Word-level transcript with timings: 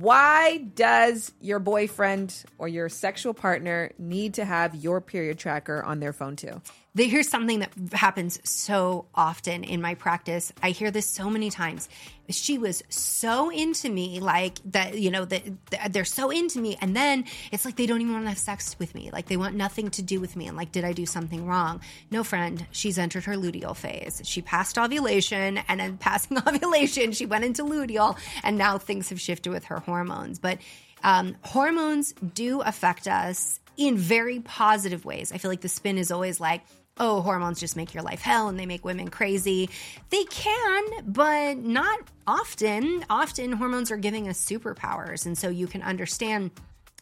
Why 0.00 0.58
does 0.58 1.32
your 1.40 1.58
boyfriend 1.58 2.44
or 2.56 2.68
your 2.68 2.88
sexual 2.88 3.34
partner 3.34 3.90
need 3.98 4.34
to 4.34 4.44
have 4.44 4.76
your 4.76 5.00
period 5.00 5.38
tracker 5.38 5.82
on 5.82 5.98
their 5.98 6.12
phone 6.12 6.36
too? 6.36 6.62
They 6.94 7.06
here's 7.06 7.28
something 7.28 7.60
that 7.60 7.70
happens 7.92 8.40
so 8.48 9.06
often 9.14 9.62
in 9.62 9.80
my 9.80 9.94
practice. 9.94 10.52
I 10.62 10.70
hear 10.70 10.90
this 10.90 11.06
so 11.06 11.28
many 11.30 11.50
times. 11.50 11.88
She 12.30 12.58
was 12.58 12.82
so 12.88 13.50
into 13.50 13.88
me, 13.88 14.20
like 14.20 14.58
that, 14.72 14.98
you 14.98 15.10
know, 15.10 15.24
that 15.26 15.42
they're 15.90 16.04
so 16.04 16.30
into 16.30 16.58
me. 16.58 16.76
And 16.80 16.96
then 16.96 17.24
it's 17.52 17.64
like 17.64 17.76
they 17.76 17.86
don't 17.86 18.00
even 18.00 18.14
want 18.14 18.24
to 18.24 18.30
have 18.30 18.38
sex 18.38 18.76
with 18.78 18.94
me. 18.94 19.10
Like 19.12 19.26
they 19.26 19.36
want 19.36 19.54
nothing 19.54 19.90
to 19.92 20.02
do 20.02 20.18
with 20.18 20.34
me. 20.34 20.46
And 20.46 20.56
like, 20.56 20.72
did 20.72 20.84
I 20.84 20.92
do 20.92 21.06
something 21.06 21.46
wrong? 21.46 21.80
No, 22.10 22.24
friend, 22.24 22.66
she's 22.70 22.98
entered 22.98 23.24
her 23.24 23.34
luteal 23.34 23.76
phase. 23.76 24.22
She 24.24 24.42
passed 24.42 24.78
ovulation 24.78 25.58
and 25.68 25.80
then 25.80 25.96
passing 25.98 26.38
ovulation, 26.38 27.12
she 27.12 27.26
went 27.26 27.44
into 27.44 27.64
luteal. 27.64 28.18
And 28.42 28.58
now 28.58 28.78
things 28.78 29.10
have 29.10 29.20
shifted 29.20 29.50
with 29.50 29.66
her 29.66 29.80
hormones. 29.80 30.38
But 30.38 30.58
um, 31.04 31.36
hormones 31.42 32.12
do 32.34 32.60
affect 32.60 33.06
us 33.06 33.60
in 33.78 33.96
very 33.96 34.40
positive 34.40 35.06
ways. 35.06 35.32
I 35.32 35.38
feel 35.38 35.50
like 35.50 35.62
the 35.62 35.68
spin 35.68 35.96
is 35.96 36.10
always 36.10 36.40
like, 36.40 36.62
oh, 36.98 37.22
hormones 37.22 37.60
just 37.60 37.76
make 37.76 37.94
your 37.94 38.02
life 38.02 38.20
hell 38.20 38.48
and 38.48 38.58
they 38.58 38.66
make 38.66 38.84
women 38.84 39.08
crazy. 39.08 39.70
They 40.10 40.24
can, 40.24 40.84
but 41.06 41.56
not 41.56 42.00
often. 42.26 43.04
Often 43.08 43.52
hormones 43.52 43.90
are 43.92 43.96
giving 43.96 44.28
us 44.28 44.44
superpowers. 44.44 45.24
And 45.24 45.38
so 45.38 45.48
you 45.48 45.68
can 45.68 45.82
understand 45.82 46.50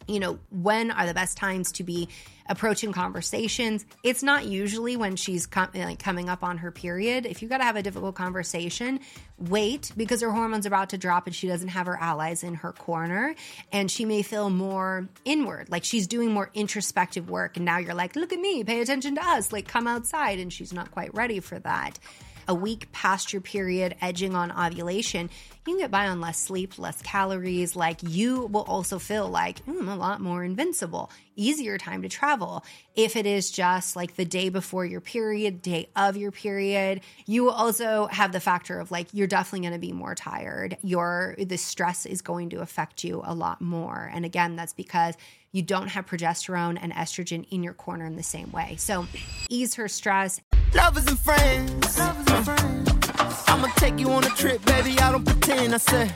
you 0.07 0.19
know, 0.19 0.39
when 0.51 0.91
are 0.91 1.05
the 1.05 1.13
best 1.13 1.37
times 1.37 1.71
to 1.73 1.83
be 1.83 2.09
approaching 2.49 2.93
conversations? 2.93 3.85
It's 4.03 4.23
not 4.23 4.45
usually 4.45 4.95
when 4.95 5.15
she's 5.15 5.45
com- 5.45 5.69
like 5.73 5.99
coming 5.99 6.29
up 6.29 6.43
on 6.43 6.59
her 6.59 6.71
period. 6.71 7.25
If 7.25 7.41
you 7.41 7.49
got 7.49 7.57
to 7.57 7.63
have 7.63 7.75
a 7.75 7.83
difficult 7.83 8.15
conversation, 8.15 8.99
wait 9.37 9.91
because 9.97 10.21
her 10.21 10.31
hormones 10.31 10.65
are 10.65 10.69
about 10.69 10.89
to 10.89 10.97
drop 10.97 11.27
and 11.27 11.35
she 11.35 11.47
doesn't 11.47 11.69
have 11.69 11.87
her 11.87 11.97
allies 11.97 12.43
in 12.43 12.55
her 12.55 12.71
corner 12.71 13.35
and 13.71 13.91
she 13.91 14.05
may 14.05 14.21
feel 14.21 14.49
more 14.49 15.07
inward, 15.25 15.69
like 15.69 15.83
she's 15.83 16.07
doing 16.07 16.31
more 16.31 16.49
introspective 16.53 17.29
work 17.29 17.57
and 17.57 17.65
now 17.65 17.77
you're 17.77 17.93
like, 17.93 18.15
"Look 18.15 18.33
at 18.33 18.39
me, 18.39 18.63
pay 18.63 18.81
attention 18.81 19.15
to 19.15 19.25
us, 19.27 19.51
like 19.51 19.67
come 19.67 19.87
outside." 19.87 20.39
And 20.39 20.51
she's 20.51 20.73
not 20.73 20.91
quite 20.91 21.13
ready 21.13 21.39
for 21.39 21.59
that 21.59 21.99
a 22.47 22.55
week 22.55 22.91
past 22.91 23.33
your 23.33 23.41
period, 23.41 23.95
edging 24.01 24.35
on 24.35 24.51
ovulation, 24.51 25.29
you 25.67 25.73
can 25.73 25.79
get 25.79 25.91
by 25.91 26.07
on 26.07 26.21
less 26.21 26.39
sleep, 26.39 26.79
less 26.79 27.01
calories. 27.01 27.75
Like 27.75 27.99
you 28.01 28.45
will 28.45 28.63
also 28.63 28.99
feel 28.99 29.27
like 29.27 29.65
mm, 29.65 29.91
a 29.91 29.95
lot 29.95 30.21
more 30.21 30.43
invincible, 30.43 31.11
easier 31.35 31.77
time 31.77 32.03
to 32.03 32.09
travel. 32.09 32.63
If 32.95 33.15
it 33.15 33.25
is 33.25 33.51
just 33.51 33.95
like 33.95 34.15
the 34.15 34.23
day 34.23 34.47
before 34.49 34.85
your 34.85 35.01
period, 35.01 35.61
day 35.61 35.89
of 35.95 36.15
your 36.15 36.31
period, 36.31 37.01
you 37.25 37.43
will 37.43 37.51
also 37.51 38.07
have 38.07 38.31
the 38.31 38.39
factor 38.39 38.79
of 38.79 38.91
like 38.91 39.07
you're 39.11 39.27
definitely 39.27 39.67
going 39.67 39.73
to 39.73 39.85
be 39.85 39.91
more 39.91 40.15
tired. 40.15 40.77
Your 40.83 41.35
the 41.37 41.57
stress 41.57 42.05
is 42.05 42.21
going 42.21 42.51
to 42.51 42.61
affect 42.61 43.03
you 43.03 43.21
a 43.25 43.35
lot 43.35 43.59
more. 43.59 44.09
And 44.13 44.23
again, 44.23 44.55
that's 44.55 44.73
because 44.73 45.15
you 45.51 45.61
don't 45.61 45.87
have 45.89 46.05
progesterone 46.05 46.77
and 46.81 46.93
estrogen 46.93 47.47
in 47.49 47.63
your 47.63 47.73
corner 47.73 48.05
in 48.05 48.15
the 48.15 48.23
same 48.23 48.51
way. 48.51 48.75
So 48.77 49.07
ease 49.49 49.75
her 49.75 49.87
stress. 49.87 50.41
Lovers 50.75 51.07
and 51.07 51.19
friends. 51.19 51.97
Lovers 51.97 52.27
and 52.27 52.45
friends. 52.45 53.43
I'ma 53.47 53.67
take 53.77 53.99
you 53.99 54.09
on 54.11 54.23
a 54.23 54.29
trip, 54.29 54.63
baby. 54.65 54.99
I 54.99 55.11
don't 55.11 55.25
pretend. 55.25 55.73
I 55.73 55.77
said, 55.77 56.13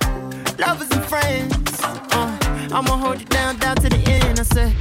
lovers 0.59 0.89
and 0.91 1.03
friends. 1.05 1.79
Uh, 1.81 2.37
I'ma 2.71 2.97
hold 2.97 3.19
you 3.19 3.25
down, 3.25 3.57
down 3.57 3.77
to 3.77 3.89
the 3.89 3.97
end. 4.11 4.39
I 4.39 4.43
said. 4.43 4.75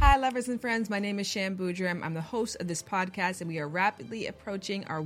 Hi, 0.00 0.16
lovers 0.16 0.48
and 0.48 0.60
friends. 0.60 0.90
My 0.90 0.98
name 0.98 1.18
is 1.18 1.26
Shan 1.26 1.56
Boodram. 1.56 2.04
I'm 2.04 2.12
the 2.12 2.20
host 2.20 2.56
of 2.60 2.68
this 2.68 2.82
podcast, 2.82 3.40
and 3.40 3.48
we 3.48 3.58
are 3.58 3.68
rapidly 3.68 4.26
approaching 4.26 4.84
our 4.84 5.00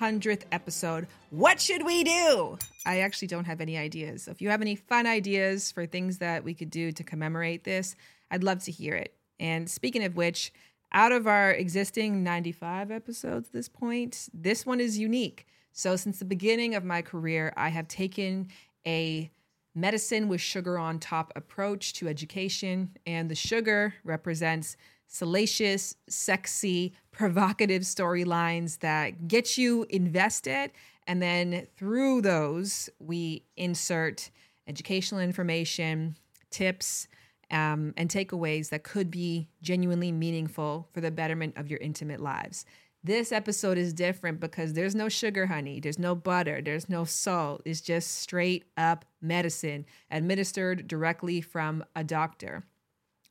100th 0.00 0.42
episode. 0.52 1.06
What 1.30 1.60
should 1.60 1.84
we 1.84 2.04
do? 2.04 2.58
I 2.86 3.00
actually 3.00 3.28
don't 3.28 3.44
have 3.44 3.60
any 3.60 3.76
ideas. 3.76 4.24
So 4.24 4.30
if 4.30 4.40
you 4.40 4.50
have 4.50 4.60
any 4.60 4.76
fun 4.76 5.06
ideas 5.06 5.72
for 5.72 5.86
things 5.86 6.18
that 6.18 6.44
we 6.44 6.54
could 6.54 6.70
do 6.70 6.92
to 6.92 7.04
commemorate 7.04 7.64
this, 7.64 7.96
I'd 8.30 8.44
love 8.44 8.62
to 8.64 8.70
hear 8.70 8.94
it. 8.94 9.14
And 9.38 9.68
speaking 9.68 10.04
of 10.04 10.16
which, 10.16 10.52
out 10.92 11.12
of 11.12 11.26
our 11.26 11.50
existing 11.50 12.22
95 12.22 12.90
episodes 12.90 13.48
at 13.48 13.52
this 13.52 13.68
point, 13.68 14.28
this 14.32 14.64
one 14.64 14.80
is 14.80 14.98
unique. 14.98 15.46
So, 15.72 15.96
since 15.96 16.20
the 16.20 16.24
beginning 16.24 16.76
of 16.76 16.84
my 16.84 17.02
career, 17.02 17.52
I 17.56 17.70
have 17.70 17.88
taken 17.88 18.48
a 18.86 19.30
medicine 19.74 20.28
with 20.28 20.40
sugar 20.40 20.78
on 20.78 21.00
top 21.00 21.32
approach 21.34 21.94
to 21.94 22.06
education, 22.06 22.96
and 23.06 23.28
the 23.28 23.34
sugar 23.34 23.94
represents 24.04 24.76
salacious, 25.06 25.94
sexy, 26.08 26.92
provocative 27.12 27.82
storylines 27.82 28.78
that 28.80 29.28
get 29.28 29.56
you 29.56 29.86
invested. 29.90 30.72
And 31.06 31.22
then 31.22 31.66
through 31.76 32.22
those, 32.22 32.88
we 32.98 33.44
insert 33.56 34.30
educational 34.66 35.20
information, 35.20 36.16
tips, 36.50 37.08
um, 37.50 37.92
and 37.96 38.08
takeaways 38.08 38.70
that 38.70 38.82
could 38.82 39.10
be 39.10 39.48
genuinely 39.62 40.10
meaningful 40.10 40.88
for 40.92 41.00
the 41.00 41.10
betterment 41.10 41.56
of 41.56 41.68
your 41.68 41.78
intimate 41.80 42.20
lives. 42.20 42.64
This 43.04 43.32
episode 43.32 43.76
is 43.76 43.92
different 43.92 44.40
because 44.40 44.72
there's 44.72 44.94
no 44.94 45.10
sugar, 45.10 45.46
honey. 45.46 45.78
There's 45.78 45.98
no 45.98 46.14
butter. 46.14 46.62
There's 46.62 46.88
no 46.88 47.04
salt. 47.04 47.60
It's 47.66 47.82
just 47.82 48.12
straight 48.12 48.64
up 48.78 49.04
medicine 49.20 49.84
administered 50.10 50.88
directly 50.88 51.42
from 51.42 51.84
a 51.94 52.02
doctor. 52.02 52.64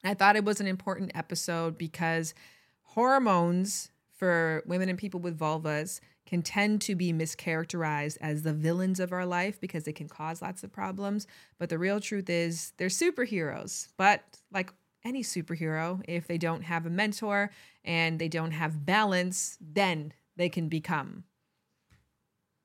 I 0.03 0.13
thought 0.13 0.35
it 0.35 0.45
was 0.45 0.59
an 0.59 0.67
important 0.67 1.11
episode 1.15 1.77
because 1.77 2.33
hormones 2.81 3.89
for 4.11 4.63
women 4.65 4.89
and 4.89 4.97
people 4.97 5.19
with 5.19 5.37
vulvas 5.37 5.99
can 6.25 6.41
tend 6.41 6.81
to 6.81 6.95
be 6.95 7.11
mischaracterized 7.11 8.17
as 8.21 8.43
the 8.43 8.53
villains 8.53 8.99
of 8.99 9.11
our 9.11 9.25
life 9.25 9.59
because 9.59 9.83
they 9.83 9.93
can 9.93 10.07
cause 10.07 10.41
lots 10.41 10.63
of 10.63 10.71
problems. 10.71 11.27
But 11.57 11.69
the 11.69 11.77
real 11.77 11.99
truth 11.99 12.29
is 12.29 12.73
they're 12.77 12.87
superheroes. 12.87 13.89
But 13.97 14.23
like 14.51 14.71
any 15.03 15.23
superhero, 15.23 16.01
if 16.07 16.27
they 16.27 16.37
don't 16.37 16.63
have 16.63 16.85
a 16.85 16.89
mentor 16.89 17.51
and 17.83 18.19
they 18.19 18.29
don't 18.29 18.51
have 18.51 18.85
balance, 18.85 19.57
then 19.59 20.13
they 20.37 20.49
can 20.49 20.69
become 20.69 21.25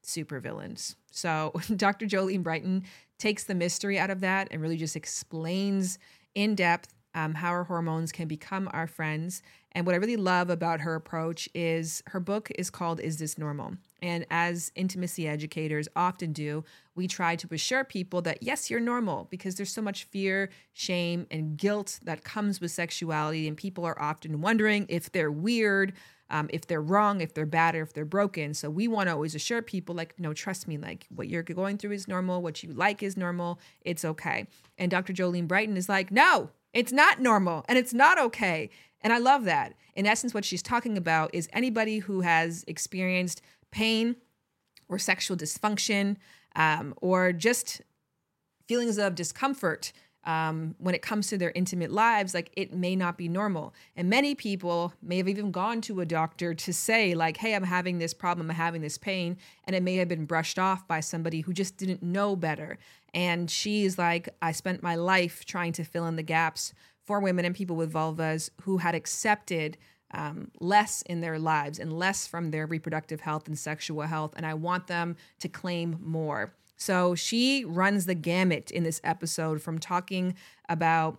supervillains. 0.04 0.94
So 1.10 1.52
Dr. 1.76 2.06
Jolene 2.06 2.42
Brighten 2.42 2.84
takes 3.18 3.44
the 3.44 3.54
mystery 3.54 3.98
out 3.98 4.10
of 4.10 4.20
that 4.20 4.48
and 4.50 4.62
really 4.62 4.76
just 4.76 4.96
explains 4.96 5.98
in 6.34 6.54
depth 6.54 6.94
um, 7.18 7.34
how 7.34 7.50
our 7.50 7.64
hormones 7.64 8.12
can 8.12 8.28
become 8.28 8.70
our 8.72 8.86
friends. 8.86 9.42
And 9.72 9.84
what 9.84 9.94
I 9.94 9.98
really 9.98 10.16
love 10.16 10.50
about 10.50 10.80
her 10.80 10.94
approach 10.94 11.48
is 11.52 12.00
her 12.06 12.20
book 12.20 12.48
is 12.56 12.70
called 12.70 13.00
Is 13.00 13.18
This 13.18 13.36
Normal? 13.36 13.74
And 14.00 14.24
as 14.30 14.70
intimacy 14.76 15.26
educators 15.26 15.88
often 15.96 16.32
do, 16.32 16.64
we 16.94 17.08
try 17.08 17.34
to 17.34 17.48
assure 17.50 17.82
people 17.82 18.22
that 18.22 18.40
yes, 18.40 18.70
you're 18.70 18.78
normal 18.78 19.26
because 19.30 19.56
there's 19.56 19.72
so 19.72 19.82
much 19.82 20.04
fear, 20.04 20.50
shame, 20.74 21.26
and 21.30 21.56
guilt 21.56 21.98
that 22.04 22.22
comes 22.22 22.60
with 22.60 22.70
sexuality. 22.70 23.48
And 23.48 23.56
people 23.56 23.84
are 23.84 24.00
often 24.00 24.40
wondering 24.40 24.86
if 24.88 25.10
they're 25.10 25.32
weird, 25.32 25.94
um, 26.30 26.48
if 26.52 26.68
they're 26.68 26.80
wrong, 26.80 27.20
if 27.20 27.34
they're 27.34 27.46
bad, 27.46 27.74
or 27.74 27.82
if 27.82 27.92
they're 27.92 28.04
broken. 28.04 28.54
So 28.54 28.70
we 28.70 28.86
want 28.86 29.08
to 29.08 29.14
always 29.14 29.34
assure 29.34 29.60
people, 29.60 29.94
like, 29.94 30.14
no, 30.20 30.32
trust 30.32 30.68
me, 30.68 30.78
like 30.78 31.06
what 31.12 31.28
you're 31.28 31.42
going 31.42 31.78
through 31.78 31.92
is 31.92 32.06
normal. 32.06 32.42
What 32.42 32.62
you 32.62 32.72
like 32.72 33.02
is 33.02 33.16
normal. 33.16 33.58
It's 33.80 34.04
okay. 34.04 34.46
And 34.78 34.88
Dr. 34.88 35.12
Jolene 35.12 35.48
Brighten 35.48 35.76
is 35.76 35.88
like, 35.88 36.12
no, 36.12 36.50
it's 36.72 36.92
not 36.92 37.20
normal 37.20 37.64
and 37.68 37.78
it's 37.78 37.94
not 37.94 38.18
okay. 38.18 38.70
And 39.00 39.12
I 39.12 39.18
love 39.18 39.44
that. 39.44 39.74
In 39.94 40.06
essence, 40.06 40.34
what 40.34 40.44
she's 40.44 40.62
talking 40.62 40.96
about 40.96 41.34
is 41.34 41.48
anybody 41.52 41.98
who 41.98 42.20
has 42.20 42.64
experienced 42.66 43.42
pain 43.70 44.16
or 44.88 44.98
sexual 44.98 45.36
dysfunction 45.36 46.16
um, 46.56 46.94
or 46.98 47.32
just 47.32 47.82
feelings 48.66 48.98
of 48.98 49.14
discomfort 49.14 49.92
um, 50.24 50.74
when 50.78 50.94
it 50.94 51.00
comes 51.00 51.28
to 51.28 51.38
their 51.38 51.52
intimate 51.54 51.90
lives, 51.90 52.34
like 52.34 52.50
it 52.54 52.74
may 52.74 52.94
not 52.94 53.16
be 53.16 53.28
normal. 53.28 53.72
And 53.96 54.10
many 54.10 54.34
people 54.34 54.92
may 55.00 55.16
have 55.16 55.28
even 55.28 55.50
gone 55.50 55.80
to 55.82 56.00
a 56.00 56.04
doctor 56.04 56.52
to 56.52 56.72
say, 56.72 57.14
like, 57.14 57.38
hey, 57.38 57.54
I'm 57.54 57.62
having 57.62 57.98
this 57.98 58.12
problem, 58.12 58.50
I'm 58.50 58.56
having 58.56 58.82
this 58.82 58.98
pain. 58.98 59.38
And 59.64 59.74
it 59.74 59.82
may 59.82 59.96
have 59.96 60.08
been 60.08 60.26
brushed 60.26 60.58
off 60.58 60.86
by 60.86 61.00
somebody 61.00 61.40
who 61.40 61.54
just 61.54 61.78
didn't 61.78 62.02
know 62.02 62.36
better. 62.36 62.78
And 63.14 63.50
she's 63.50 63.98
like, 63.98 64.28
I 64.42 64.52
spent 64.52 64.82
my 64.82 64.94
life 64.94 65.44
trying 65.44 65.72
to 65.72 65.84
fill 65.84 66.06
in 66.06 66.16
the 66.16 66.22
gaps 66.22 66.74
for 67.06 67.20
women 67.20 67.44
and 67.44 67.54
people 67.54 67.76
with 67.76 67.92
vulvas 67.92 68.50
who 68.62 68.78
had 68.78 68.94
accepted 68.94 69.78
um, 70.12 70.50
less 70.60 71.02
in 71.02 71.20
their 71.20 71.38
lives 71.38 71.78
and 71.78 71.92
less 71.92 72.26
from 72.26 72.50
their 72.50 72.66
reproductive 72.66 73.20
health 73.20 73.46
and 73.46 73.58
sexual 73.58 74.02
health. 74.02 74.34
And 74.36 74.46
I 74.46 74.54
want 74.54 74.86
them 74.86 75.16
to 75.40 75.48
claim 75.48 75.98
more. 76.02 76.54
So 76.76 77.14
she 77.14 77.64
runs 77.64 78.06
the 78.06 78.14
gamut 78.14 78.70
in 78.70 78.84
this 78.84 79.00
episode 79.02 79.60
from 79.60 79.78
talking 79.78 80.34
about 80.68 81.18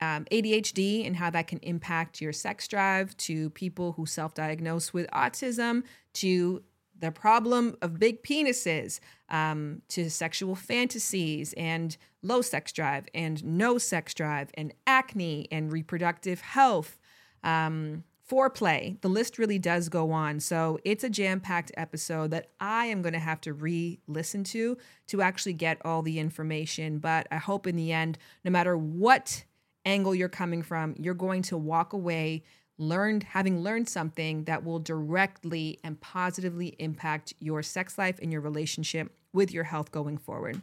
um, 0.00 0.26
ADHD 0.30 1.06
and 1.06 1.16
how 1.16 1.30
that 1.30 1.46
can 1.46 1.58
impact 1.58 2.20
your 2.20 2.32
sex 2.32 2.66
drive 2.68 3.16
to 3.18 3.50
people 3.50 3.92
who 3.92 4.06
self 4.06 4.34
diagnose 4.34 4.92
with 4.92 5.06
autism 5.12 5.84
to 6.14 6.62
the 6.98 7.10
problem 7.10 7.76
of 7.82 7.98
big 7.98 8.22
penises 8.22 9.00
um, 9.28 9.82
to 9.88 10.10
sexual 10.10 10.54
fantasies 10.54 11.52
and 11.56 11.96
low 12.22 12.42
sex 12.42 12.72
drive 12.72 13.06
and 13.14 13.44
no 13.44 13.78
sex 13.78 14.14
drive 14.14 14.50
and 14.54 14.72
acne 14.86 15.46
and 15.50 15.72
reproductive 15.72 16.40
health 16.40 16.98
um, 17.44 18.04
foreplay. 18.28 19.00
The 19.02 19.08
list 19.08 19.38
really 19.38 19.58
does 19.58 19.88
go 19.88 20.10
on. 20.10 20.40
So 20.40 20.78
it's 20.84 21.04
a 21.04 21.10
jam 21.10 21.40
packed 21.40 21.70
episode 21.76 22.30
that 22.32 22.50
I 22.60 22.86
am 22.86 23.02
going 23.02 23.12
to 23.12 23.18
have 23.18 23.40
to 23.42 23.52
re 23.52 24.00
listen 24.06 24.44
to 24.44 24.76
to 25.08 25.22
actually 25.22 25.52
get 25.52 25.80
all 25.84 26.02
the 26.02 26.18
information. 26.18 26.98
But 26.98 27.28
I 27.30 27.36
hope 27.36 27.66
in 27.66 27.76
the 27.76 27.92
end, 27.92 28.18
no 28.44 28.50
matter 28.50 28.76
what 28.76 29.44
angle 29.84 30.14
you're 30.14 30.28
coming 30.28 30.62
from, 30.62 30.94
you're 30.98 31.14
going 31.14 31.42
to 31.42 31.56
walk 31.56 31.92
away 31.92 32.42
learned 32.78 33.22
having 33.22 33.60
learned 33.60 33.88
something 33.88 34.44
that 34.44 34.64
will 34.64 34.78
directly 34.78 35.78
and 35.82 36.00
positively 36.00 36.76
impact 36.78 37.34
your 37.40 37.62
sex 37.62 37.96
life 37.98 38.18
and 38.20 38.30
your 38.30 38.40
relationship 38.40 39.12
with 39.32 39.52
your 39.52 39.64
health 39.64 39.90
going 39.90 40.18
forward. 40.18 40.60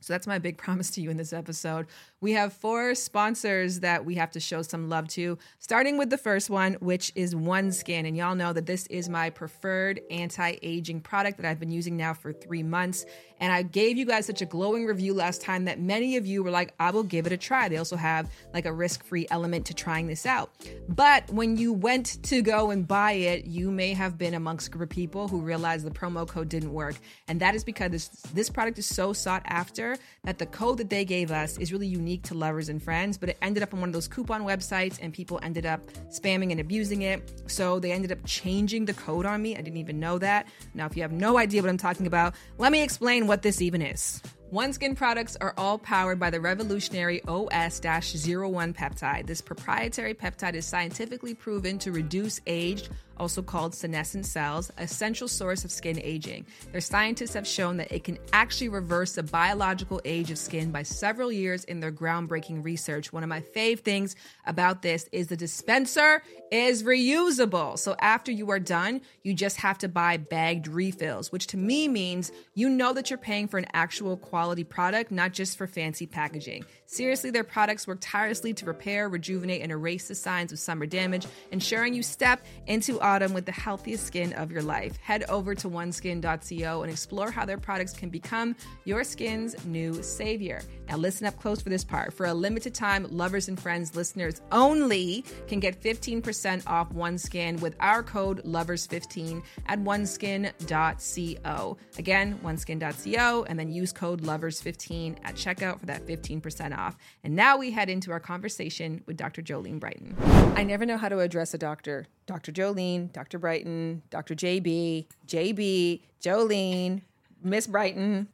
So 0.00 0.12
that's 0.12 0.26
my 0.26 0.38
big 0.38 0.58
promise 0.66 0.90
to 0.92 1.00
you 1.00 1.10
in 1.10 1.16
this 1.16 1.32
episode. 1.32 1.86
We 2.22 2.32
have 2.32 2.54
four 2.54 2.94
sponsors 2.94 3.80
that 3.80 4.06
we 4.06 4.14
have 4.14 4.30
to 4.30 4.40
show 4.40 4.62
some 4.62 4.88
love 4.88 5.06
to, 5.08 5.36
starting 5.58 5.98
with 5.98 6.08
the 6.08 6.16
first 6.16 6.48
one, 6.48 6.74
which 6.80 7.12
is 7.14 7.34
OneSkin. 7.34 8.08
And 8.08 8.16
y'all 8.16 8.34
know 8.34 8.54
that 8.54 8.64
this 8.64 8.86
is 8.86 9.10
my 9.10 9.28
preferred 9.28 10.00
anti 10.10 10.56
aging 10.62 11.02
product 11.02 11.36
that 11.36 11.46
I've 11.46 11.60
been 11.60 11.70
using 11.70 11.94
now 11.94 12.14
for 12.14 12.32
three 12.32 12.62
months. 12.62 13.04
And 13.38 13.52
I 13.52 13.60
gave 13.60 13.98
you 13.98 14.06
guys 14.06 14.24
such 14.24 14.40
a 14.40 14.46
glowing 14.46 14.86
review 14.86 15.12
last 15.12 15.42
time 15.42 15.66
that 15.66 15.78
many 15.78 16.16
of 16.16 16.26
you 16.26 16.42
were 16.42 16.50
like, 16.50 16.72
I 16.80 16.90
will 16.90 17.02
give 17.02 17.26
it 17.26 17.32
a 17.32 17.36
try. 17.36 17.68
They 17.68 17.76
also 17.76 17.96
have 17.96 18.32
like 18.54 18.64
a 18.64 18.72
risk 18.72 19.04
free 19.04 19.26
element 19.30 19.66
to 19.66 19.74
trying 19.74 20.06
this 20.06 20.24
out. 20.24 20.50
But 20.88 21.30
when 21.30 21.58
you 21.58 21.74
went 21.74 22.22
to 22.24 22.40
go 22.40 22.70
and 22.70 22.88
buy 22.88 23.12
it, 23.12 23.44
you 23.44 23.70
may 23.70 23.92
have 23.92 24.16
been 24.16 24.32
amongst 24.32 24.70
group 24.70 24.84
of 24.84 24.88
people 24.88 25.28
who 25.28 25.42
realized 25.42 25.84
the 25.84 25.90
promo 25.90 26.26
code 26.26 26.48
didn't 26.48 26.72
work. 26.72 26.94
And 27.28 27.40
that 27.40 27.54
is 27.54 27.62
because 27.62 27.90
this, 27.90 28.08
this 28.32 28.48
product 28.48 28.78
is 28.78 28.86
so 28.86 29.12
sought 29.12 29.42
after 29.44 29.98
that 30.24 30.38
the 30.38 30.46
code 30.46 30.78
that 30.78 30.88
they 30.88 31.04
gave 31.04 31.30
us 31.30 31.58
is 31.58 31.72
really 31.72 31.86
unique 31.86 32.05
to 32.24 32.34
lovers 32.34 32.68
and 32.68 32.82
friends, 32.82 33.18
but 33.18 33.28
it 33.28 33.38
ended 33.42 33.62
up 33.62 33.74
on 33.74 33.80
one 33.80 33.88
of 33.88 33.92
those 33.92 34.08
coupon 34.08 34.42
websites 34.42 34.98
and 35.00 35.12
people 35.12 35.40
ended 35.42 35.66
up 35.66 35.80
spamming 36.10 36.50
and 36.50 36.60
abusing 36.60 37.02
it. 37.02 37.32
So 37.46 37.80
they 37.80 37.92
ended 37.92 38.12
up 38.12 38.18
changing 38.24 38.84
the 38.84 38.94
code 38.94 39.26
on 39.26 39.42
me. 39.42 39.56
I 39.56 39.60
didn't 39.60 39.78
even 39.78 39.98
know 39.98 40.18
that. 40.18 40.46
Now, 40.74 40.86
if 40.86 40.96
you 40.96 41.02
have 41.02 41.12
no 41.12 41.38
idea 41.38 41.62
what 41.62 41.68
I'm 41.68 41.76
talking 41.76 42.06
about, 42.06 42.34
let 42.58 42.72
me 42.72 42.82
explain 42.82 43.26
what 43.26 43.42
this 43.42 43.60
even 43.60 43.82
is. 43.82 44.22
OneSkin 44.52 44.94
products 44.94 45.36
are 45.40 45.54
all 45.58 45.76
powered 45.76 46.20
by 46.20 46.30
the 46.30 46.40
revolutionary 46.40 47.20
OS 47.24 47.80
01 47.80 48.74
peptide. 48.74 49.26
This 49.26 49.40
proprietary 49.40 50.14
peptide 50.14 50.54
is 50.54 50.64
scientifically 50.64 51.34
proven 51.34 51.80
to 51.80 51.90
reduce 51.90 52.40
aged 52.46 52.88
also 53.16 53.42
called 53.42 53.74
senescent 53.74 54.26
cells, 54.26 54.70
essential 54.78 55.28
source 55.28 55.64
of 55.64 55.70
skin 55.70 56.00
aging. 56.02 56.46
Their 56.72 56.80
scientists 56.80 57.34
have 57.34 57.46
shown 57.46 57.76
that 57.78 57.92
it 57.92 58.04
can 58.04 58.18
actually 58.32 58.68
reverse 58.68 59.14
the 59.14 59.22
biological 59.22 60.00
age 60.04 60.30
of 60.30 60.38
skin 60.38 60.70
by 60.70 60.82
several 60.82 61.32
years 61.32 61.64
in 61.64 61.80
their 61.80 61.92
groundbreaking 61.92 62.64
research. 62.64 63.12
One 63.12 63.22
of 63.22 63.28
my 63.28 63.40
fave 63.40 63.80
things 63.80 64.16
about 64.46 64.82
this 64.82 65.08
is 65.12 65.28
the 65.28 65.36
dispenser 65.36 66.22
is 66.50 66.82
reusable. 66.82 67.78
So 67.78 67.96
after 68.00 68.30
you 68.30 68.50
are 68.50 68.60
done, 68.60 69.00
you 69.22 69.34
just 69.34 69.56
have 69.58 69.78
to 69.78 69.88
buy 69.88 70.16
bagged 70.16 70.68
refills, 70.68 71.32
which 71.32 71.46
to 71.48 71.56
me 71.56 71.88
means 71.88 72.30
you 72.54 72.68
know 72.68 72.92
that 72.92 73.10
you're 73.10 73.18
paying 73.18 73.48
for 73.48 73.58
an 73.58 73.66
actual 73.72 74.16
quality 74.16 74.64
product, 74.64 75.10
not 75.10 75.32
just 75.32 75.58
for 75.58 75.66
fancy 75.66 76.06
packaging. 76.06 76.64
Seriously, 76.86 77.30
their 77.30 77.44
products 77.44 77.86
work 77.86 77.98
tirelessly 78.00 78.54
to 78.54 78.64
repair, 78.64 79.08
rejuvenate, 79.08 79.62
and 79.62 79.72
erase 79.72 80.08
the 80.08 80.14
signs 80.14 80.52
of 80.52 80.58
summer 80.58 80.86
damage, 80.86 81.26
ensuring 81.50 81.94
you 81.94 82.02
step 82.02 82.44
into 82.66 83.00
autumn 83.00 83.34
with 83.34 83.44
the 83.44 83.52
healthiest 83.52 84.06
skin 84.06 84.32
of 84.34 84.52
your 84.52 84.62
life. 84.62 84.96
Head 84.98 85.24
over 85.28 85.54
to 85.56 85.68
oneskin.co 85.68 86.82
and 86.82 86.92
explore 86.92 87.30
how 87.30 87.44
their 87.44 87.58
products 87.58 87.92
can 87.92 88.08
become 88.08 88.54
your 88.84 89.02
skin's 89.02 89.64
new 89.66 90.00
savior. 90.02 90.62
Now, 90.88 90.96
listen 90.96 91.26
up 91.26 91.38
close 91.40 91.60
for 91.60 91.68
this 91.68 91.84
part. 91.84 92.12
For 92.12 92.26
a 92.26 92.34
limited 92.34 92.74
time, 92.74 93.06
lovers 93.10 93.48
and 93.48 93.58
friends 93.58 93.96
listeners 93.96 94.40
only 94.52 95.24
can 95.48 95.60
get 95.60 95.80
15% 95.82 96.62
off 96.66 96.92
OneSkin 96.92 97.60
with 97.60 97.74
our 97.80 98.02
code 98.02 98.44
LOVERS15 98.44 99.42
at 99.66 99.78
oneskin.co. 99.80 101.76
Again, 101.98 102.40
oneskin.co, 102.44 103.44
and 103.48 103.58
then 103.58 103.72
use 103.72 103.92
code 103.92 104.22
LOVERS15 104.22 105.16
at 105.24 105.34
checkout 105.34 105.80
for 105.80 105.86
that 105.86 106.06
15% 106.06 106.76
off. 106.76 106.96
And 107.24 107.34
now 107.34 107.56
we 107.56 107.70
head 107.70 107.88
into 107.90 108.12
our 108.12 108.20
conversation 108.20 109.02
with 109.06 109.16
Dr. 109.16 109.42
Jolene 109.42 109.80
Brighten. 109.80 110.14
I 110.56 110.62
never 110.62 110.86
know 110.86 110.96
how 110.96 111.08
to 111.08 111.18
address 111.20 111.54
a 111.54 111.58
doctor. 111.58 112.06
Dr. 112.26 112.52
Jolene, 112.52 113.12
Dr. 113.12 113.38
Brighten, 113.38 114.02
Dr. 114.10 114.34
JB, 114.34 115.06
JB, 115.26 116.00
Jolene, 116.20 117.02
Miss 117.42 117.66
Brighten. 117.66 118.28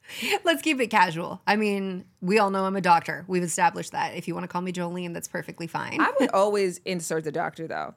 Let's 0.45 0.63
keep 0.63 0.81
it 0.81 0.89
casual. 0.89 1.41
I 1.47 1.57
mean, 1.57 2.05
we 2.21 2.39
all 2.39 2.51
know 2.51 2.65
I'm 2.65 2.77
a 2.77 2.81
doctor. 2.81 3.25
We've 3.29 3.43
established 3.43 3.93
that. 3.93 4.15
If 4.15 4.27
you 4.29 4.35
want 4.35 4.45
to 4.45 4.49
call 4.49 4.63
me 4.63 4.73
Jolene, 4.73 5.13
that's 5.15 5.29
perfectly 5.29 5.67
fine. 5.67 6.01
I 6.01 6.13
would 6.21 6.31
always 6.31 6.79
insert 6.85 7.25
the 7.25 7.33
doctor 7.33 7.67
though. 7.69 7.95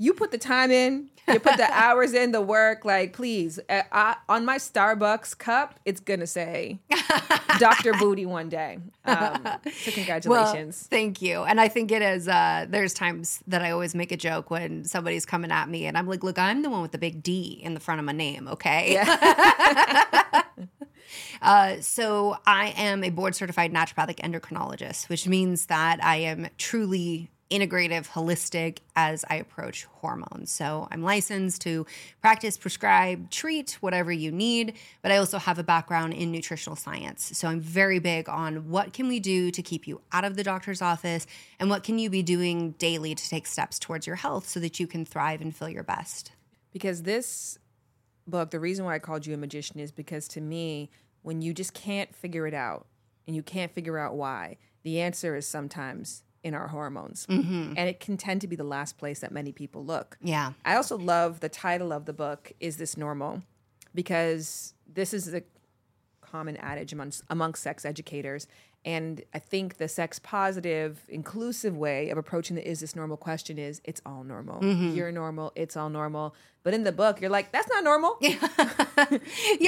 You 0.00 0.14
put 0.14 0.30
the 0.30 0.38
time 0.38 0.70
in, 0.70 1.10
you 1.26 1.40
put 1.40 1.56
the 1.56 1.68
hours 1.72 2.14
in, 2.14 2.30
the 2.30 2.40
work. 2.40 2.84
Like, 2.84 3.12
please, 3.12 3.58
uh, 3.68 3.82
I, 3.90 4.14
on 4.28 4.44
my 4.44 4.56
Starbucks 4.58 5.36
cup, 5.38 5.80
it's 5.84 5.98
gonna 5.98 6.26
say 6.28 6.78
Doctor 7.58 7.92
Boody 7.94 8.24
one 8.24 8.48
day. 8.48 8.78
Um, 9.04 9.44
so 9.82 9.90
congratulations. 9.90 10.86
Well, 10.88 10.98
thank 11.00 11.20
you. 11.20 11.42
And 11.42 11.60
I 11.60 11.66
think 11.66 11.90
it 11.90 12.00
is. 12.00 12.28
Uh, 12.28 12.66
there's 12.68 12.94
times 12.94 13.42
that 13.48 13.60
I 13.62 13.72
always 13.72 13.92
make 13.96 14.12
a 14.12 14.16
joke 14.16 14.52
when 14.52 14.84
somebody's 14.84 15.26
coming 15.26 15.50
at 15.50 15.68
me, 15.68 15.86
and 15.86 15.98
I'm 15.98 16.06
like, 16.06 16.22
"Look, 16.22 16.38
I'm 16.38 16.62
the 16.62 16.70
one 16.70 16.82
with 16.82 16.92
the 16.92 16.98
big 16.98 17.20
D 17.20 17.60
in 17.60 17.74
the 17.74 17.80
front 17.80 17.98
of 17.98 18.04
my 18.04 18.12
name." 18.12 18.46
Okay. 18.46 18.92
Yeah. 18.92 20.22
Uh, 21.40 21.80
so 21.80 22.36
I 22.46 22.74
am 22.76 23.04
a 23.04 23.10
board 23.10 23.34
certified 23.34 23.72
naturopathic 23.72 24.16
endocrinologist, 24.16 25.08
which 25.08 25.26
means 25.26 25.66
that 25.66 26.02
I 26.04 26.16
am 26.16 26.48
truly 26.58 27.30
integrative, 27.50 28.08
holistic 28.08 28.78
as 28.94 29.24
I 29.30 29.36
approach 29.36 29.84
hormones. 29.84 30.50
So 30.50 30.86
I'm 30.90 31.02
licensed 31.02 31.62
to 31.62 31.86
practice, 32.20 32.56
prescribe, 32.58 33.30
treat 33.30 33.78
whatever 33.80 34.12
you 34.12 34.30
need, 34.30 34.74
but 35.02 35.12
I 35.12 35.16
also 35.16 35.38
have 35.38 35.58
a 35.58 35.62
background 35.62 36.12
in 36.12 36.30
nutritional 36.30 36.76
science. 36.76 37.30
So 37.34 37.48
I'm 37.48 37.60
very 37.60 37.98
big 37.98 38.28
on 38.28 38.68
what 38.68 38.92
can 38.92 39.08
we 39.08 39.20
do 39.20 39.50
to 39.50 39.62
keep 39.62 39.86
you 39.86 40.00
out 40.12 40.24
of 40.24 40.36
the 40.36 40.44
doctor's 40.44 40.82
office 40.82 41.26
and 41.58 41.70
what 41.70 41.82
can 41.82 41.98
you 41.98 42.10
be 42.10 42.22
doing 42.22 42.72
daily 42.72 43.14
to 43.14 43.28
take 43.28 43.46
steps 43.46 43.78
towards 43.78 44.06
your 44.06 44.16
health 44.16 44.46
so 44.46 44.60
that 44.60 44.78
you 44.78 44.86
can 44.86 45.04
thrive 45.04 45.40
and 45.40 45.56
feel 45.56 45.68
your 45.68 45.84
best. 45.84 46.32
Because 46.72 47.02
this 47.02 47.58
book, 48.28 48.50
the 48.50 48.60
reason 48.60 48.84
why 48.84 48.94
I 48.94 48.98
called 48.98 49.26
you 49.26 49.34
a 49.34 49.36
magician 49.36 49.80
is 49.80 49.90
because 49.90 50.28
to 50.28 50.40
me, 50.40 50.90
when 51.22 51.42
you 51.42 51.52
just 51.52 51.74
can't 51.74 52.14
figure 52.14 52.46
it 52.46 52.54
out 52.54 52.86
and 53.26 53.34
you 53.34 53.42
can't 53.42 53.72
figure 53.72 53.98
out 53.98 54.14
why, 54.14 54.56
the 54.82 55.00
answer 55.00 55.36
is 55.36 55.46
sometimes 55.46 56.22
in 56.42 56.54
our 56.54 56.68
hormones. 56.68 57.26
Mm-hmm. 57.26 57.74
And 57.76 57.88
it 57.88 58.00
can 58.00 58.16
tend 58.16 58.40
to 58.42 58.46
be 58.46 58.56
the 58.56 58.64
last 58.64 58.96
place 58.96 59.20
that 59.20 59.32
many 59.32 59.52
people 59.52 59.84
look. 59.84 60.16
Yeah. 60.22 60.52
I 60.64 60.76
also 60.76 60.96
love 60.96 61.40
the 61.40 61.48
title 61.48 61.92
of 61.92 62.04
the 62.04 62.12
book, 62.12 62.52
Is 62.60 62.76
This 62.76 62.96
Normal? 62.96 63.42
Because 63.94 64.74
this 64.86 65.12
is 65.12 65.34
a 65.34 65.42
common 66.20 66.56
adage 66.58 66.92
amongst, 66.92 67.22
amongst 67.28 67.62
sex 67.62 67.84
educators. 67.84 68.46
And 68.84 69.22
I 69.34 69.38
think 69.38 69.76
the 69.76 69.88
sex 69.88 70.18
positive, 70.18 71.00
inclusive 71.08 71.76
way 71.76 72.10
of 72.10 72.16
approaching 72.16 72.56
the 72.56 72.66
is 72.66 72.80
this 72.80 72.94
normal 72.94 73.16
question 73.16 73.58
is 73.58 73.80
it's 73.84 74.00
all 74.06 74.24
normal. 74.24 74.60
Mm-hmm. 74.60 74.94
You're 74.94 75.12
normal, 75.12 75.52
it's 75.56 75.76
all 75.76 75.90
normal. 75.90 76.34
But 76.62 76.74
in 76.74 76.84
the 76.84 76.92
book, 76.92 77.20
you're 77.20 77.30
like, 77.30 77.50
that's 77.52 77.68
not 77.68 77.82
normal. 77.82 78.16
yeah, 78.20 78.36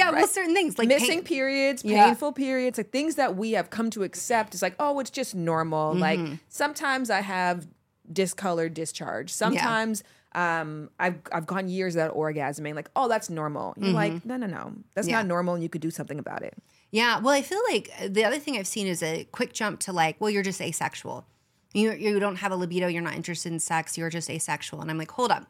right? 0.05 0.13
well, 0.13 0.27
certain 0.27 0.53
things 0.53 0.77
like 0.77 0.87
missing 0.87 1.19
pain- 1.19 1.23
periods, 1.23 1.83
painful 1.83 2.29
yeah. 2.29 2.45
periods, 2.45 2.77
like 2.77 2.91
things 2.91 3.15
that 3.15 3.35
we 3.35 3.51
have 3.51 3.69
come 3.69 3.89
to 3.91 4.03
accept 4.03 4.53
is 4.55 4.61
like, 4.61 4.75
oh, 4.79 4.99
it's 4.99 5.09
just 5.09 5.35
normal. 5.35 5.91
Mm-hmm. 5.91 6.01
Like 6.01 6.39
sometimes 6.49 7.09
I 7.09 7.21
have 7.21 7.67
discolored 8.11 8.73
discharge. 8.73 9.29
Sometimes 9.31 10.03
yeah. 10.35 10.61
um, 10.61 10.89
I've 10.99 11.19
I've 11.31 11.45
gone 11.45 11.69
years 11.69 11.95
without 11.95 12.15
orgasming. 12.15 12.75
Like, 12.75 12.89
oh, 12.95 13.07
that's 13.07 13.29
normal. 13.29 13.73
You're 13.77 13.87
mm-hmm. 13.87 13.95
like, 13.95 14.25
no, 14.25 14.37
no, 14.37 14.47
no, 14.47 14.73
that's 14.93 15.07
yeah. 15.07 15.17
not 15.17 15.27
normal, 15.27 15.53
and 15.55 15.63
you 15.63 15.69
could 15.69 15.81
do 15.81 15.91
something 15.91 16.19
about 16.19 16.43
it. 16.43 16.55
Yeah. 16.91 17.19
Well, 17.19 17.33
I 17.33 17.41
feel 17.41 17.61
like 17.69 17.89
uh, 17.99 18.09
the 18.09 18.25
other 18.25 18.37
thing 18.37 18.57
I've 18.57 18.67
seen 18.67 18.85
is 18.85 19.01
a 19.01 19.25
quick 19.31 19.53
jump 19.53 19.79
to 19.81 19.93
like, 19.93 20.19
well, 20.19 20.29
you're 20.29 20.43
just 20.43 20.61
asexual. 20.61 21.25
You 21.73 21.93
you 21.93 22.19
don't 22.19 22.37
have 22.37 22.51
a 22.51 22.55
libido. 22.55 22.87
You're 22.87 23.01
not 23.01 23.15
interested 23.15 23.51
in 23.51 23.59
sex. 23.59 23.97
You're 23.97 24.09
just 24.09 24.29
asexual. 24.29 24.81
And 24.81 24.91
I'm 24.91 24.97
like, 24.97 25.11
hold 25.11 25.31
up. 25.31 25.47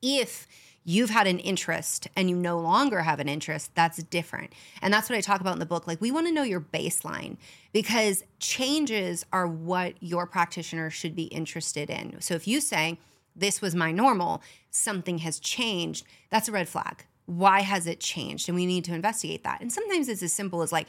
If 0.00 0.46
you've 0.82 1.10
had 1.10 1.26
an 1.26 1.40
interest 1.40 2.08
and 2.16 2.30
you 2.30 2.36
no 2.36 2.58
longer 2.58 3.02
have 3.02 3.20
an 3.20 3.28
interest, 3.28 3.74
that's 3.74 4.02
different. 4.04 4.52
And 4.80 4.94
that's 4.94 5.10
what 5.10 5.16
I 5.16 5.20
talk 5.20 5.40
about 5.40 5.52
in 5.52 5.58
the 5.58 5.66
book. 5.66 5.86
Like, 5.86 6.00
we 6.00 6.10
want 6.12 6.26
to 6.28 6.32
know 6.32 6.44
your 6.44 6.60
baseline 6.60 7.36
because 7.72 8.24
changes 8.38 9.26
are 9.32 9.46
what 9.46 9.94
your 10.00 10.26
practitioner 10.26 10.88
should 10.88 11.16
be 11.16 11.24
interested 11.24 11.90
in. 11.90 12.20
So 12.20 12.34
if 12.34 12.46
you 12.46 12.60
say, 12.60 12.98
this 13.34 13.60
was 13.60 13.74
my 13.74 13.90
normal, 13.90 14.42
something 14.70 15.18
has 15.18 15.40
changed, 15.40 16.06
that's 16.30 16.48
a 16.48 16.52
red 16.52 16.68
flag 16.68 17.04
why 17.26 17.60
has 17.60 17.86
it 17.86 18.00
changed? 18.00 18.48
And 18.48 18.56
we 18.56 18.66
need 18.66 18.84
to 18.84 18.94
investigate 18.94 19.44
that. 19.44 19.60
And 19.60 19.72
sometimes 19.72 20.08
it's 20.08 20.22
as 20.22 20.32
simple 20.32 20.62
as 20.62 20.72
like, 20.72 20.88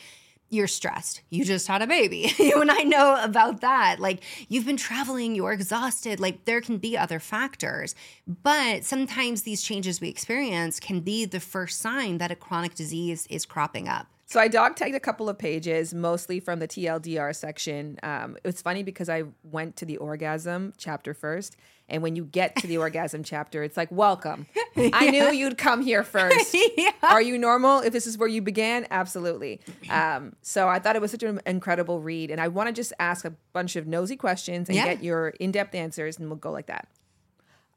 you're 0.50 0.68
stressed. 0.68 1.22
You 1.30 1.44
just 1.44 1.68
had 1.68 1.82
a 1.82 1.88
baby. 1.88 2.32
you 2.40 2.62
and 2.62 2.72
I 2.72 2.84
know 2.84 3.22
about 3.22 3.62
that. 3.62 4.00
Like 4.00 4.24
you've 4.48 4.66
been 4.66 4.78
traveling, 4.78 5.36
you're 5.36 5.52
exhausted. 5.52 6.20
Like 6.20 6.46
there 6.46 6.62
can 6.62 6.78
be 6.78 6.98
other 6.98 7.20
factors. 7.20 7.96
But 8.26 8.86
sometimes 8.86 9.42
these 9.42 9.62
changes 9.62 10.00
we 10.00 10.10
experience 10.10 10.80
can 10.80 11.02
be 11.02 11.26
the 11.26 11.40
first 11.40 11.80
sign 11.80 12.18
that 12.20 12.32
a 12.32 12.36
chronic 12.36 12.76
disease 12.76 13.28
is 13.30 13.46
cropping 13.46 13.88
up. 13.90 14.08
So 14.30 14.42
I 14.42 14.50
dog 14.50 14.76
tagged 14.76 14.94
a 14.94 15.00
couple 15.00 15.30
of 15.30 15.38
pages, 15.38 15.94
mostly 15.94 16.42
from 16.42 16.60
the 16.60 16.68
TLDR 16.68 17.34
section. 17.34 17.98
Um, 18.04 18.36
it 18.36 18.46
was 18.46 18.62
funny 18.62 18.84
because 18.84 19.08
I 19.08 19.24
went 19.44 19.78
to 19.78 19.86
the 19.86 19.96
orgasm 19.98 20.74
chapter 20.78 21.14
first, 21.14 21.56
and 21.88 22.04
when 22.04 22.18
you 22.18 22.26
get 22.26 22.58
to 22.58 22.68
the 22.68 22.78
orgasm 22.86 23.24
chapter, 23.24 23.64
it's 23.64 23.78
like, 23.78 23.90
"Welcome! 23.90 24.46
I 24.76 25.10
knew 25.12 25.32
you'd 25.32 25.58
come 25.58 25.82
here 25.82 26.04
first. 26.04 26.54
Yeah. 26.78 26.92
Are 27.04 27.22
you 27.22 27.38
normal? 27.38 27.80
If 27.80 27.94
this 27.94 28.06
is 28.06 28.18
where 28.18 28.28
you 28.28 28.42
began, 28.42 28.86
absolutely." 28.92 29.62
Um, 29.90 30.36
so 30.42 30.68
I 30.68 30.80
thought 30.80 30.98
it 30.98 31.02
was 31.02 31.12
such 31.12 31.24
an 31.24 31.40
incredible 31.46 32.02
read, 32.02 32.30
and 32.30 32.42
I 32.42 32.50
want 32.50 32.68
to 32.68 32.74
just 32.74 32.92
ask 33.00 33.24
a 33.24 33.32
bunch 33.54 33.78
of 33.78 33.88
nosy 33.88 34.18
questions 34.18 34.68
and 34.68 34.76
Yeah. 34.76 34.84
get 34.84 35.02
your 35.02 35.30
in-depth 35.40 35.74
answers, 35.74 36.20
and 36.20 36.28
we'll 36.28 36.36
go 36.36 36.52
like 36.52 36.68
that. 36.68 36.90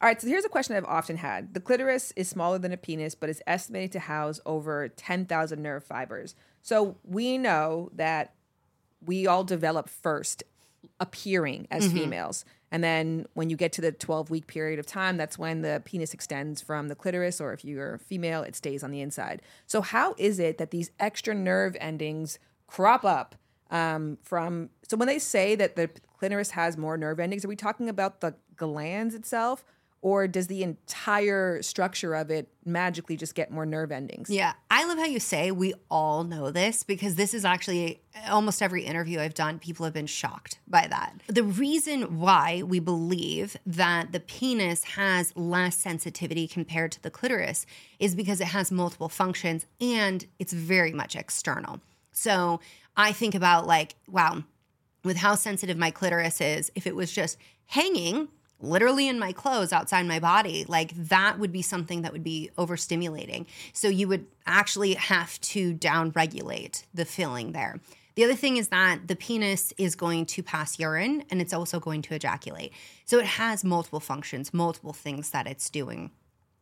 All 0.02 0.08
right, 0.08 0.20
so 0.20 0.28
here's 0.28 0.46
a 0.46 0.48
question 0.48 0.76
I've 0.76 0.84
often 0.86 1.18
had. 1.18 1.52
The 1.52 1.60
clitoris 1.60 2.10
is 2.16 2.26
smaller 2.26 2.58
than 2.58 2.72
a 2.72 2.78
penis, 2.78 3.14
but 3.14 3.28
is 3.28 3.42
estimated 3.46 3.92
to 3.92 4.00
house 4.00 4.40
over 4.46 4.88
10,000 4.88 5.62
nerve 5.62 5.84
fibers. 5.84 6.34
So 6.62 6.96
we 7.04 7.36
know 7.36 7.90
that 7.94 8.32
we 9.04 9.26
all 9.26 9.44
develop 9.44 9.90
first 9.90 10.42
appearing 10.98 11.68
as 11.70 11.92
females. 11.92 12.46
And 12.70 12.82
then 12.82 13.26
when 13.34 13.50
you 13.50 13.56
get 13.56 13.72
to 13.74 13.80
the 13.80 13.92
12 13.92 14.30
week 14.30 14.46
period 14.46 14.78
of 14.78 14.86
time, 14.86 15.16
that's 15.16 15.38
when 15.38 15.60
the 15.60 15.82
penis 15.84 16.14
extends 16.14 16.62
from 16.62 16.88
the 16.88 16.94
clitoris, 16.94 17.40
or 17.40 17.52
if 17.52 17.64
you're 17.64 17.94
a 17.94 17.98
female, 17.98 18.42
it 18.42 18.54
stays 18.56 18.82
on 18.82 18.90
the 18.90 19.00
inside. 19.00 19.42
So, 19.66 19.82
how 19.82 20.14
is 20.18 20.38
it 20.38 20.58
that 20.58 20.70
these 20.70 20.90
extra 21.00 21.34
nerve 21.34 21.76
endings 21.80 22.38
crop 22.66 23.04
up 23.04 23.34
um, 23.70 24.18
from? 24.22 24.70
So, 24.88 24.96
when 24.96 25.08
they 25.08 25.18
say 25.18 25.56
that 25.56 25.74
the 25.74 25.90
clitoris 26.18 26.50
has 26.50 26.76
more 26.76 26.96
nerve 26.96 27.18
endings, 27.18 27.44
are 27.44 27.48
we 27.48 27.56
talking 27.56 27.88
about 27.88 28.20
the 28.20 28.34
glans 28.56 29.14
itself? 29.14 29.64
Or 30.02 30.26
does 30.26 30.46
the 30.46 30.62
entire 30.62 31.60
structure 31.60 32.14
of 32.14 32.30
it 32.30 32.48
magically 32.64 33.18
just 33.18 33.34
get 33.34 33.50
more 33.50 33.66
nerve 33.66 33.92
endings? 33.92 34.30
Yeah, 34.30 34.54
I 34.70 34.86
love 34.86 34.96
how 34.96 35.04
you 35.04 35.20
say 35.20 35.50
we 35.50 35.74
all 35.90 36.24
know 36.24 36.50
this 36.50 36.84
because 36.84 37.16
this 37.16 37.34
is 37.34 37.44
actually 37.44 38.00
almost 38.28 38.62
every 38.62 38.84
interview 38.84 39.20
I've 39.20 39.34
done, 39.34 39.58
people 39.58 39.84
have 39.84 39.92
been 39.92 40.06
shocked 40.06 40.58
by 40.66 40.86
that. 40.88 41.20
The 41.26 41.42
reason 41.42 42.18
why 42.18 42.62
we 42.62 42.78
believe 42.78 43.58
that 43.66 44.12
the 44.12 44.20
penis 44.20 44.84
has 44.84 45.36
less 45.36 45.76
sensitivity 45.76 46.48
compared 46.48 46.92
to 46.92 47.02
the 47.02 47.10
clitoris 47.10 47.66
is 47.98 48.14
because 48.14 48.40
it 48.40 48.48
has 48.48 48.72
multiple 48.72 49.10
functions 49.10 49.66
and 49.82 50.26
it's 50.38 50.54
very 50.54 50.92
much 50.92 51.14
external. 51.14 51.80
So 52.12 52.60
I 52.96 53.12
think 53.12 53.34
about 53.34 53.66
like, 53.66 53.96
wow, 54.08 54.44
with 55.04 55.18
how 55.18 55.34
sensitive 55.34 55.76
my 55.76 55.90
clitoris 55.90 56.40
is, 56.40 56.72
if 56.74 56.86
it 56.86 56.96
was 56.96 57.12
just 57.12 57.36
hanging 57.66 58.28
literally 58.60 59.08
in 59.08 59.18
my 59.18 59.32
clothes 59.32 59.72
outside 59.72 60.06
my 60.06 60.18
body, 60.18 60.64
like 60.68 60.92
that 60.94 61.38
would 61.38 61.52
be 61.52 61.62
something 61.62 62.02
that 62.02 62.12
would 62.12 62.24
be 62.24 62.50
overstimulating. 62.58 63.46
So 63.72 63.88
you 63.88 64.08
would 64.08 64.26
actually 64.46 64.94
have 64.94 65.40
to 65.40 65.72
down 65.72 66.10
regulate 66.10 66.84
the 66.92 67.04
feeling 67.04 67.52
there. 67.52 67.80
The 68.16 68.24
other 68.24 68.34
thing 68.34 68.56
is 68.56 68.68
that 68.68 69.08
the 69.08 69.16
penis 69.16 69.72
is 69.78 69.94
going 69.94 70.26
to 70.26 70.42
pass 70.42 70.78
urine 70.78 71.24
and 71.30 71.40
it's 71.40 71.54
also 71.54 71.80
going 71.80 72.02
to 72.02 72.14
ejaculate. 72.14 72.72
So 73.04 73.18
it 73.18 73.24
has 73.24 73.64
multiple 73.64 74.00
functions, 74.00 74.52
multiple 74.52 74.92
things 74.92 75.30
that 75.30 75.46
it's 75.46 75.70
doing. 75.70 76.10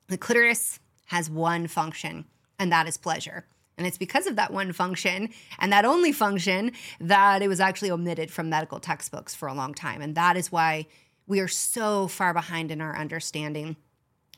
The 0.09 0.19
clitoris 0.19 0.78
has 1.07 1.31
one 1.31 1.67
function, 1.67 2.26
and 2.59 2.71
that 2.71 2.87
is 2.87 2.97
pleasure. 2.97 3.47
And 3.78 3.87
it's 3.87 3.99
because 3.99 4.26
of 4.26 4.37
that 4.37 4.52
one 4.52 4.73
function 4.73 5.31
and 5.59 5.73
that 5.73 5.85
only 5.85 6.12
function 6.12 6.73
that 7.00 7.43
it 7.43 7.49
was 7.49 7.61
actually 7.61 7.90
omitted 7.90 8.31
from 8.31 8.50
medical 8.50 8.81
textbooks 8.81 9.35
for 9.35 9.49
a 9.49 9.55
long 9.55 9.73
time. 9.73 10.02
And 10.02 10.14
that 10.17 10.37
is 10.37 10.50
why 10.50 10.87
we 11.28 11.40
are 11.40 11.49
so 11.49 12.08
far 12.08 12.35
behind 12.35 12.73
in 12.73 12.80
our 12.80 12.97
understanding. 12.97 13.76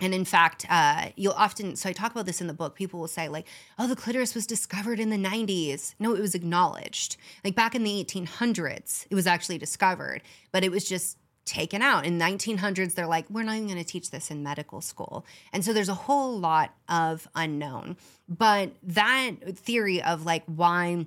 And 0.00 0.14
in 0.14 0.25
fact, 0.25 0.66
uh, 0.68 1.11
you'll 1.16 1.35
often, 1.35 1.76
so 1.76 1.88
I 1.88 1.92
talk 1.92 2.11
about 2.11 2.26
this 2.26 2.40
in 2.40 2.47
the 2.47 2.54
book, 2.54 2.75
people 2.75 3.00
will 3.00 3.09
say, 3.09 3.28
like, 3.28 3.47
oh, 3.78 3.87
the 3.87 3.97
clitoris 3.97 4.35
was 4.35 4.47
discovered 4.47 4.99
in 4.99 5.11
the 5.11 5.16
90s. 5.16 5.94
No, 5.99 6.14
it 6.14 6.20
was 6.20 6.35
acknowledged. 6.35 7.16
Like 7.44 7.54
back 7.54 7.75
in 7.75 7.85
the 7.85 8.04
1800s, 8.04 9.06
it 9.11 9.14
was 9.14 9.26
actually 9.26 9.59
discovered, 9.59 10.23
but 10.52 10.64
it 10.64 10.70
was 10.70 10.85
just 10.85 11.18
taken 11.44 11.82
out. 11.82 12.06
In 12.06 12.18
1900s, 12.18 12.94
they're 12.94 13.06
like, 13.06 13.28
we're 13.28 13.42
not 13.42 13.56
even 13.56 13.68
going 13.68 13.78
to 13.78 13.85
teach 13.85 14.11
this 14.11 14.30
in 14.30 14.42
medical 14.42 14.80
school. 14.80 15.26
And 15.52 15.64
so 15.64 15.73
there's 15.73 15.88
a 15.88 15.94
whole 15.94 16.38
lot 16.38 16.75
of 16.88 17.28
unknown. 17.35 17.97
But 18.28 18.73
that 18.82 19.32
theory 19.56 20.02
of 20.02 20.25
like 20.25 20.44
why 20.47 21.06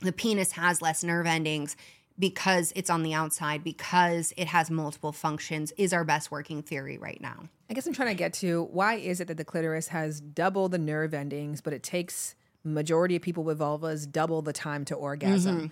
the 0.00 0.12
penis 0.12 0.52
has 0.52 0.82
less 0.82 1.04
nerve 1.04 1.26
endings 1.26 1.76
because 2.18 2.72
it's 2.76 2.90
on 2.90 3.02
the 3.02 3.14
outside, 3.14 3.64
because 3.64 4.32
it 4.36 4.48
has 4.48 4.70
multiple 4.70 5.12
functions, 5.12 5.72
is 5.76 5.92
our 5.92 6.04
best 6.04 6.30
working 6.30 6.62
theory 6.62 6.98
right 6.98 7.20
now. 7.20 7.48
I 7.70 7.74
guess 7.74 7.86
I'm 7.86 7.94
trying 7.94 8.08
to 8.08 8.14
get 8.14 8.34
to 8.34 8.64
why 8.64 8.94
is 8.94 9.20
it 9.20 9.28
that 9.28 9.36
the 9.36 9.44
clitoris 9.44 9.88
has 9.88 10.20
double 10.20 10.68
the 10.68 10.78
nerve 10.78 11.14
endings, 11.14 11.60
but 11.60 11.72
it 11.72 11.82
takes 11.82 12.34
majority 12.64 13.16
of 13.16 13.22
people 13.22 13.44
with 13.44 13.58
vulvas 13.58 14.10
double 14.10 14.42
the 14.42 14.52
time 14.52 14.84
to 14.86 14.94
orgasm? 14.94 15.56
Mm-hmm. 15.56 15.66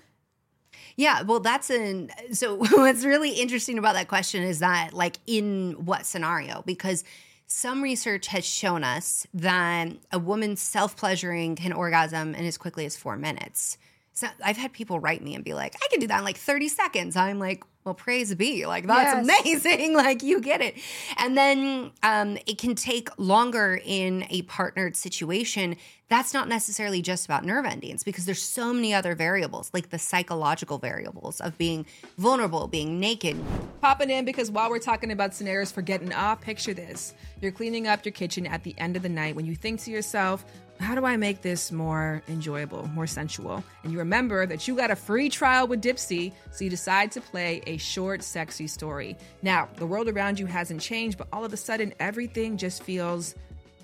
Yeah, 0.96 1.22
well, 1.22 1.40
that's 1.40 1.70
an 1.70 2.10
so 2.32 2.54
what's 2.76 3.04
really 3.04 3.32
interesting 3.32 3.78
about 3.78 3.94
that 3.94 4.08
question 4.08 4.42
is 4.42 4.60
that, 4.60 4.92
like, 4.92 5.18
in 5.26 5.72
what 5.84 6.06
scenario? 6.06 6.62
Because 6.64 7.04
some 7.46 7.82
research 7.82 8.28
has 8.28 8.46
shown 8.46 8.84
us 8.84 9.26
that 9.34 9.88
a 10.12 10.18
woman 10.18 10.56
self 10.56 10.96
pleasuring 10.96 11.56
can 11.56 11.72
orgasm 11.72 12.34
in 12.34 12.46
as 12.46 12.56
quickly 12.56 12.86
as 12.86 12.96
four 12.96 13.16
minutes. 13.16 13.76
So 14.20 14.28
I've 14.44 14.58
had 14.58 14.74
people 14.74 15.00
write 15.00 15.22
me 15.22 15.34
and 15.34 15.42
be 15.42 15.54
like, 15.54 15.74
I 15.82 15.88
can 15.88 15.98
do 15.98 16.06
that 16.08 16.18
in 16.18 16.24
like 16.24 16.36
30 16.36 16.68
seconds. 16.68 17.16
I'm 17.16 17.38
like, 17.38 17.64
well, 17.84 17.94
praise 17.94 18.34
be. 18.34 18.66
Like, 18.66 18.86
that's 18.86 19.26
Yes. 19.26 19.40
amazing. 19.64 19.94
like, 19.96 20.22
you 20.22 20.42
get 20.42 20.60
it. 20.60 20.76
And 21.16 21.38
then 21.38 21.90
um, 22.02 22.36
it 22.46 22.58
can 22.58 22.74
take 22.74 23.08
longer 23.18 23.80
in 23.82 24.26
a 24.28 24.42
partnered 24.42 24.94
situation. 24.94 25.76
That's 26.10 26.34
not 26.34 26.48
necessarily 26.48 27.00
just 27.00 27.24
about 27.24 27.46
nerve 27.46 27.64
endings 27.64 28.04
because 28.04 28.26
there's 28.26 28.42
so 28.42 28.74
many 28.74 28.92
other 28.92 29.14
variables, 29.14 29.70
like 29.72 29.88
the 29.88 29.98
psychological 29.98 30.76
variables 30.76 31.40
of 31.40 31.56
being 31.56 31.86
vulnerable, 32.18 32.68
being 32.68 33.00
naked. 33.00 33.42
Popping 33.80 34.10
in 34.10 34.26
because 34.26 34.50
while 34.50 34.68
we're 34.68 34.80
talking 34.80 35.12
about 35.12 35.32
scenarios 35.32 35.72
for 35.72 35.80
getting 35.80 36.12
off, 36.12 36.42
picture 36.42 36.74
this. 36.74 37.14
You're 37.40 37.52
cleaning 37.52 37.86
up 37.88 38.04
your 38.04 38.12
kitchen 38.12 38.46
at 38.46 38.64
the 38.64 38.74
end 38.76 38.96
of 38.96 39.02
the 39.02 39.08
night 39.08 39.34
when 39.34 39.46
you 39.46 39.54
think 39.56 39.80
to 39.84 39.90
yourself, 39.90 40.44
how 40.80 40.94
do 40.94 41.04
I 41.04 41.16
make 41.16 41.42
this 41.42 41.70
more 41.70 42.22
enjoyable, 42.28 42.88
more 42.88 43.06
sensual? 43.06 43.62
And 43.82 43.92
you 43.92 43.98
remember 43.98 44.46
that 44.46 44.66
you 44.66 44.74
got 44.74 44.90
a 44.90 44.96
free 44.96 45.28
trial 45.28 45.66
with 45.66 45.82
Dipsea, 45.82 46.32
so 46.52 46.64
you 46.64 46.70
decide 46.70 47.12
to 47.12 47.20
play 47.20 47.62
a 47.66 47.76
short, 47.76 48.22
sexy 48.22 48.66
story. 48.66 49.16
Now, 49.42 49.68
the 49.76 49.86
world 49.86 50.08
around 50.08 50.38
you 50.38 50.46
hasn't 50.46 50.80
changed, 50.80 51.18
but 51.18 51.28
all 51.32 51.44
of 51.44 51.52
a 51.52 51.56
sudden, 51.56 51.92
everything 52.00 52.56
just 52.56 52.82
feels 52.82 53.34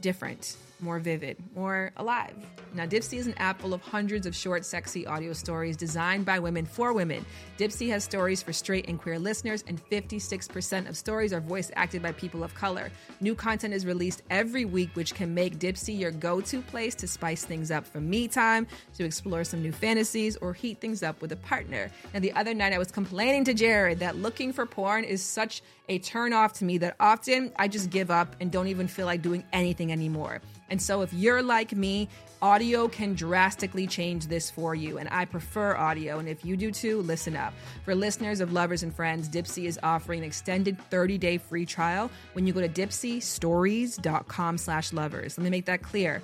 different, 0.01 0.57
more 0.81 0.99
vivid, 0.99 1.37
more 1.55 1.93
alive. 1.97 2.35
Now, 2.75 2.85
Dipsea 2.85 3.19
is 3.19 3.27
an 3.27 3.35
app 3.39 3.61
full 3.61 3.73
of 3.73 3.81
hundreds 3.81 4.27
of 4.27 4.37
short, 4.37 4.65
sexy 4.65 5.07
audio 5.07 5.33
stories 5.33 5.77
designed 5.77 6.27
by 6.27 6.39
women 6.39 6.67
for 6.67 6.93
women. 6.93 7.25
Dipsea 7.57 7.89
has 7.89 8.05
stories 8.05 8.43
for 8.43 8.53
straight 8.53 8.87
and 8.89 9.01
queer 9.01 9.19
listeners, 9.19 9.65
and 9.67 9.81
56% 9.91 10.89
of 10.89 10.97
stories 10.97 11.33
are 11.33 11.41
voice 11.41 11.71
acted 11.75 12.03
by 12.03 12.13
people 12.13 12.45
of 12.45 12.55
color. 12.55 12.91
New 13.21 13.35
content 13.35 13.73
is 13.73 13.87
released 13.87 14.23
every 14.29 14.67
week, 14.67 14.91
which 14.95 15.15
can 15.15 15.33
make 15.33 15.59
Dipsea 15.59 15.99
your 15.99 16.11
go 16.11 16.41
to 16.43 16.61
place 16.61 16.95
to 16.97 17.09
spice 17.09 17.45
things 17.45 17.71
up 17.71 17.87
for 17.87 18.01
me 18.01 18.29
time, 18.29 18.67
to 18.97 19.05
explore 19.05 19.45
some 19.45 19.63
new 19.63 19.73
fantasies, 19.73 20.37
or 20.37 20.53
heat 20.53 20.81
things 20.81 21.03
up 21.03 21.23
with 21.23 21.33
a 21.33 21.37
partner. 21.37 21.91
And 22.13 22.23
the 22.23 22.33
other 22.33 22.53
night, 22.53 22.75
I 22.75 22.79
was 22.79 22.91
complaining 22.91 23.45
to 23.45 23.55
Jared 23.55 24.01
that 24.01 24.17
looking 24.17 24.53
for 24.53 24.67
porn 24.67 25.05
is 25.05 25.23
such 25.23 25.63
a 25.89 25.99
turn 25.99 26.33
off 26.33 26.55
to 26.55 26.65
me 26.65 26.79
that 26.79 26.97
often 26.99 27.53
I 27.57 27.69
just 27.69 27.91
give 27.91 28.11
up 28.11 28.37
and 28.41 28.51
don't 28.51 28.69
even 28.69 28.89
feel 28.89 29.07
like 29.07 29.23
doing 29.23 29.45
anything 29.53 29.93
anymore. 29.93 30.41
And 30.69 30.81
so, 30.83 31.03
if 31.03 31.13
you're 31.13 31.43
like 31.43 31.73
me, 31.73 32.09
audio 32.43 32.89
can 32.89 33.15
drastically 33.15 33.87
change 33.87 34.27
this 34.27 34.51
for 34.51 34.75
you. 34.75 34.99
And 34.99 35.09
I 35.13 35.25
prefer 35.25 35.77
audio. 35.77 36.19
And 36.19 36.29
if 36.29 36.45
you 36.45 36.57
do 36.57 36.71
too, 36.73 37.03
listen 37.03 37.37
up. 37.37 37.53
For 37.85 37.95
listeners 37.95 38.41
of 38.41 38.53
Lovers 38.53 38.83
and 38.83 38.95
Friends, 38.95 39.29
Dipsea 39.29 39.67
is 39.67 39.79
offering 39.83 40.21
an 40.21 40.27
extended 40.27 40.81
30 40.91 41.19
day 41.19 41.39
free 41.39 41.67
trial 41.67 42.11
when 42.33 42.47
you 42.47 42.53
go 42.53 42.61
to 42.61 42.69
dipseastories.com 42.69 44.59
slash 44.59 44.93
lovers. 44.93 45.39
Let 45.39 45.45
me 45.45 45.51
make 45.51 45.67
that 45.67 45.83
clear. 45.83 46.23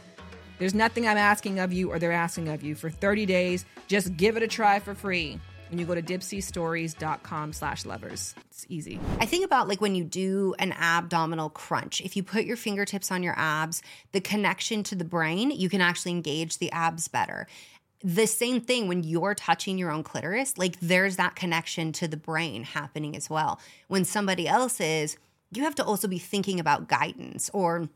There's 0.59 0.75
nothing 0.75 1.09
I'm 1.09 1.17
asking 1.17 1.59
of 1.59 1.73
you 1.73 1.91
or 1.91 1.99
they're 1.99 2.13
asking 2.13 2.49
of 2.49 2.63
you. 2.63 2.75
For 2.75 2.91
30 2.91 3.27
days, 3.27 3.65
just 3.89 4.17
give 4.17 4.37
it 4.37 4.43
a 4.43 4.49
try 4.49 4.79
for 4.79 4.95
free 4.95 5.41
when 5.73 5.79
you 5.79 5.87
go 5.87 5.95
to 5.95 6.03
dipseastories.com 6.03 7.55
slash 7.55 7.87
lovers. 7.87 8.35
It's 8.51 8.67
easy. 8.69 9.01
I 9.19 9.25
think 9.25 9.43
about 9.43 9.69
like 9.69 9.81
when 9.81 9.95
you 9.95 10.05
do 10.05 10.55
an 10.59 10.73
abdominal 10.73 11.49
crunch. 11.49 12.03
If 12.03 12.15
you 12.15 12.23
put 12.23 12.45
your 12.45 12.59
fingertips 12.59 13.11
on 13.11 13.23
your 13.23 13.33
abs, 13.39 13.81
the 14.13 14.21
connection 14.21 14.83
to 14.83 14.95
the 14.95 15.05
brain, 15.05 15.51
you 15.51 15.71
can 15.71 15.81
actually 15.81 16.13
engage 16.13 16.59
the 16.59 16.71
abs 16.73 17.09
better. 17.09 17.47
The 18.05 18.27
same 18.27 18.61
thing 18.61 18.87
when 18.87 19.03
you're 19.03 19.35
touching 19.35 19.79
your 19.79 19.91
own 19.91 20.03
clitoris, 20.03 20.59
like 20.59 20.79
there's 20.81 21.17
that 21.17 21.37
connection 21.37 21.91
to 21.93 22.07
the 22.07 22.19
brain 22.19 22.65
happening 22.65 23.17
as 23.17 23.31
well. 23.31 23.59
When 23.89 24.05
somebody 24.05 24.47
else 24.47 24.79
is, 24.79 25.17
you 25.53 25.63
have 25.63 25.77
to 25.77 25.85
also 25.85 26.07
be 26.07 26.19
thinking 26.19 26.61
about 26.61 26.87
guidance 26.87 27.49
or, 27.55 27.89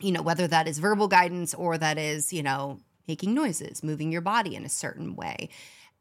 you 0.00 0.10
know, 0.10 0.22
whether 0.22 0.48
that 0.48 0.66
is 0.66 0.80
verbal 0.80 1.06
guidance 1.06 1.54
or 1.54 1.78
that 1.78 1.98
is, 1.98 2.32
you 2.32 2.42
know, 2.42 2.80
making 3.06 3.32
noises, 3.32 3.84
moving 3.84 4.10
your 4.10 4.20
body 4.22 4.56
in 4.56 4.64
a 4.64 4.68
certain 4.68 5.14
way. 5.14 5.50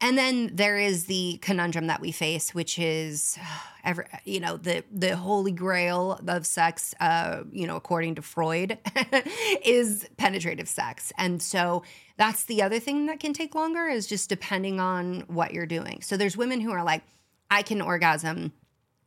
And 0.01 0.17
then 0.17 0.49
there 0.53 0.79
is 0.79 1.05
the 1.05 1.37
conundrum 1.43 1.87
that 1.87 2.01
we 2.01 2.11
face, 2.11 2.55
which 2.55 2.79
is, 2.79 3.37
ever, 3.83 4.07
you 4.25 4.39
know, 4.39 4.57
the 4.57 4.83
the 4.91 5.15
holy 5.15 5.51
grail 5.51 6.19
of 6.27 6.45
sex, 6.45 6.93
uh, 6.99 7.43
you 7.51 7.67
know, 7.67 7.75
according 7.75 8.15
to 8.15 8.21
Freud, 8.21 8.79
is 9.63 10.07
penetrative 10.17 10.67
sex. 10.67 11.13
And 11.17 11.41
so 11.41 11.83
that's 12.17 12.43
the 12.45 12.63
other 12.63 12.79
thing 12.79 13.05
that 13.05 13.19
can 13.19 13.33
take 13.33 13.55
longer 13.55 13.87
is 13.87 14.07
just 14.07 14.27
depending 14.27 14.79
on 14.79 15.21
what 15.27 15.53
you're 15.53 15.65
doing. 15.65 16.01
So 16.01 16.17
there's 16.17 16.35
women 16.35 16.59
who 16.59 16.71
are 16.71 16.83
like, 16.83 17.03
I 17.49 17.61
can 17.61 17.81
orgasm 17.81 18.53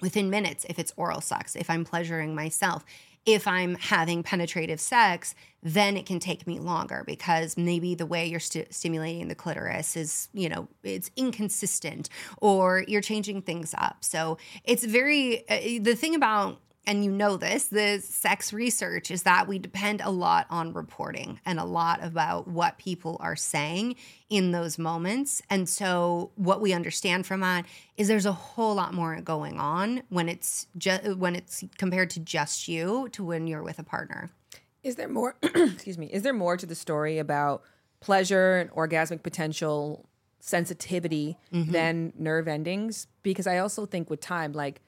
within 0.00 0.30
minutes 0.30 0.66
if 0.68 0.78
it's 0.78 0.92
oral 0.96 1.20
sex, 1.20 1.56
if 1.56 1.70
I'm 1.70 1.84
pleasuring 1.84 2.34
myself 2.34 2.84
if 3.26 3.46
I'm 3.46 3.74
having 3.76 4.22
penetrative 4.22 4.80
sex, 4.80 5.34
then 5.62 5.96
it 5.96 6.04
can 6.04 6.20
take 6.20 6.46
me 6.46 6.58
longer 6.58 7.04
because 7.06 7.56
maybe 7.56 7.94
the 7.94 8.04
way 8.04 8.26
you're 8.26 8.38
st- 8.40 8.72
stimulating 8.72 9.28
the 9.28 9.34
clitoris 9.34 9.96
is, 9.96 10.28
you 10.34 10.48
know, 10.48 10.68
it's 10.82 11.10
inconsistent 11.16 12.10
or 12.38 12.84
you're 12.86 13.00
changing 13.00 13.40
things 13.40 13.74
up. 13.78 13.98
So 14.04 14.36
it's 14.64 14.84
very, 14.84 15.48
uh, 15.48 15.82
the 15.82 15.94
thing 15.94 16.14
about 16.14 16.60
and 16.86 17.04
you 17.04 17.10
know 17.10 17.36
this, 17.36 17.66
the 17.66 18.00
sex 18.00 18.52
research 18.52 19.10
is 19.10 19.22
that 19.22 19.48
we 19.48 19.58
depend 19.58 20.00
a 20.02 20.10
lot 20.10 20.46
on 20.50 20.72
reporting 20.72 21.40
and 21.46 21.58
a 21.58 21.64
lot 21.64 22.02
about 22.02 22.46
what 22.46 22.78
people 22.78 23.16
are 23.20 23.36
saying 23.36 23.96
in 24.28 24.52
those 24.52 24.78
moments. 24.78 25.40
And 25.48 25.68
so 25.68 26.30
what 26.36 26.60
we 26.60 26.72
understand 26.72 27.26
from 27.26 27.40
that 27.40 27.64
is 27.96 28.08
there's 28.08 28.26
a 28.26 28.32
whole 28.32 28.74
lot 28.74 28.92
more 28.92 29.18
going 29.20 29.58
on 29.58 30.02
when 30.08 30.28
it's 30.28 30.66
just 30.76 31.16
when 31.16 31.36
it's 31.36 31.64
compared 31.78 32.10
to 32.10 32.20
just 32.20 32.68
you 32.68 33.08
to 33.12 33.24
when 33.24 33.46
you're 33.46 33.62
with 33.62 33.78
a 33.78 33.84
partner. 33.84 34.30
Is 34.82 34.96
there 34.96 35.08
more 35.08 35.36
excuse 35.42 35.96
me, 35.96 36.06
is 36.06 36.22
there 36.22 36.34
more 36.34 36.56
to 36.56 36.66
the 36.66 36.74
story 36.74 37.18
about 37.18 37.62
pleasure 38.00 38.58
and 38.58 38.70
orgasmic 38.72 39.22
potential 39.22 40.06
sensitivity 40.40 41.38
mm-hmm. 41.52 41.72
than 41.72 42.12
nerve 42.18 42.46
endings? 42.46 43.06
Because 43.22 43.46
I 43.46 43.58
also 43.58 43.86
think 43.86 44.10
with 44.10 44.20
time 44.20 44.52
like 44.52 44.82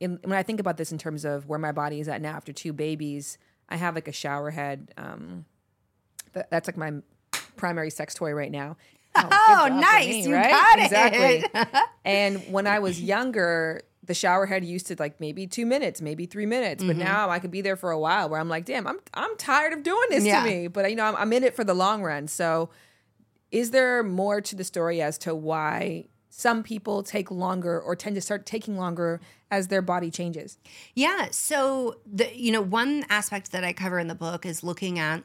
in, 0.00 0.18
when 0.22 0.38
I 0.38 0.42
think 0.42 0.60
about 0.60 0.76
this 0.76 0.92
in 0.92 0.98
terms 0.98 1.24
of 1.24 1.46
where 1.46 1.58
my 1.58 1.72
body 1.72 2.00
is 2.00 2.08
at 2.08 2.20
now 2.20 2.36
after 2.36 2.52
two 2.52 2.72
babies, 2.72 3.38
I 3.68 3.76
have 3.76 3.94
like 3.94 4.08
a 4.08 4.12
shower 4.12 4.50
head. 4.50 4.92
Um, 4.96 5.44
that, 6.32 6.50
that's 6.50 6.68
like 6.68 6.76
my 6.76 6.92
primary 7.56 7.90
sex 7.90 8.14
toy 8.14 8.32
right 8.32 8.50
now. 8.50 8.76
Oh, 9.18 9.28
oh 9.30 9.68
nice! 9.68 10.08
Me, 10.08 10.24
you 10.24 10.34
right? 10.34 10.50
got 10.50 10.78
exactly. 10.78 11.50
it. 11.54 11.68
and 12.04 12.52
when 12.52 12.66
I 12.66 12.80
was 12.80 13.00
younger, 13.00 13.80
the 14.04 14.12
shower 14.12 14.44
head 14.44 14.62
used 14.62 14.88
to 14.88 14.96
like 14.98 15.20
maybe 15.20 15.46
two 15.46 15.64
minutes, 15.64 16.02
maybe 16.02 16.26
three 16.26 16.44
minutes, 16.44 16.84
but 16.84 16.96
mm-hmm. 16.96 17.04
now 17.04 17.30
I 17.30 17.38
could 17.38 17.50
be 17.50 17.62
there 17.62 17.76
for 17.76 17.90
a 17.90 17.98
while. 17.98 18.28
Where 18.28 18.38
I'm 18.38 18.50
like, 18.50 18.66
damn, 18.66 18.86
I'm 18.86 18.98
I'm 19.14 19.34
tired 19.38 19.72
of 19.72 19.82
doing 19.82 20.06
this 20.10 20.22
yeah. 20.22 20.42
to 20.42 20.46
me. 20.46 20.68
But 20.68 20.90
you 20.90 20.96
know, 20.96 21.04
I'm, 21.06 21.16
I'm 21.16 21.32
in 21.32 21.44
it 21.44 21.56
for 21.56 21.64
the 21.64 21.72
long 21.72 22.02
run. 22.02 22.28
So, 22.28 22.68
is 23.50 23.70
there 23.70 24.02
more 24.02 24.42
to 24.42 24.54
the 24.54 24.64
story 24.64 25.00
as 25.00 25.16
to 25.18 25.34
why 25.34 26.08
some 26.38 26.62
people 26.62 27.02
take 27.02 27.30
longer 27.30 27.80
or 27.80 27.96
tend 27.96 28.14
to 28.14 28.20
start 28.20 28.44
taking 28.44 28.76
longer 28.76 29.22
as 29.50 29.68
their 29.68 29.80
body 29.80 30.10
changes? 30.10 30.58
Yeah. 30.94 31.28
So, 31.30 31.96
the, 32.04 32.28
you 32.36 32.52
know, 32.52 32.60
one 32.60 33.06
aspect 33.08 33.52
that 33.52 33.64
I 33.64 33.72
cover 33.72 33.98
in 33.98 34.06
the 34.06 34.14
book 34.14 34.44
is 34.44 34.62
looking 34.62 34.98
at 34.98 35.22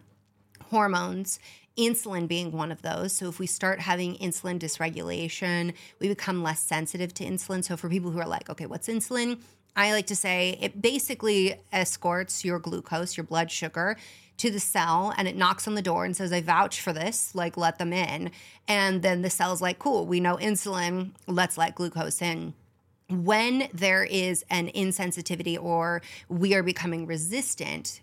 hormones 0.70 1.38
insulin 1.78 2.28
being 2.28 2.52
one 2.52 2.72
of 2.72 2.82
those. 2.82 3.12
So 3.12 3.28
if 3.28 3.40
we 3.40 3.48
start 3.48 3.82
having 3.82 4.16
insulin 4.16 4.60
dysregulation, 4.60 5.74
we 6.00 6.08
become 6.08 6.44
less 6.44 6.62
sensitive 6.62 7.14
to 7.16 7.26
insulin. 7.26 7.64
So 7.64 7.76
for 7.76 7.90
people 7.90 8.12
who 8.12 8.20
are 8.20 8.28
like, 8.28 8.50
okay, 8.50 8.66
what's 8.66 8.88
insulin? 8.88 9.42
I 9.76 9.94
like 9.94 10.08
to 10.08 10.16
say 10.16 10.58
it 10.62 10.82
basically 10.82 11.56
escorts 11.72 12.44
your 12.44 12.60
glucose, 12.60 13.16
your 13.16 13.24
blood 13.24 13.52
sugar, 13.52 13.98
to 14.42 14.50
the 14.50 14.60
cell 14.60 15.14
and 15.18 15.28
it 15.28 15.36
knocks 15.36 15.68
on 15.68 15.76
the 15.76 15.84
door 15.84 16.04
and 16.04 16.18
says, 16.18 16.34
I 16.34 16.42
vouch 16.42 16.82
for 16.82 16.92
this, 16.92 17.36
like 17.36 17.58
let 17.58 17.78
them 17.78 17.94
in. 17.94 18.32
And 18.68 19.04
then 19.04 19.22
the 19.22 19.30
cell's 19.30 19.62
like, 19.62 19.78
cool, 19.78 20.08
we 20.08 20.20
know 20.20 20.36
insulin, 20.38 21.12
let's 21.28 21.60
let 21.60 21.76
glucose 21.76 22.24
in. 22.24 22.56
When 23.08 23.68
there 23.72 24.04
is 24.04 24.44
an 24.50 24.70
insensitivity 24.70 25.62
or 25.62 26.02
we 26.28 26.56
are 26.56 26.64
becoming 26.64 27.06
resistant, 27.06 28.02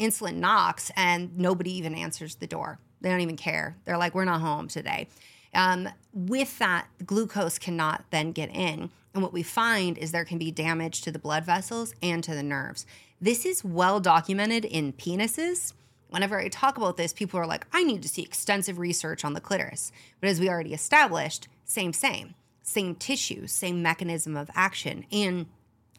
insulin 0.00 0.36
knocks 0.36 0.90
and 0.96 1.38
nobody 1.38 1.70
even 1.76 1.94
answers 1.94 2.34
the 2.34 2.48
door. 2.48 2.80
They 3.00 3.08
don't 3.08 3.20
even 3.20 3.36
care. 3.36 3.76
They're 3.84 3.98
like, 3.98 4.14
we're 4.14 4.24
not 4.24 4.40
home 4.40 4.66
today. 4.66 5.06
Um, 5.54 5.88
with 6.12 6.58
that, 6.58 6.88
glucose 7.04 7.58
cannot 7.58 8.04
then 8.10 8.32
get 8.32 8.50
in. 8.52 8.90
And 9.16 9.22
what 9.22 9.32
we 9.32 9.42
find 9.42 9.96
is 9.96 10.12
there 10.12 10.26
can 10.26 10.36
be 10.36 10.50
damage 10.50 11.00
to 11.00 11.10
the 11.10 11.18
blood 11.18 11.42
vessels 11.42 11.94
and 12.02 12.22
to 12.22 12.34
the 12.34 12.42
nerves. 12.42 12.84
This 13.18 13.46
is 13.46 13.64
well 13.64 13.98
documented 13.98 14.66
in 14.66 14.92
penises. 14.92 15.72
Whenever 16.10 16.38
I 16.38 16.48
talk 16.48 16.76
about 16.76 16.98
this, 16.98 17.14
people 17.14 17.40
are 17.40 17.46
like, 17.46 17.66
I 17.72 17.82
need 17.82 18.02
to 18.02 18.10
see 18.10 18.20
extensive 18.20 18.78
research 18.78 19.24
on 19.24 19.32
the 19.32 19.40
clitoris. 19.40 19.90
But 20.20 20.28
as 20.28 20.38
we 20.38 20.50
already 20.50 20.74
established, 20.74 21.48
same, 21.64 21.94
same, 21.94 22.34
same 22.62 22.94
tissue, 22.94 23.46
same 23.46 23.80
mechanism 23.80 24.36
of 24.36 24.50
action. 24.54 25.06
And 25.10 25.46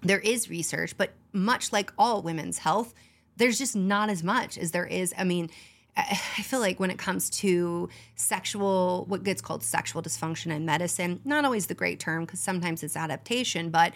there 0.03 0.19
is 0.19 0.47
research, 0.47 0.95
but 0.95 1.13
much 1.33 1.73
like 1.73 1.91
all 1.97 2.21
women's 2.21 2.59
health, 2.59 2.93
there's 3.35 3.57
just 3.57 3.75
not 3.75 4.11
as 4.11 4.23
much 4.23 4.59
as 4.59 4.71
there 4.71 4.85
is. 4.85 5.11
I 5.17 5.23
mean, 5.23 5.49
I 5.97 6.43
feel 6.43 6.59
like 6.59 6.79
when 6.79 6.91
it 6.91 6.97
comes 6.97 7.29
to 7.41 7.89
sexual, 8.15 9.05
what 9.07 9.23
gets 9.23 9.41
called 9.41 9.63
sexual 9.63 10.01
dysfunction 10.01 10.51
in 10.51 10.65
medicine, 10.65 11.21
not 11.25 11.43
always 11.43 11.67
the 11.67 11.73
great 11.73 11.99
term 11.99 12.25
because 12.25 12.39
sometimes 12.39 12.83
it's 12.83 12.95
adaptation, 12.95 13.69
but 13.69 13.93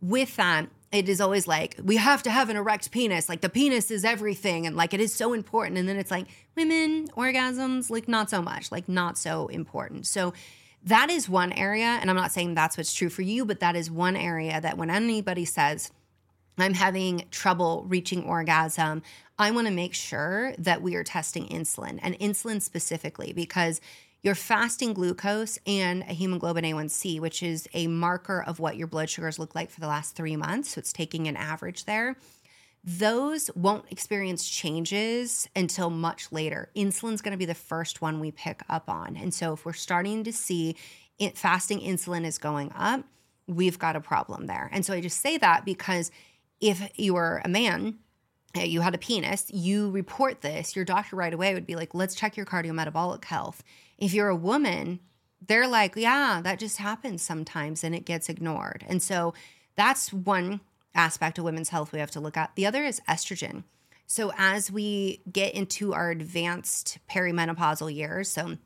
with 0.00 0.36
that, 0.36 0.68
it 0.90 1.08
is 1.08 1.20
always 1.20 1.46
like 1.46 1.76
we 1.82 1.96
have 1.96 2.22
to 2.22 2.30
have 2.30 2.50
an 2.50 2.56
erect 2.56 2.90
penis 2.92 3.28
like 3.28 3.40
the 3.40 3.48
penis 3.48 3.90
is 3.90 4.04
everything 4.04 4.64
and 4.64 4.76
like 4.76 4.94
it 4.94 5.00
is 5.00 5.12
so 5.12 5.32
important 5.32 5.76
and 5.76 5.88
then 5.88 5.96
it's 5.96 6.10
like 6.10 6.26
women 6.54 7.08
orgasms 7.16 7.90
like 7.90 8.06
not 8.06 8.30
so 8.30 8.40
much 8.40 8.70
like 8.70 8.88
not 8.88 9.18
so 9.18 9.48
important. 9.48 10.06
So 10.06 10.32
that 10.84 11.10
is 11.10 11.28
one 11.28 11.52
area 11.52 11.98
and 12.00 12.10
i'm 12.10 12.16
not 12.16 12.30
saying 12.30 12.54
that's 12.54 12.76
what's 12.76 12.94
true 12.94 13.08
for 13.08 13.22
you 13.22 13.44
but 13.44 13.60
that 13.60 13.74
is 13.74 13.90
one 13.90 14.16
area 14.16 14.60
that 14.60 14.76
when 14.76 14.90
anybody 14.90 15.44
says 15.44 15.90
i'm 16.58 16.74
having 16.74 17.24
trouble 17.30 17.84
reaching 17.88 18.22
orgasm 18.24 19.02
i 19.38 19.50
want 19.50 19.66
to 19.66 19.72
make 19.72 19.94
sure 19.94 20.54
that 20.58 20.82
we 20.82 20.94
are 20.94 21.04
testing 21.04 21.46
insulin 21.48 21.98
and 22.02 22.18
insulin 22.18 22.60
specifically 22.60 23.32
because 23.32 23.80
your 24.24 24.34
fasting 24.34 24.94
glucose 24.94 25.58
and 25.66 26.00
a 26.04 26.14
hemoglobin 26.14 26.64
A1C, 26.64 27.20
which 27.20 27.42
is 27.42 27.68
a 27.74 27.88
marker 27.88 28.42
of 28.42 28.58
what 28.58 28.78
your 28.78 28.86
blood 28.86 29.10
sugars 29.10 29.38
look 29.38 29.54
like 29.54 29.70
for 29.70 29.80
the 29.80 29.86
last 29.86 30.16
three 30.16 30.34
months. 30.34 30.70
So 30.70 30.78
it's 30.78 30.94
taking 30.94 31.28
an 31.28 31.36
average 31.36 31.84
there. 31.84 32.16
Those 32.82 33.50
won't 33.54 33.84
experience 33.90 34.48
changes 34.48 35.46
until 35.54 35.90
much 35.90 36.32
later. 36.32 36.70
Insulin's 36.74 37.20
going 37.20 37.32
to 37.32 37.38
be 37.38 37.44
the 37.44 37.54
first 37.54 38.00
one 38.00 38.18
we 38.18 38.30
pick 38.30 38.62
up 38.66 38.88
on. 38.88 39.14
And 39.14 39.32
so 39.34 39.52
if 39.52 39.66
we're 39.66 39.74
starting 39.74 40.24
to 40.24 40.32
see 40.32 40.74
it, 41.18 41.36
fasting 41.36 41.80
insulin 41.80 42.24
is 42.24 42.38
going 42.38 42.72
up, 42.74 43.04
we've 43.46 43.78
got 43.78 43.94
a 43.94 44.00
problem 44.00 44.46
there. 44.46 44.70
And 44.72 44.86
so 44.86 44.94
I 44.94 45.02
just 45.02 45.20
say 45.20 45.36
that 45.36 45.66
because 45.66 46.10
if 46.62 46.90
you're 46.96 47.42
a 47.44 47.48
man, 47.48 47.98
you 48.54 48.80
had 48.80 48.94
a 48.94 48.98
penis, 48.98 49.50
you 49.50 49.90
report 49.90 50.40
this, 50.40 50.76
your 50.76 50.84
doctor 50.84 51.16
right 51.16 51.34
away 51.34 51.54
would 51.54 51.66
be 51.66 51.76
like, 51.76 51.94
let's 51.94 52.14
check 52.14 52.36
your 52.36 52.46
cardiometabolic 52.46 53.24
health. 53.24 53.62
If 53.98 54.14
you're 54.14 54.28
a 54.28 54.36
woman, 54.36 55.00
they're 55.46 55.68
like, 55.68 55.96
yeah, 55.96 56.40
that 56.42 56.58
just 56.58 56.78
happens 56.78 57.22
sometimes 57.22 57.84
and 57.84 57.94
it 57.94 58.04
gets 58.04 58.28
ignored. 58.28 58.84
And 58.88 59.02
so 59.02 59.34
that's 59.76 60.12
one 60.12 60.60
aspect 60.94 61.38
of 61.38 61.44
women's 61.44 61.70
health 61.70 61.92
we 61.92 61.98
have 61.98 62.10
to 62.12 62.20
look 62.20 62.36
at. 62.36 62.54
The 62.54 62.66
other 62.66 62.84
is 62.84 63.00
estrogen. 63.08 63.64
So 64.06 64.32
as 64.36 64.70
we 64.70 65.22
get 65.30 65.54
into 65.54 65.94
our 65.94 66.10
advanced 66.10 66.98
perimenopausal 67.10 67.94
years, 67.94 68.30
so 68.30 68.56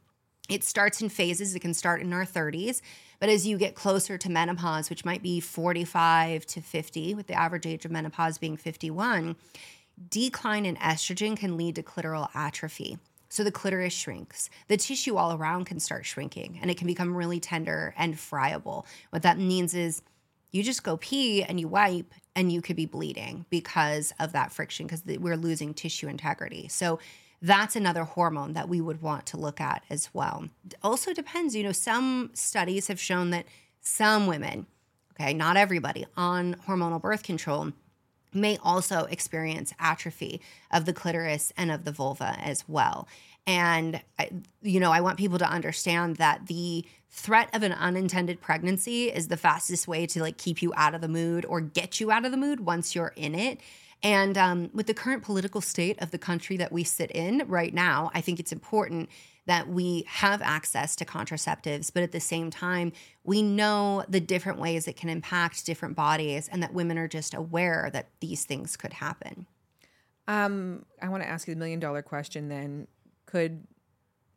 it 0.48 0.64
starts 0.64 1.00
in 1.00 1.08
phases, 1.08 1.54
it 1.54 1.60
can 1.60 1.74
start 1.74 2.00
in 2.00 2.12
our 2.12 2.24
30s, 2.24 2.80
but 3.20 3.28
as 3.28 3.46
you 3.46 3.58
get 3.58 3.74
closer 3.74 4.16
to 4.18 4.30
menopause, 4.30 4.90
which 4.90 5.04
might 5.04 5.22
be 5.22 5.40
45 5.40 6.46
to 6.46 6.60
50, 6.60 7.14
with 7.14 7.26
the 7.26 7.34
average 7.34 7.66
age 7.66 7.84
of 7.84 7.90
menopause 7.90 8.38
being 8.38 8.56
51, 8.56 9.36
decline 10.10 10.66
in 10.66 10.76
estrogen 10.76 11.36
can 11.36 11.56
lead 11.56 11.74
to 11.76 11.82
clitoral 11.82 12.28
atrophy. 12.34 12.98
So 13.28 13.44
the 13.44 13.52
clitoris 13.52 13.92
shrinks. 13.92 14.48
The 14.68 14.76
tissue 14.76 15.16
all 15.16 15.34
around 15.34 15.66
can 15.66 15.80
start 15.80 16.06
shrinking 16.06 16.58
and 16.60 16.70
it 16.70 16.78
can 16.78 16.86
become 16.86 17.14
really 17.14 17.40
tender 17.40 17.94
and 17.98 18.18
friable. 18.18 18.86
What 19.10 19.22
that 19.22 19.38
means 19.38 19.74
is 19.74 20.02
you 20.50 20.62
just 20.62 20.82
go 20.82 20.96
pee 20.96 21.42
and 21.42 21.60
you 21.60 21.68
wipe 21.68 22.14
and 22.34 22.50
you 22.50 22.62
could 22.62 22.76
be 22.76 22.86
bleeding 22.86 23.44
because 23.50 24.14
of 24.18 24.32
that 24.32 24.52
friction 24.52 24.86
because 24.86 25.02
we're 25.04 25.36
losing 25.36 25.74
tissue 25.74 26.08
integrity. 26.08 26.68
So 26.68 26.98
that's 27.42 27.76
another 27.76 28.04
hormone 28.04 28.54
that 28.54 28.68
we 28.68 28.80
would 28.80 29.02
want 29.02 29.26
to 29.26 29.36
look 29.36 29.60
at 29.60 29.84
as 29.90 30.08
well. 30.12 30.48
also 30.82 31.12
depends, 31.12 31.54
you 31.54 31.62
know, 31.62 31.72
some 31.72 32.30
studies 32.32 32.88
have 32.88 32.98
shown 32.98 33.30
that 33.30 33.46
some 33.80 34.26
women, 34.26 34.66
okay, 35.12 35.34
not 35.34 35.56
everybody, 35.56 36.06
on 36.16 36.56
hormonal 36.66 37.00
birth 37.00 37.22
control 37.22 37.72
may 38.32 38.58
also 38.62 39.04
experience 39.04 39.72
atrophy 39.78 40.40
of 40.70 40.84
the 40.84 40.92
clitoris 40.92 41.52
and 41.56 41.70
of 41.70 41.84
the 41.84 41.92
vulva 41.92 42.36
as 42.40 42.64
well. 42.68 43.08
And, 43.46 44.02
you 44.60 44.78
know, 44.78 44.92
I 44.92 45.00
want 45.00 45.16
people 45.16 45.38
to 45.38 45.48
understand 45.48 46.16
that 46.16 46.48
the 46.48 46.84
threat 47.10 47.48
of 47.54 47.62
an 47.62 47.72
unintended 47.72 48.42
pregnancy 48.42 49.04
is 49.04 49.28
the 49.28 49.38
fastest 49.38 49.88
way 49.88 50.06
to 50.06 50.20
like 50.20 50.36
keep 50.36 50.60
you 50.60 50.72
out 50.76 50.94
of 50.94 51.00
the 51.00 51.08
mood 51.08 51.46
or 51.46 51.60
get 51.60 51.98
you 51.98 52.10
out 52.10 52.26
of 52.26 52.30
the 52.30 52.36
mood 52.36 52.60
once 52.60 52.94
you're 52.94 53.14
in 53.16 53.34
it. 53.34 53.58
And 54.02 54.36
um, 54.36 54.70
with 54.74 54.86
the 54.86 54.94
current 54.94 55.22
political 55.22 55.60
state 55.60 56.00
of 56.00 56.10
the 56.10 56.18
country 56.18 56.56
that 56.58 56.72
we 56.72 56.84
sit 56.84 57.10
in 57.10 57.42
right 57.48 57.72
now, 57.72 58.10
I 58.14 58.20
think 58.20 58.38
it's 58.38 58.52
important 58.52 59.08
that 59.48 59.66
we 59.66 60.04
have 60.06 60.42
access 60.42 60.94
to 60.94 61.06
contraceptives, 61.06 61.90
but 61.92 62.02
at 62.02 62.12
the 62.12 62.20
same 62.20 62.50
time, 62.50 62.92
we 63.24 63.40
know 63.40 64.04
the 64.06 64.20
different 64.20 64.58
ways 64.58 64.86
it 64.86 64.96
can 64.96 65.08
impact 65.08 65.64
different 65.64 65.96
bodies 65.96 66.48
and 66.52 66.62
that 66.62 66.74
women 66.74 66.98
are 66.98 67.08
just 67.08 67.32
aware 67.32 67.88
that 67.94 68.10
these 68.20 68.44
things 68.44 68.76
could 68.76 68.92
happen. 68.92 69.46
Um, 70.26 70.84
I 71.00 71.08
want 71.08 71.22
to 71.22 71.28
ask 71.28 71.48
you 71.48 71.54
the 71.54 71.58
million 71.58 71.80
dollar 71.80 72.02
question 72.02 72.50
then. 72.50 72.88
Could 73.24 73.66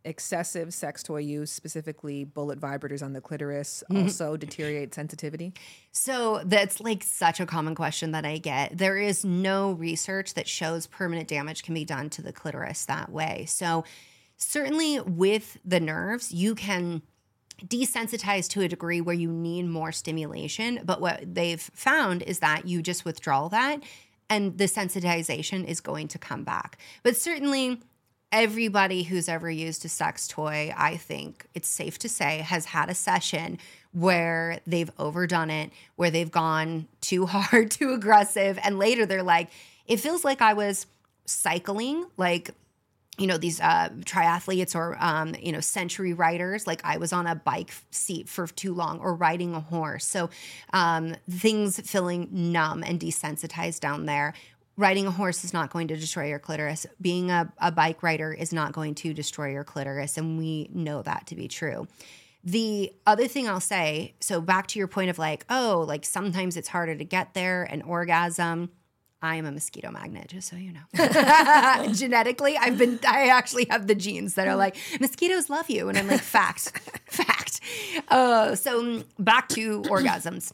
excessive 0.05 0.73
sex 0.73 1.03
toy 1.03 1.19
use, 1.19 1.51
specifically 1.51 2.23
bullet 2.23 2.59
vibrators 2.59 3.03
on 3.03 3.11
the 3.11 3.19
clitoris, 3.19 3.83
also 3.95 4.37
deteriorate 4.37 4.93
sensitivity? 4.93 5.53
So 5.91 6.41
that's 6.45 6.79
like 6.79 7.03
such 7.03 7.41
a 7.41 7.45
common 7.45 7.75
question 7.75 8.11
that 8.11 8.25
I 8.25 8.37
get. 8.37 8.77
There 8.77 8.97
is 8.97 9.25
no 9.25 9.73
research 9.73 10.35
that 10.35 10.47
shows 10.47 10.87
permanent 10.87 11.27
damage 11.27 11.63
can 11.63 11.73
be 11.73 11.83
done 11.83 12.09
to 12.11 12.21
the 12.21 12.31
clitoris 12.31 12.85
that 12.85 13.11
way. 13.11 13.43
So, 13.47 13.83
certainly 14.43 14.99
with 14.99 15.57
the 15.63 15.79
nerves, 15.79 16.31
you 16.31 16.55
can 16.55 17.01
desensitize 17.65 18.49
to 18.49 18.61
a 18.61 18.67
degree 18.67 19.01
where 19.01 19.15
you 19.15 19.31
need 19.31 19.67
more 19.67 19.91
stimulation. 19.91 20.79
But 20.83 20.99
what 20.99 21.35
they've 21.35 21.61
found 21.61 22.23
is 22.23 22.39
that 22.39 22.67
you 22.67 22.81
just 22.81 23.05
withdraw 23.05 23.47
that 23.49 23.81
and 24.29 24.57
the 24.57 24.63
sensitization 24.63 25.65
is 25.65 25.81
going 25.81 26.07
to 26.07 26.17
come 26.17 26.43
back. 26.43 26.77
But 27.03 27.17
certainly, 27.17 27.79
everybody 28.31 29.03
who's 29.03 29.27
ever 29.27 29.51
used 29.51 29.83
a 29.83 29.89
sex 29.89 30.25
toy, 30.25 30.73
I 30.75 30.95
think 30.95 31.45
it's 31.53 31.67
safe 31.67 31.99
to 31.99 32.09
say, 32.09 32.37
has 32.37 32.65
had 32.65 32.89
a 32.89 32.95
session 32.95 33.59
where 33.91 34.59
they've 34.65 34.89
overdone 34.97 35.49
it, 35.49 35.71
where 35.97 36.09
they've 36.09 36.31
gone 36.31 36.87
too 37.01 37.25
hard, 37.27 37.71
too 37.71 37.93
aggressive. 37.93 38.57
And 38.63 38.79
later 38.79 39.05
they're 39.05 39.21
like, 39.21 39.49
it 39.85 39.97
feels 39.99 40.23
like 40.23 40.41
I 40.41 40.53
was 40.53 40.87
cycling, 41.25 42.05
like, 42.15 42.51
you 43.17 43.27
know, 43.27 43.37
these 43.37 43.59
uh, 43.59 43.89
triathletes 44.05 44.75
or, 44.75 44.97
um, 44.99 45.35
you 45.39 45.51
know, 45.51 45.59
century 45.59 46.13
riders, 46.13 46.65
like 46.65 46.81
I 46.83 46.97
was 46.97 47.13
on 47.13 47.27
a 47.27 47.35
bike 47.35 47.73
seat 47.91 48.29
for 48.29 48.47
too 48.47 48.73
long 48.73 48.99
or 48.99 49.13
riding 49.13 49.53
a 49.53 49.59
horse. 49.59 50.05
So 50.05 50.29
um, 50.73 51.15
things 51.29 51.79
feeling 51.81 52.29
numb 52.31 52.83
and 52.83 52.99
desensitized 52.99 53.81
down 53.81 54.05
there 54.05 54.33
riding 54.77 55.05
a 55.05 55.11
horse 55.11 55.43
is 55.43 55.53
not 55.53 55.69
going 55.69 55.87
to 55.89 55.95
destroy 55.95 56.27
your 56.27 56.39
clitoris. 56.39 56.85
Being 56.99 57.29
a, 57.29 57.51
a 57.59 57.71
bike 57.71 58.01
rider 58.03 58.33
is 58.33 58.51
not 58.51 58.71
going 58.71 58.95
to 58.95 59.13
destroy 59.13 59.51
your 59.51 59.63
clitoris. 59.63 60.17
And 60.17 60.37
we 60.37 60.69
know 60.73 61.01
that 61.03 61.27
to 61.27 61.35
be 61.35 61.47
true. 61.47 61.87
The 62.43 62.91
other 63.05 63.27
thing 63.27 63.47
I'll 63.47 63.59
say 63.59 64.15
so, 64.19 64.41
back 64.41 64.67
to 64.67 64.79
your 64.79 64.87
point 64.87 65.11
of 65.11 65.19
like, 65.19 65.45
oh, 65.49 65.85
like 65.87 66.03
sometimes 66.03 66.57
it's 66.57 66.69
harder 66.69 66.95
to 66.95 67.05
get 67.05 67.35
there, 67.35 67.63
an 67.63 67.83
orgasm. 67.83 68.71
I 69.21 69.35
am 69.35 69.45
a 69.45 69.51
mosquito 69.51 69.91
magnet, 69.91 70.29
just 70.29 70.49
so 70.49 70.55
you 70.55 70.73
know. 70.73 70.81
Genetically, 71.93 72.57
I've 72.57 72.77
been, 72.77 72.99
I 73.07 73.27
actually 73.27 73.67
have 73.69 73.87
the 73.87 73.95
genes 73.95 74.33
that 74.35 74.47
are 74.47 74.55
like, 74.55 74.75
mosquitoes 74.99 75.49
love 75.49 75.69
you. 75.69 75.89
And 75.89 75.97
I'm 75.97 76.07
like, 76.07 76.21
fact, 76.21 76.69
fact. 77.05 77.61
Uh, 78.07 78.55
so, 78.55 78.81
mm, 78.81 79.05
back 79.19 79.47
to 79.49 79.83
orgasms 79.83 80.53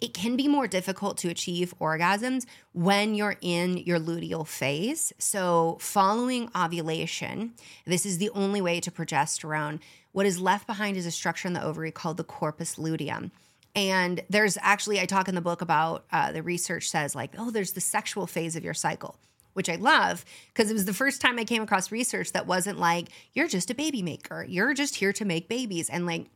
it 0.00 0.14
can 0.14 0.36
be 0.36 0.48
more 0.48 0.66
difficult 0.66 1.18
to 1.18 1.28
achieve 1.28 1.74
orgasms 1.80 2.46
when 2.72 3.14
you're 3.14 3.36
in 3.40 3.76
your 3.76 3.98
luteal 3.98 4.46
phase. 4.46 5.12
So, 5.18 5.76
following 5.80 6.50
ovulation, 6.56 7.52
this 7.84 8.06
is 8.06 8.18
the 8.18 8.30
only 8.30 8.60
way 8.60 8.80
to 8.80 8.90
progesterone. 8.90 9.80
What 10.12 10.26
is 10.26 10.40
left 10.40 10.66
behind 10.66 10.96
is 10.96 11.06
a 11.06 11.10
structure 11.10 11.48
in 11.48 11.54
the 11.54 11.62
ovary 11.62 11.92
called 11.92 12.16
the 12.16 12.24
corpus 12.24 12.78
luteum. 12.78 13.30
And 13.74 14.22
there's 14.28 14.58
actually, 14.60 15.00
I 15.00 15.06
talk 15.06 15.28
in 15.28 15.34
the 15.34 15.40
book 15.40 15.62
about 15.62 16.04
uh, 16.10 16.32
the 16.32 16.42
research 16.42 16.88
says, 16.88 17.14
like, 17.14 17.30
oh, 17.38 17.50
there's 17.50 17.72
the 17.72 17.80
sexual 17.80 18.26
phase 18.26 18.56
of 18.56 18.64
your 18.64 18.74
cycle, 18.74 19.16
which 19.52 19.68
I 19.68 19.76
love 19.76 20.24
because 20.52 20.70
it 20.70 20.74
was 20.74 20.86
the 20.86 20.94
first 20.94 21.20
time 21.20 21.38
I 21.38 21.44
came 21.44 21.62
across 21.62 21.92
research 21.92 22.32
that 22.32 22.46
wasn't 22.46 22.78
like, 22.78 23.08
you're 23.32 23.48
just 23.48 23.70
a 23.70 23.74
baby 23.74 24.02
maker, 24.02 24.44
you're 24.48 24.74
just 24.74 24.96
here 24.96 25.12
to 25.12 25.24
make 25.24 25.48
babies. 25.48 25.88
And 25.88 26.04
like, 26.04 26.26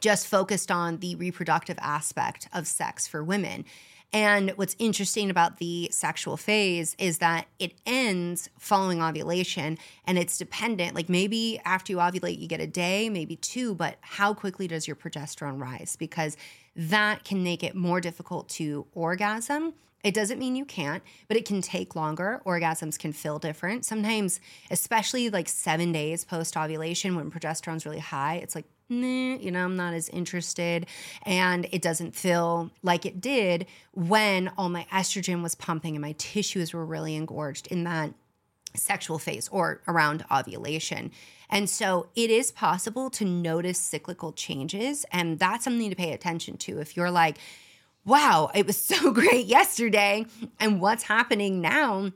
just 0.00 0.26
focused 0.26 0.70
on 0.70 0.98
the 0.98 1.14
reproductive 1.14 1.78
aspect 1.80 2.48
of 2.52 2.66
sex 2.66 3.06
for 3.08 3.24
women. 3.24 3.64
And 4.12 4.52
what's 4.56 4.74
interesting 4.78 5.28
about 5.28 5.58
the 5.58 5.90
sexual 5.92 6.38
phase 6.38 6.96
is 6.98 7.18
that 7.18 7.46
it 7.58 7.74
ends 7.84 8.48
following 8.58 9.02
ovulation 9.02 9.76
and 10.06 10.18
it's 10.18 10.38
dependent. 10.38 10.94
Like 10.94 11.10
maybe 11.10 11.60
after 11.64 11.92
you 11.92 11.98
ovulate, 11.98 12.38
you 12.40 12.48
get 12.48 12.60
a 12.60 12.66
day, 12.66 13.10
maybe 13.10 13.36
two, 13.36 13.74
but 13.74 13.96
how 14.00 14.32
quickly 14.32 14.66
does 14.66 14.86
your 14.86 14.96
progesterone 14.96 15.60
rise? 15.60 15.94
Because 15.96 16.38
that 16.74 17.24
can 17.24 17.42
make 17.42 17.62
it 17.62 17.74
more 17.74 18.00
difficult 18.00 18.48
to 18.50 18.86
orgasm. 18.94 19.74
It 20.04 20.14
doesn't 20.14 20.38
mean 20.38 20.56
you 20.56 20.64
can't, 20.64 21.02
but 21.26 21.36
it 21.36 21.44
can 21.44 21.60
take 21.60 21.94
longer. 21.94 22.40
Orgasms 22.46 22.98
can 22.98 23.12
feel 23.12 23.38
different. 23.38 23.84
Sometimes, 23.84 24.40
especially 24.70 25.28
like 25.28 25.48
seven 25.48 25.92
days 25.92 26.24
post 26.24 26.56
ovulation 26.56 27.14
when 27.14 27.30
progesterone's 27.30 27.84
really 27.84 27.98
high, 27.98 28.36
it's 28.36 28.54
like, 28.54 28.64
nah, 28.88 29.36
you 29.36 29.50
know, 29.50 29.64
I'm 29.64 29.76
not 29.76 29.94
as 29.94 30.08
interested. 30.08 30.86
And 31.22 31.66
it 31.72 31.82
doesn't 31.82 32.14
feel 32.14 32.70
like 32.82 33.06
it 33.06 33.20
did 33.20 33.66
when 33.92 34.48
all 34.56 34.68
my 34.68 34.86
estrogen 34.92 35.42
was 35.42 35.54
pumping 35.54 35.94
and 35.94 36.02
my 36.02 36.14
tissues 36.18 36.72
were 36.72 36.84
really 36.84 37.14
engorged 37.14 37.66
in 37.68 37.84
that 37.84 38.12
sexual 38.74 39.18
phase 39.18 39.48
or 39.48 39.82
around 39.88 40.24
ovulation. 40.30 41.10
And 41.50 41.68
so 41.68 42.08
it 42.14 42.30
is 42.30 42.52
possible 42.52 43.10
to 43.10 43.24
notice 43.24 43.78
cyclical 43.78 44.32
changes. 44.32 45.04
And 45.12 45.38
that's 45.38 45.64
something 45.64 45.90
to 45.90 45.96
pay 45.96 46.12
attention 46.12 46.56
to. 46.58 46.78
If 46.78 46.96
you're 46.96 47.10
like, 47.10 47.38
wow, 48.04 48.50
it 48.54 48.66
was 48.66 48.76
so 48.82 49.12
great 49.12 49.46
yesterday, 49.46 50.26
and 50.60 50.80
what's 50.80 51.04
happening 51.04 51.60
now? 51.60 52.12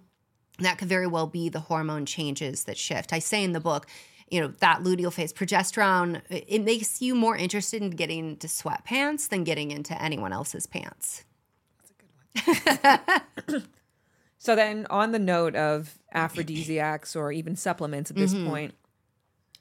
That 0.59 0.79
could 0.79 0.89
very 0.89 1.07
well 1.07 1.27
be 1.27 1.49
the 1.49 1.61
hormone 1.61 2.07
changes 2.07 2.65
that 2.65 2.77
shift. 2.77 3.13
I 3.13 3.19
say 3.19 3.43
in 3.43 3.53
the 3.53 3.59
book, 3.59 3.87
you 4.33 4.41
know, 4.41 4.49
that 4.61 4.81
luteal 4.83 5.13
phase, 5.13 5.33
progesterone, 5.33 6.23
it 6.31 6.63
makes 6.63 7.03
you 7.03 7.15
more 7.15 7.37
interested 7.37 7.83
in 7.83 7.91
getting 7.91 8.31
into 8.31 8.47
sweatpants 8.47 9.29
than 9.29 9.45
getting 9.45 9.71
into 9.71 10.01
anyone 10.03 10.33
else's 10.33 10.67
pants. 10.67 11.25
So 14.43 14.57
then, 14.57 14.89
on 14.91 15.13
the 15.13 15.21
note 15.21 15.55
of 15.55 16.01
aphrodisiacs 16.13 17.15
or 17.15 17.31
even 17.31 17.55
supplements 17.55 18.11
at 18.11 18.17
this 18.17 18.35
mm-hmm. 18.35 18.49
point, 18.49 18.75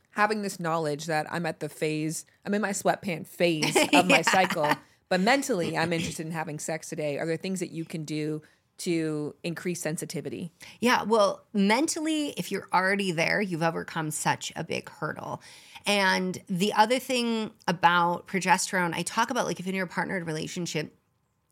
having 0.09 0.41
this 0.41 0.59
knowledge 0.59 1.05
that 1.05 1.31
I'm 1.31 1.45
at 1.45 1.59
the 1.59 1.69
phase, 1.69 2.25
I'm 2.47 2.55
in 2.55 2.63
my 2.63 2.71
sweatpant 2.71 3.27
phase 3.27 3.77
of 3.93 4.07
my 4.07 4.23
cycle, 4.23 4.71
but 5.07 5.19
mentally 5.19 5.77
I'm 5.77 5.93
interested 5.93 6.25
in 6.25 6.31
having 6.31 6.57
sex 6.57 6.89
today. 6.89 7.19
Are 7.19 7.27
there 7.27 7.37
things 7.37 7.59
that 7.59 7.69
you 7.69 7.85
can 7.85 8.05
do 8.05 8.41
to 8.83 9.35
increase 9.43 9.81
sensitivity? 9.81 10.51
Yeah, 10.79 11.03
well, 11.03 11.45
mentally, 11.53 12.29
if 12.37 12.51
you're 12.51 12.67
already 12.73 13.11
there, 13.11 13.41
you've 13.41 13.63
overcome 13.63 14.11
such 14.11 14.51
a 14.55 14.63
big 14.63 14.89
hurdle. 14.89 15.41
And 15.85 16.41
the 16.47 16.73
other 16.73 16.99
thing 16.99 17.51
about 17.67 18.27
progesterone, 18.27 18.93
I 18.93 19.01
talk 19.03 19.29
about 19.29 19.45
like 19.45 19.59
if 19.59 19.67
in 19.67 19.75
your 19.75 19.87
partnered 19.87 20.25
relationship, 20.25 20.95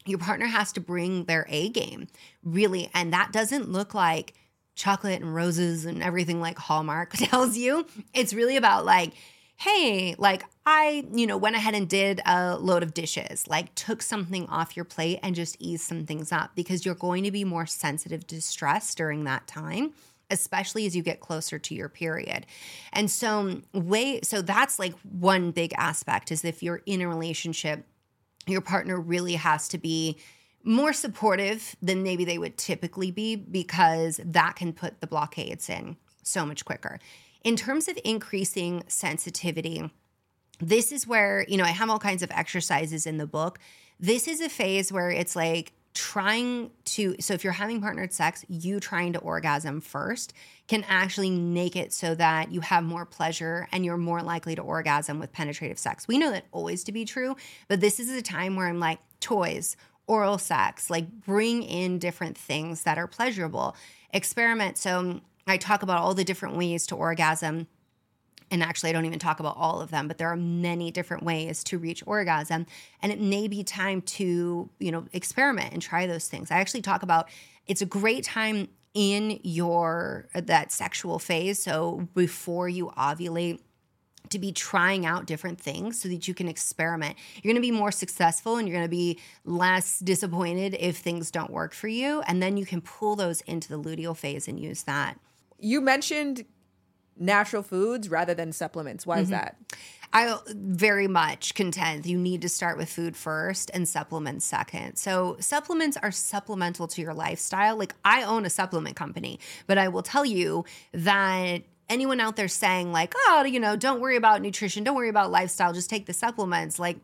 your 0.06 0.20
partner 0.20 0.48
has 0.48 0.72
to 0.74 0.82
bring 0.82 1.26
their 1.26 1.46
A 1.50 1.70
game, 1.70 2.08
really. 2.44 2.90
And 2.94 3.14
that 3.14 3.32
doesn't 3.32 3.70
look 3.70 3.94
like 3.94 4.34
chocolate 4.76 5.22
and 5.22 5.36
roses 5.36 5.86
and 5.86 6.02
everything 6.02 6.40
like 6.40 6.58
Hallmark 6.58 7.12
tells 7.14 7.58
you. 7.58 7.86
It's 8.14 8.34
really 8.34 8.56
about 8.56 8.86
like, 8.86 9.14
hey, 9.58 10.16
like 10.18 10.44
I, 10.72 11.04
you 11.12 11.26
know, 11.26 11.36
went 11.36 11.56
ahead 11.56 11.74
and 11.74 11.90
did 11.90 12.22
a 12.28 12.56
load 12.56 12.84
of 12.84 12.94
dishes, 12.94 13.48
like 13.48 13.74
took 13.74 14.04
something 14.04 14.46
off 14.48 14.76
your 14.76 14.86
plate 14.86 15.20
and 15.24 15.34
just 15.34 15.58
eased 15.60 15.84
some 15.84 16.06
things 16.06 16.32
up 16.32 16.52
because 16.54 16.86
you're 16.86 16.94
going 16.94 17.24
to 17.24 17.32
be 17.32 17.44
more 17.44 17.66
sensitive 17.66 18.28
to 18.28 18.40
stress 18.42 18.94
during 18.94 19.24
that 19.26 19.48
time 19.48 19.94
especially 20.32 20.86
as 20.86 20.96
you 20.96 21.02
get 21.02 21.20
closer 21.20 21.58
to 21.58 21.74
your 21.74 21.90
period. 21.90 22.46
And 22.94 23.10
so 23.10 23.62
way 23.74 24.20
so 24.22 24.44
that's 24.44 24.78
like 24.78 24.94
one 25.02 25.50
big 25.50 25.74
aspect 25.76 26.32
is 26.32 26.46
if 26.46 26.62
you're 26.62 26.84
in 26.86 27.02
a 27.02 27.08
relationship 27.08 27.84
your 28.46 28.62
partner 28.62 29.00
really 29.00 29.36
has 29.36 29.68
to 29.70 29.80
be 29.80 30.20
more 30.64 30.94
supportive 30.94 31.76
than 31.82 32.04
maybe 32.04 32.26
they 32.26 32.38
would 32.38 32.58
typically 32.58 33.10
be 33.10 33.36
because 33.36 34.20
that 34.24 34.56
can 34.56 34.72
put 34.74 35.02
the 35.02 35.08
blockades 35.08 35.68
in 35.68 35.98
so 36.22 36.46
much 36.46 36.64
quicker. 36.64 37.00
In 37.44 37.56
terms 37.56 37.88
of 37.88 37.98
increasing 38.04 38.84
sensitivity, 38.88 39.90
this 40.60 40.92
is 40.92 41.08
where, 41.08 41.46
you 41.48 41.58
know, 41.58 41.64
I 41.64 41.70
have 41.70 41.90
all 41.90 42.00
kinds 42.00 42.24
of 42.24 42.32
exercises 42.32 43.06
in 43.06 43.18
the 43.18 43.28
book. 43.28 43.60
This 44.00 44.28
is 44.28 44.42
a 44.42 44.50
phase 44.50 44.92
where 44.92 45.10
it's 45.10 45.36
like 45.36 45.74
trying 45.94 46.72
to, 46.86 47.16
so 47.20 47.34
if 47.34 47.44
you're 47.44 47.54
having 47.54 47.82
partnered 47.82 48.14
sex, 48.14 48.46
you 48.48 48.80
trying 48.80 49.14
to 49.14 49.20
orgasm 49.20 49.82
first 49.82 50.34
can 50.68 50.86
actually 50.88 51.32
make 51.32 51.76
it 51.76 51.92
so 51.92 52.14
that 52.16 52.52
you 52.52 52.62
have 52.62 52.84
more 52.84 53.06
pleasure 53.06 53.68
and 53.72 53.84
you're 53.84 53.98
more 53.98 54.22
likely 54.22 54.56
to 54.56 54.62
orgasm 54.62 55.20
with 55.20 55.32
penetrative 55.34 55.80
sex. 55.80 56.08
We 56.08 56.18
know 56.18 56.32
that 56.32 56.46
always 56.52 56.84
to 56.86 56.92
be 56.92 57.06
true, 57.06 57.36
but 57.68 57.82
this 57.82 58.00
is 58.00 58.10
a 58.12 58.22
time 58.22 58.56
where 58.56 58.68
I'm 58.68 58.80
like, 58.80 59.00
toys, 59.20 59.76
oral 60.08 60.38
sex, 60.38 60.90
like 60.90 61.12
bring 61.26 61.64
in 61.64 62.00
different 62.00 62.38
things 62.38 62.84
that 62.84 62.98
are 62.98 63.08
pleasurable. 63.08 63.76
Experiment. 64.12 64.78
So 64.78 65.22
I 65.48 65.58
talk 65.58 65.84
about 65.84 66.00
all 66.00 66.14
the 66.14 66.24
different 66.24 66.56
ways 66.56 66.86
to 66.88 66.96
orgasm 66.96 67.68
and 68.52 68.64
actually 68.64 68.90
I 68.90 68.94
don't 68.94 69.06
even 69.06 69.20
talk 69.20 69.40
about 69.40 69.56
all 69.58 69.82
of 69.82 69.92
them, 69.92 70.08
but 70.08 70.18
there 70.18 70.30
are 70.30 70.36
many 70.36 70.92
different 70.92 71.24
ways 71.24 71.64
to 71.66 71.78
reach 71.78 72.04
orgasm 72.06 72.66
and 73.02 73.12
it 73.12 73.20
may 73.20 73.48
be 73.48 73.64
time 73.64 74.02
to, 74.02 74.70
you 74.80 74.92
know, 74.92 75.06
experiment 75.14 75.74
and 75.74 75.82
try 75.82 76.08
those 76.08 76.28
things. 76.28 76.52
I 76.52 76.60
actually 76.60 76.82
talk 76.82 77.04
about 77.04 77.30
it's 77.68 77.82
a 77.82 77.86
great 77.86 78.24
time 78.24 78.68
in 78.94 79.40
your 79.44 80.28
uh, 80.34 80.42
that 80.42 80.72
sexual 80.72 81.20
phase, 81.20 81.62
so 81.62 82.08
before 82.16 82.68
you 82.68 82.92
ovulate, 82.98 83.60
to 84.30 84.40
be 84.40 84.52
trying 84.52 85.06
out 85.06 85.26
different 85.26 85.60
things 85.60 86.02
so 86.02 86.10
that 86.10 86.28
you 86.28 86.34
can 86.34 86.48
experiment. 86.48 87.16
You're 87.36 87.52
going 87.54 87.62
to 87.62 87.68
be 87.68 87.72
more 87.72 87.92
successful 87.92 88.58
and 88.58 88.68
you're 88.68 88.78
going 88.78 88.86
to 88.86 88.90
be 88.90 89.20
less 89.44 90.00
disappointed 90.00 90.76
if 90.80 90.98
things 90.98 91.32
don't 91.32 91.50
work 91.50 91.74
for 91.74 91.88
you. 91.88 92.22
And 92.28 92.42
then 92.42 92.58
you 92.58 92.66
can 92.66 92.82
pull 92.82 93.16
those 93.16 93.42
into 93.42 93.70
the 93.70 93.80
luteal 93.80 94.16
phase 94.16 94.48
and 94.48 94.60
use 94.60 94.84
that. 94.84 95.20
You 95.58 95.82
mentioned 95.82 96.46
natural 97.20 97.64
foods 97.64 98.10
rather 98.10 98.34
than 98.34 98.52
supplements. 98.52 99.06
Why 99.06 99.20
is 99.20 99.28
mm-hmm. 99.28 99.34
that? 99.34 99.58
I 100.12 100.38
very 100.48 101.08
much 101.08 101.54
contend 101.54 102.08
you 102.08 102.18
need 102.18 102.42
to 102.42 102.50
start 102.50 102.78
with 102.78 102.90
food 102.90 103.16
first 103.16 103.70
and 103.74 103.88
supplements 103.88 104.44
second. 104.44 104.96
So, 104.96 105.38
supplements 105.40 105.98
are 105.98 106.12
supplemental 106.12 106.88
to 106.88 107.02
your 107.02 107.14
lifestyle. 107.14 107.78
Like, 107.78 107.94
I 108.04 108.24
own 108.24 108.46
a 108.46 108.50
supplement 108.50 108.96
company, 108.96 109.40
but 109.68 109.78
I 109.78 109.88
will 109.90 110.02
tell 110.02 110.26
you 110.26 110.66
that 110.94 111.62
anyone 111.90 112.20
out 112.20 112.38
there 112.38 112.48
saying, 112.48 112.92
like, 112.92 113.14
oh, 113.16 113.44
you 113.46 113.60
know, 113.60 113.76
don't 113.76 114.02
worry 114.02 114.16
about 114.16 114.42
nutrition, 114.42 114.84
don't 114.84 114.96
worry 114.96 115.10
about 115.10 115.30
lifestyle, 115.30 115.74
just 115.74 115.92
take 115.92 116.08
the 116.08 116.14
supplements, 116.14 116.80
like, 116.80 116.98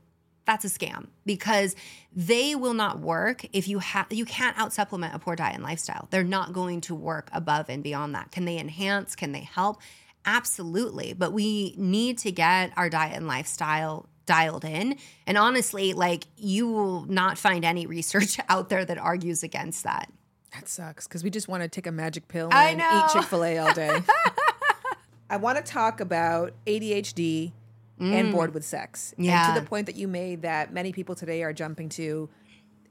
that's 0.46 0.64
a 0.64 0.68
scam 0.68 1.08
because 1.26 1.76
they 2.16 2.56
will 2.56 2.74
not 2.74 3.00
work 3.00 3.46
if 3.52 3.68
you 3.68 3.80
have 3.80 4.06
you 4.12 4.26
can't 4.26 4.58
out 4.60 4.72
supplement 4.72 5.16
a 5.16 5.20
poor 5.20 5.36
diet 5.36 5.56
and 5.56 5.64
lifestyle. 5.64 6.08
They're 6.12 6.24
not 6.24 6.54
going 6.54 6.82
to 6.82 6.96
work 6.96 7.30
above 7.34 7.68
and 7.68 7.84
beyond 7.84 8.14
that. 8.16 8.32
Can 8.32 8.46
they 8.46 8.60
enhance? 8.60 9.16
Can 9.16 9.32
they 9.32 9.42
help? 9.42 9.82
Absolutely. 10.26 11.14
But 11.14 11.34
we 11.34 11.76
need 11.78 12.18
to 12.20 12.32
get 12.32 12.72
our 12.78 12.90
diet 12.90 13.16
and 13.16 13.28
lifestyle 13.28 14.10
dialed 14.26 14.66
in. 14.66 14.98
And 15.28 15.38
honestly, 15.38 15.94
like 15.94 16.26
you 16.36 16.68
will 16.68 17.06
not 17.06 17.38
find 17.38 17.64
any 17.64 17.86
research 17.86 18.38
out 18.50 18.70
there 18.70 18.84
that 18.86 18.98
argues 18.98 19.44
against 19.44 19.84
that. 19.84 20.12
That 20.54 20.68
sucks 20.70 21.08
because 21.08 21.24
we 21.24 21.30
just 21.30 21.48
want 21.48 21.64
to 21.64 21.70
take 21.70 21.86
a 21.86 21.92
magic 21.92 22.28
pill 22.28 22.50
I 22.52 22.70
and 22.70 22.78
know. 22.80 23.04
eat 23.06 23.12
Chick 23.12 23.24
fil 23.24 23.44
A 23.44 23.58
all 23.58 23.74
day. 23.74 24.00
I 25.30 25.38
want 25.38 25.58
to 25.58 25.64
talk 25.64 26.00
about 26.00 26.54
ADHD 26.66 27.52
and 28.00 28.30
mm. 28.30 28.32
bored 28.32 28.54
with 28.54 28.64
sex. 28.64 29.14
And 29.18 29.26
Yeah. 29.26 29.54
to 29.54 29.60
the 29.60 29.66
point 29.66 29.86
that 29.88 29.96
you 29.96 30.08
made 30.08 30.44
that 30.44 30.74
many 30.74 30.92
people 30.92 31.16
today 31.16 31.44
are 31.44 31.54
jumping 31.54 31.90
to 31.90 32.30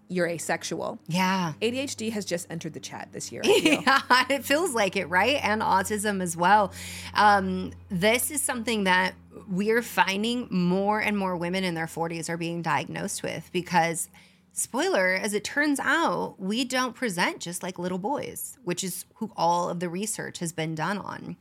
you're 0.09 0.27
asexual. 0.29 0.99
Yeah. 1.07 1.55
ADHD 1.61 2.13
has 2.13 2.25
just 2.25 2.47
entered 2.51 2.75
the 2.75 2.81
chat 2.81 3.09
this 3.13 3.33
year. 3.33 3.43
Yeah, 3.65 4.01
it 4.29 4.45
feels 4.45 4.75
like 4.75 4.97
it, 4.97 5.07
right? 5.07 5.41
And 5.43 5.63
autism 5.63 6.23
as 6.23 6.37
well. 6.37 6.73
Um, 7.15 7.73
this 7.89 8.31
is 8.31 8.43
something 8.43 8.85
that 8.85 9.15
we're 9.49 9.83
finding 9.83 10.49
more 10.51 11.01
and 11.01 11.17
more 11.17 11.37
women 11.37 11.65
in 11.65 11.75
their 11.75 11.87
40s 11.87 12.29
are 12.29 12.37
being 12.37 12.63
diagnosed 12.63 13.23
with 13.23 13.51
because, 13.53 14.09
spoiler, 14.53 15.15
as 15.15 15.35
it 15.35 15.45
turns 15.45 15.81
out, 15.81 16.37
we 16.39 16.65
don't 16.65 16.95
present 16.95 17.41
just 17.41 17.63
like 17.63 17.79
little 17.79 17.99
boys, 17.99 18.59
which 18.65 18.85
is 18.85 19.07
who 19.17 19.33
all 19.37 19.69
of 19.69 19.81
the 19.81 19.89
research 19.89 20.39
has 20.39 20.53
been 20.53 20.75
done 20.75 20.99
on. 20.99 21.37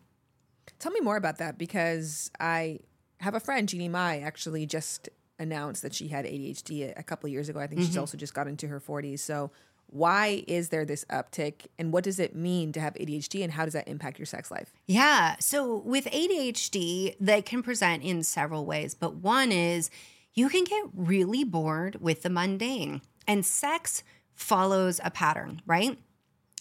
Tell 0.79 0.91
me 0.91 1.01
more 1.01 1.17
about 1.17 1.37
that 1.37 1.57
because 1.57 2.31
I 2.39 2.79
have 3.19 3.35
a 3.35 3.39
friend, 3.39 3.67
Jeannie 3.67 3.89
Mai, 3.89 4.19
actually 4.19 4.65
just 4.65 5.09
announced 5.39 5.81
that 5.81 5.93
she 5.93 6.07
had 6.07 6.25
ADHD 6.25 6.89
a, 6.89 6.99
a 6.99 7.03
couple 7.03 7.27
of 7.27 7.33
years 7.33 7.49
ago. 7.49 7.59
I 7.59 7.67
think 7.67 7.81
she's 7.81 7.91
mm-hmm. 7.91 7.99
also 7.99 8.17
just 8.17 8.33
got 8.33 8.47
into 8.47 8.67
her 8.67 8.79
40s. 8.79 9.19
So, 9.19 9.51
why 9.87 10.43
is 10.47 10.69
there 10.69 10.85
this 10.85 11.05
uptick 11.05 11.67
and 11.77 11.93
what 11.93 12.03
does 12.03 12.19
it 12.19 12.35
mean 12.35 12.71
to 12.71 12.79
have 12.79 12.95
ADHD 12.95 13.43
and 13.43 13.53
how 13.53 13.63
does 13.63 13.73
that 13.73 13.87
impact 13.87 14.17
your 14.17 14.25
sex 14.25 14.49
life? 14.49 14.73
Yeah. 14.87 15.35
So 15.39 15.77
with 15.77 16.05
ADHD, 16.05 17.15
they 17.19 17.43
can 17.43 17.61
present 17.61 18.01
in 18.01 18.23
several 18.23 18.65
ways, 18.65 18.95
but 18.95 19.15
one 19.15 19.51
is 19.51 19.91
you 20.33 20.49
can 20.49 20.63
get 20.63 20.85
really 20.95 21.43
bored 21.43 21.97
with 22.01 22.23
the 22.23 22.29
mundane, 22.29 23.01
and 23.27 23.45
sex 23.45 24.03
follows 24.33 24.99
a 25.03 25.11
pattern, 25.11 25.61
right? 25.67 25.99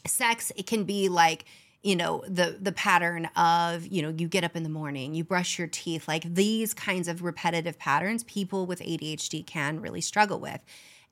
Sex, 0.06 0.52
it 0.56 0.66
can 0.66 0.84
be 0.84 1.08
like, 1.08 1.46
you 1.82 1.96
know 1.96 2.22
the 2.28 2.58
the 2.60 2.72
pattern 2.72 3.26
of 3.36 3.86
you 3.86 4.02
know 4.02 4.14
you 4.16 4.28
get 4.28 4.44
up 4.44 4.56
in 4.56 4.62
the 4.62 4.68
morning 4.68 5.14
you 5.14 5.24
brush 5.24 5.58
your 5.58 5.68
teeth 5.68 6.06
like 6.06 6.22
these 6.34 6.72
kinds 6.72 7.08
of 7.08 7.22
repetitive 7.22 7.78
patterns 7.78 8.24
people 8.24 8.66
with 8.66 8.80
ADHD 8.80 9.44
can 9.46 9.80
really 9.80 10.00
struggle 10.00 10.38
with. 10.38 10.60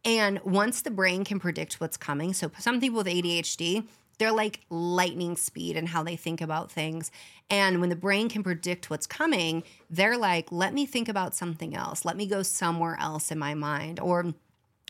And 0.03 0.41
once 0.45 0.81
the 0.81 0.91
brain 0.91 1.25
can 1.25 1.39
predict 1.39 1.81
what's 1.81 1.97
coming 1.97 2.33
so 2.33 2.51
some 2.59 2.81
people 2.81 2.99
with 2.99 3.07
ADHD 3.07 3.87
they're 4.19 4.33
like 4.33 4.61
lightning 4.69 5.35
speed 5.37 5.77
in 5.77 5.87
how 5.87 6.03
they 6.03 6.15
think 6.15 6.43
about 6.43 6.71
things. 6.71 7.11
And 7.49 7.81
when 7.81 7.89
the 7.89 7.97
brain 7.97 8.29
can 8.29 8.43
predict 8.43 8.91
what's 8.91 9.07
coming 9.07 9.65
they're 9.91 10.17
like 10.17 10.53
let 10.53 10.73
me 10.73 10.87
think 10.87 11.09
about 11.09 11.35
something 11.35 11.75
else. 11.75 12.05
Let 12.05 12.17
me 12.17 12.27
go 12.27 12.43
somewhere 12.43 12.97
else 13.01 13.33
in 13.33 13.39
my 13.39 13.55
mind. 13.55 13.99
Or 13.99 14.35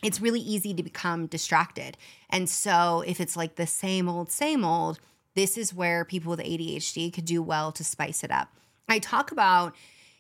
it's 0.03 0.21
really 0.21 0.41
easy 0.41 0.75
to 0.75 0.83
become 0.83 1.27
distracted. 1.27 1.97
And 2.31 2.49
so, 2.49 3.05
if 3.07 3.21
it's 3.21 3.37
like 3.37 3.57
the 3.57 3.67
same 3.67 4.09
old, 4.09 4.31
same 4.31 4.65
old, 4.65 4.99
this 5.41 5.57
is 5.57 5.73
where 5.73 6.05
people 6.05 6.29
with 6.29 6.41
ADHD 6.41 7.11
could 7.11 7.25
do 7.25 7.43
well 7.43 7.73
to 7.73 7.83
spice 7.83 8.23
it 8.23 8.31
up. 8.31 8.49
I 8.91 8.99
talk 8.99 9.33
about, 9.33 9.75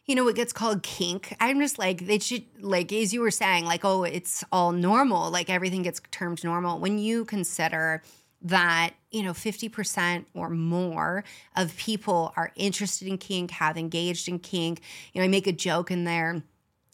you 0.06 0.14
know, 0.14 0.24
what 0.24 0.35
gets 0.35 0.50
called 0.50 0.83
kink. 0.83 1.37
I'm 1.38 1.61
just 1.61 1.78
like, 1.78 2.06
they 2.06 2.18
should, 2.18 2.44
like, 2.59 2.90
as 2.90 3.12
you 3.12 3.20
were 3.20 3.30
saying, 3.30 3.66
like, 3.66 3.85
oh, 3.85 4.04
it's 4.04 4.42
all 4.50 4.72
normal, 4.72 5.30
like 5.30 5.50
everything 5.50 5.83
gets 5.83 6.00
termed 6.11 6.42
normal. 6.42 6.78
When 6.78 6.98
you 6.98 7.26
consider 7.26 8.02
that, 8.40 8.92
you 9.11 9.22
know, 9.22 9.33
50% 9.33 10.24
or 10.33 10.48
more 10.48 11.22
of 11.54 11.76
people 11.76 12.33
are 12.35 12.50
interested 12.56 13.06
in 13.06 13.18
kink, 13.18 13.50
have 13.50 13.76
engaged 13.76 14.26
in 14.26 14.38
kink, 14.38 14.80
you 15.12 15.20
know, 15.20 15.26
I 15.26 15.28
make 15.28 15.46
a 15.46 15.52
joke 15.52 15.90
in 15.90 16.04
there 16.04 16.42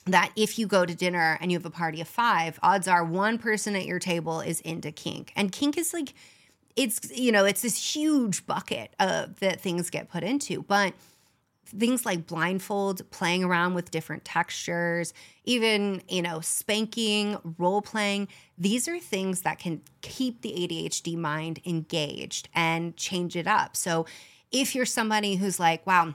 that 0.06 0.32
if 0.34 0.58
you 0.58 0.66
go 0.66 0.84
to 0.84 0.96
dinner 0.96 1.38
and 1.40 1.52
you 1.52 1.58
have 1.58 1.66
a 1.66 1.70
party 1.70 2.00
of 2.00 2.08
five, 2.08 2.58
odds 2.60 2.88
are 2.88 3.04
one 3.04 3.38
person 3.38 3.76
at 3.76 3.86
your 3.86 4.00
table 4.00 4.40
is 4.40 4.60
into 4.62 4.90
kink. 4.90 5.32
And 5.36 5.52
kink 5.52 5.78
is 5.78 5.94
like, 5.94 6.12
it's, 6.76 7.10
you 7.18 7.32
know, 7.32 7.44
it's 7.44 7.62
this 7.62 7.94
huge 7.94 8.46
bucket 8.46 8.94
of 9.00 9.40
that 9.40 9.60
things 9.60 9.90
get 9.90 10.10
put 10.10 10.22
into. 10.22 10.62
But 10.62 10.94
things 11.66 12.06
like 12.06 12.26
blindfold, 12.26 13.10
playing 13.10 13.42
around 13.42 13.74
with 13.74 13.90
different 13.90 14.24
textures, 14.24 15.12
even, 15.44 16.00
you 16.08 16.22
know, 16.22 16.40
spanking, 16.40 17.38
role 17.58 17.82
playing, 17.82 18.28
these 18.56 18.86
are 18.86 18.98
things 18.98 19.42
that 19.42 19.58
can 19.58 19.80
keep 20.00 20.42
the 20.42 20.52
ADHD 20.52 21.16
mind 21.16 21.60
engaged 21.64 22.48
and 22.54 22.96
change 22.96 23.34
it 23.36 23.46
up. 23.46 23.76
So 23.76 24.06
if 24.52 24.74
you're 24.74 24.86
somebody 24.86 25.36
who's 25.36 25.58
like, 25.58 25.84
wow, 25.86 26.14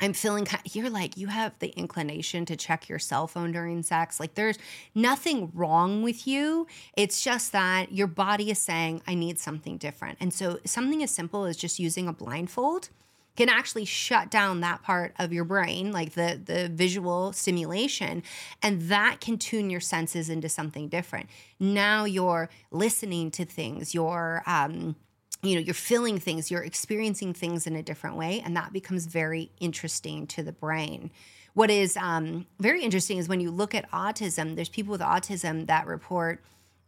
I'm 0.00 0.12
feeling 0.12 0.44
kind 0.44 0.62
you're 0.74 0.90
like 0.90 1.16
you 1.16 1.28
have 1.28 1.58
the 1.60 1.68
inclination 1.68 2.44
to 2.46 2.56
check 2.56 2.88
your 2.88 2.98
cell 2.98 3.26
phone 3.26 3.52
during 3.52 3.82
sex. 3.82 4.18
Like 4.18 4.34
there's 4.34 4.58
nothing 4.94 5.50
wrong 5.54 6.02
with 6.02 6.26
you. 6.26 6.66
It's 6.96 7.22
just 7.22 7.52
that 7.52 7.92
your 7.92 8.06
body 8.06 8.50
is 8.50 8.58
saying 8.58 9.02
I 9.06 9.14
need 9.14 9.38
something 9.38 9.78
different. 9.78 10.18
And 10.20 10.34
so 10.34 10.58
something 10.64 11.02
as 11.02 11.10
simple 11.10 11.44
as 11.44 11.56
just 11.56 11.78
using 11.78 12.08
a 12.08 12.12
blindfold 12.12 12.88
can 13.36 13.48
actually 13.48 13.84
shut 13.84 14.30
down 14.30 14.60
that 14.60 14.82
part 14.82 15.12
of 15.18 15.32
your 15.32 15.44
brain, 15.44 15.92
like 15.92 16.12
the 16.14 16.40
the 16.44 16.68
visual 16.68 17.32
stimulation, 17.32 18.22
and 18.62 18.82
that 18.82 19.20
can 19.20 19.38
tune 19.38 19.70
your 19.70 19.80
senses 19.80 20.28
into 20.28 20.48
something 20.48 20.88
different. 20.88 21.28
Now 21.58 22.04
you're 22.04 22.48
listening 22.70 23.30
to 23.32 23.44
things, 23.44 23.94
you're 23.94 24.42
um 24.46 24.96
you 25.44 25.54
know 25.54 25.60
you're 25.60 25.74
feeling 25.74 26.18
things 26.18 26.50
you're 26.50 26.62
experiencing 26.62 27.32
things 27.32 27.66
in 27.66 27.76
a 27.76 27.82
different 27.82 28.16
way 28.16 28.40
and 28.44 28.56
that 28.56 28.72
becomes 28.72 29.06
very 29.06 29.50
interesting 29.60 30.26
to 30.28 30.42
the 30.42 30.52
brain. 30.52 31.10
What 31.54 31.70
is 31.70 31.96
um, 31.96 32.46
very 32.58 32.82
interesting 32.82 33.18
is 33.18 33.28
when 33.28 33.40
you 33.40 33.50
look 33.50 33.74
at 33.74 33.90
autism 33.90 34.56
there's 34.56 34.68
people 34.68 34.92
with 34.92 35.00
autism 35.00 35.66
that 35.66 35.86
report 35.86 36.42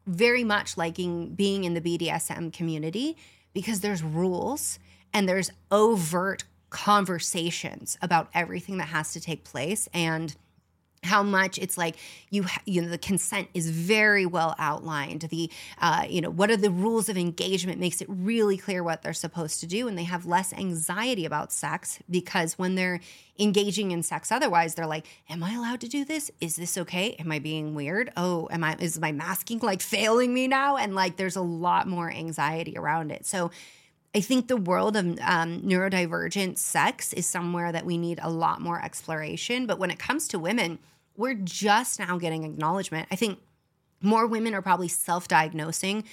very 0.07 0.45
much 0.45 0.77
liking 0.77 1.35
being 1.35 1.65
in 1.65 1.75
the 1.75 1.81
bdsm 1.81 2.53
community 2.53 3.17
because 3.53 3.81
there's 3.81 4.03
rules 4.03 4.79
and 5.13 5.29
there's 5.29 5.51
overt 5.71 6.45
conversations 6.71 7.97
about 8.03 8.29
everything 8.35 8.77
that 8.79 8.89
has 8.89 9.13
to 9.13 9.21
take 9.21 9.45
place 9.45 9.89
and 9.95 10.37
how 11.07 11.23
much 11.23 11.59
it's 11.59 11.79
like 11.79 11.97
you 12.31 12.45
you 12.65 12.83
know 12.83 12.89
the 12.89 12.99
consent 12.99 13.49
is 13.55 13.71
very 13.71 14.27
well 14.27 14.55
outlined. 14.59 15.23
The 15.23 15.51
uh, 15.81 16.05
you 16.09 16.21
know 16.21 16.31
what 16.31 16.51
are 16.51 16.57
the 16.57 16.71
rules 16.71 17.09
of 17.09 17.17
engagement 17.17 17.81
makes 17.81 18.01
it 18.01 18.09
really 18.11 18.57
clear 18.57 18.83
what 18.83 19.03
they're 19.03 19.13
supposed 19.13 19.61
to 19.61 19.67
do 19.67 19.89
and 19.89 19.97
they 19.97 20.05
have 20.05 20.27
less 20.27 20.53
anxiety 20.53 21.25
about 21.25 21.53
sex 21.53 21.99
because 22.11 22.59
when 22.59 22.75
they're 22.75 23.01
engaging 23.39 23.91
in 23.91 24.03
sex 24.03 24.33
otherwise 24.33 24.75
they're 24.75 24.87
like 24.87 25.07
am 25.29 25.45
i 25.45 25.55
allowed 25.55 25.81
to 25.81 25.89
do 25.89 26.05
this? 26.05 26.31
Is 26.41 26.57
this 26.57 26.77
okay? 26.79 27.13
Am 27.19 27.31
i 27.33 27.39
being 27.39 27.75
weird? 27.75 28.11
Oh 28.17 28.49
am 28.51 28.65
i 28.65 28.77
is 28.79 28.99
my 28.99 29.13
masking 29.13 29.61
like 29.61 29.81
failing 29.81 30.35
me 30.35 30.49
now? 30.49 30.77
And 30.77 30.95
like 30.95 31.17
there's 31.17 31.37
a 31.37 31.43
lot 31.43 31.87
more 31.87 32.11
anxiety 32.11 32.77
around 32.77 33.11
it. 33.13 33.27
So 33.27 33.51
I 34.17 34.21
think 34.21 34.49
the 34.49 34.57
world 34.57 34.97
of 34.97 35.05
um, 35.21 35.61
neurodivergent 35.61 36.57
sex 36.57 37.13
is 37.13 37.27
somewhere 37.27 37.71
that 37.71 37.85
we 37.85 37.99
need 37.99 38.19
a 38.23 38.31
lot 38.31 38.63
more 38.63 38.83
exploration. 38.83 39.67
But 39.67 39.79
when 39.79 39.91
it 39.91 39.99
comes 39.99 40.27
to 40.29 40.39
women, 40.39 40.79
we're 41.17 41.35
just 41.35 41.99
now 41.99 42.19
getting 42.19 42.45
acknowledgement. 42.45 43.09
I 43.11 43.17
think 43.17 43.39
more 44.01 44.27
women 44.27 44.55
are 44.55 44.63
probably 44.63 44.89
self 44.89 45.29
diagnosing 45.29 46.05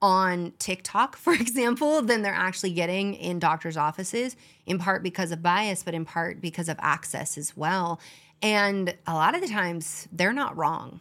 on 0.00 0.52
TikTok, 0.58 1.16
for 1.16 1.32
example, 1.32 2.02
than 2.02 2.22
they're 2.22 2.32
actually 2.32 2.72
getting 2.72 3.14
in 3.14 3.38
doctors' 3.38 3.76
offices, 3.76 4.36
in 4.66 4.78
part 4.78 5.02
because 5.02 5.30
of 5.30 5.42
bias, 5.42 5.82
but 5.82 5.94
in 5.94 6.04
part 6.04 6.40
because 6.40 6.68
of 6.68 6.76
access 6.80 7.38
as 7.38 7.56
well. 7.56 8.00
And 8.42 8.96
a 9.06 9.14
lot 9.14 9.34
of 9.36 9.40
the 9.40 9.48
times, 9.48 10.08
they're 10.10 10.32
not 10.32 10.56
wrong. 10.56 11.00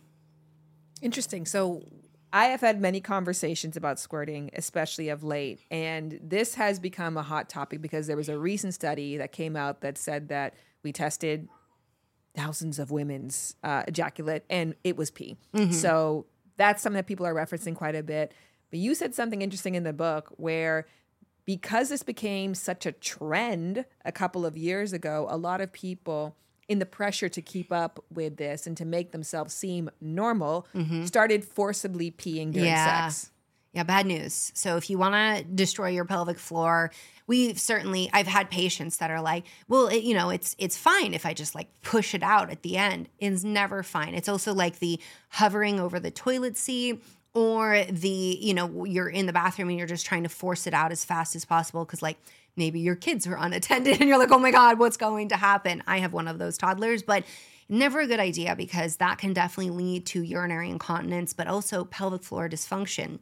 Interesting. 1.01 1.45
So, 1.45 1.83
I 2.33 2.45
have 2.45 2.61
had 2.61 2.79
many 2.79 3.01
conversations 3.01 3.75
about 3.75 3.99
squirting, 3.99 4.51
especially 4.53 5.09
of 5.09 5.21
late, 5.21 5.59
and 5.69 6.17
this 6.23 6.55
has 6.55 6.79
become 6.79 7.17
a 7.17 7.23
hot 7.23 7.49
topic 7.49 7.81
because 7.81 8.07
there 8.07 8.15
was 8.15 8.29
a 8.29 8.37
recent 8.37 8.73
study 8.73 9.17
that 9.17 9.33
came 9.33 9.57
out 9.57 9.81
that 9.81 9.97
said 9.97 10.29
that 10.29 10.53
we 10.81 10.93
tested 10.93 11.49
thousands 12.35 12.79
of 12.79 12.91
women's 12.91 13.55
uh, 13.63 13.83
ejaculate 13.87 14.43
and 14.49 14.75
it 14.83 14.95
was 14.97 15.11
pee. 15.11 15.37
So 15.71 16.25
that's 16.57 16.81
something 16.81 16.97
that 16.97 17.07
people 17.07 17.25
are 17.25 17.33
referencing 17.33 17.75
quite 17.75 17.95
a 17.95 18.03
bit. 18.03 18.33
But 18.69 18.79
you 18.79 18.95
said 18.95 19.13
something 19.15 19.41
interesting 19.41 19.75
in 19.75 19.83
the 19.83 19.93
book 19.93 20.31
where 20.37 20.85
because 21.45 21.89
this 21.89 22.03
became 22.03 22.53
such 22.53 22.85
a 22.85 22.91
trend 22.91 23.85
a 24.05 24.11
couple 24.11 24.45
of 24.45 24.55
years 24.57 24.93
ago, 24.93 25.27
a 25.29 25.37
lot 25.37 25.59
of 25.59 25.73
people 25.73 26.35
in 26.69 26.79
the 26.79 26.85
pressure 26.85 27.27
to 27.27 27.41
keep 27.41 27.71
up 27.73 28.01
with 28.13 28.37
this 28.37 28.65
and 28.65 28.77
to 28.77 28.85
make 28.85 29.11
themselves 29.11 29.53
seem 29.53 29.89
normal 29.99 30.65
started 31.05 31.43
forcibly 31.43 32.11
peeing 32.11 32.51
during 32.53 32.67
Yeah. 32.69 33.09
sex. 33.09 33.31
Yeah, 33.73 33.83
bad 33.83 34.05
news. 34.05 34.51
So 34.53 34.75
if 34.75 34.89
you 34.89 34.97
want 34.97 35.13
to 35.15 35.43
destroy 35.45 35.89
your 35.89 36.03
pelvic 36.03 36.37
floor, 36.37 36.91
we've 37.25 37.57
certainly 37.57 38.09
I've 38.11 38.27
had 38.27 38.49
patients 38.49 38.97
that 38.97 39.09
are 39.09 39.21
like, 39.21 39.45
"Well, 39.69 39.87
it, 39.87 40.03
you 40.03 40.13
know, 40.13 40.29
it's 40.29 40.55
it's 40.59 40.75
fine 40.75 41.13
if 41.13 41.25
I 41.25 41.33
just 41.33 41.55
like 41.55 41.69
push 41.81 42.13
it 42.13 42.21
out 42.21 42.49
at 42.49 42.63
the 42.63 42.75
end." 42.75 43.07
It's 43.19 43.45
never 43.45 43.81
fine. 43.81 44.13
It's 44.13 44.27
also 44.27 44.53
like 44.53 44.79
the 44.79 44.99
hovering 45.29 45.79
over 45.79 46.01
the 46.01 46.11
toilet 46.11 46.57
seat 46.57 47.01
or 47.33 47.85
the, 47.89 48.37
you 48.41 48.53
know, 48.53 48.83
you're 48.83 49.07
in 49.07 49.25
the 49.25 49.31
bathroom 49.31 49.69
and 49.69 49.77
you're 49.77 49.87
just 49.87 50.05
trying 50.05 50.23
to 50.23 50.29
force 50.29 50.67
it 50.67 50.73
out 50.73 50.91
as 50.91 51.05
fast 51.05 51.33
as 51.37 51.45
possible 51.45 51.85
cuz 51.85 52.01
like 52.01 52.17
maybe 52.57 52.81
your 52.81 52.95
kids 52.95 53.25
are 53.25 53.37
unattended 53.37 53.97
and 54.01 54.09
you're 54.09 54.19
like, 54.19 54.31
"Oh 54.31 54.39
my 54.39 54.51
god, 54.51 54.79
what's 54.79 54.97
going 54.97 55.29
to 55.29 55.37
happen?" 55.37 55.81
I 55.87 55.99
have 55.99 56.11
one 56.11 56.27
of 56.27 56.39
those 56.39 56.57
toddlers, 56.57 57.03
but 57.03 57.23
never 57.69 58.01
a 58.01 58.07
good 58.07 58.19
idea 58.19 58.53
because 58.57 58.97
that 58.97 59.17
can 59.17 59.31
definitely 59.31 59.71
lead 59.71 60.05
to 60.07 60.21
urinary 60.21 60.69
incontinence, 60.69 61.31
but 61.31 61.47
also 61.47 61.85
pelvic 61.85 62.23
floor 62.23 62.49
dysfunction. 62.49 63.19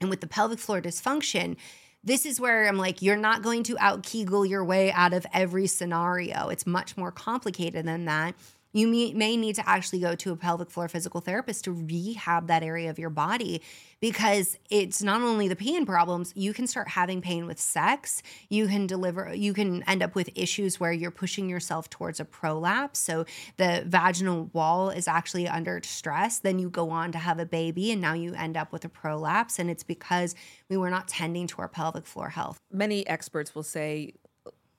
And 0.00 0.10
with 0.10 0.20
the 0.20 0.26
pelvic 0.26 0.58
floor 0.58 0.80
dysfunction, 0.80 1.56
this 2.04 2.24
is 2.24 2.40
where 2.40 2.68
I'm 2.68 2.76
like, 2.76 3.02
you're 3.02 3.16
not 3.16 3.42
going 3.42 3.64
to 3.64 3.76
out 3.78 4.04
Kegel 4.04 4.46
your 4.46 4.64
way 4.64 4.92
out 4.92 5.12
of 5.12 5.26
every 5.32 5.66
scenario. 5.66 6.48
It's 6.48 6.66
much 6.66 6.96
more 6.96 7.10
complicated 7.10 7.84
than 7.84 8.04
that. 8.04 8.34
You 8.76 9.14
may, 9.14 9.38
need 9.38 9.54
to 9.54 9.66
actually 9.66 10.00
go 10.00 10.14
to 10.16 10.32
a 10.32 10.36
pelvic 10.36 10.70
floor 10.70 10.86
physical 10.86 11.22
therapist 11.22 11.64
to 11.64 11.72
rehab 11.72 12.48
that 12.48 12.62
area 12.62 12.90
of 12.90 12.98
your 12.98 13.08
body 13.08 13.62
because 14.00 14.58
it's 14.68 15.02
not 15.02 15.22
only 15.22 15.48
the 15.48 15.56
pain 15.56 15.86
problems, 15.86 16.30
you 16.36 16.52
can 16.52 16.66
start 16.66 16.88
having 16.88 17.22
pain 17.22 17.46
with 17.46 17.58
sex. 17.58 18.22
You 18.50 18.66
can 18.66 18.86
deliver, 18.86 19.32
you 19.34 19.54
can 19.54 19.82
end 19.84 20.02
up 20.02 20.14
with 20.14 20.28
issues 20.34 20.78
where 20.78 20.92
you're 20.92 21.10
pushing 21.10 21.48
yourself 21.48 21.88
towards 21.88 22.20
a 22.20 22.26
prolapse. 22.26 22.98
So 22.98 23.24
the 23.56 23.82
vaginal 23.86 24.50
wall 24.52 24.90
is 24.90 25.08
actually 25.08 25.48
under 25.48 25.80
stress. 25.82 26.40
Then 26.40 26.58
you 26.58 26.68
go 26.68 26.90
on 26.90 27.12
to 27.12 27.18
have 27.18 27.38
a 27.38 27.46
baby 27.46 27.92
and 27.92 28.02
now 28.02 28.12
you 28.12 28.34
end 28.34 28.58
up 28.58 28.72
with 28.72 28.84
a 28.84 28.90
prolapse. 28.90 29.58
And 29.58 29.70
it's 29.70 29.84
because 29.84 30.34
we 30.68 30.76
were 30.76 30.90
not 30.90 31.08
tending 31.08 31.46
to 31.46 31.62
our 31.62 31.68
pelvic 31.68 32.04
floor 32.04 32.28
health. 32.28 32.58
Many 32.70 33.06
experts 33.06 33.54
will 33.54 33.62
say 33.62 34.12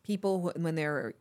people 0.04 0.54
when 0.56 0.76
they're 0.76 1.16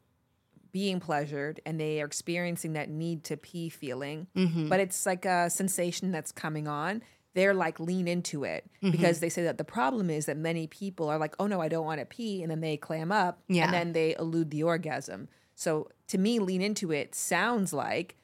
being 0.77 1.01
pleasured 1.01 1.59
and 1.65 1.81
they 1.81 2.03
are 2.03 2.05
experiencing 2.05 2.75
that 2.75 2.91
need 2.91 3.25
to 3.25 3.35
pee 3.35 3.71
feeling, 3.71 4.27
mm-hmm. 4.37 4.69
but 4.69 4.79
it's 4.79 5.07
like 5.07 5.25
a 5.25 5.49
sensation 5.49 6.13
that's 6.13 6.31
coming 6.31 6.69
on. 6.69 7.03
They're 7.33 7.55
like 7.55 7.81
lean 7.81 8.07
into 8.07 8.45
it 8.45 8.69
mm-hmm. 8.83 8.91
because 8.91 9.21
they 9.21 9.31
say 9.31 9.45
that 9.45 9.57
the 9.57 9.65
problem 9.65 10.11
is 10.11 10.27
that 10.27 10.37
many 10.37 10.67
people 10.67 11.09
are 11.09 11.17
like, 11.17 11.35
oh 11.39 11.47
no, 11.47 11.63
I 11.63 11.69
don't 11.69 11.87
want 11.87 12.01
to 12.01 12.05
pee. 12.05 12.43
And 12.43 12.51
then 12.51 12.61
they 12.61 12.77
clam 12.77 13.11
up 13.11 13.41
Yeah. 13.49 13.65
and 13.65 13.73
then 13.73 13.93
they 13.95 14.17
elude 14.19 14.51
the 14.51 14.65
orgasm. 14.65 15.29
So 15.55 15.89
to 16.09 16.19
me, 16.19 16.41
lean 16.41 16.61
into 16.61 16.93
it 16.93 17.15
sounds 17.15 17.73
like 17.73 18.17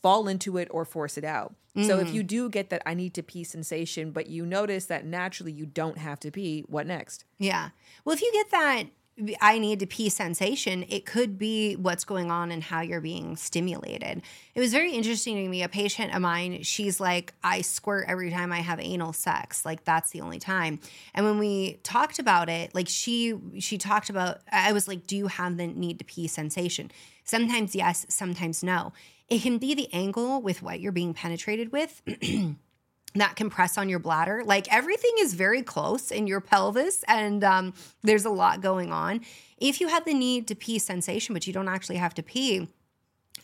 fall 0.00 0.28
into 0.28 0.56
it 0.56 0.68
or 0.70 0.86
force 0.86 1.18
it 1.18 1.24
out. 1.24 1.54
So 1.74 2.00
if 2.00 2.08
mm. 2.08 2.14
you 2.14 2.22
do 2.22 2.48
get 2.48 2.70
that 2.70 2.82
I 2.86 2.94
need 2.94 3.12
to 3.14 3.22
pee 3.22 3.44
sensation, 3.44 4.12
but 4.12 4.28
you 4.28 4.46
notice 4.46 4.86
that 4.86 5.04
naturally 5.04 5.52
you 5.52 5.66
don't 5.66 5.98
have 5.98 6.20
to 6.20 6.30
pee, 6.30 6.64
what 6.68 6.86
next? 6.86 7.26
Yeah. 7.38 7.70
Well, 8.04 8.14
if 8.14 8.22
you 8.22 8.30
get 8.32 8.50
that 8.50 8.84
I 9.42 9.58
need 9.58 9.80
to 9.80 9.86
pee 9.86 10.08
sensation, 10.08 10.86
it 10.88 11.04
could 11.04 11.38
be 11.38 11.74
what's 11.74 12.04
going 12.04 12.30
on 12.30 12.50
and 12.50 12.62
how 12.62 12.80
you're 12.80 13.02
being 13.02 13.36
stimulated. 13.36 14.22
It 14.54 14.60
was 14.60 14.72
very 14.72 14.92
interesting 14.92 15.36
to 15.36 15.48
me. 15.48 15.62
A 15.62 15.68
patient 15.68 16.14
of 16.14 16.22
mine, 16.22 16.62
she's 16.62 16.98
like, 16.98 17.34
I 17.44 17.60
squirt 17.60 18.06
every 18.08 18.30
time 18.30 18.52
I 18.52 18.60
have 18.60 18.80
anal 18.80 19.12
sex. 19.12 19.66
Like 19.66 19.84
that's 19.84 20.10
the 20.10 20.22
only 20.22 20.38
time. 20.38 20.80
And 21.14 21.26
when 21.26 21.38
we 21.38 21.74
talked 21.82 22.18
about 22.18 22.48
it, 22.48 22.74
like 22.74 22.88
she 22.88 23.38
she 23.58 23.76
talked 23.76 24.08
about 24.08 24.40
I 24.50 24.72
was 24.72 24.88
like, 24.88 25.06
Do 25.06 25.16
you 25.16 25.26
have 25.26 25.58
the 25.58 25.66
need 25.66 25.98
to 25.98 26.04
pee 26.04 26.26
sensation? 26.26 26.90
Sometimes 27.24 27.74
yes, 27.74 28.06
sometimes 28.08 28.62
no. 28.62 28.92
It 29.28 29.42
can 29.42 29.58
be 29.58 29.74
the 29.74 29.92
angle 29.92 30.40
with 30.40 30.62
what 30.62 30.80
you're 30.80 30.92
being 30.92 31.12
penetrated 31.12 31.70
with. 31.70 32.02
that 33.14 33.36
can 33.36 33.50
press 33.50 33.76
on 33.76 33.88
your 33.88 33.98
bladder. 33.98 34.42
Like 34.44 34.72
everything 34.72 35.12
is 35.18 35.34
very 35.34 35.62
close 35.62 36.10
in 36.10 36.26
your 36.26 36.40
pelvis, 36.40 37.04
and 37.08 37.44
um, 37.44 37.74
there's 38.02 38.24
a 38.24 38.30
lot 38.30 38.60
going 38.60 38.92
on. 38.92 39.20
If 39.58 39.80
you 39.80 39.88
have 39.88 40.04
the 40.04 40.14
need 40.14 40.48
to 40.48 40.54
pee 40.54 40.78
sensation, 40.78 41.34
but 41.34 41.46
you 41.46 41.52
don't 41.52 41.68
actually 41.68 41.96
have 41.96 42.14
to 42.14 42.22
pee, 42.22 42.68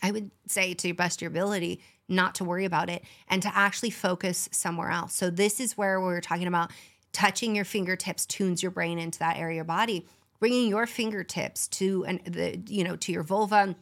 I 0.01 0.11
would 0.11 0.31
say 0.47 0.73
to 0.73 0.87
your 0.87 0.95
best 0.95 1.21
your 1.21 1.29
ability, 1.29 1.81
not 2.07 2.35
to 2.35 2.43
worry 2.43 2.65
about 2.65 2.89
it 2.89 3.03
and 3.27 3.41
to 3.43 3.55
actually 3.55 3.91
focus 3.91 4.49
somewhere 4.51 4.89
else. 4.89 5.13
So 5.13 5.29
this 5.29 5.59
is 5.59 5.77
where 5.77 6.01
we're 6.01 6.21
talking 6.21 6.47
about 6.47 6.71
touching 7.13 7.55
your 7.55 7.65
fingertips 7.65 8.25
tunes 8.25 8.61
your 8.61 8.71
brain 8.71 8.99
into 8.99 9.19
that 9.19 9.37
area 9.37 9.53
of 9.53 9.55
your 9.57 9.63
body. 9.65 10.07
Bringing 10.39 10.69
your 10.69 10.87
fingertips 10.87 11.67
to 11.67 12.05
an, 12.05 12.21
the 12.25 12.61
you 12.67 12.83
know 12.85 12.95
to 12.95 13.11
your 13.11 13.23
vulva, 13.23 13.75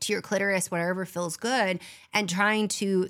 to 0.00 0.12
your 0.12 0.22
clitoris, 0.22 0.70
whatever 0.70 1.04
feels 1.04 1.36
good, 1.36 1.80
and 2.14 2.28
trying 2.28 2.68
to 2.68 3.08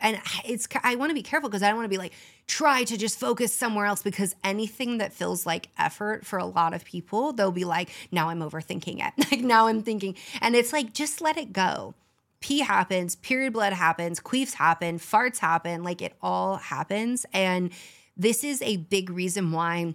and 0.00 0.20
it's 0.44 0.68
I 0.82 0.94
want 0.94 1.10
to 1.10 1.14
be 1.14 1.22
careful 1.22 1.48
because 1.48 1.62
I 1.62 1.68
don't 1.68 1.76
want 1.76 1.86
to 1.86 1.90
be 1.90 1.98
like 1.98 2.12
try 2.46 2.84
to 2.84 2.96
just 2.96 3.18
focus 3.18 3.54
somewhere 3.54 3.86
else 3.86 4.02
because 4.02 4.34
anything 4.42 4.98
that 4.98 5.12
feels 5.12 5.44
like 5.44 5.68
effort 5.78 6.24
for 6.24 6.38
a 6.38 6.46
lot 6.46 6.74
of 6.74 6.84
people 6.84 7.32
they'll 7.32 7.52
be 7.52 7.64
like 7.64 7.90
now 8.10 8.28
I'm 8.28 8.40
overthinking 8.40 9.06
it. 9.06 9.12
Like 9.30 9.40
now 9.40 9.66
I'm 9.66 9.82
thinking 9.82 10.14
and 10.40 10.56
it's 10.56 10.72
like 10.72 10.92
just 10.92 11.20
let 11.20 11.36
it 11.36 11.52
go. 11.52 11.94
Pee 12.40 12.60
happens 12.60 13.16
period 13.16 13.52
blood 13.52 13.72
happens 13.72 14.20
queefs 14.20 14.54
happen 14.54 14.98
farts 14.98 15.38
happen 15.38 15.82
like 15.82 16.00
it 16.02 16.14
all 16.22 16.56
happens. 16.56 17.26
And 17.32 17.70
this 18.16 18.44
is 18.44 18.62
a 18.62 18.78
big 18.78 19.10
reason 19.10 19.52
why 19.52 19.94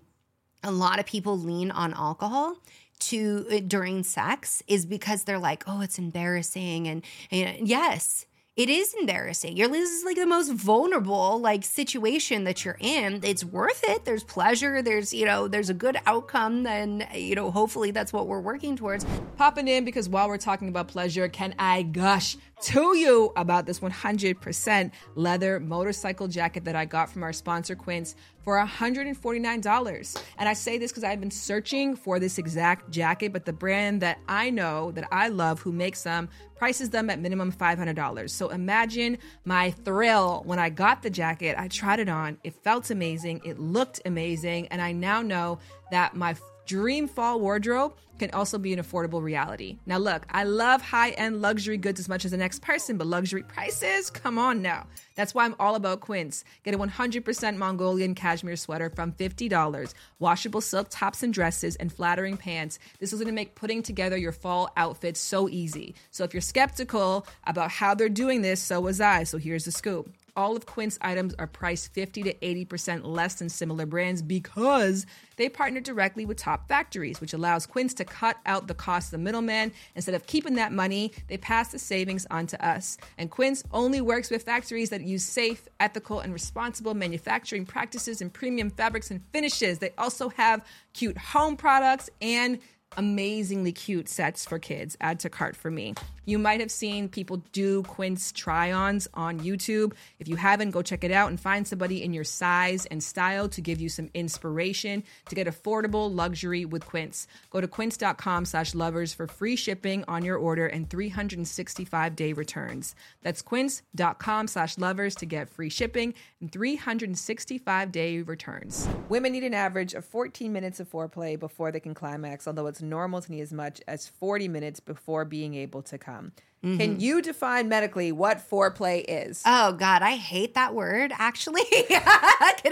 a 0.63 0.71
lot 0.71 0.99
of 0.99 1.05
people 1.05 1.37
lean 1.37 1.71
on 1.71 1.93
alcohol 1.93 2.57
to 2.99 3.45
uh, 3.51 3.59
during 3.67 4.03
sex 4.03 4.63
is 4.67 4.85
because 4.85 5.23
they're 5.23 5.39
like 5.39 5.63
oh 5.67 5.81
it's 5.81 5.97
embarrassing 5.97 6.87
and, 6.87 7.03
and 7.31 7.67
yes 7.67 8.25
it 8.55 8.69
is 8.69 8.93
embarrassing. 8.93 9.57
You're 9.57 9.67
this 9.67 9.89
is 9.89 10.03
like 10.03 10.15
the 10.15 10.27
most 10.27 10.51
vulnerable 10.51 11.39
like 11.39 11.63
situation 11.63 12.43
that 12.43 12.63
you're 12.63 12.77
in. 12.79 13.19
It's 13.23 13.43
worth 13.43 13.83
it. 13.87 14.05
There's 14.05 14.23
pleasure. 14.23 14.83
There's 14.83 15.11
you 15.11 15.25
know 15.25 15.47
there's 15.47 15.71
a 15.71 15.73
good 15.73 15.97
outcome. 16.05 16.67
And 16.67 17.07
you 17.15 17.33
know 17.33 17.49
hopefully 17.49 17.89
that's 17.89 18.13
what 18.13 18.27
we're 18.27 18.41
working 18.41 18.75
towards. 18.75 19.05
Popping 19.37 19.67
in 19.67 19.85
because 19.85 20.07
while 20.07 20.27
we're 20.27 20.37
talking 20.37 20.67
about 20.67 20.87
pleasure, 20.87 21.27
can 21.27 21.55
I 21.57 21.81
gush 21.81 22.37
to 22.63 22.95
you 22.97 23.33
about 23.35 23.65
this 23.65 23.81
100% 23.81 24.91
leather 25.15 25.59
motorcycle 25.59 26.27
jacket 26.29 26.63
that 26.63 26.75
I 26.75 26.85
got 26.85 27.09
from 27.09 27.21
our 27.21 27.33
sponsor 27.33 27.75
Quince 27.75 28.15
for 28.43 28.57
$149. 28.57 30.23
And 30.37 30.49
I 30.49 30.53
say 30.53 30.77
this 30.77 30.91
because 30.91 31.03
I've 31.03 31.19
been 31.19 31.31
searching 31.31 31.95
for 31.95 32.19
this 32.19 32.37
exact 32.37 32.89
jacket, 32.89 33.33
but 33.33 33.45
the 33.45 33.53
brand 33.53 34.01
that 34.01 34.19
I 34.29 34.49
know 34.49 34.91
that 34.91 35.07
I 35.11 35.27
love 35.27 35.59
who 35.59 35.73
makes 35.73 36.03
them 36.03 36.29
prices 36.55 36.89
them 36.89 37.09
at 37.09 37.19
minimum 37.19 37.51
$500. 37.51 38.29
So 38.29 38.49
imagine 38.49 39.17
my 39.43 39.71
thrill 39.71 40.43
when 40.45 40.59
I 40.59 40.69
got 40.69 41.01
the 41.01 41.09
jacket. 41.09 41.55
I 41.57 41.67
tried 41.67 41.99
it 41.99 42.07
on. 42.07 42.37
It 42.45 42.53
felt 42.53 42.91
amazing. 42.91 43.41
It 43.43 43.59
looked 43.59 43.99
amazing. 44.05 44.67
And 44.67 44.81
I 44.81 44.93
now 44.93 45.21
know 45.21 45.59
that 45.91 46.15
my 46.15 46.35
dream 46.65 47.07
fall 47.07 47.39
wardrobe 47.39 47.93
can 48.19 48.31
also 48.31 48.57
be 48.57 48.73
an 48.73 48.79
affordable 48.79 49.21
reality. 49.21 49.77
Now, 49.85 49.97
look, 49.97 50.25
I 50.29 50.43
love 50.43 50.81
high 50.81 51.11
end 51.11 51.41
luxury 51.41 51.77
goods 51.77 51.99
as 51.99 52.07
much 52.07 52.25
as 52.25 52.31
the 52.31 52.37
next 52.37 52.61
person, 52.61 52.97
but 52.97 53.07
luxury 53.07 53.43
prices? 53.43 54.09
Come 54.09 54.37
on 54.37 54.61
now. 54.61 54.87
That's 55.15 55.33
why 55.33 55.45
I'm 55.45 55.55
all 55.59 55.75
about 55.75 55.99
Quince. 55.99 56.43
Get 56.63 56.73
a 56.73 56.77
100% 56.77 57.57
Mongolian 57.57 58.15
cashmere 58.15 58.55
sweater 58.55 58.89
from 58.89 59.11
$50, 59.13 59.93
washable 60.19 60.61
silk 60.61 60.87
tops 60.89 61.23
and 61.23 61.33
dresses, 61.33 61.75
and 61.75 61.91
flattering 61.91 62.37
pants. 62.37 62.79
This 62.99 63.13
is 63.13 63.19
gonna 63.19 63.31
make 63.31 63.55
putting 63.55 63.83
together 63.83 64.17
your 64.17 64.31
fall 64.31 64.71
outfit 64.77 65.17
so 65.17 65.49
easy. 65.49 65.95
So 66.11 66.23
if 66.23 66.33
you're 66.33 66.41
skeptical 66.41 67.27
about 67.45 67.71
how 67.71 67.93
they're 67.93 68.09
doing 68.09 68.41
this, 68.41 68.61
so 68.61 68.79
was 68.81 69.01
I. 69.01 69.23
So 69.23 69.37
here's 69.37 69.65
the 69.65 69.71
scoop. 69.71 70.09
All 70.35 70.55
of 70.55 70.65
Quince 70.65 70.97
items 71.01 71.35
are 71.37 71.45
priced 71.45 71.93
50 71.93 72.23
to 72.23 72.33
80% 72.33 73.05
less 73.05 73.35
than 73.35 73.49
similar 73.49 73.85
brands 73.85 74.23
because 74.23 75.05
they 75.35 75.47
partner 75.47 75.79
directly 75.79 76.25
with 76.25 76.37
top 76.37 76.67
factories, 76.67 77.21
which 77.21 77.33
allows 77.33 77.67
Quince 77.67 77.93
to 77.95 78.05
cut 78.05 78.37
out 78.47 78.65
the 78.67 78.73
cost 78.73 79.07
of 79.07 79.11
the 79.11 79.23
middleman. 79.23 79.71
Instead 79.95 80.15
of 80.15 80.25
keeping 80.25 80.55
that 80.55 80.71
money, 80.71 81.11
they 81.27 81.37
pass 81.37 81.71
the 81.71 81.77
savings 81.77 82.25
on 82.31 82.47
to 82.47 82.65
us. 82.65 82.97
And 83.19 83.29
Quince 83.29 83.63
only 83.71 84.01
works 84.01 84.31
with 84.31 84.41
factories 84.41 84.89
that 84.89 85.01
use 85.01 85.23
safe, 85.23 85.67
ethical, 85.79 86.19
and 86.19 86.33
responsible 86.33 86.95
manufacturing 86.95 87.67
practices 87.67 88.19
and 88.19 88.33
premium 88.33 88.71
fabrics 88.71 89.11
and 89.11 89.21
finishes. 89.31 89.77
They 89.77 89.91
also 89.99 90.29
have 90.29 90.65
cute 90.93 91.17
home 91.17 91.57
products 91.57 92.09
and 92.21 92.57
amazingly 92.97 93.71
cute 93.71 94.09
sets 94.09 94.45
for 94.45 94.59
kids. 94.59 94.95
Add 94.99 95.19
to 95.21 95.29
cart 95.29 95.55
for 95.55 95.71
me. 95.71 95.95
You 96.25 96.39
might 96.39 96.61
have 96.61 96.71
seen 96.71 97.09
people 97.09 97.43
do 97.51 97.83
Quince 97.83 98.31
try 98.31 98.71
ons 98.71 99.09
on 99.13 99.41
YouTube. 99.41 99.93
If 100.19 100.29
you 100.29 100.37
haven't, 100.37 100.71
go 100.71 100.81
check 100.81 101.03
it 101.03 101.11
out 101.11 101.29
and 101.29 101.39
find 101.39 101.67
somebody 101.67 102.01
in 102.01 102.13
your 102.13 102.23
size 102.23 102.85
and 102.85 103.03
style 103.03 103.49
to 103.49 103.59
give 103.61 103.81
you 103.81 103.89
some 103.89 104.09
inspiration 104.13 105.03
to 105.27 105.35
get 105.35 105.47
affordable 105.47 106.13
luxury 106.15 106.63
with 106.63 106.85
Quince. 106.85 107.27
Go 107.49 107.59
to 107.59 107.67
quince.com 107.67 108.45
slash 108.45 108.73
lovers 108.73 109.13
for 109.13 109.27
free 109.27 109.57
shipping 109.57 110.05
on 110.07 110.23
your 110.23 110.37
order 110.37 110.65
and 110.65 110.89
365 110.89 112.15
day 112.15 112.31
returns. 112.31 112.95
That's 113.21 113.41
quince.com 113.41 114.47
slash 114.47 114.77
lovers 114.77 115.15
to 115.15 115.25
get 115.25 115.49
free 115.49 115.69
shipping 115.69 116.13
and 116.39 116.51
365 116.51 117.91
day 117.91 118.21
returns. 118.21 118.87
Women 119.09 119.33
need 119.33 119.43
an 119.43 119.53
average 119.53 119.93
of 119.93 120.05
14 120.05 120.53
minutes 120.53 120.79
of 120.79 120.89
foreplay 120.89 121.37
before 121.37 121.71
they 121.71 121.81
can 121.81 121.93
climax, 121.93 122.47
although 122.47 122.67
it's 122.67 122.81
normal 122.83 123.21
to 123.21 123.31
need 123.31 123.41
as 123.41 123.53
much 123.53 123.81
as 123.87 124.07
40 124.07 124.47
minutes 124.47 124.79
before 124.79 125.25
being 125.25 125.55
able 125.55 125.81
to 125.83 125.97
come. 125.97 126.33
Can 126.63 127.01
you 127.01 127.21
define 127.21 127.67
medically 127.67 128.13
what 128.13 128.49
foreplay 128.49 129.03
is? 129.05 129.43
Oh 129.45 129.73
God, 129.73 130.01
I 130.01 130.15
hate 130.15 130.53
that 130.53 130.73
word. 130.73 131.11
Actually, 131.13 131.65
can 131.89 132.01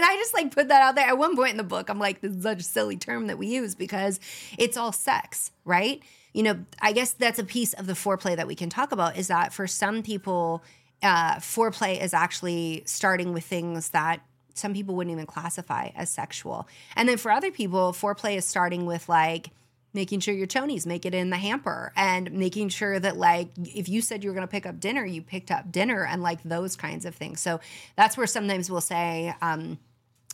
I 0.02 0.16
just 0.18 0.32
like 0.32 0.50
put 0.50 0.68
that 0.68 0.80
out 0.80 0.94
there? 0.94 1.06
At 1.06 1.18
one 1.18 1.36
point 1.36 1.50
in 1.50 1.56
the 1.58 1.62
book, 1.62 1.90
I'm 1.90 1.98
like, 1.98 2.22
this 2.22 2.32
is 2.32 2.42
such 2.42 2.60
a 2.60 2.62
silly 2.62 2.96
term 2.96 3.26
that 3.26 3.36
we 3.36 3.48
use 3.48 3.74
because 3.74 4.18
it's 4.56 4.78
all 4.78 4.92
sex, 4.92 5.50
right? 5.66 6.02
You 6.32 6.42
know, 6.42 6.64
I 6.80 6.92
guess 6.92 7.12
that's 7.12 7.38
a 7.38 7.44
piece 7.44 7.74
of 7.74 7.86
the 7.86 7.92
foreplay 7.92 8.34
that 8.34 8.46
we 8.46 8.54
can 8.54 8.70
talk 8.70 8.92
about. 8.92 9.18
Is 9.18 9.28
that 9.28 9.52
for 9.52 9.66
some 9.66 10.02
people, 10.02 10.64
uh, 11.02 11.34
foreplay 11.36 12.02
is 12.02 12.14
actually 12.14 12.84
starting 12.86 13.34
with 13.34 13.44
things 13.44 13.90
that 13.90 14.22
some 14.54 14.72
people 14.72 14.94
wouldn't 14.94 15.12
even 15.12 15.26
classify 15.26 15.90
as 15.94 16.08
sexual, 16.08 16.66
and 16.96 17.10
then 17.10 17.18
for 17.18 17.30
other 17.30 17.50
people, 17.50 17.92
foreplay 17.92 18.38
is 18.38 18.46
starting 18.46 18.86
with 18.86 19.06
like 19.10 19.50
making 19.94 20.20
sure 20.20 20.34
your 20.34 20.46
chonies 20.46 20.86
make 20.86 21.04
it 21.04 21.14
in 21.14 21.30
the 21.30 21.36
hamper 21.36 21.92
and 21.96 22.32
making 22.32 22.68
sure 22.68 22.98
that 22.98 23.16
like 23.16 23.48
if 23.58 23.88
you 23.88 24.00
said 24.00 24.24
you 24.24 24.30
were 24.30 24.34
going 24.34 24.46
to 24.46 24.50
pick 24.50 24.66
up 24.66 24.80
dinner 24.80 25.04
you 25.04 25.22
picked 25.22 25.50
up 25.50 25.70
dinner 25.70 26.04
and 26.04 26.22
like 26.22 26.42
those 26.42 26.76
kinds 26.76 27.04
of 27.04 27.14
things. 27.14 27.40
So 27.40 27.60
that's 27.96 28.16
where 28.16 28.26
sometimes 28.26 28.70
we'll 28.70 28.80
say 28.80 29.34
um 29.42 29.78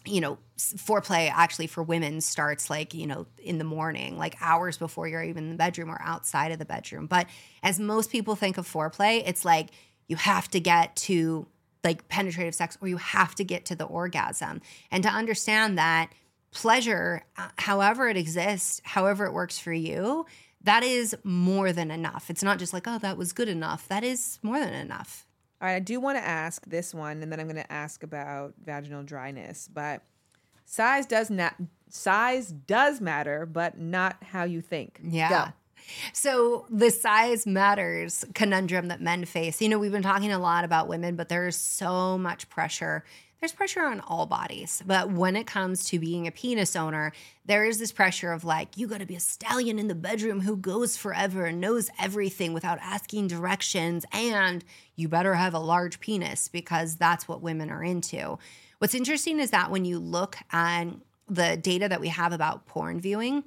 you 0.05 0.21
know 0.21 0.39
foreplay 0.57 1.31
actually 1.33 1.67
for 1.67 1.83
women 1.83 2.21
starts 2.21 2.71
like 2.71 2.95
you 2.95 3.07
know 3.07 3.27
in 3.39 3.59
the 3.59 3.65
morning 3.65 4.17
like 4.17 4.37
hours 4.41 4.79
before 4.79 5.09
you're 5.09 5.23
even 5.23 5.45
in 5.45 5.51
the 5.51 5.57
bedroom 5.57 5.91
or 5.91 6.01
outside 6.01 6.53
of 6.53 6.59
the 6.59 6.65
bedroom. 6.65 7.07
But 7.07 7.27
as 7.63 7.79
most 7.79 8.11
people 8.11 8.37
think 8.37 8.59
of 8.59 8.67
foreplay 8.67 9.23
it's 9.27 9.45
like 9.45 9.71
you 10.07 10.17
have 10.17 10.49
to 10.51 10.61
get 10.61 10.97
to 10.97 11.47
like 11.85 12.09
penetrative 12.09 12.55
sex 12.55 12.77
or 12.81 12.89
you 12.89 12.97
have 12.97 13.35
to 13.37 13.45
get 13.45 13.65
to 13.67 13.77
the 13.77 13.85
orgasm. 13.85 14.61
And 14.91 15.03
to 15.05 15.09
understand 15.09 15.79
that 15.79 16.11
pleasure, 16.51 17.25
uh, 17.37 17.49
however 17.57 18.09
it 18.09 18.17
exists, 18.17 18.81
however 18.85 19.27
it 19.27 19.33
works 19.33 19.59
for 19.59 19.73
you, 19.73 20.27
that 20.63 20.83
is 20.83 21.17
more 21.25 21.73
than 21.73 21.91
enough. 21.91 22.31
It's 22.31 22.43
not 22.43 22.59
just 22.59 22.73
like, 22.73 22.87
oh, 22.87 22.99
that 22.99 23.17
was 23.17 23.33
good 23.33 23.49
enough. 23.49 23.89
That 23.89 24.05
is 24.05 24.39
more 24.43 24.59
than 24.59 24.75
enough. 24.75 25.27
All 25.61 25.69
right, 25.69 25.77
I 25.77 25.81
do 25.81 25.99
want 26.01 26.19
to 26.19 26.25
ask 26.25 26.65
this 26.67 26.95
one, 26.95 27.23
and 27.23 27.33
then 27.33 27.41
I'm 27.41 27.47
going 27.47 27.63
to 27.63 27.73
ask 27.73 28.03
about 28.03 28.55
vaginal 28.65 29.03
dryness. 29.03 29.69
But 29.73 30.03
size 30.65 31.07
does 31.07 31.31
not 31.31 31.55
size 31.91 32.53
does 32.53 33.01
matter, 33.01 33.47
but 33.47 33.79
not 33.79 34.23
how 34.23 34.45
you 34.45 34.61
think. 34.61 35.01
Yeah. 35.03 35.29
Go. 35.29 35.53
So 36.13 36.67
the 36.71 36.91
size 36.91 37.47
matters 37.47 38.25
conundrum 38.35 38.89
that 38.89 39.01
men 39.01 39.25
face. 39.25 39.61
You 39.61 39.69
know, 39.69 39.79
we've 39.79 39.93
been 39.93 40.03
talking 40.03 40.33
a 40.33 40.39
lot 40.39 40.65
about 40.65 40.89
women, 40.89 41.17
but 41.17 41.29
there's 41.29 41.57
so 41.57 42.19
much 42.19 42.49
pressure. 42.49 43.05
There's 43.41 43.53
pressure 43.53 43.83
on 43.83 44.01
all 44.01 44.27
bodies, 44.27 44.83
but 44.85 45.13
when 45.13 45.37
it 45.37 45.47
comes 45.47 45.85
to 45.87 46.01
being 46.01 46.27
a 46.27 46.33
penis 46.33 46.75
owner, 46.75 47.13
there 47.45 47.65
is 47.65 47.79
this 47.79 47.93
pressure 47.93 48.33
of 48.33 48.45
like, 48.45 48.77
you 48.77 48.89
got 48.89 48.99
to 48.99 49.07
be 49.07 49.15
a 49.15 49.21
stallion 49.21 49.79
in 49.79 49.87
the 49.87 49.95
bedroom 49.95 50.41
who 50.41 50.57
goes 50.57 50.97
forever 50.97 51.47
and 51.47 51.61
knows 51.61 51.89
everything 52.01 52.53
without 52.53 52.81
asking 52.83 53.29
directions. 53.29 54.05
And 54.11 54.65
you 54.97 55.09
better 55.09 55.35
have 55.35 55.55
a 55.55 55.61
large 55.61 56.01
penis 56.01 56.49
because 56.49 56.97
that's 56.97 57.29
what 57.29 57.41
women 57.41 57.71
are 57.71 57.85
into. 57.85 58.39
What's 58.79 58.95
interesting 58.95 59.39
is 59.39 59.53
that 59.53 59.71
when 59.71 59.85
you 59.85 60.01
look 60.01 60.37
at 60.51 60.87
the 61.29 61.57
data 61.57 61.89
that 61.89 62.01
we 62.01 62.09
have 62.09 62.33
about 62.33 62.67
porn 62.67 63.01
viewing, 63.01 63.45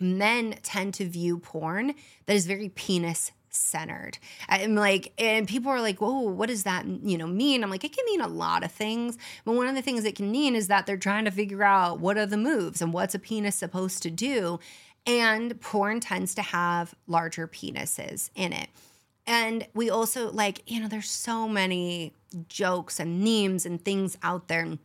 men 0.00 0.54
tend 0.62 0.94
to 0.94 1.06
view 1.06 1.38
porn 1.38 1.94
that 2.24 2.36
is 2.36 2.46
very 2.46 2.70
penis 2.70 3.32
centered. 3.50 4.18
I'm 4.48 4.74
like, 4.74 5.12
and 5.18 5.48
people 5.48 5.70
are 5.70 5.80
like, 5.80 6.00
"Whoa, 6.00 6.20
what 6.20 6.48
does 6.48 6.64
that 6.64 6.86
you 6.86 7.18
know 7.18 7.26
mean?" 7.26 7.62
I'm 7.62 7.70
like, 7.70 7.84
it 7.84 7.96
can 7.96 8.04
mean 8.06 8.20
a 8.20 8.28
lot 8.28 8.64
of 8.64 8.72
things, 8.72 9.18
but 9.44 9.52
one 9.52 9.66
of 9.66 9.74
the 9.74 9.82
things 9.82 10.04
it 10.04 10.16
can 10.16 10.30
mean 10.30 10.54
is 10.54 10.68
that 10.68 10.86
they're 10.86 10.96
trying 10.96 11.24
to 11.24 11.30
figure 11.30 11.62
out 11.62 12.00
what 12.00 12.18
are 12.18 12.26
the 12.26 12.36
moves 12.36 12.82
and 12.82 12.92
what's 12.92 13.14
a 13.14 13.18
penis 13.18 13.56
supposed 13.56 14.02
to 14.02 14.10
do. 14.10 14.58
And 15.06 15.58
porn 15.60 16.00
tends 16.00 16.34
to 16.34 16.42
have 16.42 16.94
larger 17.06 17.48
penises 17.48 18.30
in 18.34 18.52
it. 18.52 18.68
And 19.26 19.66
we 19.74 19.90
also 19.90 20.30
like, 20.30 20.62
you 20.66 20.80
know, 20.80 20.88
there's 20.88 21.10
so 21.10 21.46
many 21.46 22.14
jokes 22.48 22.98
and 22.98 23.22
memes 23.22 23.66
and 23.66 23.82
things 23.82 24.16
out 24.22 24.48
there. 24.48 24.60
And 24.60 24.78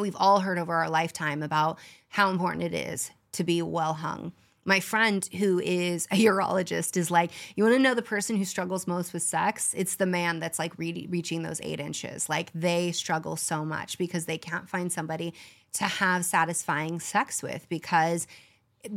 we've 0.00 0.16
all 0.16 0.40
heard 0.40 0.58
over 0.58 0.74
our 0.74 0.90
lifetime 0.90 1.42
about 1.42 1.78
how 2.08 2.30
important 2.30 2.64
it 2.64 2.74
is 2.74 3.10
to 3.32 3.44
be 3.44 3.62
well 3.62 3.94
hung. 3.94 4.32
My 4.68 4.80
friend 4.80 5.26
who 5.38 5.58
is 5.60 6.06
a 6.10 6.16
urologist 6.26 6.98
is 6.98 7.10
like, 7.10 7.30
you 7.56 7.64
want 7.64 7.74
to 7.74 7.82
know 7.82 7.94
the 7.94 8.02
person 8.02 8.36
who 8.36 8.44
struggles 8.44 8.86
most 8.86 9.14
with 9.14 9.22
sex? 9.22 9.74
It's 9.74 9.96
the 9.96 10.04
man 10.04 10.40
that's 10.40 10.58
like 10.58 10.78
re- 10.78 11.06
reaching 11.08 11.42
those 11.42 11.58
eight 11.62 11.80
inches. 11.80 12.28
Like 12.28 12.50
they 12.54 12.92
struggle 12.92 13.36
so 13.36 13.64
much 13.64 13.96
because 13.96 14.26
they 14.26 14.36
can't 14.36 14.68
find 14.68 14.92
somebody 14.92 15.32
to 15.72 15.84
have 15.84 16.26
satisfying 16.26 17.00
sex 17.00 17.42
with 17.42 17.66
because 17.70 18.26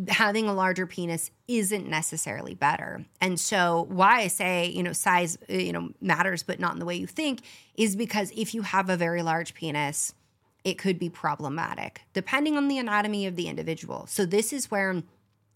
having 0.09 0.49
a 0.49 0.53
larger 0.53 0.86
penis 0.86 1.32
isn't 1.47 1.88
necessarily 1.88 2.53
better. 2.53 3.05
And 3.22 3.39
so 3.39 3.86
why 3.88 4.19
I 4.19 4.28
say, 4.28 4.67
you 4.67 4.84
know, 4.84 4.91
size, 4.91 5.38
uh, 5.49 5.53
you 5.53 5.72
know, 5.72 5.91
matters 6.01 6.43
but 6.43 6.59
not 6.59 6.74
in 6.74 6.80
the 6.80 6.86
way 6.86 6.95
you 6.95 7.07
think 7.07 7.43
is 7.76 7.95
because 7.95 8.34
if 8.36 8.53
you 8.53 8.63
have 8.63 8.89
a 8.89 8.97
very 8.97 9.24
large 9.24 9.53
penis, 9.53 10.13
it 10.65 10.78
could 10.78 10.99
be 10.99 11.09
problematic 11.09 12.01
depending 12.11 12.57
on 12.57 12.67
the 12.67 12.78
anatomy 12.78 13.26
of 13.26 13.38
the 13.38 13.47
individual. 13.47 14.05
So 14.07 14.26
this 14.26 14.51
is 14.51 14.69
where 14.69 15.01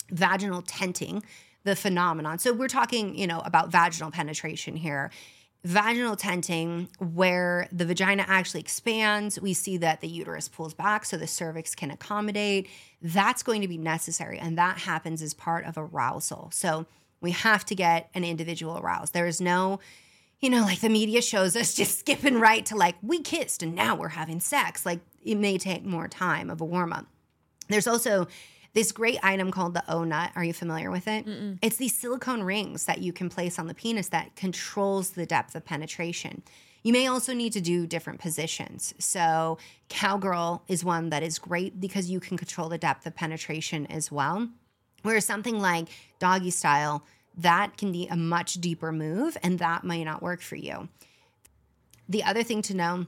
vaginal 0.10 0.62
tenting, 0.62 1.24
the 1.64 1.76
phenomenon. 1.76 2.40
So 2.40 2.54
we're 2.54 2.68
talking, 2.68 3.18
you 3.18 3.28
know, 3.28 3.40
about 3.40 3.72
vaginal 3.72 4.12
penetration 4.12 4.76
here. 4.76 5.12
Vaginal 5.64 6.16
tenting, 6.16 6.90
where 7.00 7.68
the 7.72 7.86
vagina 7.86 8.24
actually 8.28 8.60
expands, 8.60 9.42
we 9.42 9.52
see 9.54 9.78
that 9.78 10.00
the 10.00 10.08
uterus 10.08 10.48
pulls 10.48 10.76
back 10.76 11.06
so 11.06 11.18
the 11.18 11.26
cervix 11.26 11.74
can 11.74 11.90
accommodate. 11.90 12.70
That's 13.02 13.42
going 13.42 13.62
to 13.62 13.68
be 13.68 13.80
necessary, 13.80 14.38
and 14.38 14.60
that 14.60 14.78
happens 14.78 15.24
as 15.24 15.34
part 15.34 15.66
of 15.66 15.76
arousal. 15.76 16.52
So 16.54 16.86
we 17.20 17.32
have 17.32 17.66
to 17.66 17.76
get 17.76 18.12
an 18.14 18.24
individual 18.24 18.78
aroused. 18.78 19.14
There 19.14 19.26
is 19.26 19.42
no, 19.42 19.80
you 20.40 20.52
know, 20.52 20.62
like 20.62 20.82
the 20.82 20.90
media 20.90 21.24
shows 21.24 21.56
us 21.56 21.74
just 21.74 21.98
skipping 22.00 22.40
right 22.40 22.64
to 22.68 22.76
like, 22.76 22.96
we 23.02 23.22
kissed 23.22 23.64
and 23.64 23.74
now 23.74 23.96
we're 23.96 24.10
having 24.10 24.40
sex. 24.40 24.86
Like 24.86 25.00
it 25.24 25.36
may 25.36 25.58
take 25.58 25.84
more 25.84 26.08
time 26.08 26.52
of 26.52 26.62
a 26.62 26.66
warm 26.66 26.94
up. 26.94 27.08
There's 27.68 27.88
also 27.88 28.28
this 28.76 28.92
great 28.92 29.18
item 29.24 29.52
called 29.52 29.74
the 29.74 29.84
OhNut. 29.88 30.32
Are 30.36 30.44
you 30.44 30.54
familiar 30.54 30.92
with 30.92 31.08
it? 31.08 31.26
It's 31.62 31.78
these 31.78 31.96
silicone 31.98 32.44
rings 32.44 32.86
that 32.86 33.00
you 33.00 33.14
can 33.14 33.30
place 33.30 33.58
on 33.58 33.68
the 33.68 33.74
penis 33.74 34.10
that 34.10 34.36
controls 34.36 35.12
the 35.12 35.26
depth 35.26 35.56
of 35.56 35.66
penetration. 35.66 36.44
You 36.84 36.94
may 36.94 37.08
also 37.08 37.34
need 37.34 37.54
to 37.54 37.62
do 37.62 37.88
different 37.88 38.20
positions. 38.20 38.94
So, 39.00 39.58
cowgirl 39.90 40.64
is 40.68 40.86
one 40.86 41.10
that 41.10 41.24
is 41.24 41.40
great 41.40 41.80
because 41.80 42.12
you 42.12 42.20
can 42.20 42.38
control 42.38 42.70
the 42.70 42.78
depth 42.78 43.08
of 43.08 43.16
penetration 43.16 43.88
as 43.88 44.12
well. 44.12 44.50
Whereas 45.02 45.26
something 45.26 45.60
like 45.60 45.88
doggy 46.20 46.52
style, 46.52 47.04
that 47.38 47.78
can 47.78 47.92
be 47.92 48.08
a 48.08 48.16
much 48.16 48.56
deeper 48.56 48.92
move 48.92 49.38
and 49.42 49.58
that 49.60 49.84
might 49.84 50.04
not 50.04 50.22
work 50.22 50.42
for 50.42 50.58
you. 50.58 50.90
The 52.10 52.24
other 52.24 52.44
thing 52.44 52.62
to 52.64 52.76
know 52.76 53.08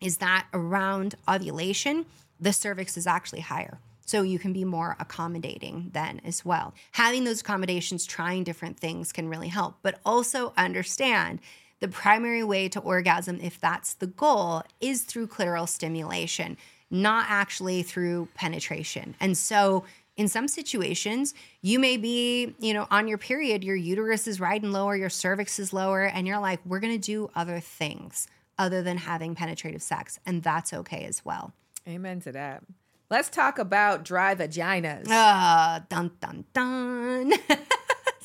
is 0.00 0.18
that 0.18 0.46
around 0.52 1.14
ovulation, 1.28 2.06
the 2.40 2.52
cervix 2.52 2.96
is 2.96 3.06
actually 3.06 3.40
higher. 3.40 3.78
So 4.10 4.22
you 4.22 4.40
can 4.40 4.52
be 4.52 4.64
more 4.64 4.96
accommodating 4.98 5.90
then 5.92 6.20
as 6.24 6.44
well. 6.44 6.74
Having 6.90 7.22
those 7.22 7.42
accommodations, 7.42 8.04
trying 8.04 8.42
different 8.42 8.76
things 8.76 9.12
can 9.12 9.28
really 9.28 9.46
help, 9.46 9.76
but 9.82 10.00
also 10.04 10.52
understand 10.56 11.38
the 11.78 11.86
primary 11.86 12.42
way 12.42 12.68
to 12.70 12.80
orgasm, 12.80 13.38
if 13.40 13.60
that's 13.60 13.94
the 13.94 14.08
goal, 14.08 14.64
is 14.80 15.02
through 15.02 15.28
clitoral 15.28 15.68
stimulation, 15.68 16.56
not 16.90 17.26
actually 17.28 17.84
through 17.84 18.26
penetration. 18.34 19.14
And 19.20 19.38
so 19.38 19.84
in 20.16 20.26
some 20.26 20.48
situations, 20.48 21.32
you 21.62 21.78
may 21.78 21.96
be, 21.96 22.56
you 22.58 22.74
know, 22.74 22.88
on 22.90 23.06
your 23.06 23.16
period, 23.16 23.62
your 23.62 23.76
uterus 23.76 24.26
is 24.26 24.40
riding 24.40 24.72
lower, 24.72 24.96
your 24.96 25.08
cervix 25.08 25.60
is 25.60 25.72
lower, 25.72 26.02
and 26.02 26.26
you're 26.26 26.40
like, 26.40 26.58
we're 26.66 26.80
gonna 26.80 26.98
do 26.98 27.30
other 27.36 27.60
things 27.60 28.26
other 28.58 28.82
than 28.82 28.96
having 28.96 29.36
penetrative 29.36 29.82
sex. 29.82 30.18
And 30.26 30.42
that's 30.42 30.72
okay 30.72 31.04
as 31.04 31.24
well. 31.24 31.52
Amen 31.86 32.20
to 32.22 32.32
that. 32.32 32.64
Let's 33.10 33.28
talk 33.28 33.58
about 33.58 34.04
dry 34.04 34.34
vaginas. 34.34 35.08
Uh, 35.10 35.80
dun 35.88 36.12
dun 36.20 36.44
dun. 36.52 37.32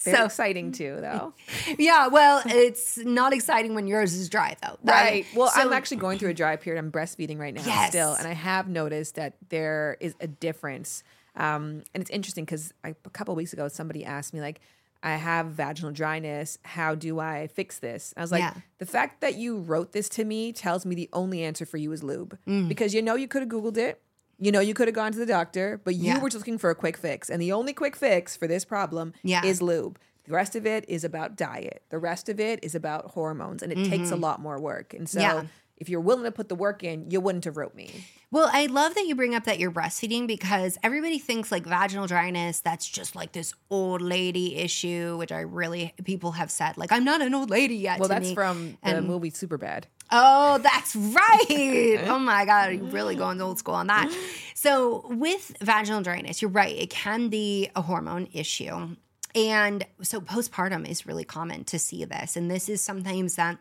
Very 0.04 0.18
so 0.18 0.26
exciting 0.26 0.72
too, 0.72 0.98
though. 1.02 1.34
yeah, 1.80 2.08
well, 2.08 2.44
it's 2.46 2.98
not 3.00 3.34
exciting 3.34 3.74
when 3.74 3.88
yours 3.88 4.14
is 4.14 4.30
dry 4.30 4.56
though. 4.62 4.78
Right. 4.84 5.26
Well, 5.36 5.52
I'm 5.56 5.74
actually 5.74 5.98
going 5.98 6.20
through 6.20 6.30
a 6.30 6.34
dry 6.36 6.56
period. 6.58 6.80
I'm 6.80 6.92
breastfeeding 6.92 7.40
right 7.40 7.54
now 7.54 7.64
Yes. 7.66 7.90
still, 7.90 8.14
and 8.14 8.28
I 8.28 8.34
have 8.34 8.68
noticed 8.68 9.16
that 9.16 9.34
there 9.50 9.98
is 10.00 10.14
a 10.20 10.28
difference. 10.28 11.04
Um, 11.36 11.84
and 11.96 12.02
it's 12.02 12.12
interesting 12.12 12.46
because 12.46 12.72
a 12.84 12.94
couple 13.12 13.34
weeks 13.36 13.54
ago, 13.54 13.68
somebody 13.68 14.06
asked 14.06 14.34
me 14.34 14.42
like, 14.42 14.62
I 15.02 15.16
have 15.16 15.48
vaginal 15.48 15.92
dryness. 15.92 16.58
How 16.64 16.94
do 16.96 17.20
I 17.20 17.48
fix 17.48 17.80
this? 17.80 18.14
I 18.16 18.22
was 18.22 18.32
like, 18.32 18.42
Yeah. 18.42 18.54
the 18.78 18.86
fact 18.86 19.22
that 19.22 19.36
you 19.36 19.58
wrote 19.58 19.92
this 19.92 20.08
to 20.10 20.24
me 20.26 20.54
tells 20.54 20.86
me 20.86 20.94
the 20.96 21.10
only 21.14 21.44
answer 21.44 21.66
for 21.66 21.78
you 21.78 21.92
is 21.92 22.04
lube. 22.04 22.38
Mm. 22.48 22.68
Because 22.68 22.94
you 22.94 23.02
know 23.02 23.16
you 23.16 23.28
could 23.28 23.42
have 23.42 23.50
Googled 23.50 23.78
it. 23.78 24.02
You 24.40 24.52
know 24.52 24.60
you 24.60 24.74
could 24.74 24.88
have 24.88 24.96
gone 24.96 25.12
to 25.14 25.18
the 25.18 25.26
doctor, 25.26 25.80
but 25.84 25.96
you 25.96 26.06
Yeah. 26.14 26.20
were 26.20 26.30
just 26.30 26.42
looking 26.42 26.58
for 26.58 26.70
a 26.70 26.76
quick 26.76 26.98
fix. 26.98 27.30
And 27.30 27.42
the 27.42 27.52
only 27.52 27.74
quick 27.74 27.96
fix 27.96 28.36
for 28.36 28.48
this 28.48 28.66
problem 28.66 29.14
Yeah. 29.24 29.46
is 29.46 29.62
lube. 29.62 29.98
The 30.26 30.34
rest 30.34 30.56
of 30.56 30.66
it 30.66 30.86
is 30.90 31.04
about 31.04 31.36
diet. 31.38 31.84
The 31.90 32.00
rest 32.00 32.30
of 32.30 32.40
it 32.40 32.60
is 32.64 32.74
about 32.76 33.12
hormones. 33.12 33.62
And 33.64 33.72
it 33.72 33.88
takes 33.90 34.12
a 34.12 34.16
lot 34.16 34.42
more 34.42 34.60
work. 34.60 34.94
And 34.94 35.08
so 35.08 35.20
Mm-hmm. 35.22 35.38
Yeah. 35.38 35.48
if 35.78 35.88
you're 35.88 36.02
willing 36.02 36.24
to 36.24 36.32
put 36.32 36.50
the 36.50 36.56
work 36.56 36.84
in, 36.84 37.12
you 37.12 37.22
wouldn't 37.22 37.46
have 37.46 37.56
wrote 37.58 37.76
me. 37.76 38.06
Well, 38.32 38.50
I 38.52 38.66
love 38.66 38.96
that 38.96 39.06
you 39.06 39.16
bring 39.16 39.36
up 39.36 39.44
that 39.46 39.60
you're 39.60 39.72
breastfeeding 39.72 40.26
because 40.28 40.78
everybody 40.84 41.20
thinks 41.20 41.52
like 41.52 41.64
vaginal 41.66 42.08
dryness, 42.08 42.60
that's 42.60 42.88
just 42.90 43.16
like 43.16 43.32
this 43.34 43.54
old 43.70 44.02
lady 44.02 44.56
issue, 44.58 45.16
which 45.18 45.32
I 45.32 45.42
really, 45.42 45.94
people 46.04 46.34
have 46.34 46.50
said, 46.52 46.76
like, 46.76 46.92
I'm 46.92 47.06
not 47.06 47.22
an 47.22 47.34
old 47.36 47.50
lady 47.50 47.76
yet. 47.76 48.00
Well, 48.00 48.10
that's 48.10 48.30
me. 48.30 48.34
from 48.36 48.78
the 48.84 48.96
And- 48.98 49.08
movie 49.08 49.32
Superbad. 49.32 49.84
Oh, 50.12 50.60
that's 50.60 50.96
right. 50.96 52.00
oh 52.08 52.20
my 52.20 52.46
God. 52.46 52.74
You're 52.74 52.84
really 52.84 53.16
going 53.16 53.42
old 53.42 53.60
school 53.60 53.76
on 53.76 53.88
that. 53.88 54.14
So, 54.54 55.06
with 55.10 55.56
vaginal 55.62 56.02
dryness, 56.02 56.42
you're 56.42 56.52
right. 56.52 56.76
It 56.76 56.90
can 56.90 57.30
be 57.30 57.70
a 57.76 57.82
hormone 57.82 58.28
issue. 58.34 58.96
And 59.34 59.86
so, 60.02 60.22
postpartum 60.22 60.88
is 60.88 61.06
really 61.06 61.24
common 61.24 61.64
to 61.66 61.80
see 61.80 62.06
this. 62.06 62.36
And 62.36 62.50
this 62.50 62.70
is 62.70 62.82
sometimes 62.82 63.36
that 63.36 63.58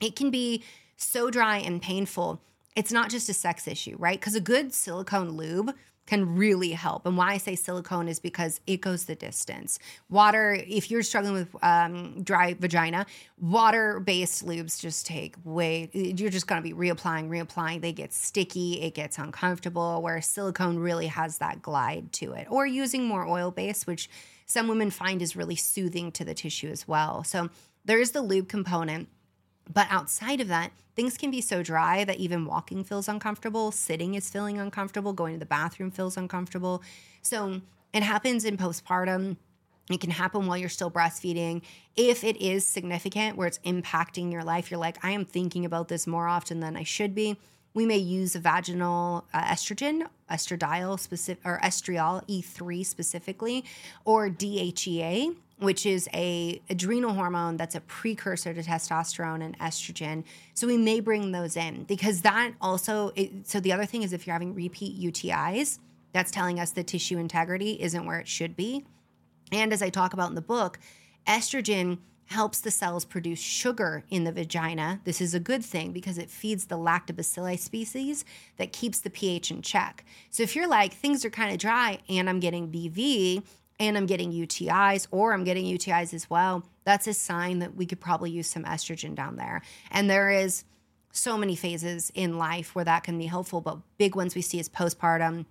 it 0.00 0.16
can 0.16 0.30
be 0.30 0.62
so 0.96 1.30
dry 1.30 1.58
and 1.58 1.80
painful. 1.80 2.40
It's 2.74 2.92
not 2.92 3.10
just 3.10 3.28
a 3.28 3.34
sex 3.34 3.66
issue, 3.66 3.96
right? 3.98 4.20
Because 4.20 4.34
a 4.34 4.40
good 4.40 4.74
silicone 4.74 5.30
lube 5.30 5.74
can 6.06 6.36
really 6.36 6.70
help. 6.70 7.06
And 7.06 7.16
why 7.16 7.32
I 7.32 7.36
say 7.36 7.54
silicone 7.56 8.08
is 8.08 8.20
because 8.20 8.60
it 8.66 8.80
goes 8.80 9.04
the 9.04 9.14
distance. 9.14 9.78
Water, 10.08 10.54
if 10.66 10.90
you're 10.90 11.02
struggling 11.02 11.34
with 11.34 11.54
um, 11.62 12.22
dry 12.22 12.54
vagina, 12.54 13.06
water 13.38 14.00
based 14.00 14.46
lubes 14.46 14.80
just 14.80 15.06
take 15.06 15.36
way, 15.44 15.90
you're 15.92 16.30
just 16.30 16.46
gonna 16.46 16.62
be 16.62 16.72
reapplying, 16.72 17.28
reapplying. 17.28 17.80
They 17.80 17.92
get 17.92 18.12
sticky, 18.12 18.80
it 18.82 18.94
gets 18.94 19.18
uncomfortable, 19.18 20.00
where 20.02 20.20
silicone 20.22 20.78
really 20.78 21.08
has 21.08 21.38
that 21.38 21.62
glide 21.62 22.12
to 22.14 22.32
it. 22.32 22.46
Or 22.50 22.66
using 22.66 23.04
more 23.04 23.26
oil 23.26 23.50
based, 23.50 23.86
which 23.86 24.08
some 24.46 24.68
women 24.68 24.90
find 24.90 25.20
is 25.20 25.34
really 25.34 25.56
soothing 25.56 26.12
to 26.12 26.24
the 26.24 26.34
tissue 26.34 26.68
as 26.68 26.86
well. 26.86 27.24
So 27.24 27.50
there 27.84 28.00
is 28.00 28.12
the 28.12 28.22
lube 28.22 28.48
component. 28.48 29.08
But 29.72 29.86
outside 29.90 30.40
of 30.40 30.48
that, 30.48 30.72
things 30.94 31.16
can 31.16 31.30
be 31.30 31.40
so 31.40 31.62
dry 31.62 32.04
that 32.04 32.18
even 32.18 32.46
walking 32.46 32.84
feels 32.84 33.08
uncomfortable, 33.08 33.72
sitting 33.72 34.14
is 34.14 34.30
feeling 34.30 34.58
uncomfortable, 34.58 35.12
going 35.12 35.34
to 35.34 35.38
the 35.38 35.46
bathroom 35.46 35.90
feels 35.90 36.16
uncomfortable. 36.16 36.82
So 37.22 37.60
it 37.92 38.02
happens 38.02 38.44
in 38.44 38.56
postpartum. 38.56 39.36
It 39.90 40.00
can 40.00 40.10
happen 40.10 40.46
while 40.46 40.56
you're 40.56 40.68
still 40.68 40.90
breastfeeding. 40.90 41.62
If 41.94 42.24
it 42.24 42.36
is 42.38 42.66
significant 42.66 43.36
where 43.36 43.46
it's 43.46 43.58
impacting 43.60 44.32
your 44.32 44.42
life, 44.42 44.70
you're 44.70 44.80
like, 44.80 45.04
I 45.04 45.12
am 45.12 45.24
thinking 45.24 45.64
about 45.64 45.88
this 45.88 46.06
more 46.06 46.26
often 46.26 46.60
than 46.60 46.76
I 46.76 46.82
should 46.82 47.14
be. 47.14 47.36
We 47.72 47.86
may 47.86 47.98
use 47.98 48.34
a 48.34 48.40
vaginal 48.40 49.26
uh, 49.34 49.42
estrogen, 49.42 50.08
estradiol 50.30 50.98
specific 50.98 51.44
or 51.44 51.60
estriol 51.62 52.26
E3 52.26 52.84
specifically, 52.84 53.64
or 54.04 54.28
DHEA, 54.30 55.36
which 55.58 55.86
is 55.86 56.08
a 56.12 56.60
adrenal 56.68 57.14
hormone 57.14 57.56
that's 57.56 57.74
a 57.74 57.80
precursor 57.80 58.52
to 58.52 58.62
testosterone 58.62 59.42
and 59.42 59.58
estrogen. 59.58 60.24
So 60.54 60.66
we 60.66 60.76
may 60.76 61.00
bring 61.00 61.32
those 61.32 61.56
in 61.56 61.84
because 61.84 62.22
that 62.22 62.52
also. 62.60 63.12
It, 63.14 63.48
so 63.48 63.60
the 63.60 63.72
other 63.72 63.86
thing 63.86 64.02
is 64.02 64.12
if 64.12 64.26
you're 64.26 64.34
having 64.34 64.54
repeat 64.54 65.00
UTIs, 65.00 65.78
that's 66.12 66.30
telling 66.30 66.60
us 66.60 66.70
the 66.70 66.82
tissue 66.82 67.18
integrity 67.18 67.80
isn't 67.80 68.04
where 68.04 68.18
it 68.18 68.28
should 68.28 68.56
be. 68.56 68.84
And 69.52 69.72
as 69.72 69.82
I 69.82 69.90
talk 69.90 70.12
about 70.12 70.28
in 70.28 70.34
the 70.34 70.42
book, 70.42 70.78
estrogen 71.26 71.98
helps 72.26 72.60
the 72.60 72.70
cells 72.70 73.04
produce 73.04 73.38
sugar 73.38 74.04
in 74.10 74.24
the 74.24 74.32
vagina. 74.32 75.00
This 75.04 75.20
is 75.20 75.32
a 75.32 75.40
good 75.40 75.64
thing 75.64 75.92
because 75.92 76.18
it 76.18 76.30
feeds 76.30 76.66
the 76.66 76.76
lactobacilli 76.76 77.58
species 77.58 78.24
that 78.56 78.72
keeps 78.72 78.98
the 79.00 79.10
pH 79.10 79.50
in 79.50 79.62
check. 79.62 80.04
So 80.30 80.42
if 80.42 80.56
you're 80.56 80.68
like, 80.68 80.92
things 80.92 81.24
are 81.24 81.30
kind 81.30 81.52
of 81.52 81.58
dry 81.58 82.00
and 82.08 82.28
I'm 82.28 82.40
getting 82.40 82.70
BV 82.70 83.44
and 83.78 83.96
I'm 83.96 84.06
getting 84.06 84.32
UTIs 84.32 85.06
or 85.10 85.32
I'm 85.32 85.44
getting 85.44 85.64
UTIs 85.66 86.14
as 86.14 86.30
well, 86.30 86.64
that's 86.84 87.06
a 87.06 87.14
sign 87.14 87.58
that 87.60 87.74
we 87.74 87.86
could 87.86 88.00
probably 88.00 88.30
use 88.30 88.48
some 88.48 88.64
estrogen 88.64 89.14
down 89.14 89.36
there. 89.36 89.62
And 89.90 90.08
there 90.08 90.30
is 90.30 90.64
so 91.12 91.36
many 91.36 91.56
phases 91.56 92.10
in 92.14 92.38
life 92.38 92.74
where 92.74 92.84
that 92.84 93.04
can 93.04 93.18
be 93.18 93.26
helpful, 93.26 93.60
but 93.60 93.78
big 93.98 94.14
ones 94.14 94.34
we 94.34 94.42
see 94.42 94.58
is 94.58 94.68
postpartum, 94.68 95.46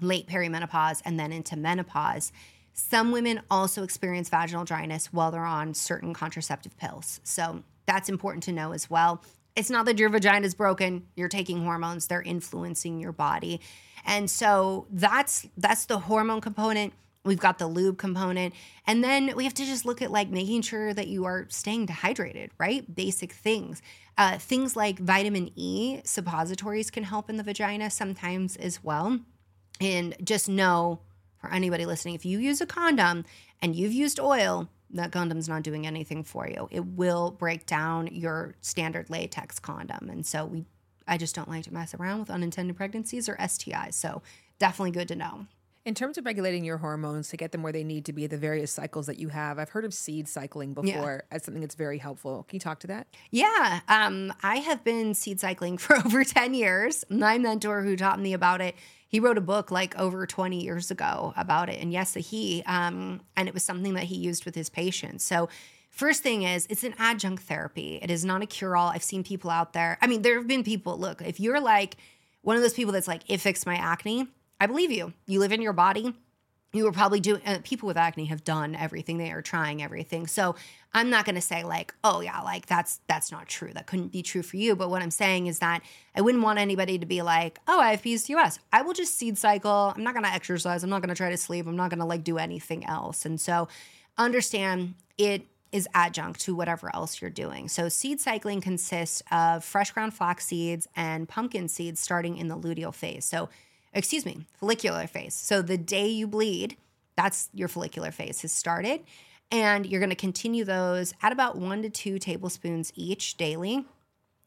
late 0.00 0.26
perimenopause, 0.26 1.02
and 1.04 1.18
then 1.18 1.32
into 1.32 1.56
menopause. 1.56 2.32
Some 2.72 3.10
women 3.10 3.40
also 3.50 3.82
experience 3.82 4.28
vaginal 4.28 4.64
dryness 4.64 5.12
while 5.12 5.30
they're 5.30 5.44
on 5.44 5.72
certain 5.72 6.12
contraceptive 6.12 6.76
pills. 6.76 7.20
So 7.24 7.62
that's 7.86 8.08
important 8.08 8.42
to 8.44 8.52
know 8.52 8.72
as 8.72 8.90
well. 8.90 9.22
It's 9.54 9.70
not 9.70 9.86
that 9.86 9.98
your 9.98 10.10
vagina 10.10 10.46
is 10.46 10.54
broken, 10.54 11.06
you're 11.16 11.28
taking 11.28 11.64
hormones, 11.64 12.06
they're 12.06 12.20
influencing 12.20 13.00
your 13.00 13.12
body. 13.12 13.62
And 14.04 14.30
so 14.30 14.86
that's 14.90 15.48
that's 15.56 15.86
the 15.86 15.98
hormone 15.98 16.42
component. 16.42 16.92
We've 17.26 17.40
got 17.40 17.58
the 17.58 17.66
lube 17.66 17.98
component. 17.98 18.54
And 18.86 19.02
then 19.02 19.34
we 19.36 19.44
have 19.44 19.54
to 19.54 19.64
just 19.64 19.84
look 19.84 20.00
at 20.00 20.10
like 20.10 20.30
making 20.30 20.62
sure 20.62 20.94
that 20.94 21.08
you 21.08 21.24
are 21.24 21.46
staying 21.50 21.86
dehydrated, 21.86 22.52
right? 22.58 22.94
Basic 22.94 23.32
things. 23.32 23.82
Uh, 24.16 24.38
things 24.38 24.76
like 24.76 24.98
vitamin 24.98 25.50
E 25.56 26.00
suppositories 26.04 26.90
can 26.90 27.04
help 27.04 27.28
in 27.28 27.36
the 27.36 27.42
vagina 27.42 27.90
sometimes 27.90 28.56
as 28.56 28.82
well. 28.82 29.18
And 29.80 30.16
just 30.24 30.48
know 30.48 31.00
for 31.38 31.52
anybody 31.52 31.84
listening, 31.84 32.14
if 32.14 32.24
you 32.24 32.38
use 32.38 32.60
a 32.60 32.66
condom 32.66 33.24
and 33.60 33.76
you've 33.76 33.92
used 33.92 34.18
oil, 34.18 34.68
that 34.90 35.12
condom's 35.12 35.48
not 35.48 35.62
doing 35.62 35.86
anything 35.86 36.22
for 36.22 36.48
you. 36.48 36.68
It 36.70 36.86
will 36.86 37.32
break 37.32 37.66
down 37.66 38.06
your 38.06 38.54
standard 38.60 39.10
latex 39.10 39.58
condom. 39.58 40.08
And 40.08 40.24
so 40.24 40.46
we 40.46 40.64
I 41.08 41.18
just 41.18 41.34
don't 41.34 41.48
like 41.48 41.64
to 41.64 41.72
mess 41.72 41.94
around 41.94 42.20
with 42.20 42.30
unintended 42.30 42.76
pregnancies 42.76 43.28
or 43.28 43.36
STIs. 43.36 43.94
So 43.94 44.22
definitely 44.58 44.90
good 44.90 45.08
to 45.08 45.16
know. 45.16 45.46
In 45.86 45.94
terms 45.94 46.18
of 46.18 46.26
regulating 46.26 46.64
your 46.64 46.78
hormones 46.78 47.28
to 47.28 47.36
get 47.36 47.52
them 47.52 47.62
where 47.62 47.72
they 47.72 47.84
need 47.84 48.06
to 48.06 48.12
be, 48.12 48.26
the 48.26 48.36
various 48.36 48.72
cycles 48.72 49.06
that 49.06 49.20
you 49.20 49.28
have, 49.28 49.60
I've 49.60 49.68
heard 49.68 49.84
of 49.84 49.94
seed 49.94 50.26
cycling 50.26 50.74
before 50.74 51.22
as 51.30 51.44
something 51.44 51.60
that's 51.60 51.76
very 51.76 51.98
helpful. 51.98 52.42
Can 52.48 52.56
you 52.56 52.60
talk 52.60 52.80
to 52.80 52.88
that? 52.88 53.06
Yeah, 53.30 53.78
um, 53.86 54.32
I 54.42 54.56
have 54.56 54.82
been 54.82 55.14
seed 55.14 55.38
cycling 55.38 55.78
for 55.78 55.94
over 55.94 56.24
10 56.24 56.54
years. 56.54 57.04
My 57.08 57.38
mentor 57.38 57.82
who 57.82 57.96
taught 57.96 58.18
me 58.18 58.32
about 58.32 58.60
it, 58.60 58.74
he 59.06 59.20
wrote 59.20 59.38
a 59.38 59.40
book 59.40 59.70
like 59.70 59.96
over 59.96 60.26
20 60.26 60.60
years 60.60 60.90
ago 60.90 61.32
about 61.36 61.68
it. 61.68 61.80
And 61.80 61.92
yes, 61.92 62.16
a 62.16 62.20
he. 62.20 62.64
Um, 62.66 63.20
and 63.36 63.46
it 63.46 63.54
was 63.54 63.62
something 63.62 63.94
that 63.94 64.04
he 64.04 64.16
used 64.16 64.44
with 64.44 64.56
his 64.56 64.68
patients. 64.68 65.22
So, 65.22 65.48
first 65.90 66.20
thing 66.20 66.42
is, 66.42 66.66
it's 66.68 66.82
an 66.82 66.96
adjunct 66.98 67.44
therapy. 67.44 68.00
It 68.02 68.10
is 68.10 68.24
not 68.24 68.42
a 68.42 68.46
cure 68.46 68.76
all. 68.76 68.88
I've 68.88 69.04
seen 69.04 69.22
people 69.22 69.50
out 69.50 69.72
there. 69.72 69.98
I 70.02 70.08
mean, 70.08 70.22
there 70.22 70.36
have 70.36 70.48
been 70.48 70.64
people, 70.64 70.98
look, 70.98 71.22
if 71.22 71.38
you're 71.38 71.60
like 71.60 71.96
one 72.42 72.56
of 72.56 72.62
those 72.62 72.74
people 72.74 72.92
that's 72.92 73.06
like, 73.06 73.22
it 73.28 73.40
fixed 73.40 73.66
my 73.66 73.76
acne, 73.76 74.26
I 74.60 74.66
believe 74.66 74.90
you. 74.90 75.12
You 75.26 75.40
live 75.40 75.52
in 75.52 75.62
your 75.62 75.72
body. 75.72 76.14
You 76.72 76.84
were 76.84 76.92
probably 76.92 77.20
doing 77.20 77.40
uh, 77.46 77.60
people 77.64 77.86
with 77.86 77.96
acne 77.96 78.26
have 78.26 78.44
done 78.44 78.74
everything. 78.74 79.18
They 79.18 79.30
are 79.30 79.42
trying 79.42 79.82
everything. 79.82 80.26
So 80.26 80.56
i'm 80.94 81.10
not 81.10 81.26
going 81.26 81.34
to 81.34 81.42
say 81.42 81.62
like 81.62 81.92
oh 82.04 82.20
yeah 82.22 82.40
like 82.40 82.66
that's 82.66 83.00
that's 83.06 83.30
not 83.30 83.48
true. 83.48 83.72
That 83.72 83.86
couldn't 83.86 84.12
be 84.12 84.22
true 84.22 84.42
for 84.42 84.56
you. 84.56 84.76
But 84.76 84.90
what 84.90 85.02
i'm 85.02 85.10
saying 85.10 85.46
is 85.46 85.60
that 85.60 85.82
i 86.14 86.20
wouldn't 86.20 86.44
want 86.44 86.58
anybody 86.58 86.98
to 86.98 87.06
be 87.06 87.22
like 87.22 87.58
oh 87.66 87.80
i 87.80 87.92
have 87.92 88.02
pcos 88.02 88.58
i 88.72 88.82
will 88.82 88.92
just 88.92 89.16
seed 89.16 89.38
cycle. 89.38 89.92
I'm 89.96 90.02
not 90.02 90.14
going 90.14 90.24
to 90.24 90.32
exercise. 90.32 90.82
I'm 90.82 90.90
not 90.90 91.00
going 91.00 91.08
to 91.08 91.14
try 91.14 91.30
to 91.30 91.36
sleep. 91.36 91.66
I'm 91.66 91.76
not 91.76 91.90
going 91.90 92.00
to 92.00 92.06
like 92.06 92.24
do 92.24 92.36
anything 92.36 92.84
else. 92.84 93.24
And 93.24 93.40
so 93.40 93.68
understand 94.18 94.94
it 95.16 95.46
is 95.72 95.88
adjunct 95.94 96.40
to 96.40 96.54
whatever 96.54 96.90
else 96.94 97.20
you're 97.20 97.30
doing. 97.30 97.68
So, 97.68 97.88
seed 97.88 98.20
cycling 98.20 98.60
consists 98.60 99.22
of 99.30 99.64
fresh 99.64 99.90
ground 99.90 100.14
flax 100.14 100.46
seeds 100.46 100.88
and 100.96 101.28
pumpkin 101.28 101.68
seeds 101.68 102.00
starting 102.00 102.36
in 102.38 102.48
the 102.48 102.56
luteal 102.56 102.94
phase. 102.94 103.24
So, 103.24 103.48
excuse 103.96 104.24
me, 104.24 104.46
follicular 104.54 105.06
phase. 105.06 105.34
So, 105.34 105.62
the 105.62 105.78
day 105.78 106.08
you 106.08 106.26
bleed, 106.26 106.76
that's 107.16 107.48
your 107.52 107.68
follicular 107.68 108.12
phase 108.12 108.42
has 108.42 108.52
started. 108.52 109.02
And 109.50 109.86
you're 109.86 110.00
going 110.00 110.10
to 110.10 110.16
continue 110.16 110.64
those 110.64 111.14
at 111.22 111.32
about 111.32 111.56
one 111.56 111.82
to 111.82 111.90
two 111.90 112.18
tablespoons 112.18 112.92
each 112.94 113.36
daily. 113.36 113.84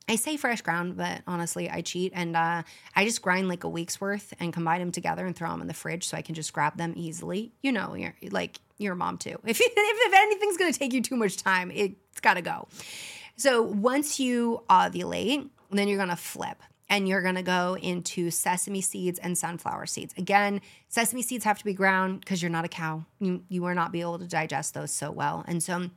I 0.10 0.16
say 0.16 0.38
fresh 0.38 0.62
ground, 0.62 0.98
but 0.98 1.22
honestly, 1.28 1.70
I 1.70 1.82
cheat 1.82 2.14
and 2.16 2.36
uh, 2.36 2.64
I 2.96 3.06
just 3.06 3.22
grind 3.22 3.48
like 3.48 3.64
a 3.64 3.70
week's 3.70 4.02
worth 4.02 4.34
and 4.40 4.52
combine 4.52 4.80
them 4.80 4.92
together 4.92 5.26
and 5.26 5.36
throw 5.36 5.52
them 5.52 5.62
in 5.62 5.68
the 5.68 5.74
fridge 5.74 6.08
so 6.08 6.18
I 6.18 6.24
can 6.24 6.34
just 6.34 6.52
grab 6.52 6.78
them 6.78 6.94
easily. 6.98 7.54
You 7.62 7.72
know, 7.72 7.94
you're 7.94 8.16
like 8.32 8.60
your 8.80 8.96
mom 8.96 9.18
too. 9.18 9.38
If, 9.46 9.62
if, 9.62 9.72
if 9.76 10.14
anything's 10.14 10.58
going 10.58 10.74
to 10.74 10.78
take 10.78 10.94
you 10.94 11.02
too 11.02 11.16
much 11.16 11.38
time, 11.38 11.72
it's 11.72 12.20
got 12.22 12.34
to 12.34 12.42
go. 12.42 12.68
So 13.36 13.62
once 13.62 14.20
you 14.20 14.64
ovulate, 14.70 15.48
then 15.72 15.88
you're 15.88 15.98
going 15.98 16.10
to 16.10 16.16
flip 16.16 16.62
and 16.90 17.08
you're 17.08 17.22
going 17.22 17.36
to 17.36 17.44
go 17.44 17.78
into 17.82 18.32
sesame 18.32 18.82
seeds 18.82 19.20
and 19.20 19.38
sunflower 19.38 19.86
seeds. 19.86 20.14
Again, 20.18 20.62
sesame 20.88 21.22
seeds 21.22 21.46
have 21.46 21.60
to 21.60 21.66
be 21.66 21.74
ground 21.74 22.22
because 22.22 22.42
you're 22.42 22.50
not 22.50 22.66
a 22.66 22.70
cow. 22.70 23.06
You, 23.20 23.44
you 23.48 23.62
will 23.62 23.76
not 23.76 23.92
be 23.92 24.02
able 24.02 24.20
to 24.20 24.28
digest 24.28 24.74
those 24.74 24.92
so 24.92 25.12
well. 25.12 25.44
And 25.48 25.62
so 25.62 25.90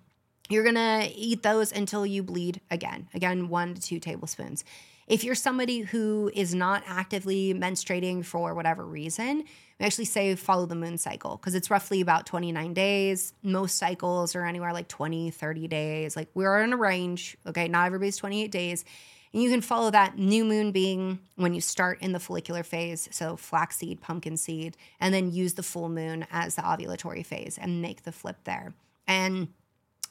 you're 0.49 0.65
gonna 0.65 1.09
eat 1.15 1.43
those 1.43 1.73
until 1.73 2.05
you 2.05 2.23
bleed 2.23 2.61
again. 2.71 3.09
Again, 3.15 3.49
one 3.49 3.75
to 3.75 3.81
two 3.81 3.99
tablespoons. 3.99 4.65
If 5.07 5.25
you're 5.25 5.35
somebody 5.35 5.81
who 5.81 6.31
is 6.35 6.55
not 6.55 6.85
actively 6.87 7.55
menstruating 7.55 8.25
for 8.25 8.55
whatever 8.55 8.85
reason, 8.85 9.45
we 9.79 9.87
actually 9.87 10.05
say 10.05 10.35
follow 10.37 10.67
the 10.67 10.75
moon 10.75 10.97
cycle 10.97 11.37
because 11.37 11.55
it's 11.55 11.71
roughly 11.71 12.01
about 12.01 12.27
29 12.27 12.73
days. 12.73 13.33
Most 13.43 13.77
cycles 13.79 14.37
are 14.37 14.47
anywhere 14.47 14.73
like 14.73 14.89
20, 14.89 15.31
30 15.31 15.69
days. 15.69 16.17
Like 16.17 16.29
we're 16.35 16.63
in 16.63 16.73
a 16.73 16.77
range. 16.77 17.37
Okay. 17.47 17.67
Not 17.67 17.87
everybody's 17.87 18.17
28 18.17 18.51
days. 18.53 18.85
And 19.33 19.43
you 19.43 19.51
can 19.51 19.63
follow 19.63 19.91
that 19.91 20.19
new 20.19 20.45
moon 20.45 20.73
being 20.73 21.19
when 21.37 21.55
you 21.55 21.61
start 21.61 22.03
in 22.03 22.13
the 22.13 22.21
follicular 22.21 22.63
phase, 22.63 23.09
so 23.11 23.37
flaxseed, 23.37 24.01
pumpkin 24.01 24.37
seed, 24.37 24.77
and 25.01 25.15
then 25.15 25.33
use 25.33 25.55
the 25.55 25.63
full 25.63 25.89
moon 25.89 26.27
as 26.31 26.55
the 26.55 26.63
ovulatory 26.63 27.25
phase 27.25 27.59
and 27.59 27.81
make 27.81 28.03
the 28.03 28.13
flip 28.13 28.37
there. 28.45 28.75
And 29.07 29.49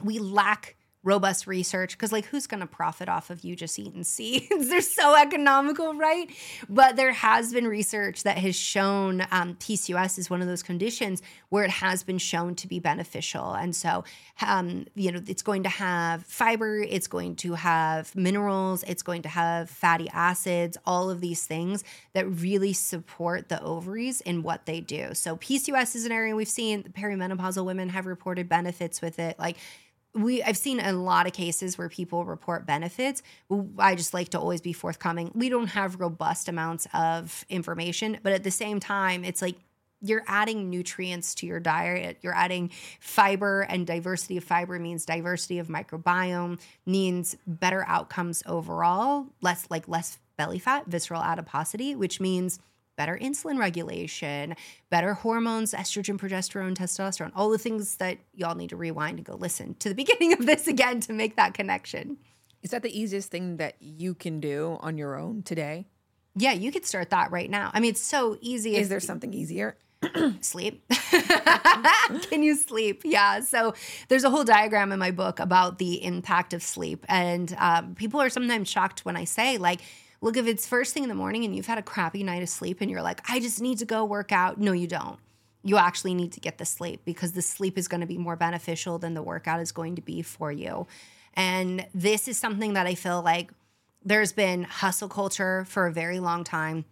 we 0.03 0.19
lack 0.19 0.75
robust 1.03 1.47
research 1.47 1.97
because 1.97 2.11
like 2.11 2.25
who's 2.25 2.45
going 2.45 2.59
to 2.59 2.67
profit 2.67 3.09
off 3.09 3.29
of 3.29 3.43
you 3.43 3.55
just 3.55 3.79
eating 3.79 4.03
seeds? 4.03 4.47
They're 4.69 4.81
so 4.81 5.15
economical 5.15 5.95
right? 5.95 6.29
But 6.69 6.95
there 6.95 7.11
has 7.11 7.53
been 7.53 7.67
research 7.67 8.23
that 8.23 8.37
has 8.37 8.55
shown 8.55 9.21
um, 9.31 9.55
pcos 9.55 10.19
is 10.19 10.29
one 10.29 10.41
of 10.41 10.47
those 10.47 10.61
conditions 10.61 11.21
where 11.49 11.63
it 11.63 11.71
has 11.71 12.03
been 12.03 12.19
shown 12.19 12.55
to 12.55 12.67
be 12.67 12.79
beneficial. 12.79 13.53
And 13.53 13.75
so 13.75 14.03
um, 14.45 14.85
you 14.93 15.11
know 15.11 15.21
it's 15.27 15.41
going 15.41 15.63
to 15.63 15.69
have 15.69 16.23
fiber 16.25 16.79
it's 16.79 17.07
going 17.07 17.35
to 17.37 17.53
have 17.53 18.15
minerals 18.15 18.83
it's 18.83 19.03
going 19.03 19.23
to 19.23 19.29
have 19.29 19.69
fatty 19.69 20.09
acids 20.13 20.77
all 20.85 21.09
of 21.09 21.21
these 21.21 21.45
things 21.45 21.83
that 22.13 22.27
really 22.27 22.73
support 22.73 23.49
the 23.49 23.61
ovaries 23.63 24.21
in 24.21 24.43
what 24.43 24.65
they 24.65 24.81
do. 24.81 25.13
So 25.13 25.35
pcos 25.35 25.95
is 25.95 26.05
an 26.05 26.11
area 26.11 26.35
we've 26.35 26.47
seen. 26.47 26.83
Perimenopausal 26.83 27.65
women 27.65 27.89
have 27.89 28.05
reported 28.05 28.47
benefits 28.47 29.01
with 29.01 29.17
it. 29.17 29.39
Like 29.39 29.57
we 30.13 30.43
I've 30.43 30.57
seen 30.57 30.79
a 30.79 30.93
lot 30.93 31.27
of 31.27 31.33
cases 31.33 31.77
where 31.77 31.89
people 31.89 32.25
report 32.25 32.65
benefits. 32.65 33.21
I 33.77 33.95
just 33.95 34.13
like 34.13 34.29
to 34.29 34.39
always 34.39 34.61
be 34.61 34.73
forthcoming. 34.73 35.31
We 35.33 35.49
don't 35.49 35.67
have 35.67 35.99
robust 35.99 36.49
amounts 36.49 36.87
of 36.93 37.45
information, 37.49 38.19
but 38.23 38.33
at 38.33 38.43
the 38.43 38.51
same 38.51 38.79
time, 38.79 39.23
it's 39.23 39.41
like 39.41 39.55
you're 40.01 40.23
adding 40.27 40.69
nutrients 40.69 41.35
to 41.35 41.45
your 41.45 41.59
diet. 41.59 42.17
You're 42.21 42.35
adding 42.35 42.71
fiber, 42.99 43.61
and 43.61 43.85
diversity 43.85 44.37
of 44.37 44.43
fiber 44.43 44.79
means 44.79 45.05
diversity 45.05 45.59
of 45.59 45.67
microbiome, 45.67 46.59
means 46.85 47.37
better 47.45 47.85
outcomes 47.87 48.43
overall, 48.45 49.27
less 49.41 49.67
like 49.69 49.87
less 49.87 50.17
belly 50.37 50.59
fat, 50.59 50.87
visceral 50.87 51.21
adiposity, 51.21 51.95
which 51.95 52.19
means 52.19 52.59
better 53.01 53.17
insulin 53.17 53.57
regulation, 53.57 54.55
better 54.91 55.15
hormones, 55.15 55.73
estrogen, 55.73 56.19
progesterone, 56.19 56.75
testosterone, 56.75 57.31
all 57.35 57.49
the 57.49 57.57
things 57.57 57.95
that 57.95 58.19
y'all 58.35 58.53
need 58.53 58.69
to 58.69 58.75
rewind 58.75 59.17
and 59.17 59.25
go 59.25 59.33
listen 59.33 59.73
to 59.79 59.89
the 59.89 59.95
beginning 60.03 60.33
of 60.33 60.45
this 60.45 60.67
again 60.67 60.99
to 60.99 61.11
make 61.11 61.35
that 61.35 61.55
connection. 61.55 62.15
Is 62.61 62.69
that 62.69 62.83
the 62.83 62.95
easiest 62.95 63.31
thing 63.31 63.57
that 63.57 63.73
you 63.79 64.13
can 64.13 64.39
do 64.39 64.77
on 64.81 64.99
your 64.99 65.17
own 65.17 65.41
today? 65.41 65.87
Yeah, 66.35 66.51
you 66.51 66.71
could 66.71 66.85
start 66.85 67.09
that 67.09 67.31
right 67.31 67.49
now. 67.49 67.71
I 67.73 67.79
mean, 67.79 67.89
it's 67.89 68.03
so 68.03 68.37
easy. 68.39 68.75
Is 68.75 68.87
there 68.87 68.99
something 68.99 69.33
easier? 69.33 69.77
sleep. 70.41 70.87
Can 72.29 72.43
you 72.43 72.55
sleep? 72.55 73.01
Yeah. 73.03 73.39
So 73.39 73.73
there's 74.09 74.23
a 74.23 74.29
whole 74.29 74.43
diagram 74.43 74.91
in 74.91 74.99
my 74.99 75.09
book 75.09 75.39
about 75.39 75.79
the 75.79 76.03
impact 76.03 76.53
of 76.53 76.61
sleep. 76.61 77.03
And 77.09 77.55
um, 77.57 77.95
people 77.95 78.21
are 78.21 78.29
sometimes 78.29 78.69
shocked 78.69 79.05
when 79.05 79.17
I 79.17 79.23
say, 79.23 79.57
like, 79.57 79.81
Look, 80.21 80.37
if 80.37 80.45
it's 80.45 80.67
first 80.67 80.93
thing 80.93 81.03
in 81.03 81.09
the 81.09 81.15
morning 81.15 81.43
and 81.45 81.55
you've 81.55 81.65
had 81.65 81.79
a 81.79 81.83
crappy 81.83 82.23
night 82.23 82.43
of 82.43 82.49
sleep 82.49 82.79
and 82.79 82.91
you're 82.91 83.01
like, 83.01 83.21
I 83.27 83.39
just 83.39 83.59
need 83.59 83.79
to 83.79 83.85
go 83.85 84.05
work 84.05 84.31
out. 84.31 84.59
No, 84.59 84.71
you 84.71 84.87
don't. 84.87 85.19
You 85.63 85.77
actually 85.77 86.13
need 86.13 86.31
to 86.33 86.39
get 86.39 86.57
the 86.57 86.65
sleep 86.65 87.01
because 87.05 87.31
the 87.31 87.41
sleep 87.41 87.77
is 87.77 87.87
going 87.87 88.01
to 88.01 88.07
be 88.07 88.17
more 88.17 88.35
beneficial 88.35 88.99
than 88.99 89.15
the 89.15 89.23
workout 89.23 89.59
is 89.59 89.71
going 89.71 89.95
to 89.95 90.01
be 90.01 90.21
for 90.21 90.51
you. 90.51 90.87
And 91.33 91.87
this 91.93 92.27
is 92.27 92.37
something 92.37 92.73
that 92.73 92.85
I 92.85 92.95
feel 92.95 93.21
like 93.21 93.51
there's 94.03 94.31
been 94.31 94.63
hustle 94.63 95.09
culture 95.09 95.65
for 95.65 95.87
a 95.87 95.91
very 95.91 96.19
long 96.19 96.43
time. 96.43 96.85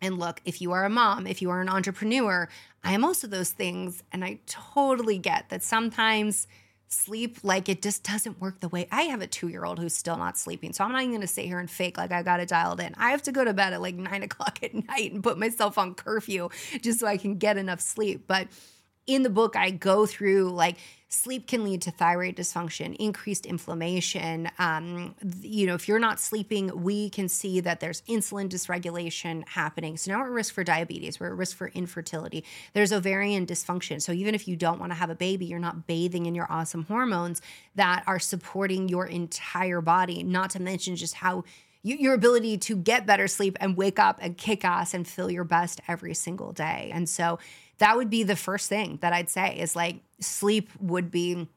And 0.00 0.18
look, 0.18 0.40
if 0.44 0.60
you 0.60 0.72
are 0.72 0.84
a 0.84 0.90
mom, 0.90 1.26
if 1.26 1.42
you 1.42 1.50
are 1.50 1.60
an 1.60 1.68
entrepreneur, 1.68 2.48
I 2.84 2.92
am 2.92 3.04
of 3.04 3.30
those 3.30 3.50
things. 3.50 4.04
And 4.12 4.24
I 4.24 4.38
totally 4.46 5.18
get 5.18 5.48
that 5.48 5.62
sometimes 5.62 6.46
sleep 6.88 7.38
like 7.42 7.68
it 7.68 7.82
just 7.82 8.02
doesn't 8.02 8.40
work 8.40 8.60
the 8.60 8.68
way 8.68 8.88
I 8.90 9.02
have 9.02 9.20
a 9.20 9.26
two 9.26 9.48
year 9.48 9.64
old 9.64 9.78
who's 9.78 9.94
still 9.94 10.16
not 10.16 10.38
sleeping. 10.38 10.72
So 10.72 10.84
I'm 10.84 10.92
not 10.92 11.02
even 11.02 11.14
gonna 11.14 11.26
sit 11.26 11.44
here 11.44 11.58
and 11.58 11.70
fake 11.70 11.98
like 11.98 12.12
I 12.12 12.22
got 12.22 12.40
it 12.40 12.48
dialed 12.48 12.80
in. 12.80 12.94
I 12.96 13.10
have 13.10 13.22
to 13.24 13.32
go 13.32 13.44
to 13.44 13.52
bed 13.52 13.72
at 13.72 13.82
like 13.82 13.94
nine 13.94 14.22
o'clock 14.24 14.58
at 14.62 14.74
night 14.74 15.12
and 15.12 15.22
put 15.22 15.38
myself 15.38 15.78
on 15.78 15.94
curfew 15.94 16.48
just 16.80 17.00
so 17.00 17.06
I 17.06 17.16
can 17.16 17.36
get 17.36 17.56
enough 17.56 17.80
sleep. 17.80 18.24
But 18.26 18.48
in 19.06 19.22
the 19.22 19.30
book, 19.30 19.56
I 19.56 19.70
go 19.70 20.06
through 20.06 20.50
like 20.50 20.76
sleep 21.10 21.46
can 21.46 21.64
lead 21.64 21.80
to 21.82 21.90
thyroid 21.90 22.36
dysfunction, 22.36 22.94
increased 22.96 23.46
inflammation. 23.46 24.50
Um, 24.58 25.14
you 25.40 25.66
know, 25.66 25.74
if 25.74 25.88
you're 25.88 25.98
not 25.98 26.20
sleeping, 26.20 26.82
we 26.82 27.08
can 27.08 27.28
see 27.28 27.60
that 27.60 27.80
there's 27.80 28.02
insulin 28.02 28.50
dysregulation 28.50 29.48
happening. 29.48 29.96
So 29.96 30.12
now 30.12 30.20
we're 30.20 30.26
at 30.26 30.32
risk 30.32 30.54
for 30.54 30.64
diabetes, 30.64 31.18
we're 31.18 31.28
at 31.28 31.36
risk 31.36 31.56
for 31.56 31.68
infertility. 31.68 32.44
There's 32.74 32.92
ovarian 32.92 33.46
dysfunction. 33.46 34.02
So 34.02 34.12
even 34.12 34.34
if 34.34 34.46
you 34.46 34.54
don't 34.54 34.78
want 34.78 34.92
to 34.92 34.96
have 34.96 35.08
a 35.08 35.14
baby, 35.14 35.46
you're 35.46 35.58
not 35.58 35.86
bathing 35.86 36.26
in 36.26 36.34
your 36.34 36.46
awesome 36.50 36.84
hormones 36.84 37.40
that 37.74 38.04
are 38.06 38.18
supporting 38.18 38.88
your 38.88 39.06
entire 39.06 39.80
body, 39.80 40.22
not 40.22 40.50
to 40.50 40.60
mention 40.60 40.94
just 40.94 41.14
how 41.14 41.44
your 41.82 42.12
ability 42.12 42.58
to 42.58 42.76
get 42.76 43.06
better 43.06 43.28
sleep 43.28 43.56
and 43.60 43.76
wake 43.76 43.98
up 43.98 44.18
and 44.20 44.36
kick 44.36 44.64
ass 44.64 44.92
and 44.92 45.06
feel 45.06 45.30
your 45.30 45.44
best 45.44 45.80
every 45.88 46.12
single 46.12 46.52
day. 46.52 46.90
And 46.92 47.08
so 47.08 47.38
that 47.78 47.96
would 47.96 48.10
be 48.10 48.22
the 48.22 48.36
first 48.36 48.68
thing 48.68 48.98
that 49.00 49.12
I'd 49.12 49.30
say 49.30 49.58
is 49.58 49.74
like 49.74 50.00
sleep 50.20 50.70
would 50.80 51.10
be 51.10 51.48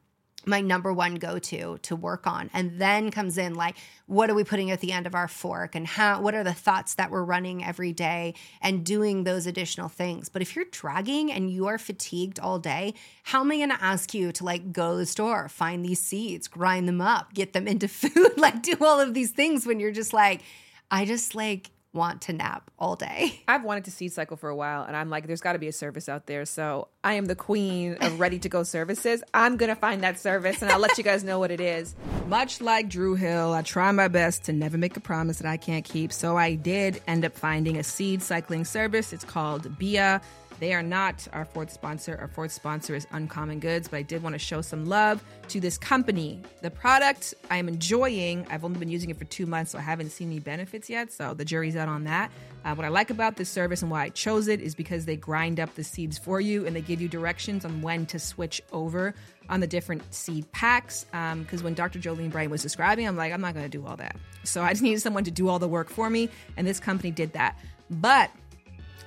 my 0.46 0.62
number 0.62 0.92
one 0.92 1.16
go 1.16 1.38
to 1.38 1.78
to 1.80 1.96
work 1.96 2.26
on. 2.26 2.50
And 2.54 2.80
then 2.80 3.12
comes 3.12 3.38
in 3.38 3.54
like 3.54 3.76
what 4.08 4.30
are 4.30 4.34
we 4.34 4.44
putting 4.44 4.72
at 4.72 4.80
the 4.80 4.92
end 4.92 5.08
of 5.08 5.16
our 5.16 5.28
fork? 5.28 5.76
And 5.76 5.86
how 5.86 6.22
what 6.22 6.34
are 6.34 6.44
the 6.44 6.54
thoughts 6.54 6.96
that 6.96 7.12
we're 7.12 7.24
running 7.24 7.64
every 7.64 7.94
day 7.94 8.34
and 8.62 8.86
doing 8.86 9.24
those 9.24 9.46
additional 9.46 9.88
things? 9.88 10.30
But 10.30 10.42
if 10.42 10.56
you're 10.56 10.66
dragging 10.72 11.32
and 11.32 11.50
you 11.50 11.68
are 11.68 11.78
fatigued 11.78 12.40
all 12.40 12.60
day 12.60 12.94
how 13.24 13.42
am 13.42 13.52
i 13.52 13.58
going 13.58 13.70
to 13.70 13.84
ask 13.84 14.14
you 14.14 14.32
to 14.32 14.44
like 14.44 14.72
go 14.72 14.92
to 14.92 14.98
the 14.98 15.06
store 15.06 15.48
find 15.48 15.86
these 15.86 16.00
seeds 16.00 16.48
grind 16.48 16.88
them 16.88 17.02
up 17.02 17.34
get 17.34 17.54
them 17.54 17.68
into 17.68 17.88
food 17.88 18.38
like 18.38 18.62
do 18.62 18.76
all 18.82 19.00
of 19.00 19.14
these 19.14 19.32
things 19.32 19.66
when 19.66 19.80
you're 19.80 19.92
just 19.92 20.14
like 20.14 20.42
i 20.90 21.06
just 21.06 21.36
like 21.36 21.72
want 21.94 22.22
to 22.24 22.34
nap 22.34 22.72
all 22.80 22.96
day. 22.96 23.42
I've 23.48 23.64
wanted 23.64 23.86
to 23.86 23.92
seed 23.92 24.14
cycle 24.14 24.38
for 24.38 24.50
a 24.50 24.56
while, 24.56 24.84
and 24.84 24.96
I'm 24.96 25.10
like, 25.10 25.28
there's 25.28 25.42
got 25.42 25.54
to 25.54 25.60
be 25.60 25.68
a 25.68 25.74
service 25.74 26.08
out 26.08 26.26
there. 26.26 26.46
So 26.46 26.88
I 27.04 27.14
am 27.14 27.26
the 27.26 27.36
queen 27.36 27.98
of 28.02 28.20
ready 28.20 28.40
to 28.40 28.50
go 28.50 28.64
services. 28.72 29.24
I'm 29.34 29.58
gonna 29.58 29.76
find 29.76 30.04
that 30.04 30.20
service, 30.20 30.62
and 30.62 30.72
I'll 30.72 30.80
let 30.80 30.98
you 30.98 31.04
guys 31.04 31.24
know 31.24 31.40
what 31.40 31.52
it 31.52 31.62
is. 31.62 31.96
Much 32.28 32.62
like 32.62 32.90
Drew 32.90 33.16
Hill, 33.16 33.54
I 33.54 33.62
try 33.62 33.92
my 33.92 34.08
best 34.08 34.44
to 34.46 34.54
never 34.54 34.78
make 34.78 34.96
a 34.96 35.02
promise 35.02 35.40
that 35.40 35.48
I 35.48 35.58
can't 35.58 35.84
keep. 35.84 36.14
So 36.14 36.38
I 36.38 36.56
did 36.56 37.02
end 37.08 37.26
up 37.26 37.36
finding 37.36 37.78
a 37.78 37.84
seed 37.84 38.22
cycling 38.22 38.66
service. 38.66 39.14
It's 39.14 39.26
called 39.26 39.64
Beeya. 39.78 40.22
They 40.62 40.76
are 40.76 40.84
not 40.84 41.28
our 41.34 41.44
fourth 41.44 41.72
sponsor. 41.72 42.16
Our 42.22 42.28
fourth 42.28 42.52
sponsor 42.52 42.94
is 42.94 43.08
Uncommon 43.12 43.60
Goods, 43.60 43.88
but 43.88 43.98
I 43.98 44.04
did 44.04 44.22
want 44.22 44.36
to 44.36 44.40
show 44.40 44.62
some 44.62 44.86
love 44.86 45.24
to 45.48 45.60
this 45.60 45.76
company. 45.76 46.40
The 46.62 46.70
product 46.70 47.34
I 47.50 47.58
am 47.58 47.68
enjoying, 47.68 48.46
I've 48.48 48.64
only 48.64 48.78
been 48.78 48.88
using 48.88 49.10
it 49.10 49.18
for 49.18 49.26
two 49.26 49.48
months, 49.48 49.72
so 49.72 49.80
I 49.80 49.82
haven't 49.82 50.12
seen 50.12 50.30
any 50.30 50.40
benefits 50.40 50.88
yet, 50.88 51.12
so 51.12 51.34
the 51.34 51.44
jury's 51.44 51.76
out 51.76 51.88
on 51.88 52.04
that. 52.04 52.32
Uh, 52.64 52.76
what 52.76 52.86
I 52.86 52.90
like 52.90 53.10
about 53.10 53.38
this 53.38 53.50
service 53.50 53.82
and 53.82 53.90
why 53.90 54.04
I 54.04 54.10
chose 54.10 54.48
it 54.48 54.62
is 54.62 54.76
because 54.76 55.06
they 55.06 55.16
grind 55.16 55.60
up 55.60 55.74
the 55.74 55.84
seeds 55.84 56.20
for 56.20 56.40
you 56.40 56.68
and 56.68 56.76
they 56.76 56.82
give 56.82 57.02
you 57.02 57.08
directions 57.08 57.66
on 57.66 57.82
when 57.82 58.06
to 58.06 58.20
switch 58.20 58.62
over 58.72 59.16
on 59.50 59.62
the 59.62 59.68
different 59.68 60.14
seed 60.14 60.52
packs. 60.52 61.06
Because 61.06 61.60
um, 61.62 61.64
when 61.64 61.74
Dr. 61.74 61.98
Jolene 61.98 62.30
Brighten 62.30 62.52
was 62.52 62.62
describing, 62.62 63.08
I'm 63.08 63.18
like, 63.18 63.34
I'm 63.34 63.42
not 63.42 63.56
going 63.56 63.66
to 63.66 63.78
do 63.78 63.84
all 63.84 63.98
that. 63.98 64.16
So 64.44 64.62
I 64.62 64.70
just 64.74 64.84
needed 64.84 65.02
someone 65.02 65.24
to 65.24 65.32
do 65.32 65.50
all 65.50 65.58
the 65.58 65.68
work 65.68 65.90
for 65.90 66.08
me, 66.08 66.30
and 66.56 66.68
this 66.68 66.80
company 66.80 67.10
did 67.10 67.34
that. 67.34 67.58
But 67.90 68.30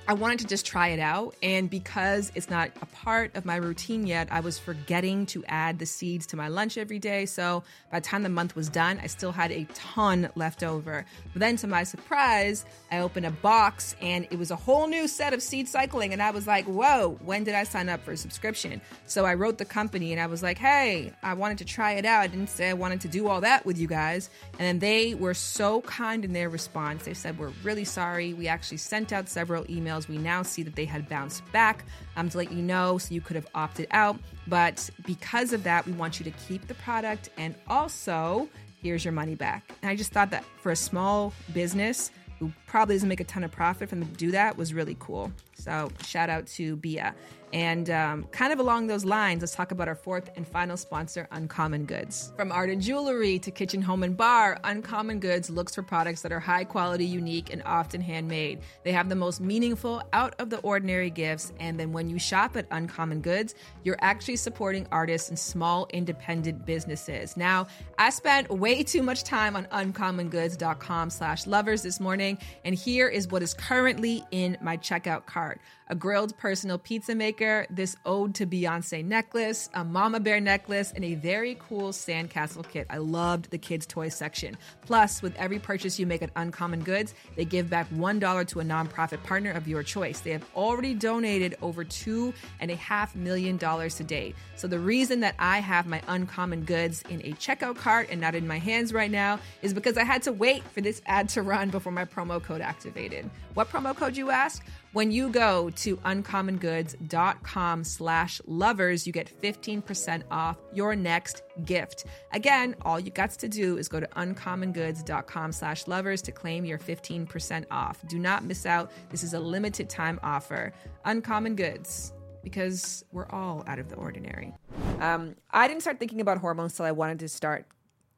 I 0.07 0.13
wanted 0.13 0.39
to 0.39 0.45
just 0.45 0.67
try 0.67 0.89
it 0.89 0.99
out. 0.99 1.35
And 1.41 1.67
because 1.67 2.31
it's 2.35 2.49
not 2.49 2.69
a 2.79 2.85
part 2.85 3.35
of 3.35 3.43
my 3.43 3.55
routine 3.55 4.05
yet, 4.05 4.27
I 4.29 4.41
was 4.41 4.59
forgetting 4.59 5.25
to 5.27 5.43
add 5.47 5.79
the 5.79 5.87
seeds 5.87 6.27
to 6.27 6.37
my 6.37 6.47
lunch 6.47 6.77
every 6.77 6.99
day. 6.99 7.25
So 7.25 7.63
by 7.91 7.99
the 7.99 8.05
time 8.05 8.21
the 8.21 8.29
month 8.29 8.55
was 8.55 8.69
done, 8.69 8.99
I 9.01 9.07
still 9.07 9.31
had 9.31 9.51
a 9.51 9.65
ton 9.73 10.29
left 10.35 10.61
over. 10.61 11.05
But 11.33 11.39
then 11.39 11.55
to 11.57 11.67
my 11.67 11.83
surprise, 11.83 12.65
I 12.91 12.99
opened 12.99 13.25
a 13.25 13.31
box 13.31 13.95
and 13.99 14.27
it 14.29 14.37
was 14.37 14.51
a 14.51 14.55
whole 14.55 14.87
new 14.87 15.07
set 15.07 15.33
of 15.33 15.41
seed 15.41 15.67
cycling. 15.67 16.13
And 16.13 16.21
I 16.21 16.29
was 16.29 16.45
like, 16.45 16.65
whoa, 16.65 17.17
when 17.23 17.43
did 17.43 17.55
I 17.55 17.63
sign 17.63 17.89
up 17.89 18.03
for 18.03 18.11
a 18.11 18.17
subscription? 18.17 18.81
So 19.07 19.25
I 19.25 19.33
wrote 19.33 19.57
the 19.57 19.65
company 19.65 20.11
and 20.11 20.21
I 20.21 20.27
was 20.27 20.43
like, 20.43 20.59
hey, 20.59 21.13
I 21.23 21.33
wanted 21.33 21.57
to 21.59 21.65
try 21.65 21.93
it 21.93 22.05
out. 22.05 22.21
I 22.21 22.27
didn't 22.27 22.49
say 22.49 22.69
I 22.69 22.73
wanted 22.73 23.01
to 23.01 23.07
do 23.07 23.27
all 23.27 23.41
that 23.41 23.65
with 23.65 23.79
you 23.79 23.87
guys. 23.87 24.29
And 24.59 24.67
then 24.67 24.79
they 24.79 25.15
were 25.15 25.33
so 25.33 25.81
kind 25.81 26.23
in 26.23 26.33
their 26.33 26.49
response. 26.49 27.05
They 27.05 27.15
said, 27.15 27.39
we're 27.39 27.53
really 27.63 27.85
sorry. 27.85 28.33
We 28.33 28.47
actually 28.47 28.77
sent 28.77 29.11
out 29.11 29.29
several 29.29 29.63
emails 29.65 29.94
emails, 29.95 30.07
we 30.07 30.17
now 30.17 30.43
see 30.43 30.63
that 30.63 30.75
they 30.75 30.85
had 30.85 31.07
bounced 31.09 31.49
back 31.51 31.85
um, 32.15 32.29
to 32.29 32.37
let 32.37 32.51
you 32.51 32.61
know 32.61 32.97
so 32.97 33.13
you 33.13 33.21
could 33.21 33.35
have 33.35 33.47
opted 33.55 33.87
out. 33.91 34.17
But 34.47 34.89
because 35.05 35.53
of 35.53 35.63
that, 35.63 35.85
we 35.85 35.93
want 35.93 36.19
you 36.19 36.25
to 36.25 36.31
keep 36.31 36.67
the 36.67 36.75
product 36.75 37.29
and 37.37 37.55
also 37.67 38.47
here's 38.81 39.03
your 39.03 39.13
money 39.13 39.35
back. 39.35 39.71
And 39.81 39.89
I 39.89 39.95
just 39.95 40.11
thought 40.11 40.31
that 40.31 40.45
for 40.61 40.71
a 40.71 40.75
small 40.75 41.33
business 41.53 42.11
who 42.39 42.51
probably 42.67 42.95
doesn't 42.95 43.09
make 43.09 43.21
a 43.21 43.25
ton 43.25 43.43
of 43.43 43.51
profit 43.51 43.89
from 43.89 44.05
to 44.05 44.11
do 44.11 44.31
that 44.31 44.57
was 44.57 44.73
really 44.73 44.95
cool. 44.99 45.31
So 45.55 45.89
shout 46.05 46.29
out 46.29 46.45
to 46.47 46.77
Beeya. 46.77 47.13
And 47.55 47.89
um, 47.89 48.25
kind 48.31 48.51
of 48.51 48.59
along 48.59 48.87
those 48.87 49.05
lines, 49.05 49.41
let's 49.41 49.55
talk 49.55 49.71
about 49.71 49.87
our 49.87 49.95
fourth 49.95 50.29
and 50.35 50.45
final 50.45 50.75
sponsor, 50.75 51.25
Uncommon 51.31 51.85
Goods. 51.85 52.33
From 52.35 52.51
art 52.51 52.69
and 52.69 52.81
jewelry 52.81 53.39
to 53.39 53.49
kitchen, 53.49 53.81
home, 53.81 54.03
and 54.03 54.17
bar, 54.17 54.59
Uncommon 54.65 55.21
Goods 55.21 55.49
looks 55.49 55.73
for 55.73 55.81
products 55.81 56.21
that 56.23 56.33
are 56.33 56.41
high 56.41 56.65
quality, 56.65 57.05
unique, 57.05 57.53
and 57.53 57.63
often 57.65 58.01
handmade. 58.01 58.59
They 58.83 58.91
have 58.91 59.07
the 59.07 59.15
most 59.15 59.39
meaningful, 59.39 60.03
out 60.11 60.35
of 60.37 60.49
the 60.49 60.59
ordinary 60.59 61.09
gifts. 61.09 61.53
And 61.61 61.79
then 61.79 61.93
when 61.93 62.09
you 62.09 62.19
shop 62.19 62.57
at 62.57 62.67
Uncommon 62.71 63.21
Goods, 63.21 63.55
you're 63.85 63.99
actually 64.01 64.35
supporting 64.35 64.85
artists 64.91 65.29
and 65.29 65.39
small 65.39 65.87
independent 65.93 66.65
businesses. 66.65 67.37
Now, 67.37 67.67
I 67.97 68.09
spent 68.09 68.49
way 68.49 68.83
too 68.83 69.01
much 69.01 69.23
time 69.23 69.55
on 69.55 69.63
uncommongoods.com 69.67 71.09
slash 71.09 71.47
lovers 71.47 71.83
this 71.83 72.01
morning, 72.01 72.37
and 72.65 72.75
here 72.75 73.07
is 73.07 73.29
what 73.29 73.41
is 73.41 73.53
currently 73.53 74.25
in 74.31 74.57
my 74.59 74.75
checkout 74.75 75.25
cart 75.25 75.61
a 75.87 75.95
grilled 75.95 76.35
personal 76.37 76.77
pizza 76.77 77.13
maker, 77.13 77.67
this 77.69 77.95
ode 78.05 78.33
to 78.35 78.45
Beyonce 78.45 79.03
necklace, 79.03 79.69
a 79.73 79.83
mama 79.83 80.19
bear 80.19 80.39
necklace, 80.39 80.91
and 80.95 81.03
a 81.03 81.15
very 81.15 81.57
cool 81.59 81.91
sandcastle 81.91 82.67
kit. 82.67 82.87
I 82.89 82.97
loved 82.97 83.51
the 83.51 83.57
kids' 83.57 83.85
toy 83.85 84.09
section. 84.09 84.57
Plus, 84.85 85.21
with 85.21 85.35
every 85.35 85.59
purchase 85.59 85.99
you 85.99 86.05
make 86.05 86.21
at 86.21 86.31
Uncommon 86.35 86.83
Goods, 86.83 87.13
they 87.35 87.45
give 87.45 87.69
back 87.69 87.89
$1 87.91 88.47
to 88.47 88.59
a 88.59 88.63
nonprofit 88.63 89.21
partner 89.23 89.51
of 89.51 89.67
your 89.67 89.83
choice. 89.83 90.19
They 90.19 90.31
have 90.31 90.45
already 90.55 90.93
donated 90.93 91.55
over 91.61 91.83
two 91.83 92.33
and 92.59 92.71
a 92.71 92.75
half 92.75 93.15
million 93.15 93.57
dollars 93.57 93.95
to 93.95 94.03
date. 94.03 94.35
So 94.55 94.67
the 94.67 94.79
reason 94.79 95.19
that 95.19 95.35
I 95.39 95.59
have 95.59 95.85
my 95.85 96.01
Uncommon 96.07 96.63
Goods 96.63 97.03
in 97.09 97.21
a 97.21 97.33
checkout 97.33 97.77
cart 97.77 98.07
and 98.09 98.19
not 98.19 98.35
in 98.35 98.47
my 98.47 98.59
hands 98.59 98.93
right 98.93 99.11
now 99.11 99.39
is 99.61 99.73
because 99.73 99.97
I 99.97 100.03
had 100.03 100.23
to 100.23 100.31
wait 100.31 100.63
for 100.63 100.81
this 100.81 101.01
ad 101.05 101.29
to 101.29 101.41
run 101.41 101.69
before 101.69 101.91
my 101.91 102.05
promo 102.05 102.41
code 102.41 102.61
activated. 102.61 103.29
What 103.55 103.69
promo 103.69 103.95
code 103.95 104.17
you 104.17 104.31
ask? 104.31 104.65
When 104.91 105.11
you 105.11 105.29
go 105.29 105.69
to 105.77 105.95
uncommongood.com 105.97 107.83
slash 107.85 108.41
lovers, 108.45 109.07
you 109.07 109.13
get 109.13 109.31
15% 109.41 110.23
off 110.29 110.57
your 110.73 110.93
next 110.93 111.41
gift. 111.63 112.03
Again, 112.33 112.75
all 112.81 112.99
you 112.99 113.11
got 113.11 113.31
to 113.31 113.47
do 113.47 113.77
is 113.77 113.87
go 113.87 114.01
to 114.01 114.07
uncommongood.com 114.07 115.53
slash 115.53 115.87
lovers 115.87 116.21
to 116.23 116.33
claim 116.33 116.65
your 116.65 116.77
15% 116.77 117.65
off. 117.71 118.05
Do 118.09 118.19
not 118.19 118.43
miss 118.43 118.65
out. 118.65 118.91
This 119.09 119.23
is 119.23 119.33
a 119.33 119.39
limited 119.39 119.89
time 119.89 120.19
offer. 120.21 120.73
Uncommon 121.05 121.55
Goods, 121.55 122.11
because 122.43 123.05
we're 123.13 123.29
all 123.29 123.63
out 123.67 123.79
of 123.79 123.87
the 123.87 123.95
ordinary. 123.95 124.53
Um, 124.99 125.37
I 125.51 125.69
didn't 125.69 125.81
start 125.81 125.97
thinking 125.97 126.19
about 126.19 126.39
hormones 126.39 126.75
till 126.75 126.85
I 126.85 126.91
wanted 126.91 127.19
to 127.19 127.29
start 127.29 127.67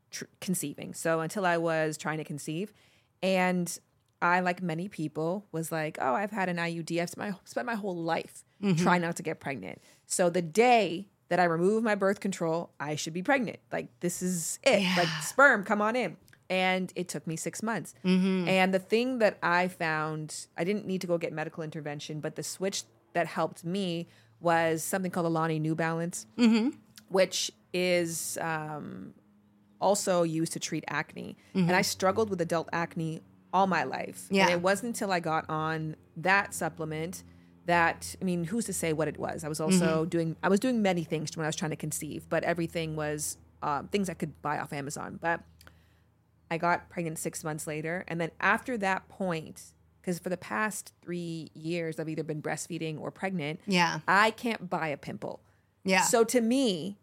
tr- 0.09 0.25
conceiving. 0.41 0.95
So 0.95 1.19
until 1.19 1.45
I 1.45 1.57
was 1.57 1.95
trying 1.95 2.17
to 2.17 2.23
conceive. 2.23 2.73
And 3.23 3.79
I, 4.21 4.39
like 4.39 4.61
many 4.61 4.87
people, 4.87 5.45
was 5.51 5.71
like, 5.71 5.97
oh, 6.01 6.13
I've 6.13 6.31
had 6.31 6.49
an 6.49 6.57
IUD. 6.57 7.01
I've 7.01 7.09
spent 7.09 7.31
my, 7.31 7.37
spent 7.45 7.67
my 7.67 7.75
whole 7.75 7.95
life 7.95 8.43
mm-hmm. 8.61 8.81
trying 8.83 9.01
not 9.01 9.15
to 9.17 9.23
get 9.23 9.39
pregnant. 9.39 9.81
So 10.05 10.29
the 10.29 10.41
day 10.41 11.09
that 11.29 11.39
I 11.39 11.43
remove 11.43 11.83
my 11.83 11.95
birth 11.95 12.19
control, 12.19 12.71
I 12.79 12.95
should 12.95 13.13
be 13.13 13.21
pregnant. 13.21 13.59
Like, 13.71 13.87
this 13.99 14.21
is 14.21 14.59
it. 14.63 14.81
Like, 14.97 15.09
sperm, 15.21 15.63
come 15.63 15.81
on 15.81 15.95
in. 15.95 16.17
And 16.49 16.91
it 16.95 17.09
took 17.09 17.27
me 17.27 17.35
six 17.35 17.61
months. 17.61 17.93
Mm-hmm. 18.05 18.47
And 18.47 18.73
the 18.73 18.79
thing 18.79 19.19
that 19.19 19.37
I 19.43 19.67
found, 19.67 20.47
I 20.57 20.63
didn't 20.63 20.85
need 20.85 21.01
to 21.01 21.07
go 21.07 21.17
get 21.17 21.33
medical 21.33 21.63
intervention, 21.63 22.21
but 22.21 22.35
the 22.35 22.43
switch 22.43 22.83
that 23.13 23.27
helped 23.27 23.65
me 23.65 24.07
was 24.39 24.83
something 24.83 25.11
called 25.11 25.25
Alani 25.25 25.59
Nu 25.59 25.75
Balance, 25.75 26.25
mm-hmm. 26.37 26.69
which 27.09 27.51
is 27.73 28.37
um, 28.39 29.13
also 29.81 30.23
used 30.23 30.53
to 30.53 30.59
treat 30.59 30.85
acne. 30.87 31.35
And 31.53 31.71
I 31.71 31.81
struggled 31.81 32.29
with 32.29 32.39
adult 32.39 32.69
acne 32.71 33.21
all 33.53 33.67
my 33.67 33.83
life. 33.83 34.27
Yeah. 34.29 34.43
And 34.43 34.51
it 34.51 34.61
wasn't 34.61 34.95
until 34.95 35.11
I 35.11 35.19
got 35.19 35.49
on 35.49 35.95
that 36.17 36.53
supplement 36.53 37.23
that 37.65 38.15
I 38.21 38.25
mean, 38.25 38.45
who's 38.45 38.65
to 38.65 38.73
say 38.73 38.93
what 38.93 39.07
it 39.07 39.17
was? 39.17 39.43
I 39.43 39.49
was 39.49 39.59
also 39.59 40.05
doing 40.05 40.35
I 40.41 40.49
was 40.49 40.59
doing 40.59 40.81
many 40.81 41.03
things 41.03 41.35
when 41.35 41.45
I 41.45 41.47
was 41.47 41.55
trying 41.55 41.71
to 41.71 41.77
conceive, 41.77 42.27
but 42.29 42.43
everything 42.43 42.95
was 42.95 43.37
um, 43.61 43.87
things 43.87 44.09
I 44.09 44.13
could 44.13 44.41
buy 44.41 44.57
off 44.57 44.71
Amazon. 44.73 45.19
But 45.21 45.41
I 46.49 46.57
got 46.57 46.89
pregnant 46.89 47.19
six 47.19 47.43
months 47.43 47.67
later, 47.67 48.05
and 48.07 48.21
then 48.21 48.31
after 48.39 48.77
that 48.77 49.09
point, 49.09 49.73
because 50.01 50.19
for 50.19 50.29
the 50.29 50.37
past 50.37 50.93
three 51.01 51.51
years 51.53 51.99
I've 51.99 52.07
either 52.07 52.23
been 52.23 52.41
breastfeeding 52.41 52.99
or 52.99 53.11
pregnant. 53.11 53.59
Yeah. 53.67 53.99
I 54.07 54.31
can't 54.31 54.69
buy 54.69 54.87
a 54.87 54.97
pimple. 54.97 55.41
Yeah. 55.83 56.03
So 56.03 56.23
to 56.23 56.39
me, 56.39 56.97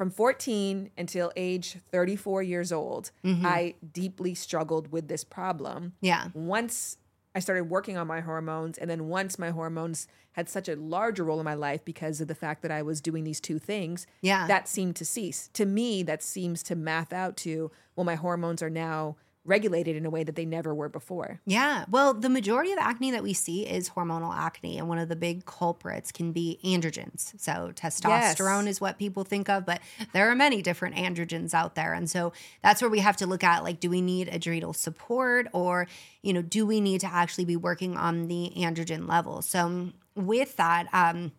from 0.00 0.10
14 0.10 0.88
until 0.96 1.30
age 1.36 1.76
34 1.92 2.42
years 2.42 2.72
old, 2.72 3.10
mm-hmm. 3.22 3.44
I 3.44 3.74
deeply 3.92 4.34
struggled 4.34 4.90
with 4.90 5.08
this 5.08 5.24
problem. 5.24 5.92
Yeah. 6.00 6.28
Once 6.32 6.96
I 7.34 7.40
started 7.40 7.64
working 7.64 7.98
on 7.98 8.06
my 8.06 8.22
hormones, 8.22 8.78
and 8.78 8.88
then 8.88 9.08
once 9.08 9.38
my 9.38 9.50
hormones 9.50 10.08
had 10.32 10.48
such 10.48 10.70
a 10.70 10.76
larger 10.76 11.22
role 11.22 11.38
in 11.38 11.44
my 11.44 11.52
life 11.52 11.84
because 11.84 12.18
of 12.22 12.28
the 12.28 12.34
fact 12.34 12.62
that 12.62 12.70
I 12.70 12.80
was 12.80 13.02
doing 13.02 13.24
these 13.24 13.40
two 13.40 13.58
things, 13.58 14.06
Yeah. 14.22 14.46
that 14.46 14.68
seemed 14.68 14.96
to 14.96 15.04
cease. 15.04 15.50
To 15.52 15.66
me, 15.66 16.02
that 16.04 16.22
seems 16.22 16.62
to 16.62 16.74
math 16.74 17.12
out 17.12 17.36
to, 17.36 17.70
well, 17.94 18.04
my 18.04 18.14
hormones 18.14 18.62
are 18.62 18.70
now 18.70 19.16
regulated 19.50 19.96
in 19.96 20.06
a 20.06 20.10
way 20.10 20.22
that 20.22 20.36
they 20.36 20.46
never 20.46 20.72
were 20.72 20.88
before. 20.88 21.40
Yeah. 21.44 21.84
Well, 21.90 22.14
the 22.14 22.30
majority 22.30 22.72
of 22.72 22.78
acne 22.78 23.10
that 23.10 23.22
we 23.22 23.34
see 23.34 23.66
is 23.66 23.90
hormonal 23.90 24.34
acne, 24.34 24.78
and 24.78 24.88
one 24.88 24.98
of 24.98 25.08
the 25.08 25.16
big 25.16 25.44
culprits 25.44 26.12
can 26.12 26.32
be 26.32 26.60
androgens. 26.64 27.38
So, 27.38 27.72
testosterone 27.74 28.68
is 28.68 28.80
what 28.80 28.98
people 28.98 29.24
think 29.24 29.48
of, 29.48 29.66
but 29.66 29.80
there 30.12 30.30
are 30.30 30.34
many 30.34 30.62
different 30.62 30.94
androgens 30.94 31.52
out 31.52 31.74
there. 31.74 31.92
And 31.92 32.08
so, 32.08 32.32
that's 32.62 32.80
where 32.80 32.90
we 32.90 33.00
have 33.00 33.16
to 33.18 33.26
look 33.26 33.44
at 33.44 33.64
like, 33.64 33.80
do 33.80 33.90
we 33.90 34.00
need 34.00 34.28
adrenal 34.28 34.72
support, 34.72 35.48
or, 35.52 35.88
you 36.22 36.32
know, 36.32 36.42
do 36.42 36.64
we 36.64 36.80
need 36.80 37.00
to 37.00 37.12
actually 37.12 37.44
be 37.44 37.56
working 37.56 37.96
on 37.96 38.28
the 38.28 38.52
androgen 38.56 39.08
level? 39.08 39.42
So, 39.42 39.90
with 40.14 40.56
that, 40.56 40.86
um, 40.92 41.32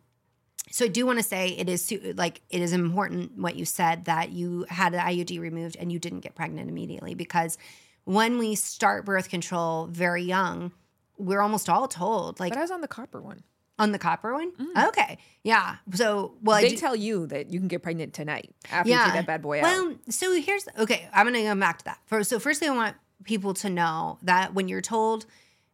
so 0.70 0.86
I 0.86 0.88
do 0.88 1.06
want 1.06 1.20
to 1.20 1.24
say 1.24 1.50
it 1.50 1.70
is 1.70 1.94
like 2.16 2.42
it 2.50 2.62
is 2.62 2.72
important 2.74 3.38
what 3.38 3.56
you 3.56 3.66
said 3.66 4.06
that 4.06 4.32
you 4.32 4.66
had 4.70 4.94
an 4.94 5.02
IUD 5.02 5.40
removed 5.40 5.76
and 5.78 5.92
you 5.92 6.00
didn't 6.00 6.22
get 6.22 6.36
pregnant 6.36 6.70
immediately 6.70 7.14
because 7.14 7.58
when 8.06 8.38
we 8.38 8.56
start 8.56 9.06
birth 9.06 9.30
control 9.30 9.88
very 9.88 10.24
young, 10.24 10.72
we're 11.18 11.42
almost 11.42 11.70
all 11.70 11.88
told 11.88 12.40
like 12.40 12.52
But 12.52 12.58
I 12.60 12.62
was 12.62 12.72
on 12.72 12.82
the 12.82 12.88
copper 12.88 13.22
one. 13.22 13.44
on 13.80 13.92
the 13.92 14.00
copper 14.00 14.34
one. 14.34 14.52
Mm. 14.54 14.88
Okay, 14.90 15.18
yeah. 15.44 15.78
So 15.94 16.36
well, 16.42 16.62
They 16.62 16.70
do- 16.70 16.78
tell 16.78 16.96
you 16.96 17.28
that 17.28 17.52
you 17.52 17.60
can 17.60 17.68
get 17.68 17.82
pregnant 17.84 18.14
tonight 18.14 18.54
after 18.72 18.90
you 18.92 18.98
take 18.98 19.14
that 19.14 19.28
bad 19.28 19.42
boy 19.42 19.60
out. 19.60 19.64
well, 19.64 19.96
so 20.10 20.34
here's 20.34 20.68
okay. 20.80 21.08
I'm 21.14 21.26
gonna 21.26 21.42
go 21.44 21.56
back 21.60 21.80
to 21.80 21.86
that. 21.86 22.00
First, 22.08 22.30
so 22.30 22.40
firstly, 22.40 22.68
I 22.68 22.76
want 22.76 22.96
people 23.24 23.54
to 23.56 23.70
know 23.70 24.18
that 24.24 24.54
when 24.56 24.68
you're 24.68 24.82
told 24.82 25.26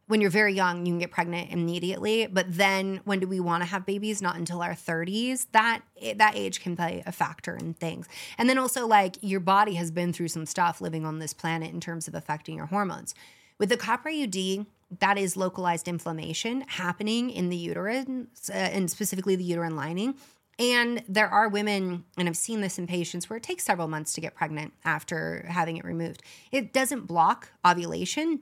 when 0.08 0.22
you're 0.22 0.30
very 0.30 0.54
young, 0.54 0.86
you 0.86 0.94
can 0.94 1.00
get 1.00 1.12
pregnant 1.12 1.52
immediately. 1.52 2.28
But 2.28 2.46
then, 2.50 3.02
when 3.04 3.20
do 3.20 3.28
we 3.28 3.40
want 3.40 3.62
to 3.64 3.70
have 3.70 3.86
babies? 3.86 4.22
Not 4.22 4.38
until 4.38 4.62
our 4.62 4.74
30s. 4.74 5.48
That 5.52 5.82
that 6.16 6.36
age 6.36 6.62
can 6.62 6.76
play 6.76 7.04
a 7.06 7.12
factor 7.12 7.56
in 7.56 7.74
things. 7.74 8.08
And 8.38 8.50
then 8.50 8.58
also, 8.58 8.88
like 8.88 9.18
your 9.22 9.40
body 9.40 9.76
has 9.76 9.92
been 9.92 10.14
through 10.14 10.30
some 10.30 10.46
stuff 10.46 10.82
living 10.82 11.06
on 11.06 11.20
this 11.20 11.34
planet 11.34 11.74
in 11.74 11.80
terms 11.80 12.08
of 12.08 12.16
affecting 12.16 12.56
your 12.56 12.68
hormones. 12.68 13.14
With 13.60 13.70
the 13.70 13.78
copper 13.78 14.10
IUD, 14.10 14.66
that 15.00 15.18
is 15.18 15.36
localized 15.36 15.88
inflammation 15.88 16.64
happening 16.68 17.30
in 17.30 17.50
the 17.50 17.58
uterine, 17.58 18.28
uh, 18.50 18.54
and 18.54 18.90
specifically 18.90 19.36
the 19.36 19.44
uterine 19.44 19.76
lining. 19.76 20.16
And 20.60 21.04
there 21.08 21.28
are 21.28 21.50
women, 21.50 22.06
and 22.18 22.28
I've 22.28 22.38
seen 22.38 22.62
this 22.62 22.80
in 22.80 22.88
patients 22.88 23.30
where 23.30 23.38
it 23.38 23.44
takes 23.44 23.64
several 23.64 23.88
months 23.88 24.14
to 24.14 24.22
get 24.22 24.34
pregnant 24.34 24.74
after 24.84 25.46
having 25.50 25.78
it 25.78 25.86
removed. 25.86 26.24
It 26.52 26.74
doesn't 26.74 27.06
block 27.06 27.52
ovulation. 27.66 28.40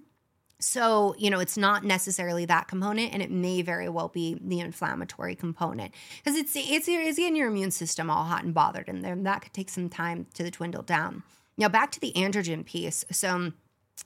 So, 0.59 1.15
you 1.17 1.29
know, 1.29 1.39
it's 1.39 1.57
not 1.57 1.83
necessarily 1.83 2.45
that 2.45 2.67
component, 2.67 3.13
and 3.13 3.21
it 3.21 3.29
may 3.29 3.61
very 3.61 3.89
well 3.89 4.07
be 4.07 4.37
the 4.41 4.59
inflammatory 4.59 5.35
component 5.35 5.93
because 6.23 6.37
it's, 6.37 6.55
it's 6.55 6.87
it's 6.87 7.19
in 7.19 7.35
your 7.35 7.49
immune 7.49 7.71
system 7.71 8.09
all 8.09 8.23
hot 8.23 8.43
and 8.43 8.53
bothered, 8.53 8.87
and 8.87 9.03
then 9.03 9.23
that 9.23 9.41
could 9.41 9.53
take 9.53 9.69
some 9.69 9.89
time 9.89 10.27
to 10.35 10.49
dwindle 10.49 10.83
down. 10.83 11.23
Now, 11.57 11.69
back 11.69 11.91
to 11.91 11.99
the 11.99 12.13
androgen 12.13 12.65
piece. 12.65 13.03
So, 13.11 13.51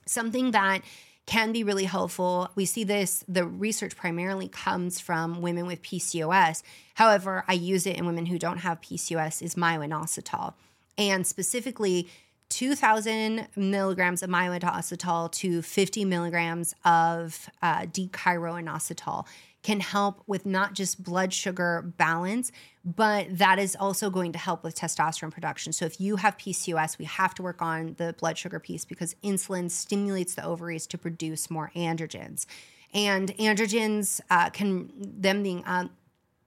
something 0.06 0.52
that 0.52 0.82
can 1.30 1.52
be 1.52 1.64
really 1.64 1.86
helpful. 1.86 2.50
We 2.56 2.66
see 2.66 2.84
this, 2.84 3.24
the 3.28 3.46
research 3.46 3.96
primarily 3.96 4.48
comes 4.48 5.00
from 5.00 5.44
women 5.44 5.68
with 5.68 5.84
PCOS. 5.84 6.64
However, 6.96 7.44
I 7.48 7.54
use 7.54 7.86
it 7.86 7.98
in 7.98 8.08
women 8.08 8.26
who 8.26 8.40
don't 8.40 8.58
have 8.58 8.82
PCOS, 8.82 9.44
is 9.44 9.54
myoinositol. 9.54 10.56
And 10.98 11.28
specifically, 11.28 12.10
2,000 12.50 13.48
milligrams 13.56 14.24
of 14.24 14.30
myoinositol 14.30 15.32
to 15.32 15.62
50 15.62 16.06
milligrams 16.06 16.74
of 16.84 17.50
uh, 17.62 17.86
D-chiroinositol 17.92 19.26
can 19.62 19.80
help 19.82 20.24
with 20.26 20.46
not 20.46 20.74
just 20.74 21.04
blood 21.04 21.34
sugar 21.34 21.94
balance, 21.98 22.52
but 22.86 23.28
that 23.38 23.60
is 23.60 23.76
also 23.76 24.10
going 24.10 24.32
to 24.32 24.40
help 24.40 24.64
with 24.64 24.76
testosterone 24.76 25.32
production. 25.32 25.74
So 25.74 25.86
if 25.86 26.00
you 26.00 26.16
have 26.16 26.38
PCOS, 26.38 26.98
we 26.98 27.06
have 27.06 27.36
to 27.36 27.44
work 27.44 27.62
on 27.62 27.96
the 27.98 28.16
blood 28.20 28.38
sugar 28.38 28.60
piece 28.60 28.86
because 28.86 29.16
insulin 29.24 29.70
stimulates 29.70 30.36
the 30.36 30.46
ovaries 30.46 30.88
to 30.88 30.98
produce 30.98 31.50
more 31.50 31.72
androgens. 31.76 32.46
And 32.94 33.36
androgens 33.38 34.22
uh, 34.30 34.50
can, 34.50 34.92
them 34.98 35.44
being, 35.44 35.64
um, 35.66 35.92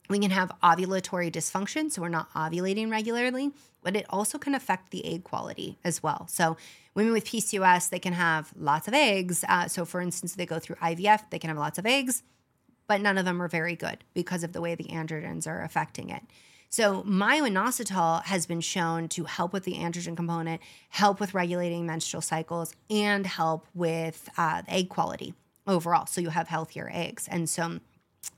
we 0.09 0.19
can 0.19 0.31
have 0.31 0.53
ovulatory 0.63 1.31
dysfunction, 1.31 1.91
so 1.91 2.03
we're 2.03 2.09
not 2.09 2.33
ovulating 2.35 2.91
regularly, 2.91 3.53
but 3.83 3.97
it 3.97 4.07
also 4.11 4.39
can 4.39 4.55
affect 4.55 4.91
the 4.91 5.05
egg 5.07 5.25
quality 5.25 5.79
as 5.85 6.03
well. 6.03 6.27
So 6.29 6.57
women 6.95 7.13
with 7.13 7.25
PCOS, 7.25 7.89
they 7.89 7.99
can 7.99 8.13
have 8.13 8.53
lots 8.57 8.89
of 8.89 8.95
eggs. 8.95 9.45
Uh, 9.49 9.69
so 9.69 9.85
for 9.85 10.01
instance, 10.01 10.35
they 10.35 10.47
go 10.47 10.59
through 10.59 10.77
IVF, 10.77 11.31
they 11.31 11.39
can 11.39 11.49
have 11.49 11.59
lots 11.59 11.79
of 11.79 11.87
eggs 11.87 12.23
but 12.87 13.01
none 13.01 13.19
of 13.19 13.25
them 13.25 13.41
are 13.41 13.49
very 13.49 13.75
good 13.75 14.05
because 14.13 14.45
of 14.45 14.53
the 14.53 14.61
way 14.61 14.75
the 14.75 14.85
androgens 14.85 15.47
are 15.47 15.63
affecting 15.63 16.11
it. 16.11 16.23
So, 16.69 17.03
myo-inositol 17.05 18.25
has 18.25 18.47
been 18.47 18.63
shown 18.63 19.09
to 19.11 19.25
help 19.25 19.53
with 19.53 19.65
the 19.65 19.75
androgen 19.75 20.17
component, 20.17 20.63
help 20.89 21.21
with 21.21 21.35
regulating 21.35 21.87
menstrual 21.87 22.23
cycles, 22.23 22.75
and 22.91 23.27
help 23.27 23.67
with 23.75 24.29
uh, 24.39 24.63
egg 24.69 24.89
quality 24.91 25.35
overall. 25.67 26.07
So, 26.07 26.21
you 26.21 26.31
have 26.31 26.49
healthier 26.49 26.91
eggs. 26.93 27.29
And 27.31 27.49
so, 27.49 27.81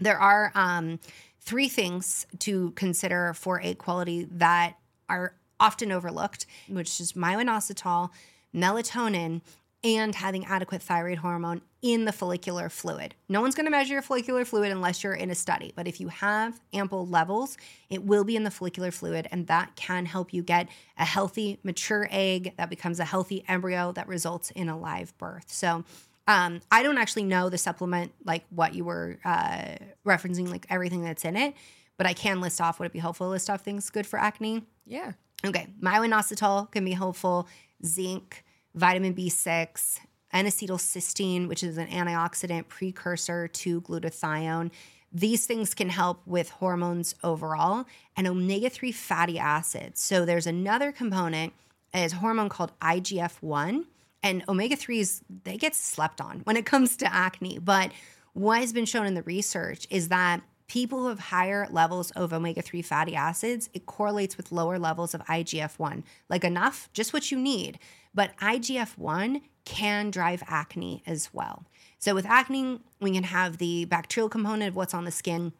there 0.00 0.18
are 0.18 0.50
um, 0.54 0.98
three 1.44 1.68
things 1.68 2.26
to 2.40 2.70
consider 2.72 3.34
for 3.34 3.60
egg 3.62 3.78
quality 3.78 4.26
that 4.30 4.74
are 5.08 5.34
often 5.60 5.92
overlooked, 5.92 6.46
which 6.68 7.00
is 7.00 7.14
myo-inositol, 7.14 8.10
melatonin, 8.54 9.40
and 9.82 10.14
having 10.14 10.46
adequate 10.46 10.80
thyroid 10.80 11.18
hormone 11.18 11.60
in 11.82 12.06
the 12.06 12.12
follicular 12.12 12.70
fluid. 12.70 13.14
No 13.28 13.42
one's 13.42 13.54
going 13.54 13.66
to 13.66 13.70
measure 13.70 13.92
your 13.92 14.02
follicular 14.02 14.46
fluid 14.46 14.72
unless 14.72 15.04
you're 15.04 15.12
in 15.12 15.30
a 15.30 15.34
study, 15.34 15.74
but 15.76 15.86
if 15.86 16.00
you 16.00 16.08
have 16.08 16.58
ample 16.72 17.06
levels, 17.06 17.58
it 17.90 18.02
will 18.02 18.24
be 18.24 18.34
in 18.34 18.44
the 18.44 18.50
follicular 18.50 18.90
fluid, 18.90 19.28
and 19.30 19.46
that 19.48 19.76
can 19.76 20.06
help 20.06 20.32
you 20.32 20.42
get 20.42 20.68
a 20.96 21.04
healthy, 21.04 21.58
mature 21.62 22.08
egg 22.10 22.54
that 22.56 22.70
becomes 22.70 22.98
a 22.98 23.04
healthy 23.04 23.44
embryo 23.46 23.92
that 23.92 24.08
results 24.08 24.50
in 24.52 24.70
a 24.70 24.78
live 24.78 25.16
birth. 25.18 25.52
So, 25.52 25.84
um, 26.26 26.60
I 26.70 26.82
don't 26.82 26.98
actually 26.98 27.24
know 27.24 27.48
the 27.48 27.58
supplement, 27.58 28.12
like 28.24 28.44
what 28.50 28.74
you 28.74 28.84
were 28.84 29.18
uh, 29.24 29.76
referencing, 30.06 30.48
like 30.48 30.66
everything 30.70 31.02
that's 31.02 31.24
in 31.24 31.36
it, 31.36 31.54
but 31.98 32.06
I 32.06 32.14
can 32.14 32.40
list 32.40 32.60
off. 32.60 32.78
Would 32.78 32.86
it 32.86 32.92
be 32.92 32.98
helpful 32.98 33.26
to 33.26 33.30
list 33.30 33.50
off 33.50 33.62
things 33.62 33.90
good 33.90 34.06
for 34.06 34.18
acne? 34.18 34.62
Yeah. 34.86 35.12
Okay, 35.44 35.66
myo-inositol 35.80 36.70
can 36.70 36.84
be 36.84 36.92
helpful. 36.92 37.46
Zinc, 37.84 38.42
vitamin 38.74 39.14
B6, 39.14 40.00
N-acetylcysteine, 40.32 41.46
which 41.48 41.62
is 41.62 41.76
an 41.78 41.88
antioxidant 41.88 42.68
precursor 42.68 43.46
to 43.46 43.80
glutathione. 43.82 44.70
These 45.12 45.46
things 45.46 45.74
can 45.74 45.90
help 45.90 46.26
with 46.26 46.50
hormones 46.50 47.14
overall 47.22 47.84
and 48.16 48.26
omega 48.26 48.68
3 48.68 48.90
fatty 48.90 49.38
acids. 49.38 50.00
So 50.00 50.24
there's 50.24 50.46
another 50.46 50.90
component, 50.90 51.52
is 51.94 52.14
hormone 52.14 52.48
called 52.48 52.72
IGF 52.80 53.40
1. 53.40 53.86
And 54.24 54.42
omega 54.48 54.74
3s, 54.74 55.20
they 55.44 55.58
get 55.58 55.74
slept 55.74 56.18
on 56.18 56.40
when 56.44 56.56
it 56.56 56.64
comes 56.64 56.96
to 56.96 57.14
acne. 57.14 57.58
But 57.58 57.92
what 58.32 58.60
has 58.60 58.72
been 58.72 58.86
shown 58.86 59.04
in 59.04 59.12
the 59.12 59.22
research 59.22 59.86
is 59.90 60.08
that 60.08 60.40
people 60.66 61.00
who 61.00 61.08
have 61.08 61.18
higher 61.18 61.68
levels 61.70 62.10
of 62.12 62.32
omega 62.32 62.62
3 62.62 62.80
fatty 62.80 63.14
acids, 63.14 63.68
it 63.74 63.84
correlates 63.84 64.38
with 64.38 64.50
lower 64.50 64.78
levels 64.78 65.12
of 65.12 65.20
IGF 65.26 65.78
1. 65.78 66.02
Like 66.30 66.42
enough, 66.42 66.88
just 66.94 67.12
what 67.12 67.30
you 67.30 67.38
need. 67.38 67.78
But 68.14 68.34
IGF 68.38 68.96
1 68.96 69.42
can 69.66 70.10
drive 70.10 70.42
acne 70.46 71.02
as 71.06 71.28
well. 71.34 71.66
So, 71.98 72.14
with 72.14 72.24
acne, 72.24 72.80
we 73.00 73.12
can 73.12 73.24
have 73.24 73.58
the 73.58 73.84
bacterial 73.84 74.30
component 74.30 74.70
of 74.70 74.76
what's 74.76 74.94
on 74.94 75.04
the 75.04 75.10
skin. 75.10 75.52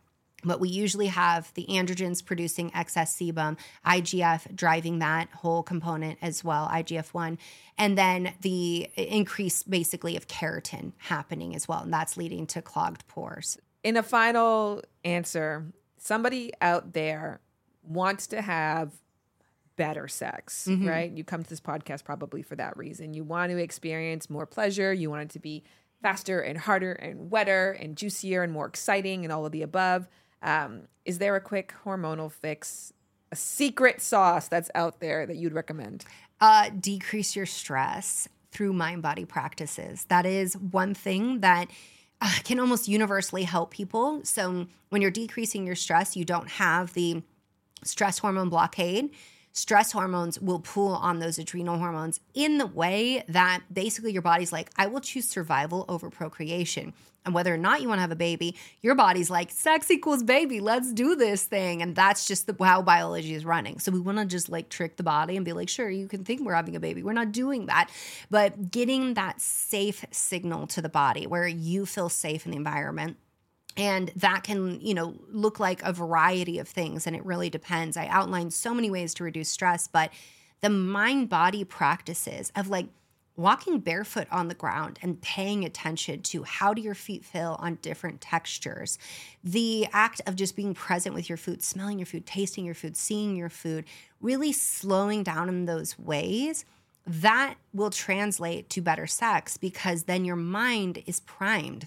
But 0.45 0.61
we 0.61 0.69
usually 0.69 1.07
have 1.07 1.53
the 1.55 1.67
androgens 1.71 2.25
producing 2.25 2.71
excess 2.75 3.17
sebum, 3.17 3.57
IGF 3.87 4.55
driving 4.55 4.99
that 4.99 5.29
whole 5.31 5.63
component 5.63 6.19
as 6.21 6.45
well, 6.45 6.69
IGF 6.69 7.15
1, 7.15 7.39
and 7.79 7.97
then 7.99 8.35
the 8.43 8.89
increase 8.97 9.63
basically 9.63 10.17
of 10.17 10.29
keratin 10.29 10.93
happening 10.99 11.55
as 11.57 11.67
well. 11.67 11.81
And 11.81 11.93
that's 11.93 12.17
leading 12.17 12.47
to 12.49 12.63
clogged 12.63 13.07
pores. 13.09 13.59
In 13.83 13.97
a 13.97 14.03
final 14.03 14.83
answer, 15.05 15.67
somebody 15.99 16.53
out 16.61 16.93
there 16.93 17.41
wants 17.83 18.27
to 18.29 18.41
have 18.43 18.93
better 19.77 20.07
sex, 20.09 20.67
Mm-hmm. 20.71 20.89
right? 20.89 21.11
You 21.11 21.25
come 21.25 21.43
to 21.43 21.49
this 21.51 21.61
podcast 21.61 22.05
probably 22.05 22.43
for 22.43 22.55
that 22.57 22.77
reason. 22.77 23.13
You 23.13 23.25
want 23.25 23.51
to 23.51 23.59
experience 23.59 24.31
more 24.31 24.47
pleasure. 24.47 24.93
You 24.93 25.11
want 25.11 25.23
it 25.23 25.31
to 25.31 25.39
be 25.41 25.65
faster 26.01 26.41
and 26.41 26.57
harder 26.59 26.93
and 26.93 27.31
wetter 27.31 27.73
and 27.73 27.97
juicier 27.97 28.43
and 28.43 28.53
more 28.53 28.67
exciting 28.67 29.25
and 29.25 29.33
all 29.33 29.45
of 29.47 29.53
the 29.53 29.63
above. 29.63 30.07
Um, 30.45 30.83
is 31.05 31.19
there 31.19 31.35
a 31.35 31.41
quick 31.41 31.75
hormonal 31.85 32.31
fix, 32.31 32.93
a 33.33 33.37
secret 33.37 34.01
sauce 34.01 34.47
that's 34.47 34.71
out 34.75 35.01
there 35.01 35.27
that 35.27 35.37
you'd 35.37 35.55
recommend? 35.55 36.05
uh, 36.41 36.71
decrease 36.79 37.35
your 37.35 37.47
stress 37.47 38.29
through 38.53 38.73
mind 38.73 39.03
body 39.03 39.25
practices. 39.25 40.05
That 40.09 40.27
is 40.27 40.57
one 40.57 40.95
thing 40.95 41.41
that 41.41 41.71
uh, 42.21 42.33
can 42.45 42.61
almost 42.61 42.89
universally 42.89 43.45
help 43.45 43.71
people. 43.71 44.21
So, 44.25 44.67
when 44.91 45.03
you're 45.03 45.11
decreasing 45.11 45.67
your 45.67 45.75
stress, 45.75 46.17
you 46.17 46.25
don't 46.25 46.49
have 46.49 46.93
the 46.93 47.23
stress 47.83 48.19
hormone 48.19 48.49
blockade. 48.49 49.11
Stress 49.53 49.93
hormones 49.93 50.41
will 50.41 50.59
pull 50.59 50.95
on 50.97 51.21
those 51.21 51.39
adrenal 51.39 51.79
hormones 51.79 52.21
in 52.35 52.59
the 52.59 52.67
way 52.67 53.25
that 53.29 53.63
basically 53.73 54.13
your 54.13 54.23
body's 54.23 54.53
like, 54.53 54.69
I 54.77 54.87
will 54.89 55.01
choose 55.01 55.29
survival 55.29 55.85
over 55.89 56.11
procreation. 56.11 56.93
And 57.25 57.35
whether 57.35 57.55
or 57.55 57.59
not 57.59 57.81
you 57.81 57.89
want 57.89 57.99
to 57.99 58.03
have 58.03 58.11
a 58.11 58.17
baby, 58.17 58.55
your 58.83 58.95
body's 58.95 59.31
like, 59.31 59.51
sex 59.51 59.91
equals 59.91 60.23
baby, 60.23 60.61
let's 60.61 60.93
do 60.93 61.17
this 61.17 61.45
thing. 61.45 61.81
And 61.81 61.97
that's 61.97 62.27
just 62.27 62.47
the, 62.47 62.57
how 62.63 62.83
biology 62.83 63.35
is 63.35 63.45
running. 63.47 63.79
So 63.79 63.91
we 63.91 64.01
want 64.01 64.19
to 64.19 64.27
just 64.27 64.51
like 64.51 64.69
trick 64.69 64.97
the 64.97 65.03
body 65.03 65.37
and 65.37 65.45
be 65.45 65.55
like, 65.55 65.69
sure, 65.71 65.89
you 65.89 66.07
can 66.07 66.25
think 66.25 66.43
we're 66.43 66.55
having 66.55 66.77
a 66.77 66.81
baby. 66.81 67.03
We're 67.03 67.15
not 67.15 67.33
doing 67.33 67.67
that. 67.67 67.91
But 68.31 68.71
getting 68.71 69.15
that 69.15 69.41
safe 69.41 70.05
signal 70.11 70.67
to 70.69 70.83
the 70.83 70.89
body 70.91 71.27
where 71.27 71.49
you 71.49 71.87
feel 71.87 72.11
safe 72.11 72.45
in 72.45 72.51
the 72.51 72.59
environment 72.59 73.17
and 73.77 74.13
that 74.15 74.45
can 74.45 74.81
you 74.81 74.95
know 74.95 75.15
look 75.29 75.59
like 75.59 75.83
a 75.83 75.93
variety 75.93 76.59
of 76.59 76.69
things 76.69 77.07
and 77.07 77.17
it 77.17 77.25
really 77.25 77.51
depends 77.51 77.97
i 77.97 78.07
outlined 78.07 78.53
so 78.53 78.73
many 78.73 78.91
ways 78.91 79.15
to 79.15 79.25
reduce 79.25 79.49
stress 79.49 79.89
but 79.89 80.11
the 80.61 80.71
mind 80.71 81.29
body 81.29 81.65
practices 81.65 82.53
of 82.55 82.69
like 82.69 82.87
walking 83.37 83.81
barefoot 83.81 84.29
on 84.31 84.49
the 84.49 84.55
ground 84.55 84.99
and 85.03 85.21
paying 85.21 85.65
attention 85.65 86.23
to 86.23 86.45
how 86.45 86.73
do 86.73 86.81
your 86.81 86.95
feet 86.95 87.25
feel 87.25 87.57
on 87.59 87.79
different 87.83 88.21
textures. 88.21 88.99
The 89.43 89.89
act 89.93 90.21
of 90.27 90.37
just 90.37 90.55
being 90.55 90.75
present 90.75 91.15
with 91.15 91.29
your 91.29 91.39
food 91.39 91.63
smelling 91.63 91.99
your 91.99 92.07
food 92.07 92.27
tasting 92.27 92.65
your 92.65 92.75
food 92.75 92.97
seeing 92.97 93.37
your 93.37 93.51
food 93.51 93.85
really 94.21 94.53
slowing 94.53 95.23
down 95.23 95.49
in 95.49 95.65
those 95.65 95.99
ways 95.99 96.65
that 97.07 97.57
will 97.73 97.91
translate 97.91 98.71
to 98.71 98.81
better 98.81 99.07
sex 99.07 99.57
because 99.57 100.05
then 100.05 100.25
your 100.25 100.37
mind 100.37 101.03
is 101.07 101.21
primed. 101.21 101.87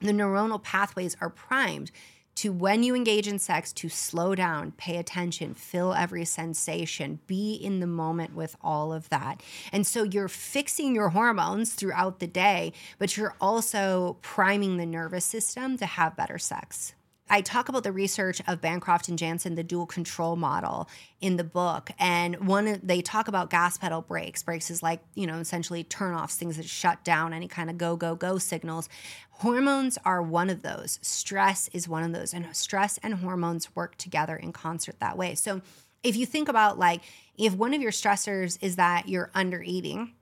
The 0.00 0.12
neuronal 0.12 0.62
pathways 0.62 1.16
are 1.20 1.30
primed 1.30 1.90
to 2.36 2.52
when 2.52 2.82
you 2.82 2.94
engage 2.94 3.28
in 3.28 3.38
sex 3.38 3.72
to 3.74 3.88
slow 3.88 4.34
down, 4.34 4.72
pay 4.72 4.96
attention, 4.96 5.54
feel 5.54 5.92
every 5.92 6.24
sensation, 6.24 7.20
be 7.26 7.54
in 7.54 7.80
the 7.80 7.86
moment 7.86 8.34
with 8.34 8.56
all 8.62 8.92
of 8.92 9.08
that. 9.10 9.42
And 9.72 9.86
so 9.86 10.02
you're 10.02 10.28
fixing 10.28 10.94
your 10.94 11.10
hormones 11.10 11.74
throughout 11.74 12.18
the 12.18 12.26
day, 12.26 12.72
but 12.98 13.16
you're 13.16 13.36
also 13.40 14.18
priming 14.22 14.76
the 14.76 14.86
nervous 14.86 15.24
system 15.24 15.76
to 15.78 15.86
have 15.86 16.16
better 16.16 16.38
sex. 16.38 16.94
I 17.30 17.40
talk 17.40 17.70
about 17.70 17.84
the 17.84 17.92
research 17.92 18.42
of 18.46 18.60
Bancroft 18.60 19.08
and 19.08 19.18
Janssen, 19.18 19.54
the 19.54 19.64
dual 19.64 19.86
control 19.86 20.36
model 20.36 20.88
in 21.20 21.36
the 21.36 21.44
book. 21.44 21.90
And 21.98 22.46
one, 22.46 22.80
they 22.82 23.00
talk 23.00 23.28
about 23.28 23.48
gas 23.48 23.78
pedal 23.78 24.02
brakes. 24.02 24.42
Brakes 24.42 24.70
is 24.70 24.82
like, 24.82 25.00
you 25.14 25.26
know, 25.26 25.38
essentially 25.38 25.84
turn 25.84 26.14
offs, 26.14 26.36
things 26.36 26.58
that 26.58 26.66
shut 26.66 27.02
down 27.02 27.32
any 27.32 27.48
kind 27.48 27.70
of 27.70 27.78
go, 27.78 27.96
go, 27.96 28.14
go 28.14 28.36
signals. 28.36 28.90
Hormones 29.30 29.98
are 30.04 30.22
one 30.22 30.50
of 30.50 30.62
those. 30.62 30.98
Stress 31.00 31.68
is 31.72 31.88
one 31.88 32.02
of 32.02 32.12
those. 32.12 32.34
And 32.34 32.54
stress 32.54 32.98
and 33.02 33.14
hormones 33.14 33.74
work 33.74 33.96
together 33.96 34.36
in 34.36 34.52
concert 34.52 35.00
that 35.00 35.16
way. 35.16 35.34
So 35.34 35.62
if 36.02 36.16
you 36.16 36.26
think 36.26 36.50
about 36.50 36.78
like, 36.78 37.00
if 37.36 37.54
one 37.54 37.72
of 37.72 37.80
your 37.80 37.90
stressors 37.90 38.58
is 38.60 38.76
that 38.76 39.08
you're 39.08 39.30
under 39.34 39.62
eating, 39.62 40.12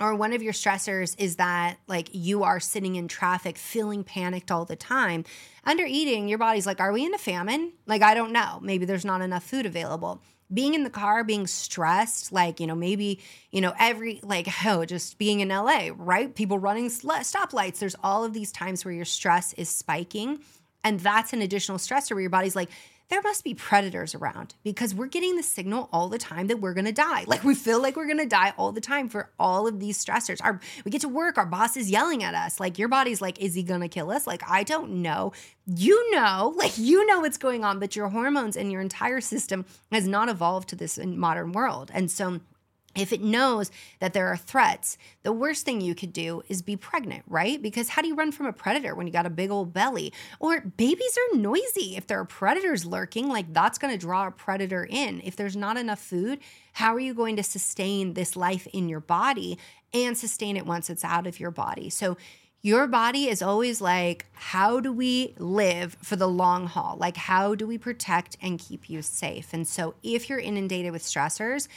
or 0.00 0.14
one 0.14 0.32
of 0.32 0.42
your 0.42 0.52
stressors 0.52 1.14
is 1.18 1.36
that 1.36 1.76
like 1.86 2.08
you 2.12 2.42
are 2.42 2.60
sitting 2.60 2.96
in 2.96 3.08
traffic 3.08 3.56
feeling 3.56 4.04
panicked 4.04 4.50
all 4.50 4.64
the 4.64 4.76
time. 4.76 5.24
Under 5.64 5.84
eating 5.84 6.28
your 6.28 6.38
body's 6.38 6.66
like 6.66 6.80
are 6.80 6.92
we 6.92 7.04
in 7.04 7.14
a 7.14 7.18
famine? 7.18 7.72
Like 7.86 8.02
i 8.02 8.14
don't 8.14 8.32
know. 8.32 8.58
Maybe 8.62 8.84
there's 8.84 9.04
not 9.04 9.20
enough 9.20 9.44
food 9.44 9.66
available. 9.66 10.22
Being 10.52 10.74
in 10.74 10.84
the 10.84 10.90
car 10.90 11.24
being 11.24 11.46
stressed 11.46 12.32
like 12.32 12.60
you 12.60 12.66
know 12.66 12.74
maybe 12.74 13.20
you 13.50 13.60
know 13.60 13.74
every 13.78 14.20
like 14.22 14.48
oh 14.64 14.84
just 14.84 15.18
being 15.18 15.40
in 15.40 15.48
la 15.48 15.90
right? 15.96 16.34
People 16.34 16.58
running 16.58 16.88
stoplights. 16.88 17.78
There's 17.78 17.96
all 18.02 18.24
of 18.24 18.32
these 18.32 18.52
times 18.52 18.84
where 18.84 18.94
your 18.94 19.04
stress 19.04 19.52
is 19.54 19.68
spiking 19.68 20.40
and 20.84 21.00
that's 21.00 21.32
an 21.32 21.42
additional 21.42 21.78
stressor 21.78 22.12
where 22.12 22.20
your 22.20 22.30
body's 22.30 22.54
like 22.54 22.70
there 23.08 23.22
must 23.22 23.44
be 23.44 23.54
predators 23.54 24.14
around 24.14 24.54
because 24.64 24.94
we're 24.94 25.06
getting 25.06 25.36
the 25.36 25.42
signal 25.42 25.88
all 25.92 26.08
the 26.08 26.18
time 26.18 26.48
that 26.48 26.60
we're 26.60 26.74
to 26.86 26.92
die. 26.92 27.24
Like 27.26 27.44
we 27.44 27.54
feel 27.54 27.80
like 27.80 27.96
we're 27.96 28.06
to 28.18 28.26
die 28.26 28.52
all 28.56 28.72
the 28.72 28.80
time 28.80 29.08
for 29.08 29.30
all 29.38 29.66
of 29.66 29.78
these 29.78 30.02
stressors. 30.02 30.42
Our 30.42 30.60
we 30.84 30.90
get 30.90 31.02
to 31.02 31.08
work, 31.08 31.38
our 31.38 31.46
boss 31.46 31.76
is 31.76 31.90
yelling 31.90 32.24
at 32.24 32.34
us. 32.34 32.58
Like 32.58 32.78
your 32.78 32.88
body's 32.88 33.20
like 33.20 33.40
is 33.40 33.54
he 33.54 33.62
to 33.82 33.88
kill 33.88 34.10
us? 34.10 34.26
Like 34.26 34.42
I 34.48 34.64
don't 34.64 35.02
know. 35.02 35.32
You 35.66 36.10
know, 36.12 36.54
like 36.56 36.76
you 36.78 37.06
know 37.06 37.20
what's 37.20 37.38
going 37.38 37.64
on, 37.64 37.78
but 37.78 37.94
your 37.94 38.08
hormones 38.08 38.56
and 38.56 38.72
your 38.72 38.80
entire 38.80 39.20
system 39.20 39.64
has 39.92 40.08
not 40.08 40.28
evolved 40.28 40.68
to 40.70 40.76
this 40.76 40.98
modern 40.98 41.52
world. 41.52 41.90
And 41.94 42.10
so 42.10 42.40
if 42.96 43.12
it 43.12 43.20
knows 43.20 43.70
that 44.00 44.12
there 44.12 44.28
are 44.28 44.36
threats, 44.36 44.98
the 45.22 45.32
worst 45.32 45.64
thing 45.64 45.80
you 45.80 45.94
could 45.94 46.12
do 46.12 46.42
is 46.48 46.62
be 46.62 46.76
pregnant, 46.76 47.24
right? 47.28 47.60
Because 47.60 47.90
how 47.90 48.02
do 48.02 48.08
you 48.08 48.14
run 48.14 48.32
from 48.32 48.46
a 48.46 48.52
predator 48.52 48.94
when 48.94 49.06
you 49.06 49.12
got 49.12 49.26
a 49.26 49.30
big 49.30 49.50
old 49.50 49.72
belly? 49.72 50.12
Or 50.40 50.60
babies 50.60 51.18
are 51.18 51.36
noisy. 51.38 51.96
If 51.96 52.06
there 52.06 52.18
are 52.20 52.24
predators 52.24 52.84
lurking, 52.84 53.28
like 53.28 53.52
that's 53.52 53.78
going 53.78 53.92
to 53.92 53.98
draw 53.98 54.26
a 54.26 54.30
predator 54.30 54.86
in. 54.88 55.20
If 55.24 55.36
there's 55.36 55.56
not 55.56 55.76
enough 55.76 56.00
food, 56.00 56.40
how 56.72 56.94
are 56.94 57.00
you 57.00 57.14
going 57.14 57.36
to 57.36 57.42
sustain 57.42 58.14
this 58.14 58.36
life 58.36 58.66
in 58.72 58.88
your 58.88 59.00
body 59.00 59.58
and 59.94 60.16
sustain 60.16 60.56
it 60.56 60.66
once 60.66 60.90
it's 60.90 61.04
out 61.04 61.26
of 61.26 61.38
your 61.40 61.50
body? 61.50 61.90
So 61.90 62.16
Your 62.62 62.88
body 62.88 63.28
is 63.28 63.42
always 63.42 63.80
like, 63.80 64.26
how 64.32 64.80
do 64.80 64.92
we 64.92 65.34
live 65.38 65.96
for 66.02 66.16
the 66.16 66.26
long 66.26 66.66
haul? 66.66 66.96
Like, 66.98 67.16
how 67.16 67.54
do 67.54 67.64
we 67.66 67.78
protect 67.78 68.36
and 68.42 68.58
keep 68.58 68.90
you 68.90 69.02
safe? 69.02 69.52
And 69.52 69.68
so, 69.68 69.94
if 70.02 70.28
you're 70.28 70.40
inundated 70.40 70.90
with 70.90 71.04
stressors, 71.04 71.68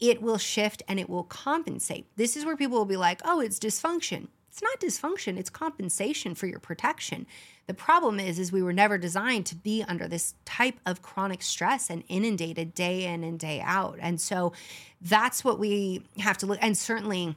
it 0.00 0.22
will 0.22 0.38
shift 0.38 0.82
and 0.88 1.00
it 1.00 1.08
will 1.08 1.24
compensate. 1.24 2.06
This 2.16 2.36
is 2.36 2.44
where 2.44 2.56
people 2.56 2.78
will 2.78 2.84
be 2.84 2.96
like, 2.96 3.20
oh, 3.24 3.40
it's 3.40 3.58
dysfunction. 3.58 4.28
It's 4.50 4.62
not 4.62 4.80
dysfunction, 4.80 5.38
it's 5.38 5.50
compensation 5.50 6.34
for 6.34 6.46
your 6.46 6.58
protection. 6.58 7.26
The 7.68 7.74
problem 7.74 8.18
is 8.18 8.40
is 8.40 8.50
we 8.50 8.62
were 8.62 8.72
never 8.72 8.98
designed 8.98 9.46
to 9.46 9.54
be 9.54 9.84
under 9.86 10.08
this 10.08 10.34
type 10.44 10.80
of 10.84 11.00
chronic 11.00 11.42
stress 11.42 11.90
and 11.90 12.02
inundated 12.08 12.74
day 12.74 13.04
in 13.04 13.22
and 13.22 13.38
day 13.38 13.60
out. 13.64 13.98
And 14.00 14.20
so 14.20 14.52
that's 15.00 15.44
what 15.44 15.60
we 15.60 16.02
have 16.18 16.38
to 16.38 16.46
look 16.46 16.58
and 16.60 16.76
certainly 16.76 17.36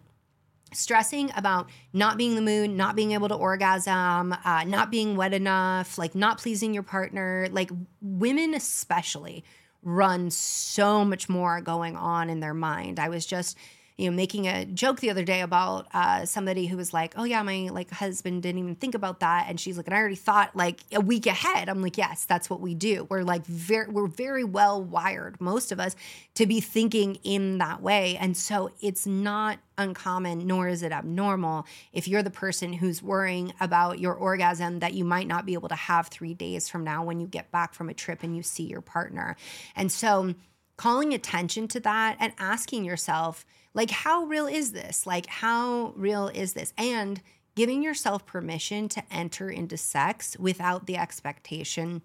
stressing 0.73 1.31
about 1.35 1.69
not 1.93 2.17
being 2.17 2.35
the 2.35 2.41
moon, 2.41 2.77
not 2.77 2.95
being 2.95 3.11
able 3.11 3.27
to 3.27 3.35
orgasm, 3.35 4.33
uh, 4.43 4.63
not 4.63 4.89
being 4.89 5.15
wet 5.15 5.33
enough, 5.33 5.97
like 5.97 6.15
not 6.15 6.39
pleasing 6.39 6.73
your 6.73 6.81
partner, 6.81 7.49
like 7.51 7.69
women 8.01 8.53
especially 8.53 9.43
run 9.83 10.29
so 10.29 11.03
much 11.03 11.27
more 11.29 11.61
going 11.61 11.95
on 11.95 12.29
in 12.29 12.39
their 12.39 12.53
mind. 12.53 12.99
I 12.99 13.09
was 13.09 13.25
just 13.25 13.57
you 14.01 14.09
know 14.09 14.15
making 14.15 14.47
a 14.47 14.65
joke 14.65 14.99
the 14.99 15.11
other 15.11 15.23
day 15.23 15.41
about 15.41 15.87
uh, 15.93 16.25
somebody 16.25 16.65
who 16.65 16.75
was 16.75 16.91
like 16.91 17.13
oh 17.17 17.23
yeah 17.23 17.43
my 17.43 17.69
like 17.71 17.91
husband 17.91 18.41
didn't 18.41 18.57
even 18.57 18.75
think 18.75 18.95
about 18.95 19.19
that. 19.19 19.45
And 19.47 19.59
she's 19.59 19.77
like 19.77 19.85
and 19.85 19.95
i 19.95 19.99
already 19.99 20.15
thought 20.15 20.55
like 20.55 20.79
a 20.91 20.99
week 20.99 21.27
ahead. 21.27 21.69
I'm 21.69 21.83
like 21.83 21.97
yes 21.97 22.25
that's 22.25 22.49
what 22.49 22.61
we 22.61 22.73
do. 22.73 23.05
We're 23.09 23.21
like 23.21 23.45
very 23.45 23.87
we're 23.87 24.07
very 24.07 24.43
well 24.43 24.83
wired 24.83 25.39
most 25.39 25.71
of 25.71 25.79
us 25.79 25.95
to 26.33 26.47
be 26.47 26.59
thinking 26.61 27.19
in 27.23 27.59
that 27.59 27.81
way. 27.83 28.17
And 28.19 28.35
so 28.35 28.71
it's 28.81 29.05
not 29.05 29.59
uncommon 29.77 30.47
nor 30.47 30.67
is 30.67 30.81
it 30.81 30.91
abnormal 30.91 31.67
if 31.93 32.07
you're 32.07 32.23
the 32.23 32.31
person 32.31 32.73
who's 32.73 33.03
worrying 33.03 33.53
about 33.59 33.99
your 33.99 34.15
orgasm 34.15 34.79
that 34.79 34.93
you 34.93 35.05
might 35.05 35.27
not 35.27 35.45
be 35.45 35.53
able 35.53 35.69
to 35.69 35.75
have 35.75 36.07
3 36.07 36.33
days 36.33 36.67
from 36.67 36.83
now 36.83 37.03
when 37.03 37.19
you 37.19 37.27
get 37.27 37.51
back 37.51 37.75
from 37.75 37.87
a 37.87 37.93
trip 37.93 38.23
and 38.23 38.35
you 38.35 38.41
see 38.41 38.63
your 38.63 38.81
partner. 38.81 39.35
And 39.75 39.91
so 39.91 40.33
calling 40.77 41.13
attention 41.13 41.67
to 41.67 41.79
that 41.79 42.17
and 42.19 42.33
asking 42.39 42.83
yourself 42.83 43.45
like, 43.73 43.91
how 43.91 44.23
real 44.23 44.47
is 44.47 44.71
this? 44.71 45.05
Like, 45.05 45.27
how 45.27 45.93
real 45.95 46.27
is 46.27 46.53
this? 46.53 46.73
And 46.77 47.21
giving 47.55 47.83
yourself 47.83 48.25
permission 48.25 48.89
to 48.89 49.03
enter 49.11 49.49
into 49.49 49.77
sex 49.77 50.37
without 50.39 50.85
the 50.85 50.97
expectation 50.97 52.01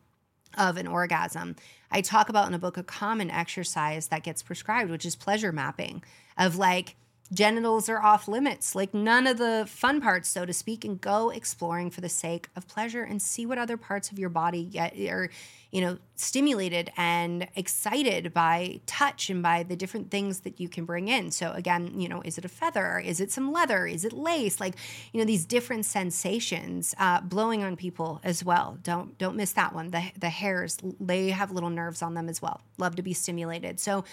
of 0.57 0.77
an 0.77 0.87
orgasm. 0.87 1.57
I 1.91 2.01
talk 2.01 2.29
about 2.29 2.49
in 2.49 2.55
a 2.55 2.59
book 2.59 2.77
a 2.77 2.83
common 2.83 3.31
exercise 3.31 4.09
that 4.09 4.23
gets 4.23 4.43
prescribed, 4.43 4.91
which 4.91 5.05
is 5.05 5.17
pleasure 5.17 5.53
mapping, 5.53 6.03
of 6.37 6.57
like, 6.57 6.97
genitals 7.33 7.89
are 7.89 8.03
off 8.03 8.29
limits, 8.29 8.75
like 8.75 8.95
none 8.95 9.27
of 9.27 9.39
the 9.39 9.65
fun 9.69 10.01
parts, 10.01 10.29
so 10.29 10.45
to 10.45 10.53
speak, 10.53 10.85
and 10.85 11.01
go 11.01 11.31
exploring 11.31 11.91
for 11.91 12.01
the 12.01 12.09
sake 12.09 12.49
of 12.57 12.69
pleasure 12.69 13.03
and 13.03 13.21
see 13.21 13.47
what 13.47 13.59
other 13.59 13.77
parts 13.77 14.11
of 14.11 14.19
your 14.19 14.29
body 14.29 14.65
get 14.65 14.97
are, 14.99 15.29
you 15.71 15.81
know, 15.81 15.99
stimulated 16.15 16.91
and 16.97 17.49
excited 17.57 18.33
by 18.33 18.81
touch 18.87 19.29
and 19.29 19.43
by 19.43 19.63
the 19.63 19.77
different 19.77 20.11
things 20.11 20.41
that 20.41 20.61
you 20.61 20.69
can 20.69 20.85
bring 20.85 21.09
in. 21.09 21.31
So 21.31 21.53
again, 21.53 21.99
you 21.99 22.09
know, 22.09 22.23
is 22.23 22.39
it 22.39 22.45
a 22.45 22.49
feather? 22.49 22.99
Is 22.99 23.21
it 23.21 23.33
some 23.33 23.53
leather? 23.53 23.87
Is 23.87 24.05
it 24.05 24.13
lace? 24.13 24.61
Like, 24.61 24.77
you 25.13 25.21
know, 25.21 25.27
these 25.27 25.45
different 25.45 25.85
sensations, 25.85 26.95
uh, 26.99 27.21
blowing 27.21 27.63
on 27.65 27.77
people 27.77 28.21
as 28.25 28.45
well. 28.45 28.79
Don't 28.83 29.19
don't 29.19 29.37
miss 29.37 29.53
that 29.53 29.75
one. 29.75 29.91
The 29.91 30.05
the 30.19 30.31
hairs, 30.31 30.79
they 31.01 31.31
have 31.31 31.51
little 31.51 31.71
nerves 31.71 32.03
on 32.03 32.15
them 32.15 32.29
as 32.29 32.41
well. 32.41 32.61
Love 32.79 32.97
to 32.97 33.03
be 33.03 33.13
stimulated. 33.13 33.81
So 33.81 34.05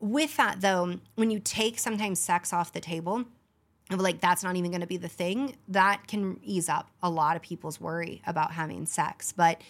with 0.00 0.36
that 0.36 0.60
though, 0.60 0.98
when 1.16 1.30
you 1.30 1.40
take 1.40 1.78
sometimes 1.78 2.18
sex 2.18 2.52
off 2.52 2.72
the 2.72 2.80
table, 2.80 3.24
like 3.90 4.20
that's 4.20 4.42
not 4.42 4.56
even 4.56 4.70
going 4.70 4.80
to 4.80 4.86
be 4.86 4.96
the 4.96 5.08
thing, 5.08 5.56
that 5.68 6.06
can 6.06 6.38
ease 6.42 6.68
up 6.68 6.90
a 7.02 7.10
lot 7.10 7.36
of 7.36 7.42
people's 7.42 7.80
worry 7.80 8.22
about 8.26 8.52
having 8.52 8.86
sex. 8.86 9.32
But 9.32 9.60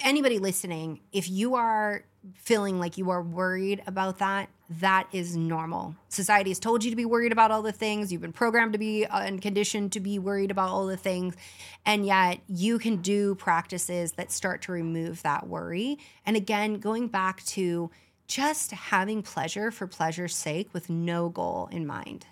anybody 0.00 0.38
listening, 0.38 1.00
if 1.12 1.28
you 1.28 1.54
are 1.56 2.04
feeling 2.34 2.80
like 2.80 2.98
you 2.98 3.10
are 3.10 3.22
worried 3.22 3.82
about 3.86 4.18
that, 4.18 4.48
that 4.68 5.06
is 5.12 5.36
normal. 5.36 5.94
Society 6.08 6.50
has 6.50 6.58
told 6.58 6.82
you 6.82 6.90
to 6.90 6.96
be 6.96 7.04
worried 7.04 7.30
about 7.30 7.52
all 7.52 7.62
the 7.62 7.70
things. 7.72 8.12
You've 8.12 8.22
been 8.22 8.32
programmed 8.32 8.72
to 8.72 8.78
be 8.78 9.06
uh, 9.06 9.20
and 9.20 9.40
conditioned 9.40 9.92
to 9.92 10.00
be 10.00 10.18
worried 10.18 10.50
about 10.50 10.70
all 10.70 10.86
the 10.86 10.96
things. 10.96 11.36
And 11.84 12.04
yet 12.04 12.40
you 12.48 12.80
can 12.80 12.96
do 12.96 13.36
practices 13.36 14.12
that 14.12 14.32
start 14.32 14.62
to 14.62 14.72
remove 14.72 15.22
that 15.22 15.46
worry. 15.46 15.98
And 16.24 16.36
again, 16.36 16.78
going 16.78 17.06
back 17.06 17.44
to 17.44 17.90
just 18.26 18.70
having 18.72 19.22
pleasure 19.22 19.70
for 19.70 19.86
pleasure's 19.86 20.34
sake 20.34 20.72
with 20.72 20.90
no 20.90 21.28
goal 21.28 21.68
in 21.70 21.86
mind. 21.86 22.26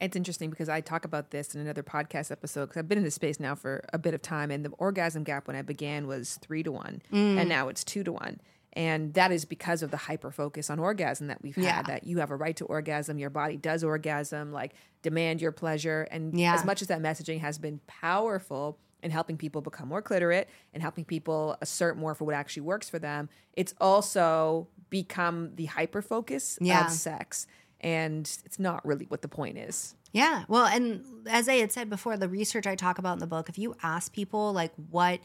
It's 0.00 0.16
interesting 0.16 0.48
because 0.50 0.68
I 0.68 0.80
talk 0.80 1.04
about 1.04 1.30
this 1.30 1.54
in 1.54 1.60
another 1.60 1.82
podcast 1.82 2.30
episode 2.30 2.66
because 2.66 2.78
I've 2.78 2.88
been 2.88 2.98
in 2.98 3.04
this 3.04 3.14
space 3.16 3.38
now 3.38 3.54
for 3.54 3.84
a 3.92 3.98
bit 3.98 4.14
of 4.14 4.22
time, 4.22 4.50
and 4.50 4.64
the 4.64 4.70
orgasm 4.78 5.24
gap 5.24 5.46
when 5.46 5.56
I 5.56 5.62
began 5.62 6.06
was 6.06 6.38
three 6.40 6.62
to 6.62 6.72
one, 6.72 7.02
Mm. 7.12 7.38
and 7.38 7.48
now 7.48 7.68
it's 7.68 7.84
two 7.84 8.02
to 8.04 8.12
one. 8.12 8.40
And 8.72 9.12
that 9.14 9.30
is 9.32 9.44
because 9.44 9.82
of 9.82 9.90
the 9.90 9.96
hyper 9.96 10.30
focus 10.30 10.70
on 10.70 10.78
orgasm 10.78 11.26
that 11.26 11.42
we've 11.42 11.58
Yeah. 11.58 11.72
had. 11.72 11.86
That 11.86 12.04
you 12.04 12.18
have 12.18 12.30
a 12.30 12.36
right 12.36 12.56
to 12.56 12.64
orgasm, 12.66 13.18
your 13.18 13.28
body 13.28 13.56
does 13.56 13.82
orgasm, 13.84 14.52
like 14.52 14.72
demand 15.02 15.42
your 15.42 15.52
pleasure. 15.52 16.06
And 16.10 16.38
Yeah. 16.38 16.54
as 16.54 16.64
much 16.64 16.80
as 16.80 16.88
that 16.88 17.00
messaging 17.02 17.40
has 17.40 17.58
been 17.58 17.80
powerful 17.86 18.78
in 19.02 19.10
helping 19.10 19.36
people 19.36 19.60
become 19.60 19.88
more 19.88 20.00
clitorate 20.02 20.48
and 20.72 20.82
helping 20.82 21.04
people 21.04 21.56
assert 21.60 21.96
more 21.98 22.14
for 22.14 22.24
what 22.24 22.34
actually 22.34 22.62
works 22.62 22.88
for 22.88 22.98
them, 23.00 23.28
it's 23.54 23.74
also 23.80 24.68
become 24.90 25.54
the 25.54 25.66
hyper 25.66 26.02
focus 26.02 26.58
Yeah. 26.60 26.86
of 26.86 26.92
sex. 26.92 27.46
And 27.80 28.30
it's 28.44 28.58
not 28.58 28.84
really 28.86 29.06
what 29.06 29.22
the 29.22 29.28
point 29.28 29.56
is. 29.56 29.94
Yeah. 30.12 30.44
Well, 30.48 30.66
and 30.66 31.04
as 31.28 31.48
I 31.48 31.54
had 31.54 31.72
said 31.72 31.88
before, 31.88 32.16
the 32.16 32.28
research 32.28 32.66
I 32.66 32.74
talk 32.74 32.98
about 32.98 33.14
in 33.14 33.18
the 33.20 33.26
book, 33.26 33.48
if 33.48 33.58
you 33.58 33.74
ask 33.82 34.12
people 34.12 34.52
like 34.52 34.72
what 34.90 35.20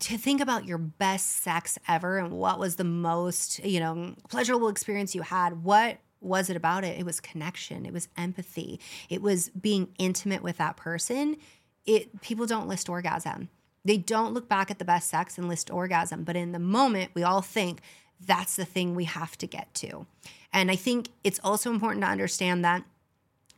to 0.00 0.16
think 0.16 0.40
about 0.40 0.64
your 0.64 0.78
best 0.78 1.42
sex 1.42 1.78
ever 1.88 2.18
and 2.18 2.32
what 2.32 2.58
was 2.58 2.76
the 2.76 2.84
most, 2.84 3.62
you 3.64 3.80
know, 3.80 4.14
pleasurable 4.30 4.68
experience 4.68 5.14
you 5.14 5.22
had, 5.22 5.62
what 5.62 5.98
was 6.20 6.48
it 6.48 6.56
about 6.56 6.84
it? 6.84 6.98
It 6.98 7.04
was 7.04 7.20
connection, 7.20 7.84
it 7.84 7.92
was 7.92 8.08
empathy, 8.16 8.80
it 9.10 9.20
was 9.20 9.50
being 9.50 9.88
intimate 9.98 10.42
with 10.42 10.56
that 10.56 10.76
person. 10.76 11.36
It 11.84 12.22
people 12.22 12.46
don't 12.46 12.66
list 12.66 12.88
orgasm. 12.88 13.50
They 13.84 13.98
don't 13.98 14.32
look 14.32 14.48
back 14.48 14.70
at 14.70 14.78
the 14.78 14.86
best 14.86 15.10
sex 15.10 15.36
and 15.36 15.48
list 15.48 15.70
orgasm, 15.70 16.24
but 16.24 16.34
in 16.34 16.52
the 16.52 16.58
moment 16.58 17.10
we 17.14 17.22
all 17.22 17.42
think 17.42 17.82
that's 18.26 18.56
the 18.56 18.64
thing 18.64 18.94
we 18.94 19.04
have 19.04 19.36
to 19.38 19.46
get 19.46 19.72
to. 19.74 20.06
And 20.52 20.70
I 20.70 20.76
think 20.76 21.10
it's 21.22 21.40
also 21.42 21.70
important 21.70 22.04
to 22.04 22.10
understand 22.10 22.64
that 22.64 22.84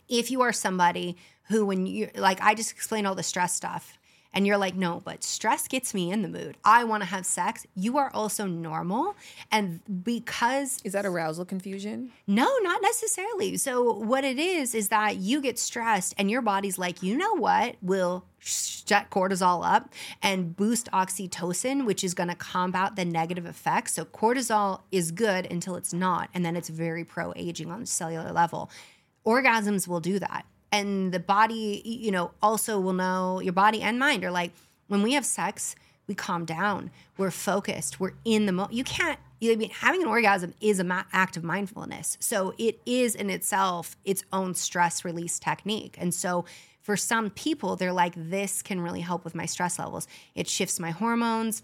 if 0.08 0.30
you 0.30 0.40
are 0.42 0.52
somebody 0.52 1.16
who 1.48 1.64
when 1.64 1.86
you 1.86 2.10
like 2.16 2.40
i 2.40 2.54
just 2.54 2.72
explained 2.72 3.06
all 3.06 3.14
the 3.14 3.22
stress 3.22 3.54
stuff 3.54 3.98
and 4.36 4.46
you're 4.46 4.58
like 4.58 4.76
no 4.76 5.00
but 5.04 5.24
stress 5.24 5.66
gets 5.66 5.94
me 5.94 6.12
in 6.12 6.22
the 6.22 6.28
mood. 6.28 6.56
I 6.64 6.84
want 6.84 7.02
to 7.02 7.08
have 7.08 7.26
sex. 7.26 7.66
You 7.74 7.98
are 7.98 8.10
also 8.14 8.46
normal. 8.46 9.16
And 9.50 9.80
because 10.04 10.78
Is 10.84 10.92
that 10.92 11.06
arousal 11.06 11.44
confusion? 11.44 12.12
no 12.26 12.48
not 12.62 12.82
necessarily. 12.82 13.56
So 13.56 13.92
what 13.92 14.22
it 14.22 14.38
is 14.38 14.74
is 14.74 14.90
that 14.90 15.16
you 15.16 15.40
get 15.40 15.58
stressed 15.58 16.14
and 16.18 16.30
your 16.30 16.42
body's 16.42 16.78
like 16.78 17.02
you 17.02 17.16
know 17.16 17.34
what? 17.34 17.76
We'll 17.80 18.24
shut 18.38 19.10
cortisol 19.10 19.66
up 19.66 19.88
and 20.22 20.54
boost 20.54 20.88
oxytocin 20.92 21.86
which 21.86 22.04
is 22.04 22.14
going 22.14 22.28
to 22.28 22.36
combat 22.36 22.94
the 22.94 23.04
negative 23.04 23.46
effects. 23.46 23.94
So 23.94 24.04
cortisol 24.04 24.82
is 24.92 25.10
good 25.10 25.50
until 25.50 25.76
it's 25.76 25.94
not 25.94 26.28
and 26.34 26.44
then 26.44 26.54
it's 26.54 26.68
very 26.68 27.04
pro 27.04 27.32
aging 27.34 27.70
on 27.70 27.80
the 27.80 27.86
cellular 27.86 28.32
level. 28.32 28.70
Orgasms 29.24 29.88
will 29.88 30.00
do 30.00 30.18
that 30.18 30.44
and 30.76 31.12
the 31.12 31.20
body 31.20 31.82
you 31.84 32.10
know 32.10 32.32
also 32.42 32.78
will 32.78 32.92
know 32.92 33.40
your 33.40 33.52
body 33.52 33.80
and 33.82 33.98
mind 33.98 34.24
are 34.24 34.30
like 34.30 34.52
when 34.88 35.02
we 35.02 35.12
have 35.12 35.24
sex 35.24 35.74
we 36.06 36.14
calm 36.14 36.44
down. 36.44 36.92
We're 37.16 37.32
focused. 37.32 37.98
We're 37.98 38.14
in 38.24 38.46
the 38.46 38.52
mo 38.52 38.68
you 38.70 38.84
can't 38.84 39.18
I 39.42 39.54
mean, 39.54 39.70
having 39.70 40.02
an 40.02 40.08
orgasm 40.08 40.54
is 40.62 40.78
an 40.78 40.90
act 41.12 41.36
of 41.36 41.44
mindfulness. 41.44 42.16
So 42.20 42.54
it 42.56 42.80
is 42.86 43.14
in 43.14 43.28
itself 43.28 43.94
its 44.04 44.24
own 44.32 44.54
stress 44.54 45.04
release 45.04 45.38
technique. 45.38 45.96
And 46.00 46.14
so 46.14 46.46
for 46.80 46.96
some 46.96 47.30
people 47.30 47.76
they're 47.76 47.92
like 47.92 48.14
this 48.16 48.62
can 48.62 48.80
really 48.80 49.00
help 49.00 49.24
with 49.24 49.34
my 49.34 49.46
stress 49.46 49.78
levels. 49.78 50.06
It 50.34 50.48
shifts 50.48 50.78
my 50.78 50.90
hormones 50.90 51.62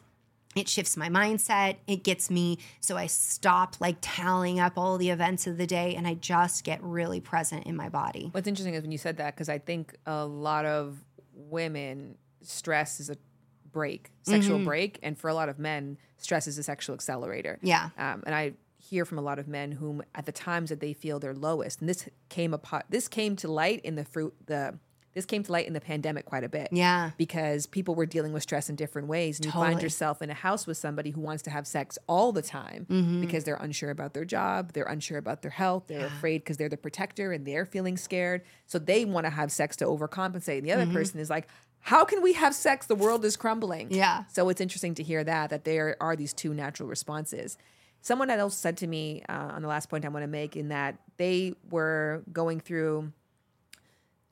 it 0.56 0.68
shifts 0.68 0.96
my 0.96 1.08
mindset 1.08 1.76
it 1.86 2.02
gets 2.02 2.30
me 2.30 2.58
so 2.80 2.96
i 2.96 3.06
stop 3.06 3.76
like 3.80 3.96
tallying 4.00 4.60
up 4.60 4.74
all 4.76 4.98
the 4.98 5.10
events 5.10 5.46
of 5.46 5.58
the 5.58 5.66
day 5.66 5.94
and 5.94 6.06
i 6.06 6.14
just 6.14 6.64
get 6.64 6.82
really 6.82 7.20
present 7.20 7.66
in 7.66 7.76
my 7.76 7.88
body 7.88 8.28
What's 8.32 8.48
interesting 8.48 8.74
is 8.74 8.82
when 8.82 8.92
you 8.92 8.98
said 8.98 9.18
that 9.18 9.34
because 9.34 9.48
I 9.48 9.58
think 9.58 9.94
a 10.06 10.24
lot 10.24 10.64
of 10.64 11.04
women 11.34 12.16
stress 12.42 13.00
is 13.00 13.10
a 13.10 13.16
brake, 13.70 14.10
sexual 14.22 14.58
brake, 14.58 14.98
and 15.02 15.18
for 15.18 15.28
a 15.28 15.34
lot 15.34 15.48
of 15.48 15.58
men, 15.58 15.98
stress 16.18 16.46
is 16.46 16.58
a 16.58 16.62
sexual 16.62 16.94
accelerator. 16.94 17.58
Yeah. 17.62 17.90
Um, 17.96 18.22
and 18.26 18.34
I 18.34 18.52
hear 18.78 19.04
from 19.04 19.18
a 19.18 19.22
lot 19.22 19.38
of 19.38 19.48
men 19.48 19.72
whom, 19.72 20.02
at 20.14 20.26
the 20.26 20.32
times 20.32 20.70
that 20.70 20.80
they 20.80 20.92
feel 20.92 21.18
their 21.18 21.34
lowest, 21.34 21.80
and 21.80 21.88
this 21.88 22.08
came 22.28 22.52
apart, 22.52 22.86
this 22.90 23.08
came 23.08 23.36
to 23.36 23.48
light 23.48 23.80
in 23.82 23.94
the 23.94 24.04
fruit 24.04 24.34
the. 24.46 24.78
This 25.14 25.26
came 25.26 25.42
to 25.42 25.52
light 25.52 25.66
in 25.66 25.72
the 25.74 25.80
pandemic 25.80 26.24
quite 26.24 26.42
a 26.44 26.48
bit. 26.48 26.68
Yeah. 26.72 27.10
Because 27.18 27.66
people 27.66 27.94
were 27.94 28.06
dealing 28.06 28.32
with 28.32 28.42
stress 28.42 28.70
in 28.70 28.76
different 28.76 29.08
ways. 29.08 29.38
And 29.38 29.46
you 29.46 29.52
find 29.52 29.82
yourself 29.82 30.22
in 30.22 30.30
a 30.30 30.34
house 30.34 30.66
with 30.66 30.76
somebody 30.78 31.10
who 31.10 31.20
wants 31.20 31.42
to 31.44 31.50
have 31.50 31.66
sex 31.66 31.98
all 32.08 32.32
the 32.32 32.42
time 32.42 32.86
Mm-hmm. 32.90 33.20
because 33.20 33.44
they're 33.44 33.56
unsure 33.56 33.90
about 33.90 34.14
their 34.14 34.24
job, 34.24 34.72
they're 34.72 34.84
unsure 34.84 35.18
about 35.18 35.42
their 35.42 35.50
health, 35.50 35.84
they're 35.88 36.06
afraid 36.06 36.38
because 36.38 36.56
they're 36.56 36.68
the 36.68 36.76
protector 36.76 37.32
and 37.32 37.44
they're 37.46 37.66
feeling 37.66 37.96
scared. 37.96 38.42
So 38.66 38.78
they 38.78 39.04
want 39.04 39.26
to 39.26 39.30
have 39.30 39.52
sex 39.52 39.76
to 39.76 39.84
overcompensate. 39.84 40.58
And 40.58 40.66
the 40.66 40.70
Mm-hmm. 40.72 40.80
other 40.82 40.92
person 40.92 41.20
is 41.20 41.28
like, 41.30 41.48
how 41.80 42.04
can 42.04 42.22
we 42.22 42.32
have 42.34 42.54
sex? 42.54 42.86
The 42.86 42.94
world 42.94 43.24
is 43.24 43.36
crumbling. 43.36 43.88
Yeah. 43.90 44.24
So 44.32 44.48
it's 44.48 44.60
interesting 44.60 44.94
to 44.94 45.02
hear 45.02 45.24
that 45.24 45.50
that 45.50 45.64
there 45.64 45.96
are 46.00 46.14
these 46.16 46.32
two 46.32 46.54
natural 46.54 46.88
responses. 46.88 47.58
Someone 48.00 48.30
else 48.30 48.56
said 48.56 48.76
to 48.78 48.86
me 48.86 49.22
uh, 49.28 49.32
on 49.54 49.62
the 49.62 49.68
last 49.68 49.88
point 49.88 50.04
I 50.04 50.08
want 50.08 50.22
to 50.24 50.26
make 50.28 50.56
in 50.56 50.68
that 50.68 50.96
they 51.18 51.54
were 51.70 52.22
going 52.32 52.60
through 52.60 53.12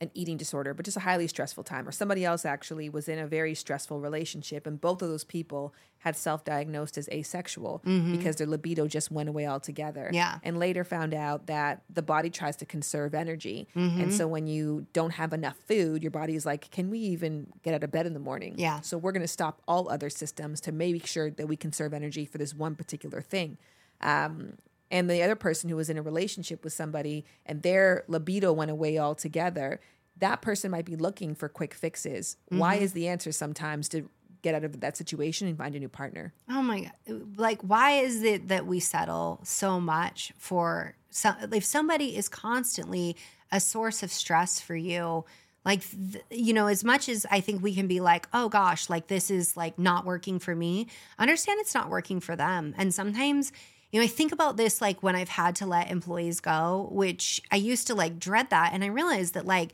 an 0.01 0.11
eating 0.15 0.37
disorder, 0.37 0.73
but 0.73 0.85
just 0.85 0.97
a 0.97 1.01
highly 1.01 1.27
stressful 1.27 1.63
time, 1.63 1.87
or 1.87 1.93
somebody 1.93 2.25
else 2.25 2.45
actually 2.45 2.89
was 2.89 3.09
in 3.09 3.19
a 3.19 3.27
very 3.27 3.55
stressful 3.55 4.01
relationship, 4.01 4.67
and 4.67 4.81
both 4.81 5.03
of 5.03 5.09
those 5.09 5.25
people 5.25 5.75
had 5.99 6.17
self 6.17 6.45
diagnosed 6.45 6.97
as 6.97 7.09
asexual 7.11 7.83
because 7.85 8.37
their 8.37 8.47
libido 8.47 8.87
just 8.87 9.11
went 9.11 9.29
away 9.29 9.47
altogether. 9.47 10.11
Yeah. 10.13 10.39
And 10.43 10.59
later 10.59 10.83
found 10.83 11.13
out 11.13 11.47
that 11.49 11.83
the 11.93 12.01
body 12.01 12.31
tries 12.31 12.57
to 12.57 12.67
conserve 12.67 13.15
energy. 13.15 13.69
And 13.75 14.15
so 14.15 14.27
when 14.27 14.47
you 14.47 14.87
don't 14.95 15.11
have 15.11 15.35
enough 15.35 15.57
food, 15.69 16.03
your 16.03 16.11
body 16.11 16.35
is 16.35 16.47
like, 16.47 16.71
can 16.71 16.89
we 16.89 16.99
even 16.99 17.49
get 17.63 17.75
out 17.75 17.85
of 17.85 17.91
bed 17.91 18.07
in 18.07 18.15
the 18.15 18.21
morning? 18.21 18.55
Yeah. 18.57 18.81
So 18.81 18.97
we're 18.97 19.13
going 19.13 19.21
to 19.21 19.29
stop 19.29 19.61
all 19.69 19.91
other 19.91 20.09
systems 20.09 20.61
to 20.63 20.73
make 20.73 21.07
sure 21.07 21.31
that 21.31 21.47
we 21.47 21.57
conserve 21.57 21.93
energy 21.93 22.25
for 22.25 22.39
this 22.39 22.55
one 22.55 22.75
particular 22.75 23.21
thing. 23.21 23.59
Um, 24.01 24.55
and 24.91 25.09
the 25.09 25.23
other 25.23 25.37
person 25.37 25.71
who 25.71 25.77
was 25.77 25.89
in 25.89 25.97
a 25.97 26.03
relationship 26.03 26.65
with 26.65 26.73
somebody 26.73 27.25
and 27.47 27.63
their 27.63 28.05
libido 28.09 28.53
went 28.53 28.71
away 28.71 28.99
altogether, 28.99 29.81
that 30.19 30.43
person 30.43 30.71
might 30.71 30.85
be 30.85 30.97
looking 30.97 31.35
for 31.35 31.49
quick 31.49 31.75
fixes. 31.75 32.37
Why 32.49 32.77
mm-hmm. 32.77 32.85
is 32.85 32.93
the 32.93 33.09
answer 33.09 33.33
sometimes 33.33 33.89
to 33.91 34.09
get 34.43 34.55
out 34.55 34.65
of 34.65 34.81
that 34.81 34.97
situation 34.97 35.49
and 35.49 35.57
find 35.57 35.75
a 35.75 35.79
new 35.79 35.89
partner? 35.89 36.33
Oh 36.49 36.63
my 36.63 36.81
god! 37.07 37.37
Like, 37.37 37.63
why 37.63 37.93
is 37.93 38.23
it 38.23 38.49
that 38.49 38.67
we 38.67 38.81
settle 38.81 39.41
so 39.45 39.81
much 39.81 40.33
for 40.37 40.95
some? 41.11 41.37
If 41.53 41.65
somebody 41.65 42.17
is 42.17 42.29
constantly 42.29 43.17
a 43.53 43.61
source 43.61 44.03
of 44.03 44.13
stress 44.13 44.61
for 44.61 44.77
you, 44.77 45.25
like 45.65 45.83
you 46.31 46.53
know, 46.53 46.67
as 46.67 46.85
much 46.85 47.09
as 47.09 47.27
I 47.31 47.41
think 47.41 47.63
we 47.63 47.75
can 47.75 47.87
be 47.87 48.01
like, 48.01 48.29
oh 48.33 48.49
gosh, 48.49 48.89
like 48.89 49.09
this 49.09 49.31
is 49.31 49.57
like 49.57 49.79
not 49.79 50.05
working 50.05 50.39
for 50.39 50.55
me. 50.55 50.89
Understand 51.19 51.61
it's 51.61 51.75
not 51.75 51.91
working 51.91 52.21
for 52.21 52.37
them, 52.37 52.75
and 52.77 52.93
sometimes. 52.95 53.53
You 53.91 54.01
know, 54.01 54.05
I 54.05 54.09
think 54.09 54.33
about 54.33 54.57
this 54.57 54.81
like 54.81 55.03
when 55.03 55.17
I've 55.17 55.29
had 55.29 55.57
to 55.57 55.67
let 55.67 55.91
employees 55.91 56.41
go, 56.41 56.89
which 56.93 57.43
I 57.51 57.57
used 57.57 57.87
to 57.89 57.95
like 57.95 58.19
dread 58.19 58.51
that. 58.51 58.71
And 58.73 58.85
I 58.85 58.89
realized 58.89 59.35
that 59.35 59.47
like 59.47 59.73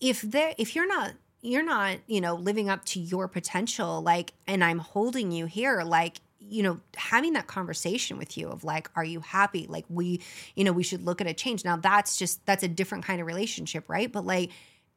if 0.00 0.22
they 0.22 0.54
if 0.58 0.76
you're 0.76 0.86
not 0.86 1.12
you're 1.42 1.64
not 1.64 1.98
you 2.06 2.20
know 2.20 2.34
living 2.34 2.68
up 2.68 2.84
to 2.84 3.00
your 3.00 3.28
potential 3.28 4.02
like 4.02 4.32
and 4.46 4.64
i'm 4.64 4.78
holding 4.78 5.30
you 5.30 5.46
here 5.46 5.82
like 5.82 6.16
you 6.48 6.62
know 6.62 6.80
having 6.96 7.32
that 7.34 7.46
conversation 7.46 8.18
with 8.18 8.36
you 8.36 8.48
of 8.48 8.64
like 8.64 8.90
are 8.94 9.04
you 9.04 9.20
happy? 9.20 9.66
Like 9.68 9.84
we 9.88 10.20
you 10.54 10.64
know 10.64 10.72
we 10.72 10.82
should 10.82 11.02
look 11.04 11.20
at 11.20 11.26
a 11.26 11.34
change. 11.34 11.64
Now 11.64 11.76
that's 11.76 12.16
just 12.16 12.44
that's 12.46 12.62
a 12.62 12.68
different 12.68 13.04
kind 13.04 13.20
of 13.20 13.26
relationship 13.26 13.88
right? 13.88 14.10
But 14.10 14.26
like 14.26 14.50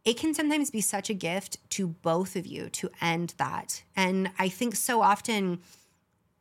it 0.05 0.17
can 0.17 0.33
sometimes 0.33 0.71
be 0.71 0.81
such 0.81 1.09
a 1.09 1.13
gift 1.13 1.57
to 1.71 1.87
both 1.87 2.35
of 2.35 2.45
you 2.45 2.69
to 2.69 2.89
end 3.01 3.33
that. 3.37 3.83
And 3.95 4.31
i 4.37 4.49
think 4.49 4.75
so 4.75 5.01
often 5.01 5.59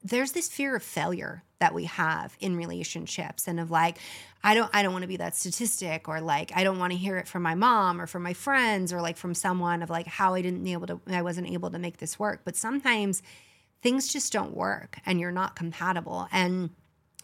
there's 0.02 0.32
this 0.32 0.48
fear 0.48 0.76
of 0.76 0.82
failure 0.82 1.42
that 1.60 1.74
we 1.74 1.84
have 1.84 2.36
in 2.40 2.56
relationships 2.56 3.48
and 3.48 3.58
of 3.58 3.70
like 3.70 3.98
i 4.44 4.54
don't 4.54 4.70
i 4.72 4.82
don't 4.82 4.92
want 4.92 5.02
to 5.02 5.08
be 5.08 5.16
that 5.16 5.34
statistic 5.34 6.08
or 6.08 6.20
like 6.20 6.52
i 6.54 6.62
don't 6.62 6.78
want 6.78 6.92
to 6.92 6.96
hear 6.98 7.16
it 7.16 7.26
from 7.26 7.42
my 7.42 7.54
mom 7.54 8.00
or 8.00 8.06
from 8.06 8.22
my 8.22 8.32
friends 8.32 8.92
or 8.92 9.00
like 9.00 9.16
from 9.16 9.34
someone 9.34 9.82
of 9.82 9.90
like 9.90 10.06
how 10.06 10.34
i 10.34 10.42
didn't 10.42 10.66
able 10.66 10.86
to 10.86 11.00
i 11.08 11.22
wasn't 11.22 11.48
able 11.48 11.70
to 11.70 11.78
make 11.78 11.98
this 11.98 12.18
work. 12.18 12.42
But 12.44 12.56
sometimes 12.56 13.22
things 13.82 14.12
just 14.12 14.32
don't 14.32 14.54
work 14.54 14.98
and 15.06 15.20
you're 15.20 15.32
not 15.32 15.56
compatible. 15.56 16.28
And 16.32 16.70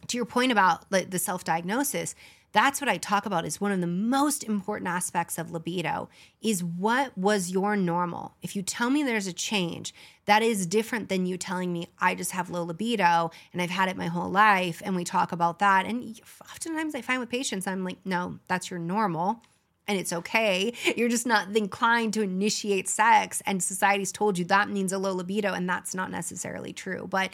to 0.08 0.16
your 0.16 0.26
point 0.26 0.52
about 0.52 0.84
like 0.90 1.10
the 1.10 1.18
self-diagnosis 1.18 2.14
that's 2.54 2.80
what 2.80 2.88
i 2.88 2.96
talk 2.96 3.26
about 3.26 3.44
is 3.44 3.60
one 3.60 3.70
of 3.70 3.82
the 3.82 3.86
most 3.86 4.42
important 4.42 4.88
aspects 4.88 5.36
of 5.36 5.50
libido 5.50 6.08
is 6.40 6.64
what 6.64 7.16
was 7.18 7.50
your 7.50 7.76
normal 7.76 8.34
if 8.40 8.56
you 8.56 8.62
tell 8.62 8.88
me 8.88 9.02
there's 9.02 9.26
a 9.26 9.32
change 9.32 9.94
that 10.24 10.42
is 10.42 10.64
different 10.64 11.10
than 11.10 11.26
you 11.26 11.36
telling 11.36 11.70
me 11.70 11.86
i 12.00 12.14
just 12.14 12.30
have 12.30 12.48
low 12.48 12.62
libido 12.62 13.30
and 13.52 13.60
i've 13.60 13.68
had 13.68 13.90
it 13.90 13.96
my 13.96 14.06
whole 14.06 14.30
life 14.30 14.80
and 14.82 14.96
we 14.96 15.04
talk 15.04 15.32
about 15.32 15.58
that 15.58 15.84
and 15.84 16.18
oftentimes 16.40 16.94
i 16.94 17.02
find 17.02 17.20
with 17.20 17.28
patients 17.28 17.66
i'm 17.66 17.84
like 17.84 17.98
no 18.06 18.38
that's 18.48 18.70
your 18.70 18.78
normal 18.78 19.42
and 19.86 19.98
it's 19.98 20.12
okay. 20.12 20.72
You're 20.96 21.08
just 21.08 21.26
not 21.26 21.54
inclined 21.54 22.14
to 22.14 22.22
initiate 22.22 22.88
sex, 22.88 23.42
and 23.46 23.62
society's 23.62 24.12
told 24.12 24.38
you 24.38 24.44
that 24.46 24.70
means 24.70 24.92
a 24.92 24.98
low 24.98 25.12
libido, 25.12 25.52
and 25.52 25.68
that's 25.68 25.94
not 25.94 26.10
necessarily 26.10 26.72
true. 26.72 27.06
But 27.08 27.32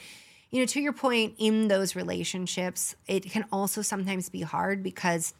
you 0.50 0.60
know, 0.60 0.66
to 0.66 0.80
your 0.80 0.92
point, 0.92 1.34
in 1.38 1.68
those 1.68 1.94
relationships, 1.94 2.96
it 3.06 3.30
can 3.30 3.44
also 3.52 3.82
sometimes 3.82 4.28
be 4.28 4.42
hard 4.42 4.82
because 4.82 5.32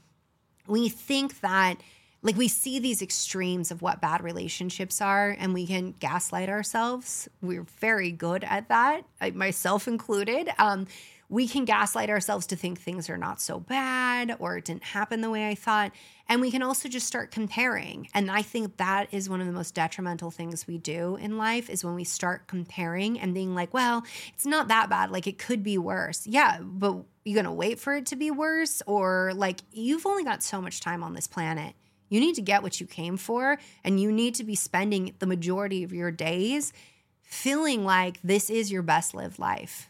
we 0.66 0.88
think 0.88 1.40
that 1.40 1.76
like 2.22 2.36
we 2.36 2.48
see 2.48 2.78
these 2.78 3.00
extremes 3.00 3.70
of 3.70 3.80
what 3.80 4.00
bad 4.00 4.22
relationships 4.22 5.00
are 5.00 5.34
and 5.38 5.54
we 5.54 5.66
can 5.66 5.92
gaslight 5.92 6.48
ourselves. 6.48 7.28
We're 7.40 7.66
very 7.80 8.10
good 8.10 8.44
at 8.44 8.68
that 8.68 9.04
myself 9.34 9.88
included. 9.88 10.50
Um, 10.58 10.86
we 11.30 11.46
can 11.46 11.64
gaslight 11.64 12.10
ourselves 12.10 12.44
to 12.48 12.56
think 12.56 12.78
things 12.78 13.08
are 13.08 13.16
not 13.16 13.40
so 13.40 13.60
bad 13.60 14.36
or 14.40 14.58
it 14.58 14.64
didn't 14.64 14.82
happen 14.82 15.20
the 15.20 15.30
way 15.30 15.48
i 15.48 15.54
thought. 15.54 15.92
And 16.28 16.40
we 16.40 16.50
can 16.52 16.62
also 16.62 16.88
just 16.88 17.06
start 17.06 17.30
comparing. 17.30 18.08
And 18.12 18.30
i 18.30 18.42
think 18.42 18.76
that 18.76 19.08
is 19.12 19.30
one 19.30 19.40
of 19.40 19.46
the 19.46 19.52
most 19.52 19.74
detrimental 19.74 20.30
things 20.30 20.66
we 20.66 20.76
do 20.76 21.16
in 21.16 21.38
life 21.38 21.70
is 21.70 21.84
when 21.84 21.94
we 21.94 22.04
start 22.04 22.48
comparing 22.48 23.18
and 23.18 23.32
being 23.32 23.54
like 23.54 23.72
well 23.72 24.04
it's 24.34 24.44
not 24.44 24.68
that 24.68 24.90
bad. 24.90 25.10
Like 25.10 25.26
it 25.26 25.38
could 25.38 25.62
be 25.62 25.78
worse. 25.78 26.26
Yeah 26.26 26.58
but 26.60 27.04
you're 27.24 27.40
gonna 27.40 27.54
wait 27.54 27.78
for 27.78 27.94
it 27.94 28.06
to 28.06 28.16
be 28.16 28.30
worse? 28.30 28.82
Or 28.86 29.32
like 29.34 29.60
you've 29.72 30.06
only 30.06 30.24
got 30.24 30.42
so 30.42 30.60
much 30.60 30.80
time 30.80 31.02
on 31.02 31.14
this 31.14 31.28
planet. 31.28 31.74
You 32.08 32.18
need 32.18 32.34
to 32.34 32.42
get 32.42 32.64
what 32.64 32.80
you 32.80 32.88
came 32.88 33.16
for, 33.16 33.56
and 33.84 34.00
you 34.00 34.10
need 34.10 34.34
to 34.34 34.44
be 34.44 34.56
spending 34.56 35.14
the 35.20 35.26
majority 35.26 35.84
of 35.84 35.92
your 35.92 36.10
days 36.10 36.72
feeling 37.22 37.84
like 37.84 38.20
this 38.22 38.50
is 38.50 38.72
your 38.72 38.82
best 38.82 39.14
lived 39.14 39.38
life. 39.38 39.89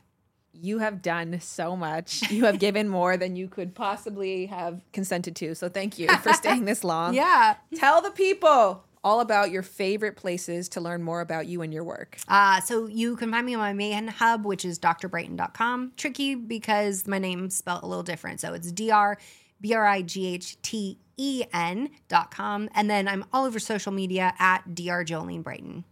You 0.53 0.79
have 0.79 1.01
done 1.03 1.41
so 1.41 1.77
much. 1.77 2.31
You 2.31 2.45
have 2.45 2.59
given 2.59 2.89
more 2.89 3.17
than 3.17 3.37
you 3.37 3.49
could 3.49 3.75
possibly 3.75 4.47
have 4.47 4.83
consented 4.93 5.37
to. 5.37 5.55
So 5.55 5.69
thank 5.69 5.99
you 5.99 6.09
for 6.19 6.33
staying 6.33 6.65
this 6.65 6.85
long. 6.93 7.15
Yeah. 7.15 7.57
Tell 7.77 8.03
the 8.03 8.11
people 8.11 8.85
all 9.03 9.21
about 9.21 9.51
your 9.51 9.63
favorite 9.63 10.17
places 10.17 10.69
to 10.71 10.81
learn 10.81 11.03
more 11.03 11.21
about 11.23 11.47
you 11.47 11.63
and 11.63 11.73
your 11.73 11.85
work. 11.85 12.19
Uh, 12.29 12.61
so 12.61 12.87
you 12.87 13.17
can 13.17 13.31
find 13.31 13.47
me 13.47 13.55
on 13.55 13.61
my 13.61 13.73
main 13.73 14.09
hub, 14.09 14.45
which 14.45 14.65
is 14.65 14.79
drbrighten.com. 14.79 15.93
Tricky 15.97 16.35
because 16.35 17.07
my 17.07 17.19
name's 17.19 17.57
spelled 17.57 17.83
a 17.83 17.87
little 17.87 18.03
different. 18.03 18.41
So 18.41 18.53
it's 18.53 18.71
dr 18.73 19.19
b 19.61 19.75
r 19.75 19.87
i 19.87 20.03
g 20.03 20.27
h 20.27 20.61
t 20.63 20.99
e 21.17 21.45
n 21.53 21.91
dot 22.09 22.31
com, 22.31 22.69
and 22.75 22.91
then 22.91 23.09
I'm 23.09 23.25
all 23.33 23.45
over 23.47 23.59
social 23.59 23.93
media 23.93 24.35
at 24.39 24.75
dr 24.75 25.05
Jolene 25.05 25.43
Brighten. 25.43 25.85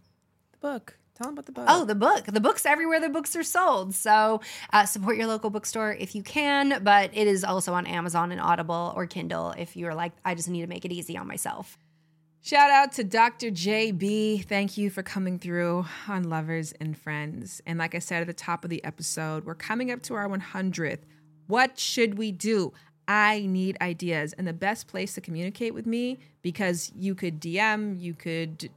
The 0.51 0.57
book. 0.59 0.98
Tell 1.19 1.27
them 1.27 1.33
about 1.33 1.47
the 1.47 1.51
book. 1.51 1.65
Oh, 1.67 1.83
the 1.83 1.95
book. 1.95 2.23
The 2.27 2.39
book's 2.39 2.65
everywhere 2.65 3.01
the 3.01 3.09
books 3.09 3.35
are 3.35 3.43
sold. 3.43 3.93
So 3.93 4.39
uh, 4.71 4.85
support 4.85 5.17
your 5.17 5.27
local 5.27 5.49
bookstore 5.49 5.91
if 5.91 6.15
you 6.15 6.23
can, 6.23 6.81
but 6.81 7.09
it 7.13 7.27
is 7.27 7.43
also 7.43 7.73
on 7.73 7.85
Amazon 7.87 8.31
and 8.31 8.39
Audible 8.39 8.93
or 8.95 9.05
Kindle 9.05 9.53
if 9.57 9.75
you're 9.75 9.93
like, 9.93 10.13
I 10.23 10.33
just 10.33 10.47
need 10.47 10.61
to 10.61 10.67
make 10.67 10.85
it 10.85 10.93
easy 10.93 11.17
on 11.17 11.27
myself. 11.27 11.77
Shout 12.41 12.71
out 12.71 12.93
to 12.93 13.03
Dr. 13.03 13.51
JB. 13.51 14.45
Thank 14.45 14.77
you 14.77 14.89
for 14.89 15.03
coming 15.03 15.39
through 15.39 15.85
on 16.07 16.29
Lovers 16.29 16.71
and 16.79 16.97
Friends. 16.97 17.61
And 17.65 17.77
like 17.77 17.95
I 17.95 17.99
said 17.99 18.21
at 18.21 18.27
the 18.27 18.33
top 18.33 18.63
of 18.63 18.69
the 18.69 18.81
episode, 18.85 19.43
we're 19.43 19.55
coming 19.55 19.91
up 19.91 20.01
to 20.03 20.13
our 20.13 20.29
100th. 20.29 20.99
What 21.47 21.77
should 21.77 22.17
we 22.17 22.31
do? 22.31 22.71
I 23.09 23.45
need 23.45 23.75
ideas. 23.81 24.31
And 24.31 24.47
the 24.47 24.53
best 24.53 24.87
place 24.87 25.15
to 25.15 25.21
communicate 25.21 25.73
with 25.73 25.85
me, 25.85 26.19
because 26.41 26.93
you 26.95 27.13
could 27.13 27.41
DM, 27.41 27.99
you 27.99 28.13
could 28.13 28.69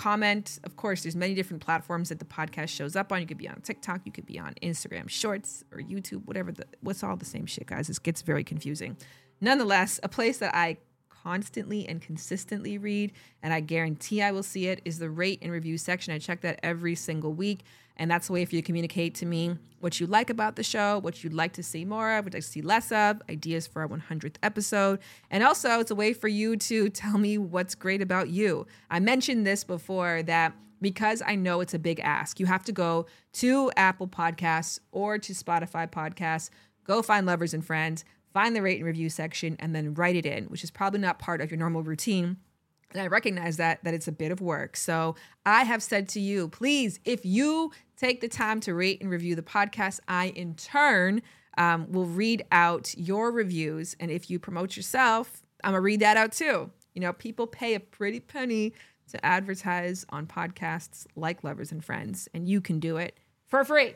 comment. 0.00 0.58
Of 0.64 0.76
course, 0.76 1.02
there's 1.02 1.14
many 1.14 1.34
different 1.34 1.62
platforms 1.62 2.08
that 2.08 2.18
the 2.18 2.24
podcast 2.24 2.68
shows 2.68 2.96
up 2.96 3.12
on. 3.12 3.20
You 3.20 3.26
could 3.26 3.36
be 3.36 3.50
on 3.50 3.60
TikTok, 3.60 4.00
you 4.06 4.12
could 4.12 4.24
be 4.24 4.38
on 4.38 4.54
Instagram 4.62 5.10
Shorts 5.10 5.62
or 5.72 5.78
YouTube, 5.78 6.24
whatever 6.24 6.52
the 6.52 6.64
what's 6.80 7.04
all 7.04 7.16
the 7.16 7.26
same 7.26 7.44
shit, 7.44 7.66
guys. 7.66 7.90
It 7.90 8.02
gets 8.02 8.22
very 8.22 8.42
confusing. 8.42 8.96
Nonetheless, 9.42 10.00
a 10.02 10.08
place 10.08 10.38
that 10.38 10.54
I 10.54 10.78
constantly 11.10 11.86
and 11.86 12.00
consistently 12.00 12.78
read, 12.78 13.12
and 13.42 13.52
I 13.52 13.60
guarantee 13.60 14.22
I 14.22 14.30
will 14.30 14.42
see 14.42 14.68
it, 14.68 14.80
is 14.86 14.98
the 14.98 15.10
rate 15.10 15.40
and 15.42 15.52
review 15.52 15.76
section. 15.76 16.14
I 16.14 16.18
check 16.18 16.40
that 16.40 16.60
every 16.62 16.94
single 16.94 17.34
week. 17.34 17.60
And 17.96 18.10
that's 18.10 18.30
a 18.30 18.32
way 18.32 18.44
for 18.44 18.54
you 18.54 18.62
to 18.62 18.66
communicate 18.66 19.14
to 19.16 19.26
me 19.26 19.56
what 19.80 19.98
you 19.98 20.06
like 20.06 20.30
about 20.30 20.56
the 20.56 20.62
show, 20.62 20.98
what 20.98 21.24
you'd 21.24 21.32
like 21.32 21.52
to 21.54 21.62
see 21.62 21.84
more 21.84 22.12
of, 22.16 22.24
what 22.24 22.34
I 22.34 22.40
see 22.40 22.62
less 22.62 22.92
of, 22.92 23.20
ideas 23.30 23.66
for 23.66 23.82
our 23.82 23.88
100th 23.88 24.36
episode. 24.42 25.00
And 25.30 25.42
also, 25.42 25.80
it's 25.80 25.90
a 25.90 25.94
way 25.94 26.12
for 26.12 26.28
you 26.28 26.56
to 26.56 26.88
tell 26.90 27.18
me 27.18 27.38
what's 27.38 27.74
great 27.74 28.02
about 28.02 28.28
you. 28.28 28.66
I 28.90 29.00
mentioned 29.00 29.46
this 29.46 29.64
before 29.64 30.22
that 30.24 30.54
because 30.82 31.22
I 31.26 31.34
know 31.34 31.60
it's 31.60 31.74
a 31.74 31.78
big 31.78 32.00
ask, 32.00 32.40
you 32.40 32.46
have 32.46 32.64
to 32.64 32.72
go 32.72 33.06
to 33.34 33.70
Apple 33.76 34.08
Podcasts 34.08 34.78
or 34.92 35.18
to 35.18 35.32
Spotify 35.32 35.90
Podcasts, 35.90 36.50
go 36.84 37.02
find 37.02 37.26
Lovers 37.26 37.52
and 37.52 37.64
Friends, 37.64 38.04
find 38.32 38.56
the 38.56 38.62
rate 38.62 38.78
and 38.78 38.86
review 38.86 39.10
section, 39.10 39.56
and 39.58 39.74
then 39.74 39.94
write 39.94 40.16
it 40.16 40.24
in, 40.24 40.44
which 40.44 40.64
is 40.64 40.70
probably 40.70 41.00
not 41.00 41.18
part 41.18 41.40
of 41.40 41.50
your 41.50 41.58
normal 41.58 41.82
routine. 41.82 42.38
And 42.92 43.02
I 43.02 43.06
recognize 43.06 43.56
that 43.58 43.82
that 43.84 43.94
it's 43.94 44.08
a 44.08 44.12
bit 44.12 44.32
of 44.32 44.40
work. 44.40 44.76
So 44.76 45.16
I 45.46 45.64
have 45.64 45.82
said 45.82 46.08
to 46.10 46.20
you, 46.20 46.48
please, 46.48 47.00
if 47.04 47.24
you 47.24 47.72
take 47.96 48.20
the 48.20 48.28
time 48.28 48.60
to 48.60 48.74
rate 48.74 49.00
and 49.00 49.10
review 49.10 49.34
the 49.34 49.42
podcast, 49.42 50.00
I 50.08 50.28
in 50.28 50.54
turn 50.54 51.22
um, 51.58 51.90
will 51.90 52.06
read 52.06 52.44
out 52.50 52.94
your 52.96 53.30
reviews. 53.30 53.96
And 54.00 54.10
if 54.10 54.30
you 54.30 54.38
promote 54.38 54.76
yourself, 54.76 55.42
I'm 55.62 55.72
gonna 55.72 55.80
read 55.80 56.00
that 56.00 56.16
out 56.16 56.32
too. 56.32 56.70
You 56.94 57.00
know, 57.00 57.12
people 57.12 57.46
pay 57.46 57.74
a 57.74 57.80
pretty 57.80 58.20
penny 58.20 58.72
to 59.08 59.24
advertise 59.24 60.06
on 60.10 60.26
podcasts 60.26 61.06
like 61.16 61.44
Lovers 61.44 61.72
and 61.72 61.84
Friends, 61.84 62.28
and 62.32 62.48
you 62.48 62.60
can 62.60 62.80
do 62.80 62.96
it 62.96 63.18
for 63.46 63.64
free. 63.64 63.94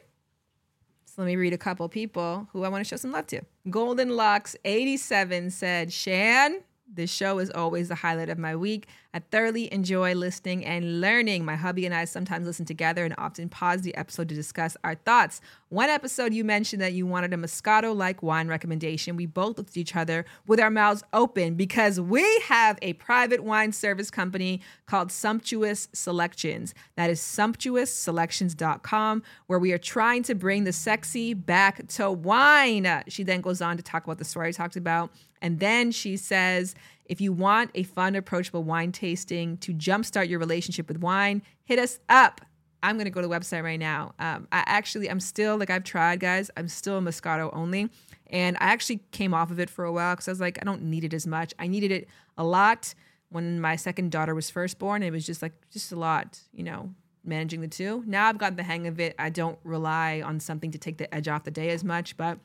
So 1.06 1.22
let 1.22 1.26
me 1.26 1.36
read 1.36 1.52
a 1.52 1.58
couple 1.58 1.88
people 1.88 2.48
who 2.52 2.64
I 2.64 2.68
want 2.68 2.84
to 2.84 2.88
show 2.88 2.96
some 2.96 3.12
love 3.12 3.28
to. 3.28 3.42
Golden 3.70 4.16
Locks 4.16 4.56
87 4.64 5.50
said, 5.50 5.92
Shan, 5.92 6.60
this 6.86 7.10
show 7.10 7.38
is 7.38 7.50
always 7.50 7.88
the 7.88 7.94
highlight 7.94 8.28
of 8.28 8.38
my 8.38 8.54
week. 8.54 8.86
I 9.12 9.20
thoroughly 9.20 9.72
enjoy 9.72 10.14
listening 10.14 10.64
and 10.64 11.00
learning. 11.00 11.44
My 11.44 11.56
hubby 11.56 11.86
and 11.86 11.94
I 11.94 12.04
sometimes 12.04 12.46
listen 12.46 12.66
together 12.66 13.04
and 13.04 13.14
often 13.16 13.48
pause 13.48 13.82
the 13.82 13.94
episode 13.96 14.28
to 14.28 14.34
discuss 14.34 14.76
our 14.84 14.94
thoughts. 14.94 15.40
One 15.68 15.88
episode, 15.88 16.34
you 16.34 16.44
mentioned 16.44 16.82
that 16.82 16.92
you 16.92 17.06
wanted 17.06 17.32
a 17.32 17.36
Moscato 17.36 17.96
like 17.96 18.22
wine 18.22 18.48
recommendation. 18.48 19.16
We 19.16 19.26
both 19.26 19.56
looked 19.56 19.70
at 19.70 19.76
each 19.76 19.96
other 19.96 20.24
with 20.46 20.60
our 20.60 20.70
mouths 20.70 21.02
open 21.12 21.54
because 21.54 22.00
we 22.00 22.22
have 22.46 22.78
a 22.82 22.92
private 22.94 23.42
wine 23.42 23.72
service 23.72 24.10
company 24.10 24.60
called 24.86 25.10
Sumptuous 25.10 25.88
Selections. 25.92 26.74
That 26.96 27.10
is 27.10 27.20
sumptuousselections.com, 27.20 29.22
where 29.46 29.58
we 29.58 29.72
are 29.72 29.78
trying 29.78 30.22
to 30.24 30.34
bring 30.34 30.64
the 30.64 30.72
sexy 30.72 31.34
back 31.34 31.86
to 31.88 32.10
wine. 32.10 33.04
She 33.08 33.22
then 33.22 33.40
goes 33.40 33.62
on 33.62 33.76
to 33.76 33.82
talk 33.82 34.04
about 34.04 34.18
the 34.18 34.24
story 34.24 34.48
I 34.48 34.52
talked 34.52 34.76
about. 34.76 35.10
And 35.44 35.60
then 35.60 35.90
she 35.92 36.16
says, 36.16 36.74
if 37.04 37.20
you 37.20 37.30
want 37.30 37.70
a 37.74 37.82
fun, 37.82 38.14
approachable 38.14 38.64
wine 38.64 38.92
tasting 38.92 39.58
to 39.58 39.74
jumpstart 39.74 40.26
your 40.26 40.38
relationship 40.38 40.88
with 40.88 41.00
wine, 41.00 41.42
hit 41.64 41.78
us 41.78 42.00
up. 42.08 42.40
I'm 42.82 42.96
gonna 42.96 43.10
go 43.10 43.20
to 43.20 43.28
the 43.28 43.34
website 43.34 43.62
right 43.62 43.78
now. 43.78 44.14
Um, 44.18 44.48
I 44.52 44.64
actually, 44.64 45.10
I'm 45.10 45.20
still 45.20 45.58
like 45.58 45.68
I've 45.68 45.84
tried, 45.84 46.20
guys. 46.20 46.50
I'm 46.56 46.66
still 46.66 46.96
a 46.96 47.00
Moscato 47.02 47.50
only, 47.52 47.90
and 48.28 48.56
I 48.56 48.72
actually 48.72 49.00
came 49.10 49.34
off 49.34 49.50
of 49.50 49.60
it 49.60 49.68
for 49.68 49.84
a 49.84 49.92
while 49.92 50.14
because 50.14 50.28
I 50.28 50.30
was 50.30 50.40
like, 50.40 50.58
I 50.62 50.64
don't 50.64 50.80
need 50.84 51.04
it 51.04 51.12
as 51.12 51.26
much. 51.26 51.52
I 51.58 51.66
needed 51.66 51.92
it 51.92 52.08
a 52.38 52.44
lot 52.44 52.94
when 53.28 53.60
my 53.60 53.76
second 53.76 54.12
daughter 54.12 54.34
was 54.34 54.48
first 54.48 54.78
born. 54.78 55.02
It 55.02 55.10
was 55.10 55.26
just 55.26 55.42
like 55.42 55.52
just 55.70 55.92
a 55.92 55.96
lot, 55.96 56.40
you 56.54 56.64
know, 56.64 56.94
managing 57.22 57.60
the 57.60 57.68
two. 57.68 58.02
Now 58.06 58.28
I've 58.28 58.38
gotten 58.38 58.56
the 58.56 58.62
hang 58.62 58.86
of 58.86 58.98
it. 58.98 59.14
I 59.18 59.28
don't 59.28 59.58
rely 59.62 60.22
on 60.24 60.40
something 60.40 60.70
to 60.70 60.78
take 60.78 60.96
the 60.96 61.14
edge 61.14 61.28
off 61.28 61.44
the 61.44 61.50
day 61.50 61.68
as 61.68 61.84
much, 61.84 62.16
but 62.16 62.38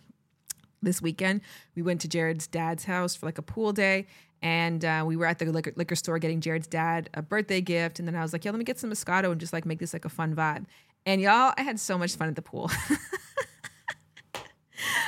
this 0.81 1.01
weekend. 1.01 1.41
We 1.75 1.81
went 1.81 2.01
to 2.01 2.07
Jared's 2.07 2.47
dad's 2.47 2.85
house 2.85 3.15
for 3.15 3.25
like 3.25 3.37
a 3.37 3.43
pool 3.43 3.73
day. 3.73 4.07
And 4.41 4.85
uh, 4.85 5.03
we 5.05 5.17
were 5.17 5.25
at 5.25 5.39
the 5.39 5.45
liquor, 5.45 5.73
liquor 5.75 5.95
store 5.95 6.17
getting 6.17 6.39
Jared's 6.39 6.67
dad 6.67 7.09
a 7.13 7.21
birthday 7.21 7.61
gift. 7.61 7.99
And 7.99 8.07
then 8.07 8.15
I 8.15 8.21
was 8.21 8.31
like, 8.31 8.45
yo, 8.45 8.51
let 8.51 8.57
me 8.57 8.63
get 8.63 8.79
some 8.79 8.89
Moscato 8.89 9.31
and 9.31 9.39
just 9.39 9.51
like 9.53 9.65
make 9.65 9.79
this 9.79 9.93
like 9.93 10.05
a 10.05 10.09
fun 10.09 10.35
vibe. 10.35 10.65
And 11.05 11.21
y'all, 11.21 11.53
I 11.57 11.63
had 11.63 11.79
so 11.79 11.97
much 11.97 12.15
fun 12.15 12.29
at 12.29 12.35
the 12.35 12.41
pool. 12.41 12.71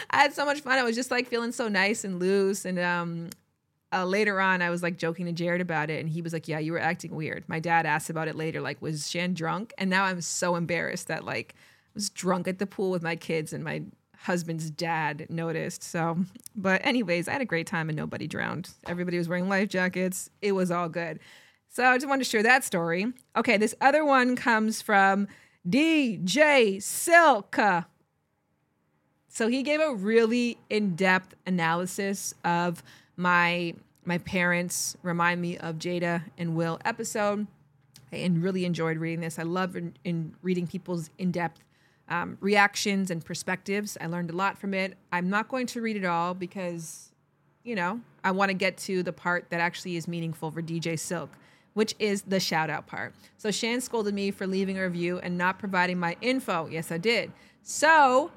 I 0.09 0.17
had 0.17 0.33
so 0.33 0.45
much 0.45 0.59
fun. 0.61 0.77
I 0.77 0.83
was 0.83 0.95
just 0.95 1.11
like 1.11 1.27
feeling 1.27 1.53
so 1.53 1.69
nice 1.69 2.03
and 2.03 2.19
loose. 2.19 2.65
And 2.65 2.77
um, 2.79 3.29
uh, 3.93 4.05
later 4.05 4.41
on, 4.41 4.61
I 4.61 4.69
was 4.69 4.83
like 4.83 4.97
joking 4.97 5.25
to 5.27 5.31
Jared 5.31 5.61
about 5.61 5.89
it. 5.89 6.01
And 6.01 6.09
he 6.09 6.21
was 6.21 6.33
like, 6.33 6.47
yeah, 6.47 6.59
you 6.59 6.73
were 6.73 6.79
acting 6.79 7.15
weird. 7.15 7.47
My 7.47 7.59
dad 7.59 7.85
asked 7.85 8.09
about 8.09 8.27
it 8.27 8.35
later, 8.35 8.59
like, 8.61 8.81
was 8.81 9.09
Shan 9.09 9.33
drunk? 9.33 9.73
And 9.77 9.89
now 9.89 10.03
I'm 10.03 10.21
so 10.21 10.55
embarrassed 10.55 11.07
that 11.07 11.23
like 11.23 11.55
I 11.55 11.91
was 11.93 12.09
drunk 12.09 12.47
at 12.47 12.59
the 12.59 12.67
pool 12.67 12.91
with 12.91 13.03
my 13.03 13.15
kids 13.15 13.53
and 13.53 13.63
my 13.63 13.83
husband's 14.23 14.69
dad 14.69 15.25
noticed. 15.29 15.83
So, 15.83 16.17
but 16.55 16.85
anyways, 16.85 17.27
I 17.27 17.33
had 17.33 17.41
a 17.41 17.45
great 17.45 17.67
time 17.67 17.89
and 17.89 17.95
nobody 17.95 18.27
drowned. 18.27 18.69
Everybody 18.87 19.17
was 19.17 19.27
wearing 19.27 19.49
life 19.49 19.69
jackets. 19.69 20.29
It 20.41 20.51
was 20.51 20.69
all 20.69 20.89
good. 20.89 21.19
So 21.69 21.85
I 21.85 21.95
just 21.95 22.07
wanted 22.07 22.25
to 22.25 22.29
share 22.29 22.43
that 22.43 22.63
story. 22.63 23.07
Okay, 23.35 23.57
this 23.57 23.73
other 23.81 24.05
one 24.05 24.35
comes 24.35 24.81
from 24.81 25.27
DJ 25.67 26.81
Silk. 26.81 27.57
So 29.27 29.47
he 29.47 29.63
gave 29.63 29.79
a 29.79 29.95
really 29.95 30.57
in-depth 30.69 31.35
analysis 31.47 32.33
of 32.43 32.83
my 33.15 33.73
my 34.03 34.17
parents 34.17 34.97
remind 35.03 35.39
me 35.39 35.59
of 35.59 35.75
Jada 35.75 36.23
and 36.35 36.55
Will 36.55 36.79
episode 36.83 37.45
and 38.11 38.41
really 38.41 38.65
enjoyed 38.65 38.97
reading 38.97 39.21
this. 39.21 39.37
I 39.37 39.43
love 39.43 39.75
in, 39.75 39.93
in 40.03 40.33
reading 40.41 40.65
people's 40.65 41.11
in-depth 41.19 41.61
um, 42.11 42.37
reactions 42.41 43.09
and 43.09 43.23
perspectives. 43.23 43.97
I 44.01 44.07
learned 44.07 44.29
a 44.29 44.35
lot 44.35 44.57
from 44.57 44.73
it. 44.73 44.97
I'm 45.13 45.29
not 45.29 45.47
going 45.47 45.65
to 45.67 45.81
read 45.81 45.95
it 45.95 46.03
all 46.03 46.33
because, 46.33 47.13
you 47.63 47.73
know, 47.73 48.01
I 48.23 48.31
want 48.31 48.49
to 48.49 48.53
get 48.53 48.77
to 48.79 49.01
the 49.01 49.13
part 49.13 49.49
that 49.49 49.61
actually 49.61 49.95
is 49.95 50.09
meaningful 50.09 50.51
for 50.51 50.61
DJ 50.61 50.99
Silk, 50.99 51.29
which 51.73 51.95
is 51.99 52.23
the 52.23 52.39
shout 52.39 52.69
out 52.69 52.85
part. 52.85 53.13
So 53.37 53.49
Shan 53.49 53.79
scolded 53.79 54.13
me 54.13 54.29
for 54.29 54.45
leaving 54.45 54.77
a 54.77 54.83
review 54.83 55.19
and 55.19 55.37
not 55.37 55.57
providing 55.57 55.97
my 55.97 56.17
info. 56.19 56.67
Yes, 56.67 56.91
I 56.91 56.97
did. 56.97 57.31
So 57.63 58.31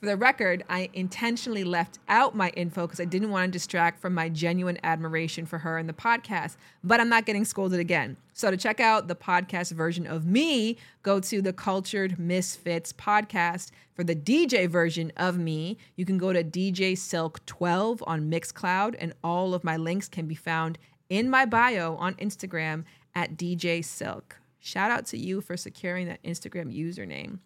for 0.00 0.06
the 0.06 0.16
record, 0.16 0.64
I 0.68 0.90
intentionally 0.92 1.64
left 1.64 1.98
out 2.08 2.36
my 2.36 2.50
info 2.50 2.86
because 2.86 3.00
I 3.00 3.04
didn't 3.04 3.30
want 3.30 3.48
to 3.48 3.50
distract 3.50 4.00
from 4.00 4.14
my 4.14 4.28
genuine 4.28 4.78
admiration 4.84 5.44
for 5.44 5.58
her 5.58 5.76
and 5.76 5.88
the 5.88 5.92
podcast, 5.92 6.56
but 6.84 7.00
I'm 7.00 7.08
not 7.08 7.26
getting 7.26 7.44
scolded 7.44 7.80
again. 7.80 8.16
So, 8.32 8.50
to 8.52 8.56
check 8.56 8.78
out 8.78 9.08
the 9.08 9.16
podcast 9.16 9.72
version 9.72 10.06
of 10.06 10.24
me, 10.24 10.76
go 11.02 11.18
to 11.18 11.42
the 11.42 11.52
Cultured 11.52 12.16
Misfits 12.16 12.92
podcast. 12.92 13.72
For 13.94 14.04
the 14.04 14.14
DJ 14.14 14.68
version 14.68 15.10
of 15.16 15.36
me, 15.36 15.76
you 15.96 16.04
can 16.04 16.18
go 16.18 16.32
to 16.32 16.44
DJ 16.44 16.96
Silk 16.96 17.44
12 17.46 18.04
on 18.06 18.30
Mixcloud, 18.30 18.94
and 19.00 19.12
all 19.24 19.52
of 19.52 19.64
my 19.64 19.76
links 19.76 20.08
can 20.08 20.28
be 20.28 20.36
found 20.36 20.78
in 21.10 21.28
my 21.28 21.44
bio 21.44 21.96
on 21.96 22.14
Instagram 22.14 22.84
at 23.16 23.36
DJ 23.36 23.84
Silk. 23.84 24.38
Shout 24.60 24.92
out 24.92 25.06
to 25.06 25.18
you 25.18 25.40
for 25.40 25.56
securing 25.56 26.06
that 26.06 26.22
Instagram 26.22 26.72
username. 26.72 27.40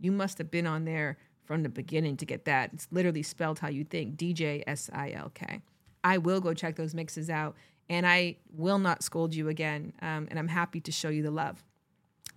You 0.00 0.10
must 0.10 0.38
have 0.38 0.50
been 0.50 0.66
on 0.66 0.84
there 0.84 1.16
from 1.46 1.62
the 1.62 1.68
beginning 1.68 2.16
to 2.18 2.26
get 2.26 2.44
that. 2.44 2.70
It's 2.74 2.88
literally 2.90 3.22
spelled 3.22 3.58
how 3.60 3.68
you 3.68 3.84
think 3.84 4.16
DJ 4.16 4.62
S 4.66 4.90
I 4.92 5.12
L 5.12 5.30
K. 5.34 5.62
I 6.04 6.18
will 6.18 6.40
go 6.40 6.54
check 6.54 6.76
those 6.76 6.94
mixes 6.94 7.30
out 7.30 7.56
and 7.88 8.06
I 8.06 8.36
will 8.52 8.78
not 8.78 9.02
scold 9.02 9.34
you 9.34 9.48
again. 9.48 9.92
Um, 10.02 10.28
and 10.30 10.38
I'm 10.38 10.48
happy 10.48 10.80
to 10.80 10.92
show 10.92 11.08
you 11.08 11.22
the 11.22 11.30
love. 11.30 11.62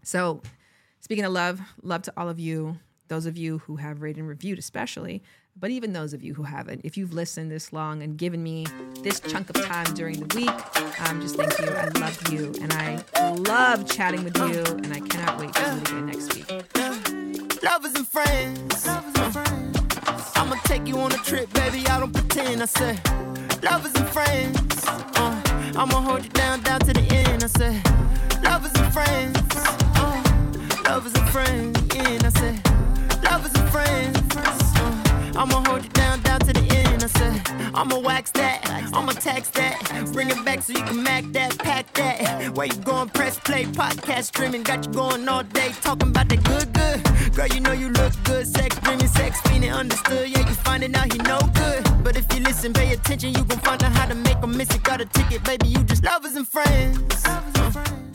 So, 0.04 0.42
speaking 1.00 1.26
of 1.26 1.32
love, 1.32 1.60
love 1.82 2.04
to 2.04 2.14
all 2.16 2.30
of 2.30 2.40
you, 2.40 2.80
those 3.08 3.26
of 3.26 3.38
you 3.38 3.60
who 3.60 3.78
have 3.78 4.02
rated 4.02 4.20
and 4.20 4.28
reviewed, 4.28 4.60
especially, 4.60 5.24
but 5.60 5.72
even 5.72 5.94
those 5.94 6.14
of 6.14 6.24
you 6.24 6.34
who 6.36 6.44
haven't. 6.44 6.82
If 6.84 6.96
you've 6.96 7.12
listened 7.12 7.52
this 7.52 7.74
long 7.74 8.02
and 8.02 8.18
given 8.18 8.42
me 8.42 8.66
this 9.02 9.20
chunk 9.20 9.50
of 9.50 9.66
time 9.66 9.94
during 9.94 10.26
the 10.26 10.36
week, 10.36 11.10
um, 11.10 11.20
just 11.20 11.36
thank 11.36 11.58
you. 11.60 11.68
I 11.68 11.90
love 12.00 12.32
you 12.32 12.54
and 12.62 12.72
I 12.74 13.04
love 13.34 13.90
chatting 13.90 14.24
with 14.24 14.38
you, 14.38 14.64
and 14.64 14.94
I 14.94 15.00
cannot 15.02 15.40
wait 15.40 15.54
to 15.54 15.62
do 15.62 15.72
it 15.72 15.90
again 15.90 16.06
next 16.06 16.36
week. 16.36 17.19
Lovers 17.62 17.94
and 17.96 18.08
friends. 18.08 18.88
I'ma 20.36 20.56
take 20.64 20.88
you 20.88 20.98
on 21.00 21.12
a 21.12 21.18
trip, 21.18 21.52
baby. 21.54 21.86
I 21.88 22.00
don't 22.00 22.14
pretend. 22.14 22.62
I 22.62 22.66
said, 22.66 23.00
lovers 23.62 23.94
and 23.96 24.08
friends. 24.08 24.86
Uh, 24.88 25.42
I'ma 25.76 26.02
hold 26.02 26.24
you 26.24 26.30
down, 26.30 26.62
down 26.62 26.80
to 26.80 26.94
the 26.94 27.02
end. 27.14 27.44
I 27.44 27.48
said, 27.48 27.84
lovers 28.44 28.74
and 28.76 28.94
friends. 28.94 29.38
Uh, 29.96 30.24
lovers 30.86 31.14
and 31.16 31.30
friends. 31.30 31.96
Yeah, 31.96 32.20
I 32.24 32.30
said, 32.30 33.24
lovers 33.24 33.54
and 33.56 33.70
friends. 33.70 34.36
Uh, 34.38 35.34
I'ma 35.36 35.64
hold 35.68 35.84
you 35.84 35.90
down, 35.90 36.22
down 36.22 36.40
to 36.40 36.54
the 36.54 36.78
end. 36.78 36.89
Said, 37.10 37.42
I'ma 37.74 38.00
wax 38.00 38.32
that, 38.32 38.68
I'ma 38.94 39.12
tax 39.14 39.50
that. 39.52 40.10
Bring 40.14 40.30
it 40.30 40.44
back 40.46 40.62
so 40.62 40.74
you 40.74 40.84
can 40.84 41.04
mac 41.04 41.26
that, 41.34 41.58
pack 41.60 41.92
that. 41.94 42.56
Where 42.56 42.68
you 42.68 42.76
going, 42.76 43.10
press 43.10 43.38
play, 43.40 43.66
podcast 43.66 44.24
streaming. 44.26 44.64
Got 44.64 44.86
you 44.86 44.92
going 44.94 45.28
all 45.28 45.44
day, 45.44 45.70
talking 45.82 46.10
about 46.10 46.30
the 46.30 46.38
good, 46.38 46.74
good. 46.74 47.36
Girl, 47.36 47.48
you 47.48 47.60
know 47.60 47.72
you 47.72 47.90
look 47.90 48.14
good. 48.24 48.48
Sex 48.48 48.78
dreaming, 48.80 49.08
sex 49.08 49.40
feeling 49.42 49.72
understood. 49.72 50.30
Yeah, 50.30 50.48
you 50.48 50.56
finding 50.56 50.96
out 50.96 51.12
he 51.12 51.20
no 51.20 51.40
good. 51.54 52.04
But 52.04 52.18
if 52.18 52.26
you 52.34 52.42
listen, 52.42 52.74
pay 52.74 52.94
attention, 52.94 53.30
you 53.34 53.44
gon' 53.44 53.60
find 53.60 53.84
out 53.84 53.92
how 53.92 54.08
to 54.08 54.16
make 54.16 54.38
a 54.42 54.48
miss 54.48 54.74
it. 54.76 54.84
Got 54.84 55.02
a 55.02 55.06
ticket, 55.06 55.44
baby, 55.44 55.68
you 55.68 55.84
just 55.84 56.04
lovers 56.04 56.36
and 56.36 56.48
friends. 56.48 57.26
Lovers 57.26 57.56
and 57.56 57.74
friends. 57.74 58.09